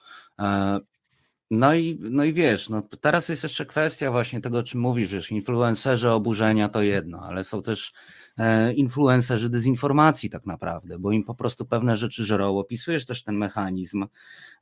No 1.54 1.74
i, 1.74 1.98
no 2.00 2.24
i 2.24 2.32
wiesz, 2.32 2.68
no 2.68 2.82
teraz 2.82 3.28
jest 3.28 3.42
jeszcze 3.42 3.66
kwestia 3.66 4.10
właśnie 4.10 4.40
tego, 4.40 4.58
o 4.58 4.62
czym 4.62 4.80
mówisz, 4.80 5.12
wiesz, 5.12 5.30
influencerzy 5.30 6.10
oburzenia 6.10 6.68
to 6.68 6.82
jedno, 6.82 7.20
ale 7.20 7.44
są 7.44 7.62
też 7.62 7.92
e, 8.38 8.72
influencerzy 8.72 9.50
dezinformacji 9.50 10.30
tak 10.30 10.46
naprawdę, 10.46 10.98
bo 10.98 11.12
im 11.12 11.24
po 11.24 11.34
prostu 11.34 11.66
pewne 11.66 11.96
rzeczy 11.96 12.24
żerą. 12.24 12.58
Opisujesz 12.58 13.06
też 13.06 13.24
ten 13.24 13.36
mechanizm 13.36 14.06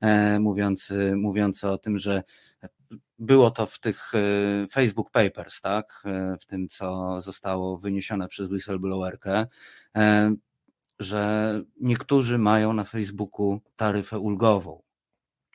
e, 0.01 0.41
mówiący, 0.41 1.17
mówiący 1.17 1.69
o 1.69 1.79
tym, 1.79 1.99
że 1.99 2.23
było 3.19 3.51
to 3.51 3.67
w 3.67 3.79
tych 3.79 4.13
e, 4.15 4.67
Facebook 4.73 5.11
Papers, 5.11 5.61
tak, 5.61 6.03
e, 6.05 6.37
w 6.41 6.47
tym, 6.47 6.69
co 6.69 7.21
zostało 7.21 7.79
wyniesione 7.79 8.29
przez 8.29 8.49
whistleblowerkę, 8.49 9.47
e, 9.97 10.35
że 10.99 11.63
niektórzy 11.81 12.39
mają 12.39 12.73
na 12.73 12.85
Facebooku 12.85 13.61
taryfę 13.77 14.19
ulgową 14.19 14.90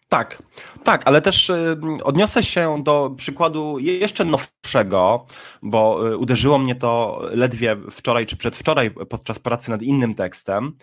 tak, 0.10 0.44
tak, 0.84 1.02
ale 1.06 1.22
też 1.22 1.50
y, 1.50 1.78
odniosę 2.04 2.44
się 2.44 2.84
do 2.84 3.14
przykładu 3.18 3.80
jeszcze 3.80 4.26
nowszego, 4.26 5.26
bo 5.62 6.10
y, 6.10 6.18
uderzyło 6.18 6.60
mnie 6.60 6.76
to 6.76 7.22
ledwie 7.32 7.78
wczoraj 7.92 8.26
czy 8.26 8.38
przedwczoraj 8.38 8.92
podczas 8.92 9.40
pracy 9.40 9.72
nad 9.72 9.82
innym 9.82 10.14
tekstem. 10.14 10.78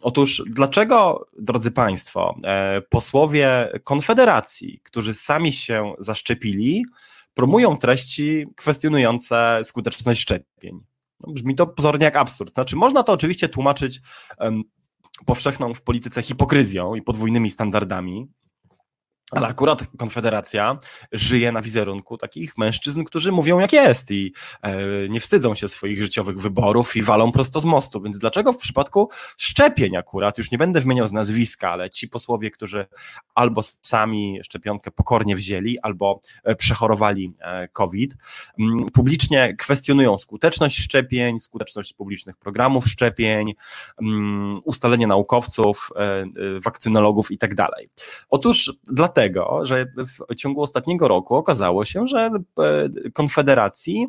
Otóż 0.00 0.42
dlaczego, 0.46 1.28
drodzy 1.38 1.70
Państwo, 1.70 2.34
e, 2.44 2.82
posłowie 2.90 3.68
Konfederacji, 3.84 4.80
którzy 4.82 5.14
sami 5.14 5.52
się 5.52 5.92
zaszczepili, 5.98 6.84
promują 7.34 7.76
treści 7.76 8.46
kwestionujące 8.56 9.60
skuteczność 9.62 10.20
szczepień? 10.20 10.80
No, 11.26 11.32
brzmi 11.32 11.54
to 11.54 11.66
pozornie 11.66 12.04
jak 12.04 12.16
absurd. 12.16 12.54
Znaczy, 12.54 12.76
można 12.76 13.02
to 13.02 13.12
oczywiście 13.12 13.48
tłumaczyć 13.48 14.00
powszechną 15.26 15.74
w 15.74 15.82
polityce 15.82 16.22
hipokryzją 16.22 16.94
i 16.94 17.02
podwójnymi 17.02 17.50
standardami, 17.50 18.28
ale 19.30 19.46
akurat 19.46 19.82
Konfederacja 19.98 20.78
żyje 21.12 21.52
na 21.52 21.62
wizerunku 21.62 22.18
takich 22.18 22.58
mężczyzn, 22.58 23.04
którzy 23.04 23.32
mówią 23.32 23.58
jak 23.58 23.72
jest 23.72 24.10
i 24.10 24.32
e, 24.62 25.08
nie 25.08 25.20
wstydzą 25.20 25.54
się 25.54 25.68
swoich 25.68 26.02
życiowych 26.02 26.40
wyborów 26.40 26.96
i 26.96 27.02
walą 27.02 27.32
prosto 27.32 27.60
z 27.60 27.64
mostu. 27.64 28.00
Więc 28.00 28.18
dlaczego 28.18 28.52
w 28.52 28.56
przypadku 28.56 29.08
szczepień 29.36 29.96
akurat, 29.96 30.38
już 30.38 30.50
nie 30.50 30.58
będę 30.58 30.80
wymieniał 30.80 31.06
z 31.06 31.12
nazwiska, 31.12 31.70
ale 31.70 31.90
ci 31.90 32.08
posłowie, 32.08 32.50
którzy 32.50 32.86
albo 33.34 33.62
sami 33.62 34.38
szczepionkę 34.44 34.90
pokornie 34.90 35.36
wzięli, 35.36 35.78
albo 35.78 36.20
e, 36.44 36.56
przechorowali 36.56 37.34
e, 37.40 37.68
COVID, 37.68 38.14
publicznie 38.92 39.54
kwestionują 39.58 40.18
skuteczność 40.18 40.78
szczepień, 40.78 41.40
skuteczność 41.40 41.92
publicznych 41.92 42.36
programów 42.36 42.88
szczepień, 42.88 43.54
ustalenie 44.64 45.06
naukowców, 45.06 45.90
wakcynologów 46.64 47.30
i 47.30 47.38
tak. 47.38 47.50
Otóż 48.30 48.72
dlatego, 48.84 49.17
dlatego, 49.18 49.66
że 49.66 49.86
w 49.96 50.34
ciągu 50.34 50.62
ostatniego 50.62 51.08
roku 51.08 51.34
okazało 51.34 51.84
się, 51.84 52.06
że 52.06 52.30
e, 52.58 53.10
Konfederacji 53.10 54.06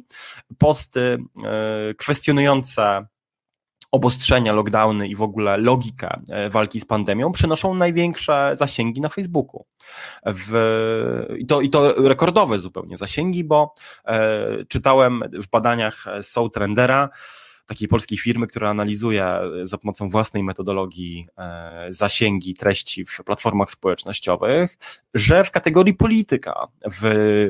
posty 0.57 1.17
e, 1.45 1.93
kwestionujące 1.93 3.05
obostrzenia, 3.91 4.53
lockdowny 4.53 5.07
i 5.07 5.15
w 5.15 5.21
ogóle 5.21 5.57
logikę 5.57 6.21
e, 6.29 6.49
walki 6.49 6.79
z 6.79 6.85
pandemią 6.85 7.31
przynoszą 7.31 7.73
największe 7.73 8.51
zasięgi 8.53 9.01
na 9.01 9.09
Facebooku. 9.09 9.65
W, 10.25 11.25
i, 11.37 11.45
to, 11.45 11.61
I 11.61 11.69
to 11.69 11.93
rekordowe 12.07 12.59
zupełnie 12.59 12.97
zasięgi, 12.97 13.43
bo 13.43 13.73
e, 14.05 14.65
czytałem 14.65 15.23
w 15.33 15.49
badaniach 15.49 16.05
Soul 16.21 16.51
Trendera, 16.51 17.09
takiej 17.69 17.87
polskiej 17.87 18.17
firmy, 18.17 18.47
która 18.47 18.69
analizuje 18.69 19.25
e, 19.25 19.67
za 19.67 19.77
pomocą 19.77 20.09
własnej 20.09 20.43
metodologii 20.43 21.27
e, 21.37 21.87
zasięgi 21.89 22.53
treści 22.53 23.05
w 23.05 23.19
platformach 23.25 23.71
społecznościowych, 23.71 24.77
że 25.13 25.43
w 25.43 25.51
kategorii 25.51 25.93
polityka 25.93 26.67
w, 26.91 27.01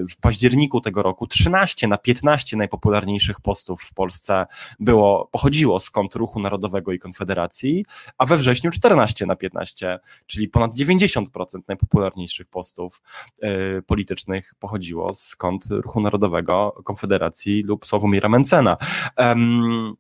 w 0.10 0.18
październiku 0.18 0.82
tego 0.82 1.04
roku 1.04 1.28
13 1.28 1.88
na 1.88 1.98
15 1.98 2.58
najpopularniejszych 2.58 3.42
postów 3.42 3.82
w 3.82 3.94
Polsce 3.94 4.46
było, 4.80 5.30
pochodziło 5.32 5.80
kont 5.94 6.16
Ruchu 6.16 6.40
Narodowego 6.40 6.92
i 6.92 7.00
Konfederacji, 7.00 7.86
a 8.18 8.26
we 8.26 8.38
wrześniu 8.38 8.72
14 8.72 9.26
na 9.26 9.36
15, 9.36 10.00
czyli 10.26 10.48
ponad 10.48 10.72
90% 10.72 11.24
najpopularniejszych 11.68 12.48
postów 12.48 13.02
y, 13.44 13.82
politycznych 13.82 14.54
pochodziło 14.60 15.12
kont 15.38 15.66
Ruchu 15.70 16.02
Narodowego, 16.02 16.82
Konfederacji 16.84 17.64
lub 17.64 17.86
Sławomira 17.86 18.30
Mencena. 18.30 18.78
Um, 19.18 19.96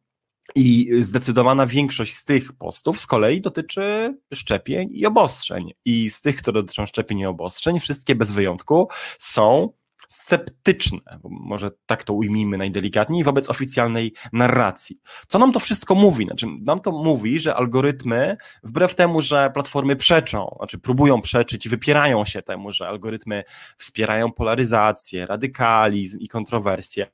i 0.55 0.89
zdecydowana 1.01 1.67
większość 1.67 2.15
z 2.15 2.25
tych 2.25 2.53
postów 2.53 3.01
z 3.01 3.07
kolei 3.07 3.41
dotyczy 3.41 4.17
szczepień 4.33 4.89
i 4.91 5.05
obostrzeń. 5.05 5.71
I 5.85 6.09
z 6.09 6.21
tych, 6.21 6.35
które 6.35 6.61
dotyczą 6.61 6.85
szczepień 6.85 7.19
i 7.19 7.25
obostrzeń, 7.25 7.79
wszystkie 7.79 8.15
bez 8.15 8.31
wyjątku 8.31 8.87
są 9.19 9.73
sceptyczne, 10.07 11.19
może 11.23 11.71
tak 11.85 12.03
to 12.03 12.13
ujmijmy 12.13 12.57
najdelikatniej, 12.57 13.23
wobec 13.23 13.49
oficjalnej 13.49 14.13
narracji. 14.33 14.97
Co 15.27 15.39
nam 15.39 15.51
to 15.51 15.59
wszystko 15.59 15.95
mówi? 15.95 16.25
Znaczy, 16.25 16.47
nam 16.61 16.79
to 16.79 16.91
mówi, 16.91 17.39
że 17.39 17.55
algorytmy, 17.55 18.37
wbrew 18.63 18.95
temu, 18.95 19.21
że 19.21 19.51
platformy 19.53 19.95
przeczą, 19.95 20.55
znaczy 20.57 20.77
próbują 20.77 21.21
przeczyć 21.21 21.65
i 21.65 21.69
wypierają 21.69 22.25
się 22.25 22.41
temu, 22.41 22.71
że 22.71 22.87
algorytmy 22.87 23.43
wspierają 23.77 24.31
polaryzację, 24.31 25.25
radykalizm 25.25 26.19
i 26.19 26.27
kontrowersje, 26.27 27.07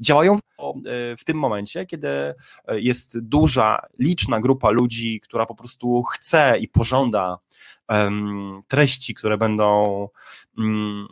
działają 0.00 0.36
w 1.18 1.24
tym 1.24 1.38
momencie, 1.38 1.86
kiedy 1.86 2.08
e, 2.08 2.34
jest 2.80 3.20
duża, 3.20 3.86
liczna 3.98 4.40
grupa 4.40 4.70
ludzi, 4.70 5.20
która 5.20 5.46
po 5.46 5.54
prostu 5.54 6.02
chce 6.02 6.58
i 6.58 6.68
pożąda 6.68 7.38
treści, 8.68 9.14
które 9.14 9.38
będą 9.38 10.08
mm, 10.58 11.06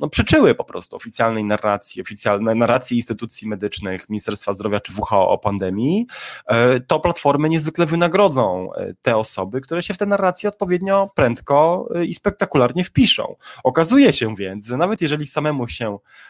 no, 0.00 0.08
przeczyły 0.08 0.54
po 0.54 0.64
prostu 0.64 0.96
oficjalnej 0.96 1.44
narracji, 1.44 2.02
oficjalnej 2.02 2.56
narracji 2.56 2.96
instytucji 2.96 3.48
medycznych, 3.48 4.08
Ministerstwa 4.08 4.52
Zdrowia 4.52 4.80
czy 4.80 4.92
WHO 4.92 5.30
o 5.30 5.38
pandemii, 5.38 6.06
e, 6.46 6.80
to 6.80 7.00
platformy 7.00 7.48
niezwykle 7.48 7.86
wynagrodzą 7.86 8.72
e, 8.74 8.94
te 9.02 9.16
osoby, 9.16 9.60
które 9.60 9.82
się 9.82 9.94
w 9.94 9.98
te 9.98 10.06
narracje 10.06 10.48
odpowiednio 10.48 11.10
prędko 11.14 11.88
i 12.06 12.14
spektakularnie 12.14 12.84
wpiszą. 12.84 13.36
Okazuje 13.64 14.12
się 14.12 14.34
więc, 14.36 14.66
że 14.66 14.76
nawet 14.76 15.00
jeżeli 15.00 15.26
samemu 15.26 15.68
się 15.68 15.98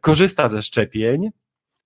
korzysta 0.00 0.48
ze 0.48 0.62
szczepień, 0.62 1.30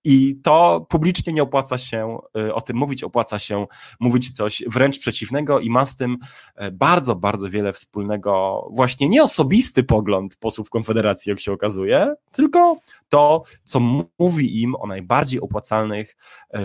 i 0.09 0.41
to 0.43 0.87
publicznie 0.89 1.33
nie 1.33 1.43
opłaca 1.43 1.79
się 1.79 2.19
e, 2.39 2.55
o 2.55 2.61
tym 2.61 2.77
mówić, 2.77 3.05
opłaca 3.05 3.39
się 3.39 3.67
mówić 4.01 4.33
coś 4.33 4.63
wręcz 4.67 4.99
przeciwnego 4.99 5.61
i 5.61 5.71
ma 5.71 5.87
z 5.87 5.97
tym 5.97 6.19
e, 6.55 6.71
bardzo, 6.71 7.17
bardzo 7.17 7.51
wiele 7.51 7.73
wspólnego, 7.73 8.63
właśnie 8.73 9.09
nie 9.09 9.23
osobisty 9.23 9.85
pogląd 9.85 10.37
posłów 10.37 10.71
Konfederacji, 10.71 11.31
jak 11.31 11.41
się 11.41 11.53
okazuje, 11.53 12.15
tylko 12.33 12.77
to, 13.09 13.43
co 13.65 13.81
mówi 14.19 14.63
im 14.63 14.77
o 14.77 14.87
najbardziej 14.87 15.41
opłacalnych 15.41 16.17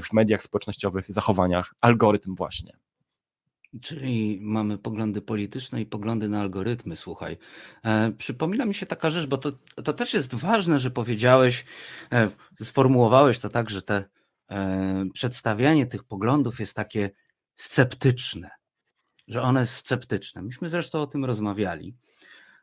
w 0.02 0.14
mediach 0.14 0.44
społecznościowych 0.44 1.06
zachowaniach 1.08 1.76
algorytm 1.82 2.36
właśnie. 2.36 2.74
Czyli 3.82 4.40
mamy 4.42 4.78
poglądy 4.78 5.22
polityczne 5.22 5.82
i 5.82 5.86
poglądy 5.86 6.30
na 6.30 6.42
algorytmy, 6.42 6.96
słuchaj. 6.96 7.38
E, 7.84 8.12
przypomina 8.12 8.66
mi 8.66 8.74
się 8.74 8.86
taka 8.86 9.10
rzecz, 9.10 9.26
bo 9.26 9.38
to, 9.38 9.52
to 9.84 9.94
też 9.94 10.14
jest 10.14 10.36
ważne, 10.36 10.80
że 10.80 10.92
powiedziałeś, 10.92 11.66
e, 12.14 12.30
sformułowałeś 12.62 13.40
to 13.40 13.50
tak, 13.50 13.70
że 13.70 13.82
te 13.82 14.04
e, 14.50 15.06
przedstawianie 15.14 15.86
tych 15.86 16.04
poglądów 16.04 16.60
jest 16.60 16.74
takie 16.74 17.12
sceptyczne, 17.56 18.50
że 19.28 19.42
one 19.42 19.60
jest 19.60 19.74
sceptyczne. 19.74 20.42
Myśmy 20.42 20.70
zresztą 20.70 21.02
o 21.02 21.08
tym 21.08 21.26
rozmawiali 21.26 21.96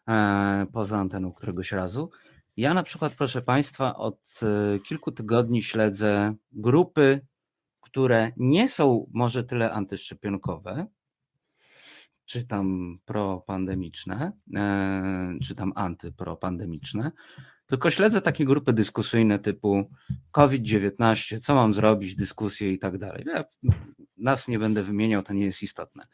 e, 0.08 0.66
poza 0.72 0.98
anteną 0.98 1.32
któregoś 1.32 1.72
razu. 1.72 2.10
Ja 2.56 2.74
na 2.74 2.82
przykład, 2.82 3.14
proszę 3.14 3.42
Państwa, 3.42 3.96
od 3.96 4.40
e, 4.42 4.78
kilku 4.78 5.12
tygodni 5.12 5.62
śledzę 5.62 6.34
grupy, 6.52 7.20
które 7.80 8.32
nie 8.36 8.68
są 8.68 9.06
może 9.12 9.44
tyle 9.44 9.72
antyszczepionkowe, 9.72 10.86
czy 12.28 12.44
tam 12.44 12.98
propandemiczne, 13.04 14.32
e, 14.56 15.34
czy 15.42 15.54
tam 15.54 15.72
antypropandemiczne, 15.74 17.12
tylko 17.66 17.90
śledzę 17.90 18.20
takie 18.22 18.44
grupy 18.44 18.72
dyskusyjne 18.72 19.38
typu 19.38 19.90
COVID-19, 20.30 21.40
co 21.40 21.54
mam 21.54 21.74
zrobić, 21.74 22.16
dyskusje 22.16 22.72
i 22.72 22.78
tak 22.78 22.98
dalej. 22.98 23.24
Ja 23.34 23.44
nas 24.16 24.48
nie 24.48 24.58
będę 24.58 24.82
wymieniał, 24.82 25.22
to 25.22 25.32
nie 25.32 25.44
jest 25.44 25.62
istotne. 25.62 26.06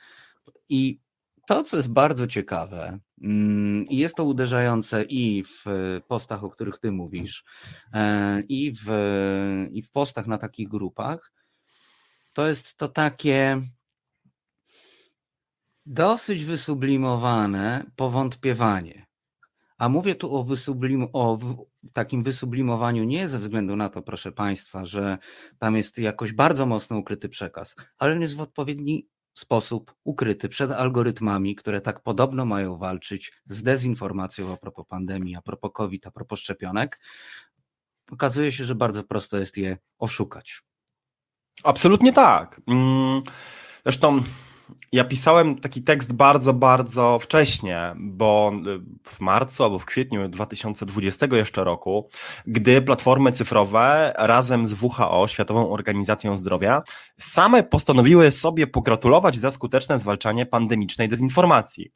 I 0.68 1.00
to, 1.46 1.64
co 1.64 1.76
jest 1.76 1.92
bardzo 1.92 2.26
ciekawe, 2.26 2.98
mm, 3.22 3.86
i 3.86 3.96
jest 3.96 4.14
to 4.14 4.24
uderzające 4.24 5.04
i 5.04 5.44
w 5.44 5.64
postach, 6.08 6.44
o 6.44 6.50
których 6.50 6.78
ty 6.78 6.92
mówisz, 6.92 7.44
e, 7.92 8.40
i 8.40 8.72
w, 8.84 8.88
i 9.72 9.82
w 9.82 9.90
postach 9.90 10.26
na 10.26 10.38
takich 10.38 10.68
grupach, 10.68 11.32
to 12.32 12.48
jest 12.48 12.76
to 12.76 12.88
takie 12.88 13.62
dosyć 15.86 16.44
wysublimowane 16.44 17.84
powątpiewanie. 17.96 19.06
A 19.78 19.88
mówię 19.88 20.14
tu 20.14 20.36
o, 20.36 20.44
wysublim, 20.44 21.08
o 21.12 21.38
takim 21.92 22.22
wysublimowaniu 22.22 23.04
nie 23.04 23.28
ze 23.28 23.38
względu 23.38 23.76
na 23.76 23.88
to, 23.88 24.02
proszę 24.02 24.32
Państwa, 24.32 24.84
że 24.84 25.18
tam 25.58 25.76
jest 25.76 25.98
jakoś 25.98 26.32
bardzo 26.32 26.66
mocno 26.66 26.98
ukryty 26.98 27.28
przekaz, 27.28 27.76
ale 27.98 28.20
jest 28.20 28.36
w 28.36 28.40
odpowiedni 28.40 29.08
sposób 29.34 29.94
ukryty 30.04 30.48
przed 30.48 30.70
algorytmami, 30.70 31.54
które 31.54 31.80
tak 31.80 32.02
podobno 32.02 32.44
mają 32.44 32.76
walczyć 32.76 33.32
z 33.44 33.62
dezinformacją 33.62 34.52
a 34.52 34.56
propos 34.56 34.86
pandemii, 34.88 35.36
a 35.36 35.42
propos 35.42 35.70
COVID, 35.74 36.06
a 36.06 36.10
propos 36.10 36.38
szczepionek. 36.40 37.00
Okazuje 38.12 38.52
się, 38.52 38.64
że 38.64 38.74
bardzo 38.74 39.04
prosto 39.04 39.38
jest 39.38 39.56
je 39.56 39.78
oszukać. 39.98 40.62
Absolutnie 41.62 42.12
tak. 42.12 42.60
Mm, 42.68 43.22
zresztą 43.84 44.22
ja 44.92 45.04
pisałem 45.04 45.58
taki 45.58 45.82
tekst 45.82 46.12
bardzo, 46.12 46.52
bardzo 46.52 47.18
wcześnie, 47.18 47.94
bo 47.96 48.52
y, 48.66 48.80
w 49.10 49.20
marcu 49.20 49.64
albo 49.64 49.78
w 49.78 49.84
kwietniu 49.84 50.28
2020 50.28 51.26
jeszcze 51.32 51.64
roku, 51.64 52.08
gdy 52.46 52.82
platformy 52.82 53.32
cyfrowe 53.32 54.14
razem 54.18 54.66
z 54.66 54.72
WHO, 54.82 55.26
Światową 55.26 55.70
Organizacją 55.70 56.36
Zdrowia, 56.36 56.82
same 57.18 57.62
postanowiły 57.62 58.32
sobie 58.32 58.66
pogratulować 58.66 59.36
za 59.36 59.50
skuteczne 59.50 59.98
zwalczanie 59.98 60.46
pandemicznej 60.46 61.08
dezinformacji. 61.08 61.92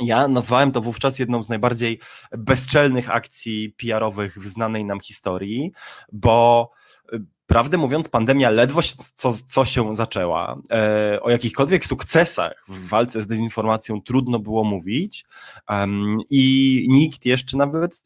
Ja 0.00 0.28
nazwałem 0.28 0.72
to 0.72 0.80
wówczas 0.80 1.18
jedną 1.18 1.42
z 1.42 1.48
najbardziej 1.48 2.00
bezczelnych 2.38 3.10
akcji 3.10 3.74
PR-owych 3.78 4.38
w 4.38 4.48
znanej 4.48 4.84
nam 4.84 5.00
historii, 5.00 5.72
bo 6.12 6.70
y, 7.12 7.18
Prawdę 7.46 7.78
mówiąc, 7.78 8.08
pandemia 8.08 8.50
ledwo 8.50 8.80
co, 9.14 9.32
co 9.46 9.64
się 9.64 9.94
zaczęła. 9.94 10.56
E, 10.70 11.18
o 11.22 11.30
jakichkolwiek 11.30 11.86
sukcesach 11.86 12.64
w 12.68 12.88
walce 12.88 13.22
z 13.22 13.26
dezinformacją 13.26 14.02
trudno 14.02 14.38
było 14.38 14.64
mówić 14.64 15.24
i 16.30 16.86
nikt 16.90 17.26
jeszcze 17.26 17.56
nawet 17.56 18.00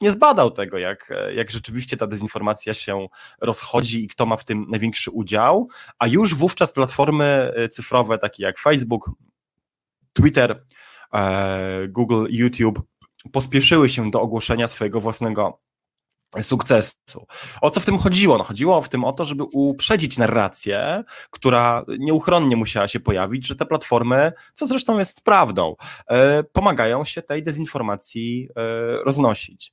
nie 0.00 0.10
zbadał 0.10 0.50
tego, 0.50 0.78
jak, 0.78 1.12
jak 1.34 1.50
rzeczywiście 1.50 1.96
ta 1.96 2.06
dezinformacja 2.06 2.74
się 2.74 3.06
rozchodzi 3.40 4.04
i 4.04 4.08
kto 4.08 4.26
ma 4.26 4.36
w 4.36 4.44
tym 4.44 4.66
największy 4.68 5.10
udział, 5.10 5.68
a 5.98 6.06
już 6.06 6.34
wówczas 6.34 6.72
platformy 6.72 7.52
e, 7.56 7.68
cyfrowe 7.68 8.18
takie 8.18 8.42
jak 8.42 8.58
Facebook, 8.58 9.10
Twitter, 10.12 10.64
e, 11.14 11.88
Google, 11.88 12.26
YouTube 12.30 12.82
pospieszyły 13.32 13.88
się 13.88 14.10
do 14.10 14.20
ogłoszenia 14.20 14.68
swojego 14.68 15.00
własnego 15.00 15.60
sukcesu. 16.42 17.26
O 17.60 17.70
co 17.70 17.80
w 17.80 17.84
tym 17.84 17.98
chodziło? 17.98 18.38
No, 18.38 18.44
chodziło 18.44 18.82
w 18.82 18.88
tym 18.88 19.04
o 19.04 19.12
to, 19.12 19.24
żeby 19.24 19.44
uprzedzić 19.44 20.18
narrację, 20.18 21.04
która 21.30 21.84
nieuchronnie 21.98 22.56
musiała 22.56 22.88
się 22.88 23.00
pojawić, 23.00 23.46
że 23.46 23.56
te 23.56 23.66
platformy, 23.66 24.32
co 24.54 24.66
zresztą 24.66 24.98
jest 24.98 25.24
prawdą, 25.24 25.76
e, 26.08 26.42
pomagają 26.42 27.04
się 27.04 27.22
tej 27.22 27.42
dezinformacji 27.42 28.48
e, 28.56 29.04
roznosić. 29.04 29.72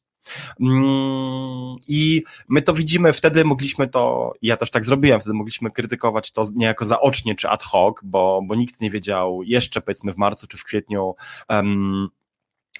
Mm, 0.62 1.76
I 1.88 2.24
my 2.48 2.62
to 2.62 2.74
widzimy, 2.74 3.14
wtedy 3.14 3.46
mogliśmy 3.46 3.88
to, 3.88 4.34
ja 4.42 4.58
też 4.58 4.72
tak 4.72 4.86
zrobiłem, 4.86 5.20
wtedy 5.20 5.34
mogliśmy 5.34 5.72
krytykować 5.72 6.32
to 6.32 6.44
niejako 6.56 6.86
zaocznie 6.86 7.36
czy 7.36 7.50
ad 7.50 7.64
hoc, 7.64 7.96
bo, 8.04 8.42
bo 8.48 8.56
nikt 8.56 8.82
nie 8.82 8.92
wiedział 8.92 9.44
jeszcze 9.44 9.82
powiedzmy 9.82 10.14
w 10.14 10.18
marcu 10.18 10.48
czy 10.48 10.58
w 10.58 10.64
kwietniu, 10.64 11.16
um, 11.50 12.10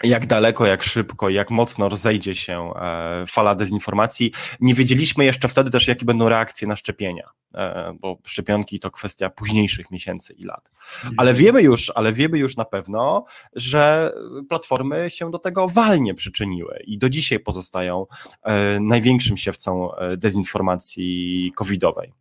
jak 0.04 0.26
daleko, 0.26 0.66
jak 0.66 0.84
szybko, 0.84 1.30
jak 1.30 1.52
mocno 1.52 1.90
rozejdzie 1.90 2.36
się 2.36 2.74
e, 2.76 3.24
fala 3.28 3.56
dezinformacji. 3.56 4.32
Nie 4.60 4.74
wiedzieliśmy 4.74 5.26
jeszcze 5.26 5.48
wtedy 5.48 5.72
też, 5.72 5.88
jakie 5.88 6.06
będą 6.06 6.30
reakcje 6.30 6.68
na 6.68 6.76
szczepienia, 6.76 7.30
e, 7.54 7.94
bo 8.00 8.18
szczepionki 8.26 8.80
to 8.80 8.92
kwestia 8.92 9.30
późniejszych 9.30 9.92
miesięcy 9.92 10.34
i 10.38 10.44
lat. 10.44 10.72
Ale 11.18 11.34
wiemy 11.34 11.62
już, 11.62 11.92
ale 11.96 12.14
wiemy 12.14 12.38
już 12.38 12.58
na 12.58 12.66
pewno, 12.66 13.26
że 13.54 14.14
platformy 14.50 15.10
się 15.10 15.32
do 15.32 15.40
tego 15.40 15.68
walnie 15.68 16.14
przyczyniły 16.14 16.84
i 16.88 16.98
do 16.98 17.10
dzisiaj 17.10 17.40
pozostają 17.40 18.06
e, 18.44 18.80
największym 18.80 19.38
siewcą 19.38 19.90
dezinformacji 20.18 21.52
covidowej. 21.56 22.14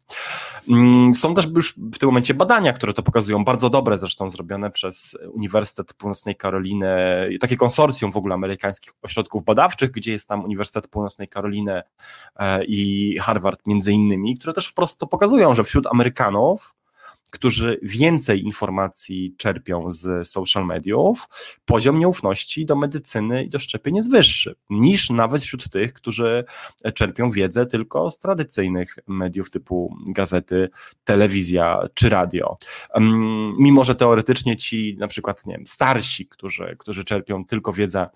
Mm, 0.68 1.14
są 1.14 1.34
też 1.34 1.46
już 1.56 1.74
w 1.76 1.98
tym 1.98 2.06
momencie 2.06 2.34
badania, 2.34 2.72
które 2.72 2.92
to 2.92 3.02
pokazują, 3.02 3.44
bardzo 3.44 3.70
dobre 3.70 3.98
zresztą 3.98 4.30
zrobione 4.30 4.70
przez 4.70 5.16
Uniwersytet 5.32 5.94
Północnej 5.94 6.36
Karoliny, 6.36 6.88
takie 7.40 7.56
konsorcjum 7.64 8.12
w 8.12 8.16
ogóle 8.16 8.34
amerykańskich 8.34 8.92
ośrodków 9.02 9.44
badawczych, 9.44 9.90
gdzie 9.90 10.12
jest 10.12 10.28
tam 10.28 10.44
Uniwersytet 10.44 10.88
Północnej 10.88 11.28
Karoliny 11.28 11.82
e, 12.36 12.64
i 12.64 13.18
Harvard 13.18 13.66
między 13.66 13.92
innymi, 13.92 14.38
które 14.38 14.52
też 14.52 14.66
wprost 14.66 14.98
to 14.98 15.06
pokazują, 15.06 15.54
że 15.54 15.64
wśród 15.64 15.86
Amerykanów 15.86 16.74
którzy 17.34 17.78
więcej 17.82 18.44
informacji 18.44 19.34
czerpią 19.38 19.92
z 19.92 20.28
social 20.28 20.66
mediów, 20.66 21.28
poziom 21.64 21.98
nieufności 21.98 22.66
do 22.66 22.76
medycyny 22.76 23.44
i 23.44 23.48
do 23.48 23.58
szczepień 23.58 23.96
jest 23.96 24.10
wyższy 24.10 24.54
niż 24.70 25.10
nawet 25.10 25.42
wśród 25.42 25.70
tych, 25.70 25.92
którzy 25.92 26.44
czerpią 26.94 27.30
wiedzę 27.30 27.66
tylko 27.66 28.10
z 28.10 28.18
tradycyjnych 28.18 28.98
mediów 29.06 29.50
typu 29.50 29.96
gazety, 30.08 30.68
telewizja 31.04 31.78
czy 31.94 32.08
radio. 32.08 32.56
Mimo, 33.58 33.84
że 33.84 33.94
teoretycznie 33.94 34.56
ci 34.56 34.96
na 34.98 35.08
przykład 35.08 35.46
nie 35.46 35.54
wiem, 35.54 35.66
starsi, 35.66 36.26
którzy, 36.26 36.76
którzy 36.78 37.04
czerpią 37.04 37.44
tylko 37.44 37.72
wiedzę 37.72 38.06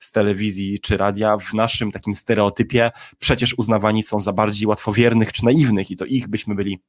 z 0.00 0.10
telewizji 0.10 0.80
czy 0.80 0.96
radia, 0.96 1.36
w 1.36 1.54
naszym 1.54 1.92
takim 1.92 2.14
stereotypie 2.14 2.90
przecież 3.18 3.54
uznawani 3.58 4.02
są 4.02 4.20
za 4.20 4.32
bardziej 4.32 4.66
łatwowiernych 4.66 5.32
czy 5.32 5.44
naiwnych 5.44 5.90
i 5.90 5.96
to 5.96 6.04
ich 6.04 6.28
byśmy 6.28 6.54
byli 6.54 6.80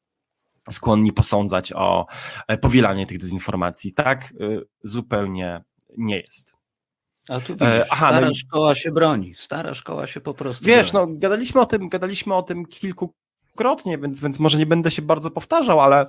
skłonni 0.70 1.14
posądzać 1.14 1.74
o 1.76 2.06
e, 2.48 2.58
powielanie 2.58 3.06
tych 3.06 3.18
dezinformacji. 3.18 3.94
Tak 3.94 4.22
e, 4.24 4.62
zupełnie 4.84 5.64
nie 5.98 6.20
jest. 6.20 6.54
A 7.30 7.40
tu 7.40 7.54
widzisz, 7.54 7.68
e, 7.68 7.86
Aha, 7.90 8.08
stara 8.08 8.28
no 8.28 8.34
szkoła 8.34 8.76
się 8.76 8.92
broni, 8.92 9.36
stara 9.36 9.74
szkoła 9.74 10.08
się 10.08 10.22
po 10.22 10.34
prostu 10.34 10.66
Wiesz, 10.66 10.92
broni. 10.92 11.14
no 11.14 11.20
gadaliśmy 11.20 11.62
o 11.62 11.66
tym, 11.66 11.90
gadaliśmy 11.90 12.34
o 12.36 12.44
tym 12.44 12.66
kilkukrotnie, 12.66 13.98
więc, 13.98 14.20
więc 14.20 14.40
może 14.40 14.58
nie 14.58 14.66
będę 14.66 14.92
się 14.92 15.02
bardzo 15.02 15.32
powtarzał, 15.32 15.82
ale 15.82 16.06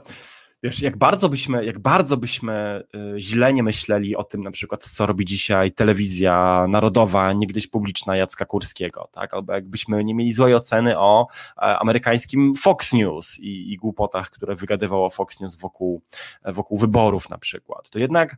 Wiesz, 0.65 0.83
jak 0.83 0.97
bardzo 0.97 1.29
byśmy, 1.29 1.65
jak 1.65 1.79
bardzo 1.79 2.17
byśmy 2.17 2.83
y, 3.17 3.21
źle 3.21 3.55
nie 3.55 3.63
myśleli 3.63 4.17
o 4.17 4.25
tym, 4.25 4.43
na 4.43 4.51
przykład, 4.51 4.85
co 4.85 5.07
robi 5.07 5.25
dzisiaj 5.25 5.73
telewizja 5.73 6.67
narodowa, 6.69 7.33
niegdyś 7.33 7.67
publiczna 7.67 8.17
Jacka 8.17 8.45
Kurskiego, 8.45 9.09
tak? 9.13 9.35
Albo 9.35 9.53
jakbyśmy 9.53 10.05
nie 10.05 10.15
mieli 10.15 10.33
złej 10.33 10.55
oceny 10.55 10.99
o 10.99 11.27
e, 11.57 11.61
amerykańskim 11.61 12.55
Fox 12.55 12.93
News 12.93 13.39
i, 13.41 13.73
i 13.73 13.77
głupotach, 13.77 14.31
które 14.31 14.55
wygadywało 14.55 15.11
Fox 15.11 15.41
News 15.41 15.57
wokół, 15.57 16.03
wokół 16.45 16.79
wyborów 16.79 17.31
na 17.31 17.39
przykład. 17.39 17.91
To 17.91 17.99
jednak 17.99 18.37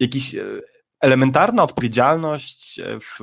jakiś 0.00 0.34
e, 0.34 0.44
elementarna 1.00 1.62
odpowiedzialność 1.62 2.80
w 3.00 3.20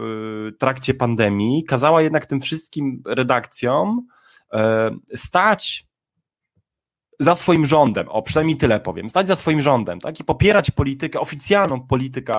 trakcie 0.59 0.93
pandemii 0.93 1.63
kazała 1.63 2.01
jednak 2.01 2.25
tym 2.25 2.41
wszystkim 2.41 3.03
redakcjom 3.05 4.07
e, 4.53 4.91
stać 5.15 5.92
za 7.23 7.35
swoim 7.35 7.65
rządem, 7.65 8.09
o 8.09 8.21
przynajmniej 8.21 8.57
tyle 8.57 8.79
powiem, 8.79 9.09
stać 9.09 9.27
za 9.27 9.35
swoim 9.35 9.61
rządem, 9.61 9.99
tak, 9.99 10.19
i 10.19 10.23
popierać 10.23 10.71
politykę, 10.71 11.19
oficjalną 11.19 11.87
politykę 11.87 12.33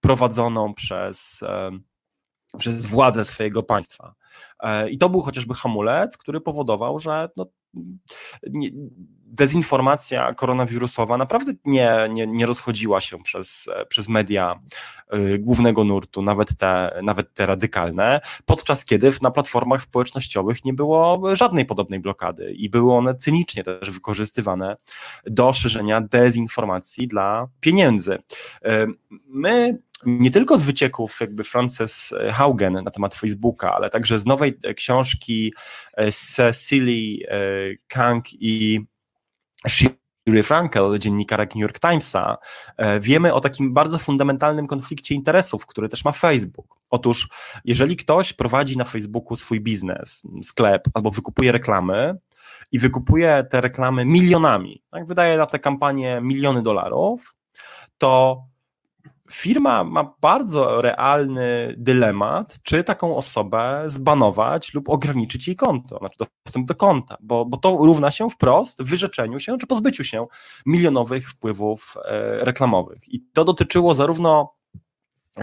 prowadzoną 0.00 0.74
przez, 0.74 1.44
przez 2.58 2.86
władzę 2.86 3.24
swojego 3.24 3.62
państwa. 3.62 4.14
E, 4.60 4.90
I 4.90 4.98
to 4.98 5.08
był 5.08 5.20
chociażby 5.20 5.54
hamulec, 5.54 6.16
który 6.16 6.40
powodował, 6.40 6.98
że 6.98 7.28
no, 7.36 7.46
nie, 8.50 8.70
dezinformacja 9.30 10.34
koronawirusowa 10.34 11.16
naprawdę 11.16 11.52
nie, 11.64 12.08
nie, 12.10 12.26
nie 12.26 12.46
rozchodziła 12.46 13.00
się 13.00 13.22
przez, 13.22 13.68
przez 13.88 14.08
media 14.08 14.60
y, 15.14 15.38
głównego 15.38 15.84
nurtu, 15.84 16.22
nawet 16.22 16.56
te, 16.56 17.00
nawet 17.02 17.34
te 17.34 17.46
radykalne, 17.46 18.20
podczas 18.46 18.84
kiedy 18.84 19.12
na 19.22 19.30
platformach 19.30 19.82
społecznościowych 19.82 20.64
nie 20.64 20.72
było 20.72 21.36
żadnej 21.36 21.64
podobnej 21.64 22.00
blokady 22.00 22.52
i 22.52 22.70
były 22.70 22.94
one 22.94 23.14
cynicznie 23.14 23.64
też 23.64 23.90
wykorzystywane 23.90 24.76
do 25.26 25.52
szerzenia 25.52 26.00
dezinformacji 26.00 27.08
dla 27.08 27.48
pieniędzy. 27.60 28.18
Y, 28.66 28.86
my 29.26 29.78
nie 30.06 30.30
tylko 30.30 30.58
z 30.58 30.62
wycieków 30.62 31.20
jakby 31.20 31.44
Frances 31.44 32.14
Haugen 32.32 32.72
na 32.72 32.90
temat 32.90 33.14
Facebooka, 33.14 33.74
ale 33.74 33.90
także 33.90 34.18
z 34.18 34.26
nowej 34.28 34.58
książki 34.76 35.52
e, 35.96 36.12
Cecily 36.12 37.18
e, 37.28 37.38
Kang 37.88 38.24
i 38.32 38.80
Shiri 39.68 40.42
Frankel, 40.42 40.98
dziennikarek 40.98 41.54
New 41.54 41.62
York 41.62 41.80
Timesa, 41.80 42.36
e, 42.76 43.00
wiemy 43.00 43.34
o 43.34 43.40
takim 43.40 43.74
bardzo 43.74 43.98
fundamentalnym 43.98 44.66
konflikcie 44.66 45.14
interesów, 45.14 45.66
który 45.66 45.88
też 45.88 46.04
ma 46.04 46.12
Facebook. 46.12 46.78
Otóż, 46.90 47.28
jeżeli 47.64 47.96
ktoś 47.96 48.32
prowadzi 48.32 48.76
na 48.76 48.84
Facebooku 48.84 49.36
swój 49.36 49.60
biznes, 49.60 50.22
sklep 50.42 50.88
albo 50.94 51.10
wykupuje 51.10 51.52
reklamy 51.52 52.14
i 52.72 52.78
wykupuje 52.78 53.46
te 53.50 53.60
reklamy 53.60 54.04
milionami, 54.04 54.82
tak, 54.90 55.06
wydaje 55.06 55.36
na 55.36 55.46
te 55.46 55.58
kampanie 55.58 56.20
miliony 56.22 56.62
dolarów, 56.62 57.34
to 57.98 58.42
firma 59.30 59.84
ma 59.84 60.14
bardzo 60.20 60.82
realny 60.82 61.74
dylemat, 61.78 62.58
czy 62.62 62.84
taką 62.84 63.16
osobę 63.16 63.82
zbanować 63.86 64.74
lub 64.74 64.88
ograniczyć 64.88 65.46
jej 65.46 65.56
konto, 65.56 65.98
znaczy 65.98 66.16
dostęp 66.44 66.68
do 66.68 66.74
konta, 66.74 67.16
bo, 67.20 67.44
bo 67.44 67.56
to 67.56 67.76
równa 67.80 68.10
się 68.10 68.30
wprost 68.30 68.82
wyrzeczeniu 68.82 69.40
się 69.40 69.58
czy 69.58 69.66
pozbyciu 69.66 70.04
się 70.04 70.26
milionowych 70.66 71.30
wpływów 71.30 71.96
e, 72.04 72.44
reklamowych. 72.44 73.08
I 73.08 73.20
to 73.32 73.44
dotyczyło 73.44 73.94
zarówno 73.94 74.57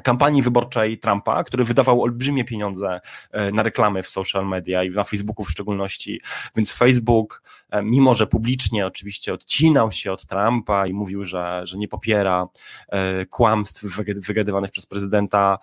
kampanii 0.03 0.41
wyborczej 0.41 0.97
Trumpa, 0.97 1.43
który 1.43 1.63
wydawał 1.63 2.03
olbrzymie 2.03 2.43
pieniądze 2.43 3.01
e, 3.31 3.51
na 3.51 3.63
reklamy 3.63 4.03
w 4.03 4.09
social 4.09 4.47
media 4.47 4.83
i 4.83 4.89
na 4.89 5.03
Facebooku 5.03 5.45
w 5.45 5.51
szczególności, 5.51 6.21
więc 6.55 6.73
Facebook, 6.73 7.43
e, 7.69 7.83
mimo 7.83 8.15
że 8.15 8.27
publicznie 8.27 8.87
oczywiście 8.87 9.33
odcinał 9.33 9.91
się 9.91 10.11
od 10.11 10.25
Trumpa 10.25 10.87
i 10.87 10.93
mówił, 10.93 11.25
że, 11.25 11.61
że 11.63 11.77
nie 11.77 11.87
popiera 11.87 12.47
e, 12.89 13.25
kłamstw 13.25 13.83
wygadywanych 14.27 14.71
przez 14.71 14.85
prezydenta, 14.85 15.57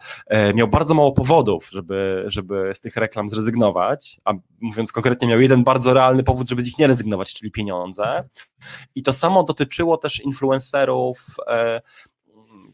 miał 0.55 0.69
bardzo 0.69 0.95
mało 0.95 1.13
powodów, 1.13 1.69
żeby, 1.73 2.25
żeby 2.27 2.71
z 2.75 2.81
tych 2.81 2.97
reklam 2.97 3.29
zrezygnować, 3.29 4.21
a 4.25 4.33
mówiąc 4.61 4.93
konkretnie, 4.93 5.29
miał 5.29 5.41
jeden 5.41 5.65
bardzo 5.65 5.95
realny 5.95 6.23
powód, 6.23 6.49
żeby 6.49 6.63
z 6.63 6.65
nich 6.65 6.79
nie 6.79 6.87
rezygnować, 6.87 7.35
czyli 7.35 7.51
pieniądze. 7.51 8.29
I 8.95 9.03
to 9.03 9.13
samo 9.13 9.43
dotyczyło 9.43 9.97
też 9.97 10.21
influencerów 10.21 11.27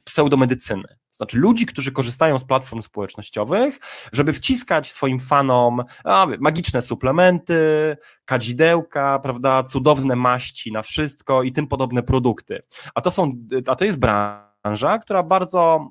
pseudomedycyny 0.09 0.99
znaczy 1.19 1.39
ludzi, 1.39 1.67
którzy 1.67 1.93
korzystają 1.93 2.39
z 2.39 2.45
platform 2.45 2.83
społecznościowych, 2.83 3.79
żeby 4.13 4.33
wciskać 4.33 4.93
swoim 4.93 5.19
fanom 5.19 5.85
a, 6.05 6.27
magiczne 6.41 6.83
suplementy, 6.83 7.97
kadzidełka, 8.25 9.19
prawda, 9.19 9.65
cudowne 9.65 10.17
maści 10.17 10.73
na 10.73 10.83
wszystko 10.83 11.43
i 11.43 11.53
tym 11.53 11.67
podobne 11.67 12.03
produkty. 12.03 12.61
A 12.95 13.01
to 13.01 13.11
są, 13.11 13.33
a 13.67 13.77
to 13.77 13.85
jest 13.85 13.99
branża, 13.99 14.99
która 14.99 15.23
bardzo 15.23 15.91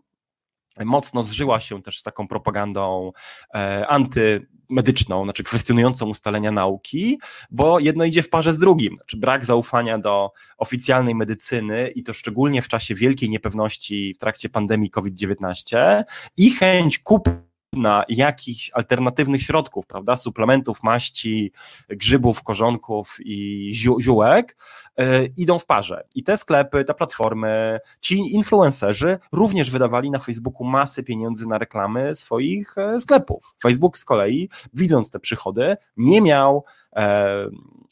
mocno 0.86 1.24
zżyła 1.24 1.60
się 1.60 1.82
też 1.82 2.00
z 2.00 2.04
taką 2.04 2.28
propagandą 2.28 3.12
e, 3.56 3.88
anty 3.88 4.48
medyczną, 4.70 5.24
znaczy 5.24 5.44
kwestionującą 5.44 6.10
ustalenia 6.10 6.52
nauki, 6.52 7.20
bo 7.52 7.80
jedno 7.80 8.06
idzie 8.06 8.24
w 8.24 8.30
parze 8.30 8.54
z 8.54 8.58
drugim. 8.58 8.96
Znaczy 8.96 9.18
brak 9.18 9.46
zaufania 9.46 9.98
do 9.98 10.32
oficjalnej 10.58 11.16
medycyny 11.16 11.88
i 11.88 12.04
to 12.04 12.14
szczególnie 12.14 12.62
w 12.62 12.68
czasie 12.68 12.96
wielkiej 12.96 13.30
niepewności 13.30 14.14
w 14.14 14.18
trakcie 14.18 14.50
pandemii 14.50 14.90
COVID-19 14.90 16.04
i 16.38 16.52
chęć 16.52 17.00
kupy 17.00 17.47
na 17.78 18.04
jakichś 18.10 18.72
alternatywnych 18.74 19.42
środków, 19.42 19.86
prawda, 19.86 20.18
suplementów, 20.18 20.84
maści, 20.84 21.52
grzybów, 21.90 22.44
korzonków 22.44 23.18
i 23.20 23.70
zió 23.74 23.98
ziółek, 24.02 24.58
yy, 24.98 25.34
idą 25.38 25.60
w 25.60 25.66
parze. 25.66 26.04
I 26.16 26.24
te 26.24 26.38
sklepy, 26.38 26.84
te 26.84 26.94
platformy, 26.94 27.80
ci 28.02 28.16
influencerzy 28.18 29.20
również 29.32 29.72
wydawali 29.72 30.12
na 30.12 30.20
Facebooku 30.20 30.68
masę 30.68 31.04
pieniędzy 31.04 31.48
na 31.48 31.58
reklamy 31.58 32.16
swoich 32.16 32.76
yy, 32.78 33.00
sklepów. 33.00 33.56
Facebook 33.62 33.98
z 33.98 34.06
kolei, 34.06 34.50
widząc 34.74 35.10
te 35.10 35.20
przychody, 35.20 35.78
nie 35.98 36.22
miał 36.22 36.66
yy, 36.96 37.02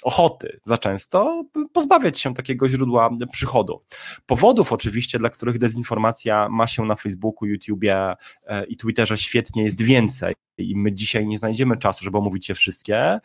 ochoty 0.06 0.60
za 0.64 0.77
często 0.77 1.44
pozbawiać 1.73 2.19
się 2.19 2.34
takiego 2.34 2.69
źródła 2.69 3.10
przychodu. 3.32 3.82
Powodów 4.26 4.73
oczywiście, 4.73 5.19
dla 5.19 5.30
których 5.30 5.57
dezinformacja 5.57 6.49
ma 6.49 6.68
się 6.68 6.86
na 6.86 6.95
Facebooku, 6.95 7.48
YouTubie 7.48 8.15
e, 8.45 8.65
i 8.65 8.77
Twitterze 8.77 9.18
świetnie 9.18 9.64
jest 9.64 9.82
więcej 9.82 10.34
i 10.57 10.76
my 10.76 10.94
dzisiaj 10.94 11.27
nie 11.27 11.38
znajdziemy 11.38 11.77
czasu, 11.77 12.03
żeby 12.03 12.18
omówić 12.18 12.49
je 12.49 12.56
wszystkie, 12.56 13.19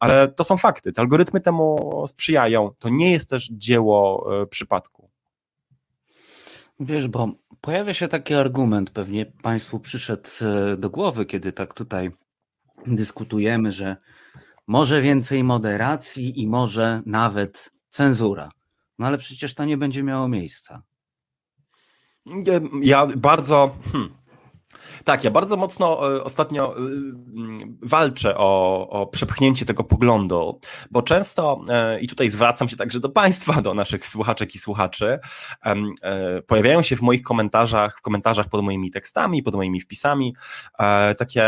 ale 0.00 0.28
to 0.28 0.44
są 0.44 0.56
fakty. 0.56 0.92
Te 0.92 1.02
algorytmy 1.02 1.40
temu 1.40 2.04
sprzyjają. 2.08 2.70
To 2.78 2.88
nie 2.88 3.12
jest 3.12 3.30
też 3.30 3.48
dzieło 3.52 4.28
e, 4.42 4.46
przypadku. 4.46 5.10
Wiesz, 6.80 7.08
bo 7.08 7.28
pojawia 7.60 7.94
się 7.94 8.08
taki 8.08 8.34
argument, 8.34 8.90
pewnie 8.90 9.26
Państwu 9.26 9.80
przyszedł 9.80 10.28
e, 10.42 10.76
do 10.76 10.90
głowy, 10.90 11.26
kiedy 11.26 11.52
tak 11.52 11.74
tutaj 11.74 12.10
dyskutujemy, 12.86 13.72
że 13.72 13.96
może 14.68 15.02
więcej 15.02 15.44
moderacji 15.44 16.40
i 16.42 16.48
może 16.48 17.02
nawet 17.06 17.72
cenzura. 17.88 18.48
No 18.98 19.06
ale 19.06 19.18
przecież 19.18 19.54
to 19.54 19.64
nie 19.64 19.76
będzie 19.76 20.02
miało 20.02 20.28
miejsca. 20.28 20.82
Ja 22.82 23.06
bardzo. 23.06 23.76
Hmm. 23.92 24.18
Tak, 25.04 25.24
ja 25.24 25.30
bardzo 25.30 25.56
mocno 25.56 26.16
e, 26.16 26.24
ostatnio 26.24 26.76
e, 26.76 26.80
walczę 27.82 28.36
o, 28.36 28.88
o 28.88 29.06
przepchnięcie 29.06 29.64
tego 29.64 29.84
poglądu, 29.84 30.60
bo 30.90 31.02
często, 31.02 31.64
e, 31.68 32.00
i 32.00 32.08
tutaj 32.08 32.30
zwracam 32.30 32.68
się 32.68 32.76
także 32.76 33.00
do 33.00 33.08
Państwa, 33.08 33.62
do 33.62 33.74
naszych 33.74 34.06
słuchaczek 34.06 34.54
i 34.54 34.58
słuchaczy, 34.58 35.18
pojawiają 36.46 36.82
się 36.82 36.96
w 36.96 37.02
moich 37.02 37.22
komentarzach, 37.22 37.98
w 37.98 38.02
komentarzach 38.02 38.48
pod 38.48 38.62
moimi 38.62 38.90
tekstami, 38.90 39.42
pod 39.42 39.54
moimi 39.54 39.80
wpisami 39.80 40.34
takie, 41.18 41.44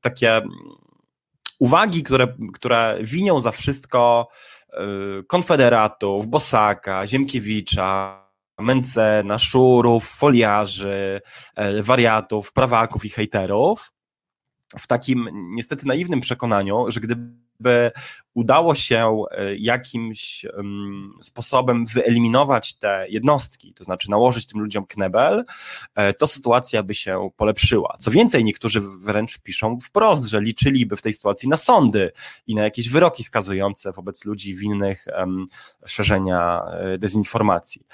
takie 0.00 0.42
uwagi, 1.60 2.02
które, 2.02 2.28
które 2.52 2.98
winią 3.02 3.40
za 3.40 3.50
wszystko 3.50 4.28
y, 4.68 4.76
konfederatów, 5.24 6.26
Bosaka, 6.26 7.06
Ziemkiewicza, 7.06 8.20
Mencena, 8.58 9.38
Szurów, 9.38 10.08
foliarzy, 10.08 11.20
e, 11.56 11.82
wariatów, 11.82 12.52
prawaków 12.52 13.04
i 13.04 13.10
hejterów 13.10 13.92
w 14.78 14.86
takim 14.86 15.28
niestety 15.32 15.86
naiwnym 15.86 16.20
przekonaniu, 16.20 16.90
że 16.90 17.00
gdyby 17.00 17.90
udało 18.34 18.74
się 18.74 19.22
e, 19.30 19.56
jakimś 19.56 20.46
sposobem 21.22 21.86
wyeliminować 21.86 22.74
te 22.74 23.06
jednostki, 23.08 23.74
to 23.74 23.84
znaczy 23.84 24.10
nałożyć 24.10 24.46
tym 24.46 24.60
ludziom 24.60 24.86
knebel, 24.86 25.44
e, 25.94 26.12
to 26.12 26.26
sytuacja 26.26 26.82
by 26.82 26.94
się 26.94 27.30
polepszyła. 27.36 27.96
Co 27.98 28.10
więcej, 28.10 28.44
niektórzy 28.44 28.80
wręcz 28.80 29.38
piszą 29.38 29.78
wprost, 29.80 30.24
że 30.24 30.40
liczyliby 30.40 30.96
w 30.96 31.02
tej 31.02 31.12
sytuacji 31.12 31.48
na 31.48 31.56
sądy 31.56 32.12
i 32.46 32.54
na 32.54 32.62
jakieś 32.62 32.88
wyroki 32.88 33.24
skazujące 33.24 33.92
wobec 33.92 34.24
ludzi 34.24 34.54
winnych 34.54 35.06
szerzenia 35.86 36.62
e, 36.70 36.98
dezinformacji. 36.98 37.86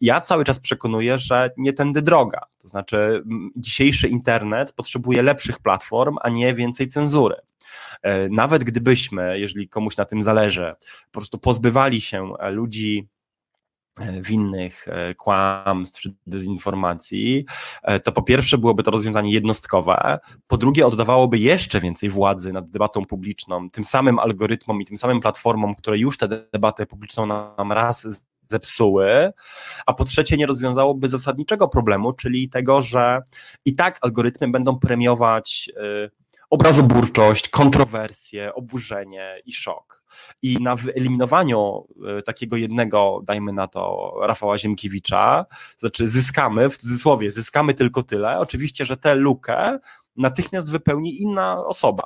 Ja 0.00 0.20
cały 0.20 0.44
czas 0.44 0.60
przekonuję, 0.60 1.18
że 1.18 1.50
nie 1.56 1.72
tędy 1.72 2.02
droga. 2.02 2.40
To 2.62 2.68
znaczy, 2.68 3.22
dzisiejszy 3.56 4.08
internet 4.08 4.72
potrzebuje 4.72 5.22
lepszych 5.22 5.58
platform, 5.58 6.16
a 6.20 6.28
nie 6.28 6.54
więcej 6.54 6.88
cenzury. 6.88 7.36
E, 8.04 8.28
nawet 8.28 8.64
gdybyśmy, 8.64 9.40
jeżeli 9.40 9.68
komuś 9.68 9.96
na 9.96 10.04
tym 10.04 10.22
zależy, 10.22 10.74
po 11.12 11.20
prostu 11.20 11.38
pozbywali 11.38 12.00
się 12.00 12.32
e, 12.38 12.50
ludzi 12.50 13.08
e, 14.00 14.22
winnych 14.22 14.86
kłamstw 15.16 16.00
czy 16.00 16.14
dezinformacji, 16.26 17.44
to 18.04 18.12
po 18.12 18.22
pierwsze 18.22 18.58
byłoby 18.58 18.82
to 18.82 18.90
rozwiązanie 18.90 19.32
jednostkowe, 19.32 20.18
po 20.46 20.56
drugie 20.56 20.86
oddawałoby 20.86 21.38
jeszcze 21.38 21.80
więcej 21.80 22.08
władzy 22.08 22.52
nad 22.52 22.70
debatą 22.70 23.04
publiczną, 23.04 23.70
tym 23.70 23.84
samym 23.84 24.18
algorytmom 24.18 24.80
i 24.80 24.84
tym 24.84 24.96
samym 24.96 25.20
platformom, 25.20 25.74
które 25.74 25.98
już 25.98 26.18
tę 26.18 26.28
debatę 26.52 26.86
publiczną 26.86 27.26
nam 27.26 27.72
raz 27.72 28.06
zepsuły, 28.50 29.32
a 29.86 29.94
po 29.94 30.04
trzecie 30.04 30.36
nie 30.36 30.46
rozwiązałoby 30.46 31.08
zasadniczego 31.08 31.68
problemu, 31.68 32.12
czyli 32.12 32.48
tego, 32.48 32.82
że 32.82 33.22
i 33.64 33.74
tak 33.74 33.98
algorytmy 34.02 34.48
będą 34.48 34.78
premiować 34.78 35.70
obrazoburczość, 36.54 37.48
kontrowersje, 37.48 38.54
oburzenie 38.54 39.40
i 39.44 39.52
szok. 39.52 40.02
I 40.42 40.56
na 40.62 40.76
wyeliminowaniu 40.76 41.86
e, 42.18 42.22
takiego 42.22 42.56
jednego, 42.56 43.20
dajmy 43.24 43.52
na 43.52 43.68
to, 43.68 44.14
Rafała 44.22 44.58
Ziemkiewicza, 44.58 45.46
znaczy 45.78 46.08
zyskamy, 46.08 46.70
w 46.70 46.76
cudzysłowie, 46.76 47.30
zyskamy 47.30 47.74
tylko 47.74 48.02
tyle. 48.02 48.38
Oczywiście, 48.38 48.84
że 48.84 48.96
tę 48.96 49.14
lukę 49.14 49.78
natychmiast 50.16 50.70
wypełni 50.70 51.22
inna 51.22 51.66
osoba. 51.66 52.02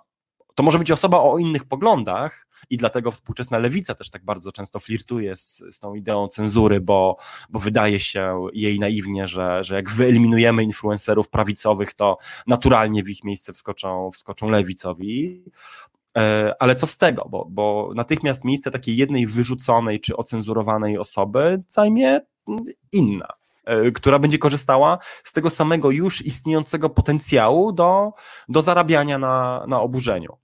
To 0.54 0.62
może 0.62 0.78
być 0.78 0.90
osoba 0.90 1.18
o 1.18 1.38
innych 1.38 1.64
poglądach, 1.64 2.47
i 2.70 2.76
dlatego 2.76 3.10
współczesna 3.10 3.58
lewica 3.58 3.94
też 3.94 4.10
tak 4.10 4.24
bardzo 4.24 4.52
często 4.52 4.80
flirtuje 4.80 5.36
z, 5.36 5.62
z 5.70 5.78
tą 5.78 5.94
ideą 5.94 6.28
cenzury, 6.28 6.80
bo, 6.80 7.16
bo 7.50 7.58
wydaje 7.58 8.00
się 8.00 8.46
jej 8.52 8.78
naiwnie, 8.78 9.26
że, 9.26 9.64
że 9.64 9.74
jak 9.74 9.90
wyeliminujemy 9.90 10.62
influencerów 10.62 11.28
prawicowych, 11.28 11.94
to 11.94 12.18
naturalnie 12.46 13.02
w 13.02 13.08
ich 13.08 13.24
miejsce 13.24 13.52
wskoczą, 13.52 14.10
wskoczą 14.10 14.50
lewicowi. 14.50 15.42
E, 16.16 16.54
ale 16.58 16.74
co 16.74 16.86
z 16.86 16.98
tego, 16.98 17.26
bo, 17.30 17.46
bo 17.50 17.92
natychmiast 17.94 18.44
miejsce 18.44 18.70
takiej 18.70 18.96
jednej 18.96 19.26
wyrzuconej 19.26 20.00
czy 20.00 20.16
ocenzurowanej 20.16 20.98
osoby 20.98 21.62
zajmie 21.68 22.20
inna 22.92 23.28
e, 23.64 23.90
która 23.90 24.18
będzie 24.18 24.38
korzystała 24.38 24.98
z 25.24 25.32
tego 25.32 25.50
samego 25.50 25.90
już 25.90 26.22
istniejącego 26.22 26.90
potencjału 26.90 27.72
do, 27.72 28.12
do 28.48 28.62
zarabiania 28.62 29.18
na, 29.18 29.64
na 29.68 29.80
oburzeniu. 29.80 30.36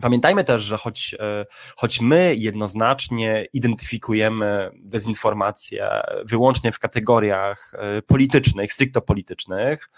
Pamiętajmy 0.00 0.44
też, 0.44 0.62
że 0.62 0.76
choć, 0.76 1.16
e, 1.20 1.46
choć 1.76 2.00
my 2.00 2.34
jednoznacznie 2.38 3.46
identyfikujemy 3.52 4.70
dezinformację 4.74 5.90
wyłącznie 6.24 6.72
w 6.72 6.78
kategoriach 6.78 7.74
e, 7.78 8.02
politycznych, 8.02 8.72
stricto 8.72 9.00
politycznych 9.00 9.90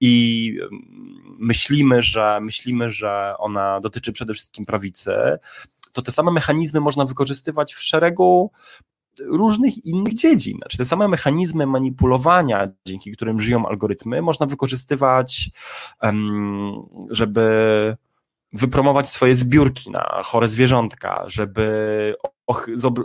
i 0.00 0.56
mm, 0.60 1.36
myślimy, 1.38 2.02
że 2.02 2.38
myślimy, 2.42 2.90
że 2.90 3.34
ona 3.38 3.80
dotyczy 3.80 4.12
przede 4.12 4.34
wszystkim 4.34 4.64
prawicy, 4.64 5.38
to 5.92 6.02
te 6.02 6.12
same 6.12 6.30
mechanizmy 6.30 6.80
można 6.80 7.04
wykorzystywać 7.04 7.74
w 7.74 7.82
szeregu 7.82 8.50
różnych 9.20 9.84
innych 9.84 10.14
dziedzin. 10.14 10.58
Znaczy 10.58 10.78
te 10.78 10.84
same 10.84 11.08
mechanizmy 11.08 11.66
manipulowania, 11.66 12.68
dzięki 12.86 13.12
którym 13.12 13.40
żyją 13.40 13.68
algorytmy, 13.68 14.22
można 14.22 14.46
wykorzystywać, 14.46 15.50
żeby 17.10 17.96
wypromować 18.52 19.10
swoje 19.10 19.34
zbiórki 19.34 19.90
na 19.90 20.20
chore 20.24 20.48
zwierzątka, 20.48 21.24
żeby 21.26 22.14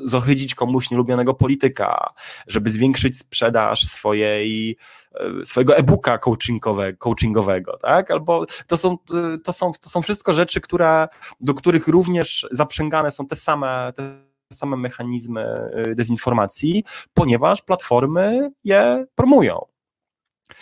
zohydzić 0.03 0.55
komuś 0.55 0.91
nielubionego 0.91 1.33
polityka, 1.33 2.13
żeby 2.47 2.69
zwiększyć 2.69 3.19
sprzedaż 3.19 3.85
swojej, 3.85 4.77
e, 5.13 5.45
swojego 5.45 5.77
e-booka 5.77 6.17
coachingowego, 6.17 6.97
coachingowego, 6.97 7.77
tak? 7.77 8.11
Albo 8.11 8.45
to 8.67 8.77
są, 8.77 8.97
to, 9.43 9.53
są, 9.53 9.71
to 9.81 9.89
są 9.89 10.01
wszystko 10.01 10.33
rzeczy, 10.33 10.61
które, 10.61 11.07
do 11.39 11.53
których 11.53 11.87
również 11.87 12.47
zaprzęgane 12.51 13.11
są 13.11 13.27
te 13.27 13.35
same, 13.35 13.93
te 13.95 14.25
same 14.53 14.77
mechanizmy 14.77 15.41
e, 15.41 15.95
dezinformacji, 15.95 16.83
ponieważ 17.13 17.61
platformy 17.61 18.51
je 18.63 19.05
promują. 19.15 19.74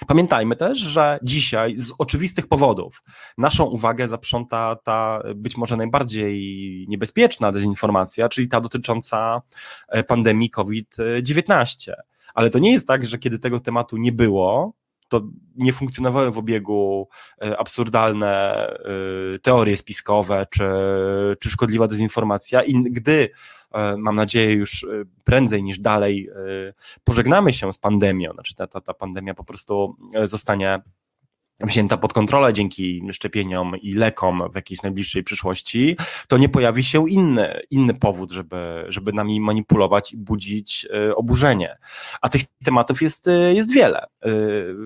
Pamiętajmy 0.08 0.56
też, 0.56 0.78
że 0.78 1.20
dzisiaj 1.24 1.78
z 1.78 1.94
oczywistych 1.98 2.48
powodów 2.48 3.04
naszą 3.38 3.66
uwagę 3.66 4.08
zaprząta 4.08 4.76
ta 4.84 5.22
być 5.36 5.58
może 5.58 5.78
najbardziej 5.78 6.86
niebezpieczna 6.90 7.52
dezinformacja, 7.52 8.30
czyli 8.30 8.48
ta 8.48 8.62
dotycząca 8.62 9.42
e, 9.88 10.04
pandemii 10.04 10.50
COVID-19. 10.50 11.92
Ale 12.34 12.50
to 12.50 12.60
nie 12.60 12.72
jest 12.72 12.88
tak, 12.88 13.06
że 13.06 13.18
kiedy 13.18 13.40
tego 13.40 13.60
tematu 13.60 13.98
nie 13.98 14.12
było, 14.12 14.74
to 15.08 15.22
nie 15.56 15.74
funkcjonowały 15.74 16.32
w 16.32 16.38
obiegu 16.38 17.08
e, 17.42 17.58
absurdalne 17.58 18.68
e, 18.68 19.40
teorie 19.40 19.78
spiskowe 19.78 20.46
czy, 20.50 20.64
czy 21.40 21.50
szkodliwa 21.50 21.88
dezinformacja. 21.88 22.64
I 22.64 22.84
gdy 22.84 23.30
E, 23.63 23.63
mam 23.98 24.16
nadzieję 24.16 24.54
już 24.54 24.84
e, 24.84 24.88
prędzej 25.24 25.64
niż 25.64 25.80
dalej 25.80 26.30
e, 26.30 26.74
pożegnamy 27.04 27.54
się 27.54 27.74
z 27.74 27.78
pandemią, 27.78 28.34
znaczy 28.34 28.56
ta, 28.56 28.68
ta, 28.68 28.82
ta 28.82 28.94
pandemia 28.94 29.34
po 29.34 29.44
prostu 29.44 29.96
zostanie 30.24 30.80
wzięta 31.64 31.98
pod 31.98 32.14
kontrolę 32.14 32.54
dzięki 32.54 33.02
szczepieniom 33.12 33.76
i 33.78 33.94
lekom 33.94 34.44
w 34.52 34.56
jakiejś 34.56 34.82
najbliższej 34.82 35.24
przyszłości, 35.24 35.98
to 36.28 36.38
nie 36.38 36.50
pojawi 36.50 36.84
się 36.84 37.10
inny, 37.10 37.60
inny 37.70 37.94
powód, 37.94 38.32
żeby, 38.32 38.86
żeby 38.88 39.14
nami 39.14 39.42
manipulować 39.42 40.14
i 40.14 40.18
budzić 40.18 40.88
oburzenie. 41.16 41.78
A 42.22 42.30
tych 42.30 42.42
tematów 42.64 43.02
jest, 43.02 43.30
jest 43.54 43.74
wiele. 43.74 44.06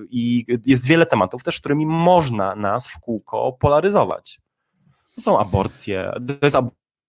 I 0.10 0.46
jest 0.66 0.88
wiele 0.88 1.06
tematów 1.06 1.44
też, 1.44 1.60
którymi 1.60 1.86
można 1.86 2.56
nas 2.56 2.88
w 2.88 3.00
kółko 3.00 3.58
polaryzować. 3.60 4.40
To 5.16 5.22
są 5.22 5.40
aborcje, 5.40 6.12
to 6.40 6.46
jest 6.46 6.58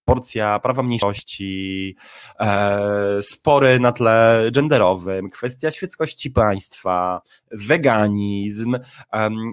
porcja 0.09 0.59
prawa 0.59 0.83
mniejszości, 0.83 1.95
e, 2.39 3.21
spory 3.21 3.79
na 3.79 3.91
tle 3.91 4.49
genderowym, 4.51 5.29
kwestia 5.29 5.71
świeckości 5.71 6.31
państwa, 6.31 7.21
weganizm 7.51 8.77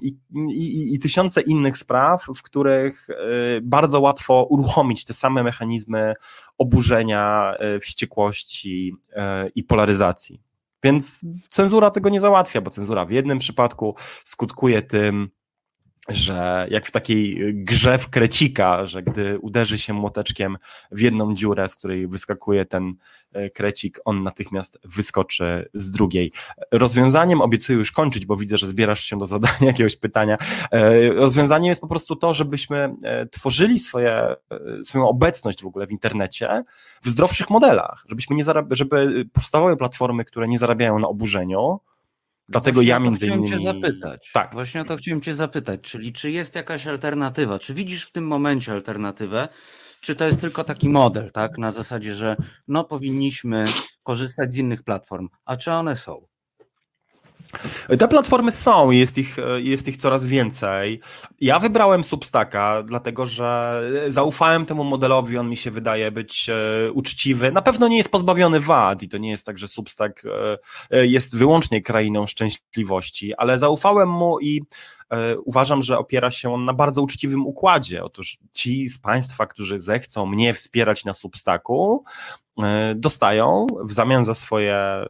i, 0.03 0.17
i, 0.49 0.95
i 0.95 0.99
tysiące 0.99 1.41
innych 1.41 1.79
spraw, 1.79 2.27
w 2.37 2.43
których 2.43 3.11
e, 3.11 3.15
bardzo 3.63 4.01
łatwo 4.01 4.47
uruchomić 4.51 5.05
te 5.05 5.15
same 5.15 5.43
mechanizmy 5.43 6.15
oburzenia, 6.59 7.55
e, 7.59 7.81
wściekłości 7.81 8.95
i 9.55 9.65
polaryzacji. 9.65 10.41
Więc 10.83 11.21
cenzura 11.51 11.91
tego 11.91 12.09
nie 12.09 12.21
załatwia, 12.21 12.61
bo 12.61 12.71
cenzura 12.71 13.05
w 13.05 13.11
jednym 13.11 13.39
przypadku 13.39 13.95
skutkuje 14.25 14.83
tym, 14.83 15.31
że 16.09 16.67
jak 16.71 16.87
w 16.87 16.91
takiej 16.91 17.55
grze 17.55 17.99
w 17.99 18.11
krecika, 18.11 18.87
że 18.87 19.03
gdy 19.03 19.39
uderzy 19.39 19.79
się 19.79 19.93
młoteczkiem 19.93 20.59
w 20.91 21.01
jedną 21.01 21.35
dziurę, 21.35 21.69
z 21.69 21.77
której 21.77 22.09
wyskakuje 22.09 22.65
ten 22.65 22.95
e, 23.33 23.51
krecik, 23.51 24.01
on 24.05 24.23
natychmiast 24.23 24.79
wyskoczy 24.85 25.69
z 25.75 25.91
drugiej. 25.91 26.33
Rozwiązaniem 26.73 27.41
obiecuję 27.41 27.79
już 27.79 27.93
kończyć, 27.93 28.27
bo 28.27 28.37
widzę, 28.37 28.59
że 28.59 28.67
zbierasz 28.67 29.05
się 29.05 29.19
do 29.19 29.27
zadania 29.27 29.67
jakiegoś 29.73 29.97
pytania. 29.97 30.39
E, 30.73 31.09
rozwiązaniem 31.09 31.69
jest 31.69 31.81
po 31.81 31.89
prostu 31.89 32.17
to, 32.17 32.35
żebyśmy 32.35 32.95
e, 33.03 33.27
tworzyli 33.27 33.79
swoje, 33.79 34.35
swoją 34.85 35.09
obecność 35.09 35.63
w 35.63 35.67
ogóle 35.67 35.87
w 35.87 35.91
internecie 35.91 36.65
w 37.03 37.09
zdrowszych 37.09 37.51
modelach, 37.51 38.05
żebyśmy 38.09 38.37
nie 38.37 38.45
żeby 38.71 39.25
powstawały 39.33 39.77
platformy, 39.77 40.25
które 40.25 40.49
nie 40.49 40.59
zarabiają 40.59 40.99
na 40.99 41.09
oburzeniu, 41.09 41.81
Dlatego 42.49 42.75
Właśnie 42.75 42.91
ja 42.91 43.01
między 43.01 43.27
innymi... 43.27 43.47
Chciałem 43.47 43.63
cię 43.63 43.73
zapytać. 43.73 44.31
Tak. 44.33 44.53
Właśnie 44.53 44.81
o 44.81 44.85
to 44.85 44.97
chciałem 44.97 45.21
cię 45.21 45.35
zapytać, 45.35 45.81
czyli 45.81 46.13
czy 46.13 46.31
jest 46.31 46.55
jakaś 46.55 46.87
alternatywa? 46.87 47.59
Czy 47.59 47.75
widzisz 47.75 48.05
w 48.05 48.13
tym 48.13 48.27
momencie 48.27 48.73
alternatywę? 48.73 49.49
Czy 50.01 50.17
to 50.17 50.25
jest 50.25 50.41
tylko 50.41 50.65
taki 50.65 50.89
model, 50.89 51.33
tak? 51.33 51.59
Na 51.59 51.73
zasadzie, 51.73 52.15
że 52.15 52.37
no 52.69 52.85
powinniśmy 52.85 53.67
korzystać 54.03 54.55
z 54.55 54.57
innych 54.57 54.83
platform. 54.83 55.29
A 55.45 55.57
czy 55.57 55.73
one 55.73 55.97
są? 55.97 56.27
Te 57.99 58.09
platformy 58.09 58.53
są, 58.53 58.91
jest 58.91 59.19
ich, 59.19 59.37
jest 59.57 59.89
ich 59.89 59.97
coraz 59.97 60.25
więcej. 60.25 61.01
Ja 61.41 61.59
wybrałem 61.59 62.05
Substacka, 62.05 62.83
dlatego 62.83 63.27
że 63.27 63.83
zaufałem 64.09 64.67
temu 64.67 64.85
modelowi, 64.85 65.39
on 65.39 65.49
mi 65.49 65.57
się 65.57 65.71
wydaje 65.71 66.11
być 66.11 66.49
e, 66.49 66.93
uczciwy. 66.93 67.53
Na 67.53 67.63
pewno 67.63 67.89
nie 67.89 67.97
jest 67.97 68.13
pozbawiony 68.13 68.61
wad 68.61 69.03
i 69.03 69.09
to 69.09 69.19
nie 69.19 69.31
jest 69.31 69.47
tak, 69.47 69.59
że 69.59 69.69
Substack 69.69 70.25
e, 70.25 70.59
e, 70.91 71.07
jest 71.07 71.37
wyłącznie 71.37 71.83
krainą 71.83 72.27
szczęśliwości, 72.27 73.35
ale 73.35 73.59
zaufałem 73.59 74.09
mu 74.09 74.41
i 74.41 74.63
uważam, 75.45 75.83
że 75.83 75.99
opiera 75.99 76.31
się 76.31 76.55
on 76.55 76.65
na 76.65 76.73
bardzo 76.73 77.03
uczciwym 77.03 77.47
układzie. 77.47 78.05
Otóż 78.05 78.39
ci 78.53 78.89
z 78.89 78.99
Państwa, 78.99 79.47
którzy 79.47 79.81
zechcą 79.81 80.27
mnie 80.27 80.55
wspierać 80.55 81.05
na 81.05 81.15
Substacku, 81.15 82.05
E, 82.05 82.46
dostają 82.95 83.67
w 83.85 83.93
zamian 83.93 84.25
za 84.25 84.35
swoje 84.35 84.75
e, 84.75 85.07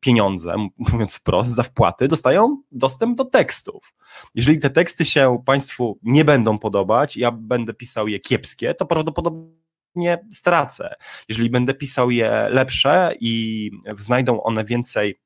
pieniądze, 0.00 0.54
mówiąc 0.92 1.14
wprost, 1.14 1.50
za 1.50 1.62
wpłaty, 1.62 2.08
dostają 2.08 2.62
dostęp 2.72 3.18
do 3.18 3.24
tekstów. 3.24 3.94
Jeżeli 4.34 4.58
te 4.58 4.70
teksty 4.70 5.04
się 5.04 5.42
Państwu 5.46 5.98
nie 6.02 6.24
będą 6.24 6.58
podobać, 6.58 7.16
ja 7.16 7.30
będę 7.30 7.74
pisał 7.74 8.08
je 8.08 8.20
kiepskie, 8.20 8.74
to 8.74 8.86
prawdopodobnie 8.86 10.18
stracę. 10.30 10.94
Jeżeli 11.28 11.50
będę 11.50 11.74
pisał 11.74 12.10
je 12.10 12.48
lepsze 12.50 13.14
i 13.20 13.70
znajdą 13.98 14.42
one 14.42 14.64
więcej 14.64 15.20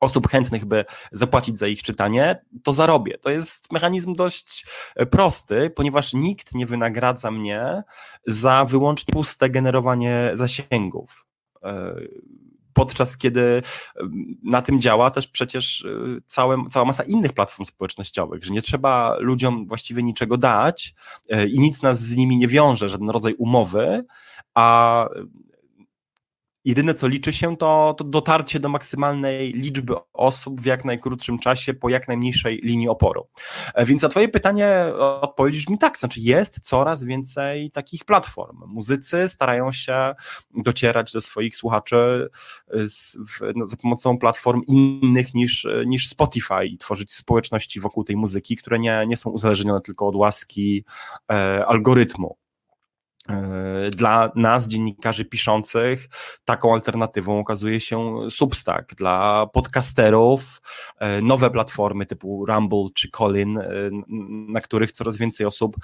osób 0.00 0.28
chętnych, 0.28 0.64
by 0.64 0.84
zapłacić 1.12 1.58
za 1.58 1.66
ich 1.66 1.82
czytanie, 1.82 2.44
to 2.62 2.72
zarobię. 2.72 3.18
To 3.18 3.30
jest 3.30 3.72
mechanizm 3.72 4.14
dość 4.14 4.66
e, 4.96 5.06
prosty, 5.06 5.70
ponieważ 5.70 6.12
nikt 6.12 6.54
nie 6.54 6.66
wynagradza 6.66 7.30
mnie 7.30 7.82
za 8.26 8.64
wyłącznie 8.64 9.12
puste 9.12 9.50
generowanie 9.50 10.30
zasięgów. 10.34 11.26
E, 11.62 11.94
podczas 12.72 13.16
kiedy 13.16 13.62
e, 13.96 14.02
na 14.44 14.62
tym 14.62 14.80
działa 14.80 15.10
też 15.10 15.28
przecież 15.28 15.86
całe, 16.26 16.64
cała 16.70 16.84
masa 16.84 17.02
innych 17.02 17.32
platform 17.32 17.64
społecznościowych, 17.64 18.44
że 18.44 18.54
nie 18.54 18.62
trzeba 18.62 19.16
ludziom 19.18 19.66
właściwie 19.66 20.02
niczego 20.02 20.36
dać 20.36 20.94
i 21.52 21.60
nic 21.60 21.82
nas 21.82 22.00
z 22.00 22.16
nimi 22.16 22.36
nie 22.36 22.48
wiąże, 22.48 22.88
żaden 22.88 23.10
rodzaj 23.10 23.34
umowy, 23.34 24.04
a 24.54 25.08
jedyne 26.64 26.94
co 26.94 27.08
liczy 27.08 27.32
się 27.32 27.56
to, 27.56 27.94
to 27.98 28.04
dotarcie 28.04 28.60
do 28.60 28.68
maksymalnej 28.68 29.52
liczby 29.52 29.94
osób 30.12 30.60
w 30.60 30.64
jak 30.64 30.84
najkrótszym 30.84 31.38
czasie 31.38 31.74
po 31.74 31.88
jak 31.88 32.08
najmniejszej 32.08 32.60
linii 32.62 32.88
oporu. 32.88 33.26
E, 33.74 33.86
więc 33.86 34.02
na 34.02 34.08
twoje 34.08 34.28
pytanie 34.28 34.84
odpowiedzisz 35.20 35.68
mi 35.68 35.78
tak, 35.78 35.98
znaczy 35.98 36.20
jest 36.20 36.60
coraz 36.60 37.04
więcej 37.04 37.70
takich 37.70 38.04
platform. 38.04 38.62
Muzycy 38.66 39.28
starają 39.28 39.72
się 39.72 40.14
docierać 40.56 41.12
do 41.12 41.20
swoich 41.20 41.56
słuchaczy 41.56 42.28
e, 42.68 42.88
z, 42.88 43.16
w, 43.16 43.52
no, 43.56 43.66
za 43.66 43.76
pomocą 43.76 44.18
platform 44.18 44.62
innych 44.66 45.34
niż, 45.34 45.66
niż 45.86 46.08
Spotify 46.08 46.66
i 46.66 46.78
tworzyć 46.78 47.12
społeczności 47.12 47.80
wokół 47.80 48.04
tej 48.04 48.16
muzyki, 48.16 48.56
które 48.56 48.78
nie, 48.78 49.04
nie 49.06 49.16
są 49.16 49.30
uzależnione 49.30 49.80
tylko 49.80 50.06
od 50.06 50.16
łaski 50.16 50.84
e, 51.32 51.66
algorytmu. 51.66 52.36
E, 53.30 53.90
dla 53.90 54.32
nas, 54.34 54.68
dziennikarzy 54.68 55.24
piszących, 55.24 56.08
taką 56.44 56.74
alternatywą 56.74 57.38
okazuje 57.38 57.80
się 57.80 58.16
Substack. 58.30 58.94
Dla 58.94 59.46
podcasterów 59.52 60.62
e, 60.98 61.22
nowe 61.22 61.50
platformy 61.50 62.06
typu 62.06 62.46
Rumble 62.46 62.86
czy 62.94 63.10
Colin, 63.10 63.58
e, 63.58 63.64
na 64.48 64.60
których 64.60 64.92
coraz 64.92 65.16
więcej 65.16 65.46
osób 65.46 65.76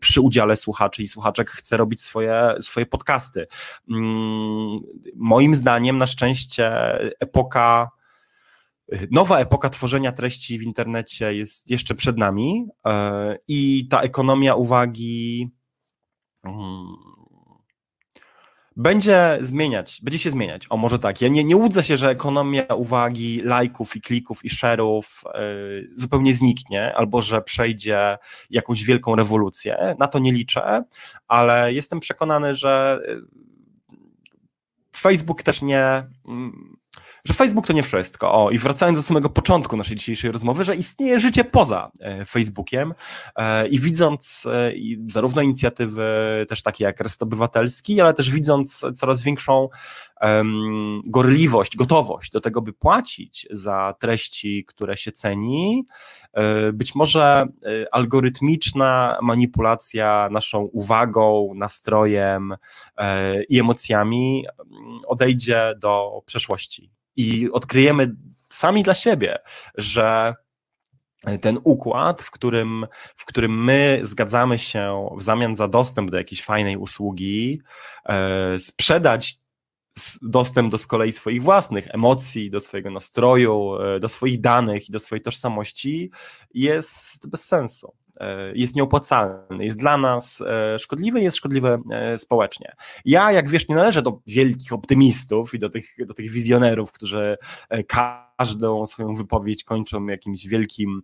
przy 0.00 0.20
udziale 0.20 0.56
słuchaczy 0.56 1.02
i 1.02 1.08
słuchaczek 1.08 1.50
chce 1.50 1.76
robić 1.76 2.02
swoje, 2.02 2.54
swoje 2.60 2.86
podcasty. 2.86 3.46
Mm, 3.90 4.80
moim 5.16 5.54
zdaniem, 5.54 5.96
na 5.96 6.06
szczęście, 6.06 6.72
epoka 7.20 7.90
Nowa 9.10 9.38
epoka 9.38 9.70
tworzenia 9.70 10.12
treści 10.12 10.58
w 10.58 10.62
internecie 10.62 11.34
jest 11.34 11.70
jeszcze 11.70 11.94
przed 11.94 12.18
nami 12.18 12.66
i 13.48 13.88
ta 13.88 14.00
ekonomia 14.00 14.54
uwagi. 14.54 15.50
Będzie 18.76 19.38
zmieniać, 19.40 20.00
będzie 20.02 20.18
się 20.18 20.30
zmieniać. 20.30 20.66
O, 20.70 20.76
może 20.76 20.98
tak. 20.98 21.20
Ja 21.20 21.28
nie, 21.28 21.44
nie 21.44 21.56
łudzę 21.56 21.84
się, 21.84 21.96
że 21.96 22.10
ekonomia 22.10 22.64
uwagi, 22.64 23.40
lajków 23.40 23.96
i 23.96 24.00
klików 24.00 24.44
i 24.44 24.48
share'ów 24.48 25.02
yy, 25.34 25.90
zupełnie 25.96 26.34
zniknie, 26.34 26.94
albo 26.94 27.22
że 27.22 27.42
przejdzie 27.42 28.18
jakąś 28.50 28.84
wielką 28.84 29.16
rewolucję. 29.16 29.96
Na 29.98 30.08
to 30.08 30.18
nie 30.18 30.32
liczę, 30.32 30.84
ale 31.28 31.72
jestem 31.72 32.00
przekonany, 32.00 32.54
że 32.54 33.00
y, 33.08 33.96
Facebook 34.96 35.42
też 35.42 35.62
nie. 35.62 36.06
Yy, 36.28 36.34
że 37.24 37.34
Facebook 37.34 37.66
to 37.66 37.72
nie 37.72 37.82
wszystko. 37.82 38.32
O, 38.32 38.50
i 38.50 38.58
wracając 38.58 38.98
do 38.98 39.02
samego 39.02 39.30
początku 39.30 39.76
naszej 39.76 39.96
dzisiejszej 39.96 40.32
rozmowy, 40.32 40.64
że 40.64 40.76
istnieje 40.76 41.18
życie 41.18 41.44
poza 41.44 41.90
e, 42.00 42.24
Facebookiem 42.24 42.94
e, 43.36 43.68
i 43.68 43.80
widząc 43.80 44.46
e, 44.46 44.72
zarówno 45.08 45.42
inicjatywy 45.42 46.04
też 46.48 46.62
takie 46.62 46.84
jak 46.84 47.00
Rest 47.00 47.22
Obywatelski, 47.22 48.00
ale 48.00 48.14
też 48.14 48.30
widząc 48.30 48.84
coraz 48.94 49.22
większą 49.22 49.68
gorliwość, 51.06 51.76
gotowość 51.76 52.30
do 52.30 52.40
tego, 52.40 52.62
by 52.62 52.72
płacić 52.72 53.46
za 53.50 53.94
treści, 54.00 54.64
które 54.64 54.96
się 54.96 55.12
ceni, 55.12 55.84
być 56.72 56.94
może 56.94 57.46
algorytmiczna 57.92 59.18
manipulacja 59.22 60.28
naszą 60.30 60.60
uwagą, 60.60 61.52
nastrojem 61.54 62.56
i 63.48 63.60
emocjami 63.60 64.44
odejdzie 65.06 65.74
do 65.80 66.22
przeszłości 66.26 66.90
i 67.16 67.50
odkryjemy 67.50 68.16
sami 68.48 68.82
dla 68.82 68.94
siebie, 68.94 69.38
że 69.74 70.34
ten 71.40 71.58
układ, 71.64 72.22
w 72.22 72.30
którym, 72.30 72.86
w 73.16 73.24
którym 73.24 73.64
my 73.64 74.00
zgadzamy 74.02 74.58
się 74.58 75.08
w 75.16 75.22
zamian 75.22 75.56
za 75.56 75.68
dostęp 75.68 76.10
do 76.10 76.16
jakiejś 76.16 76.44
fajnej 76.44 76.76
usługi, 76.76 77.60
e, 78.08 78.60
sprzedać 78.60 79.36
dostęp 80.22 80.70
do 80.70 80.78
z 80.78 80.86
kolei 80.86 81.12
swoich 81.12 81.42
własnych 81.42 81.94
emocji, 81.94 82.50
do 82.50 82.60
swojego 82.60 82.90
nastroju, 82.90 83.76
e, 83.76 84.00
do 84.00 84.08
swoich 84.08 84.40
danych 84.40 84.88
i 84.88 84.92
do 84.92 84.98
swojej 84.98 85.22
tożsamości, 85.22 86.10
jest 86.54 87.28
bez 87.28 87.44
sensu. 87.44 87.94
E, 88.20 88.52
jest 88.54 88.76
nieopłacalny, 88.76 89.64
jest 89.64 89.78
dla 89.78 89.96
nas 89.96 90.40
e, 90.40 90.78
szkodliwy, 90.78 91.20
jest 91.20 91.36
szkodliwy 91.36 91.78
e, 91.90 92.18
społecznie. 92.18 92.74
Ja, 93.04 93.32
jak 93.32 93.48
wiesz, 93.48 93.68
nie 93.68 93.74
należę 93.74 94.02
do 94.02 94.20
wielkich 94.26 94.72
optymistów 94.72 95.54
i 95.54 95.58
do 95.58 95.70
tych, 95.70 95.96
do 96.06 96.14
tych 96.14 96.30
wizjonerów, 96.30 96.92
którzy 96.92 97.36
każdą 97.86 98.86
swoją 98.86 99.14
wypowiedź 99.14 99.64
kończą 99.64 100.06
jakimś 100.06 100.46
wielkim, 100.46 101.02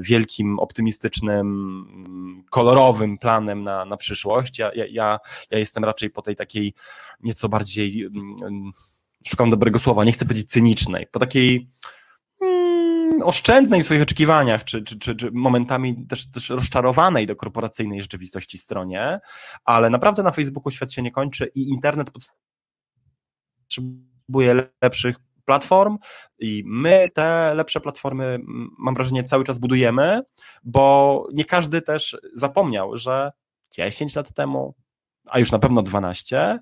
wielkim, 0.00 0.58
optymistycznym, 0.58 2.44
kolorowym 2.50 3.18
planem 3.18 3.62
na, 3.62 3.84
na 3.84 3.96
przyszłość. 3.96 4.58
Ja, 4.58 4.70
ja, 4.74 5.18
ja 5.50 5.58
jestem 5.58 5.84
raczej 5.84 6.10
po 6.10 6.22
tej 6.22 6.36
takiej 6.36 6.74
nieco 7.22 7.48
bardziej, 7.48 8.04
mm, 8.04 8.72
szukam 9.26 9.50
dobrego 9.50 9.78
słowa, 9.78 10.04
nie 10.04 10.12
chcę 10.12 10.24
powiedzieć 10.24 10.50
cynicznej, 10.50 11.06
po 11.06 11.18
takiej 11.18 11.68
oszczędnej 13.22 13.82
w 13.82 13.84
swoich 13.84 14.02
oczekiwaniach, 14.02 14.64
czy, 14.64 14.82
czy, 14.82 14.98
czy, 14.98 15.16
czy 15.16 15.30
momentami 15.32 16.06
też, 16.06 16.30
też 16.30 16.50
rozczarowanej 16.50 17.26
do 17.26 17.36
korporacyjnej 17.36 18.02
rzeczywistości 18.02 18.58
stronie, 18.58 19.20
ale 19.64 19.90
naprawdę 19.90 20.22
na 20.22 20.32
Facebooku 20.32 20.70
świat 20.70 20.92
się 20.92 21.02
nie 21.02 21.10
kończy 21.10 21.50
i 21.54 21.68
internet 21.68 22.10
potrzebuje 23.68 24.68
lepszych 24.82 25.16
platform 25.44 25.98
i 26.38 26.62
my 26.66 27.08
te 27.14 27.54
lepsze 27.54 27.80
platformy, 27.80 28.38
mam 28.78 28.94
wrażenie, 28.94 29.24
cały 29.24 29.44
czas 29.44 29.58
budujemy, 29.58 30.22
bo 30.64 31.26
nie 31.32 31.44
każdy 31.44 31.82
też 31.82 32.16
zapomniał, 32.34 32.96
że 32.96 33.32
10 33.70 34.16
lat 34.16 34.34
temu, 34.34 34.74
a 35.30 35.38
już 35.38 35.52
na 35.52 35.58
pewno 35.58 35.82
12. 35.82 36.58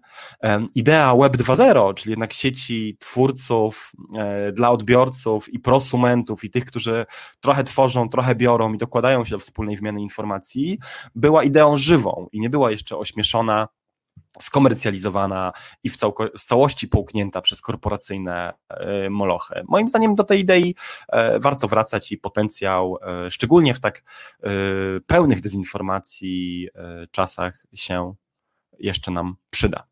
Idea 0.74 1.16
Web 1.16 1.36
2.0, 1.36 1.94
czyli 1.94 2.10
jednak 2.10 2.32
sieci 2.32 2.96
twórców 2.98 3.92
e, 4.18 4.52
dla 4.52 4.70
odbiorców 4.70 5.48
i 5.48 5.58
prosumentów 5.58 6.44
i 6.44 6.50
tych, 6.50 6.64
którzy 6.64 7.06
trochę 7.40 7.64
tworzą, 7.64 8.08
trochę 8.08 8.34
biorą 8.34 8.74
i 8.74 8.78
dokładają 8.78 9.24
się 9.24 9.30
do 9.30 9.38
wspólnej 9.38 9.76
wymiany 9.76 10.00
informacji, 10.00 10.78
była 11.14 11.44
ideą 11.44 11.76
żywą 11.76 12.26
i 12.32 12.40
nie 12.40 12.50
była 12.50 12.70
jeszcze 12.70 12.96
ośmieszona 12.96 13.68
skomercjalizowana 14.40 15.52
i 15.84 15.90
w, 15.90 15.96
całości 16.46 16.88
połknięta 16.88 17.40
przez 17.40 17.60
korporacyjne 17.60 18.52
e, 18.68 19.10
molochy. 19.10 19.62
Moim 19.68 19.88
zdaniem 19.88 20.14
do 20.14 20.24
tej 20.24 20.40
idei 20.40 20.74
e, 21.08 21.38
warto 21.40 21.68
wracać 21.68 22.12
i 22.12 22.18
potencjał, 22.18 22.96
szczególnie 23.28 23.74
w 23.74 23.80
tak 23.80 24.02
pełnych 25.06 25.40
dezinformacji 25.40 26.68
czasach 27.10 27.66
się 27.74 28.14
jeszcze 28.80 29.10
nam 29.10 29.36
przyda. 29.50 29.86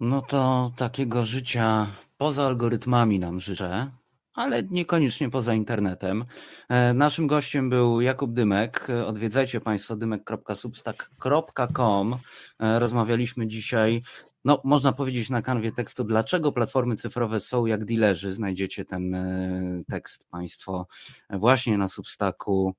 No 0.00 0.22
to 0.22 0.70
takiego 0.76 1.24
życia 1.24 1.86
poza 2.18 2.46
algorytmami 2.46 3.18
nam 3.18 3.40
życzę, 3.40 3.90
ale 4.34 4.62
niekoniecznie 4.62 5.30
poza 5.30 5.54
internetem. 5.54 6.24
E, 6.68 6.94
naszym 6.94 7.26
gościem 7.26 7.70
był 7.70 8.00
Jakub 8.00 8.32
Dymek. 8.32 8.88
Odwiedzajcie 9.06 9.60
Państwo 9.60 9.96
dymek.substack.com. 9.96 12.16
E, 12.60 12.78
rozmawialiśmy 12.78 13.46
dzisiaj, 13.46 14.02
no 14.44 14.60
można 14.64 14.92
powiedzieć 14.92 15.30
na 15.30 15.42
kanwie 15.42 15.72
tekstu, 15.72 16.04
dlaczego 16.04 16.52
platformy 16.52 16.96
cyfrowe 16.96 17.40
są 17.40 17.66
jak 17.66 17.84
dilerzy. 17.84 18.32
Znajdziecie 18.32 18.84
ten 18.84 19.14
e, 19.14 19.82
tekst 19.90 20.26
Państwo 20.30 20.86
właśnie 21.30 21.78
na 21.78 21.88
Substacku 21.88 22.74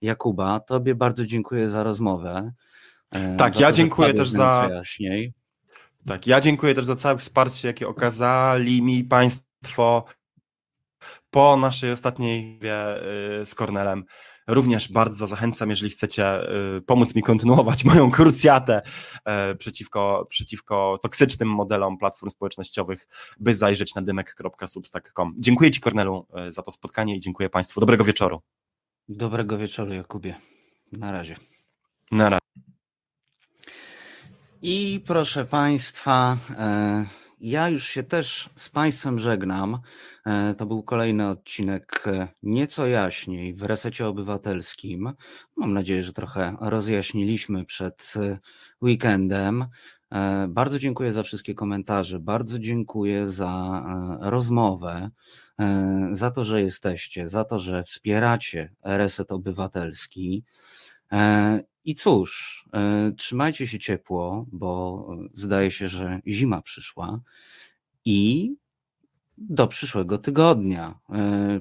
Jakuba. 0.00 0.60
Tobie 0.60 0.94
bardzo 0.94 1.26
dziękuję 1.26 1.68
za 1.68 1.82
rozmowę. 1.82 2.52
E, 3.14 3.36
tak, 3.36 3.60
ja 3.60 3.72
dziękuję 3.72 4.14
też 4.14 4.28
za. 4.28 4.68
Jaśniej. 4.72 5.32
Tak, 6.06 6.26
ja 6.26 6.40
dziękuję 6.40 6.74
też 6.74 6.84
za 6.84 6.96
całe 6.96 7.18
wsparcie, 7.18 7.68
jakie 7.68 7.88
okazali 7.88 8.82
mi 8.82 9.04
Państwo 9.04 10.04
po 11.30 11.56
naszej 11.56 11.92
ostatniej 11.92 12.58
y, 13.42 13.46
z 13.46 13.54
Kornelem. 13.54 14.04
Również 14.46 14.92
bardzo 14.92 15.26
zachęcam, 15.26 15.70
jeżeli 15.70 15.90
chcecie 15.90 16.50
y, 16.76 16.80
pomóc 16.80 17.14
mi 17.14 17.22
kontynuować 17.22 17.84
moją 17.94 18.10
krucjatę 18.10 18.82
y, 19.52 19.56
przeciwko, 19.56 20.26
przeciwko 20.30 20.98
toksycznym 21.02 21.48
modelom 21.48 21.98
platform 21.98 22.30
społecznościowych, 22.30 23.08
by 23.40 23.54
zajrzeć 23.54 23.94
na 23.94 24.02
dymek.substack.com. 24.02 25.34
Dziękuję 25.38 25.70
Ci, 25.70 25.80
Kornelu, 25.80 26.26
za 26.50 26.62
to 26.62 26.70
spotkanie 26.70 27.16
i 27.16 27.20
dziękuję 27.20 27.50
Państwu. 27.50 27.80
Dobrego 27.80 28.04
wieczoru. 28.04 28.40
Dobrego 29.08 29.58
wieczoru, 29.58 29.92
Jakubie. 29.92 30.34
Na 30.92 31.12
razie. 31.12 31.36
Na 32.10 32.30
razie. 32.30 32.43
I 34.66 35.00
proszę 35.06 35.44
Państwa, 35.44 36.36
e, 36.58 37.06
ja 37.40 37.68
już 37.68 37.86
się 37.86 38.02
też 38.02 38.50
z 38.56 38.68
Państwem 38.68 39.18
żegnam. 39.18 39.78
E, 40.26 40.54
to 40.54 40.66
był 40.66 40.82
kolejny 40.82 41.28
odcinek 41.28 42.04
e, 42.06 42.28
nieco 42.42 42.86
jaśniej 42.86 43.54
w 43.54 43.62
resecie 43.62 44.06
obywatelskim. 44.06 45.12
Mam 45.56 45.72
nadzieję, 45.72 46.02
że 46.02 46.12
trochę 46.12 46.56
rozjaśniliśmy 46.60 47.64
przed 47.64 48.14
weekendem. 48.82 49.66
Bardzo 50.48 50.78
dziękuję 50.78 51.12
za 51.12 51.22
wszystkie 51.22 51.54
komentarze, 51.54 52.20
bardzo 52.20 52.58
dziękuję 52.58 53.26
za 53.26 53.84
rozmowę, 54.20 55.10
za 56.12 56.30
to, 56.30 56.44
że 56.44 56.62
jesteście, 56.62 57.28
za 57.28 57.44
to, 57.44 57.58
że 57.58 57.82
wspieracie 57.82 58.72
Reset 58.84 59.32
Obywatelski. 59.32 60.44
I 61.84 61.94
cóż, 61.94 62.64
trzymajcie 63.16 63.66
się 63.66 63.78
ciepło, 63.78 64.46
bo 64.52 65.06
zdaje 65.32 65.70
się, 65.70 65.88
że 65.88 66.20
zima 66.26 66.62
przyszła 66.62 67.20
i 68.04 68.50
do 69.38 69.66
przyszłego 69.66 70.18
tygodnia. 70.18 70.98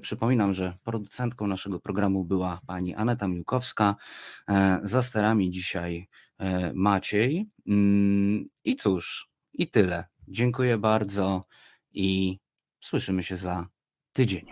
Przypominam, 0.02 0.54
że 0.54 0.78
producentką 0.84 1.48
naszego 1.48 1.80
programu 1.80 2.26
była 2.26 2.62
pani 2.68 2.96
Aneta 2.96 3.28
Miłkowska. 3.28 3.96
Za 4.84 5.02
sterami 5.04 5.50
dzisiaj 5.52 6.08
Maciej. 6.74 7.50
Mm, 7.68 8.46
I 8.64 8.76
cóż, 8.76 9.30
i 9.54 9.68
tyle. 9.68 10.06
Dziękuję 10.28 10.78
bardzo 10.78 11.46
i 11.94 12.40
słyszymy 12.80 13.24
się 13.24 13.36
za 13.36 13.68
tydzień. 14.14 14.46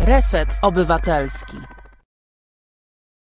Reset 0.00 0.48
Obywatelski. 0.62 1.56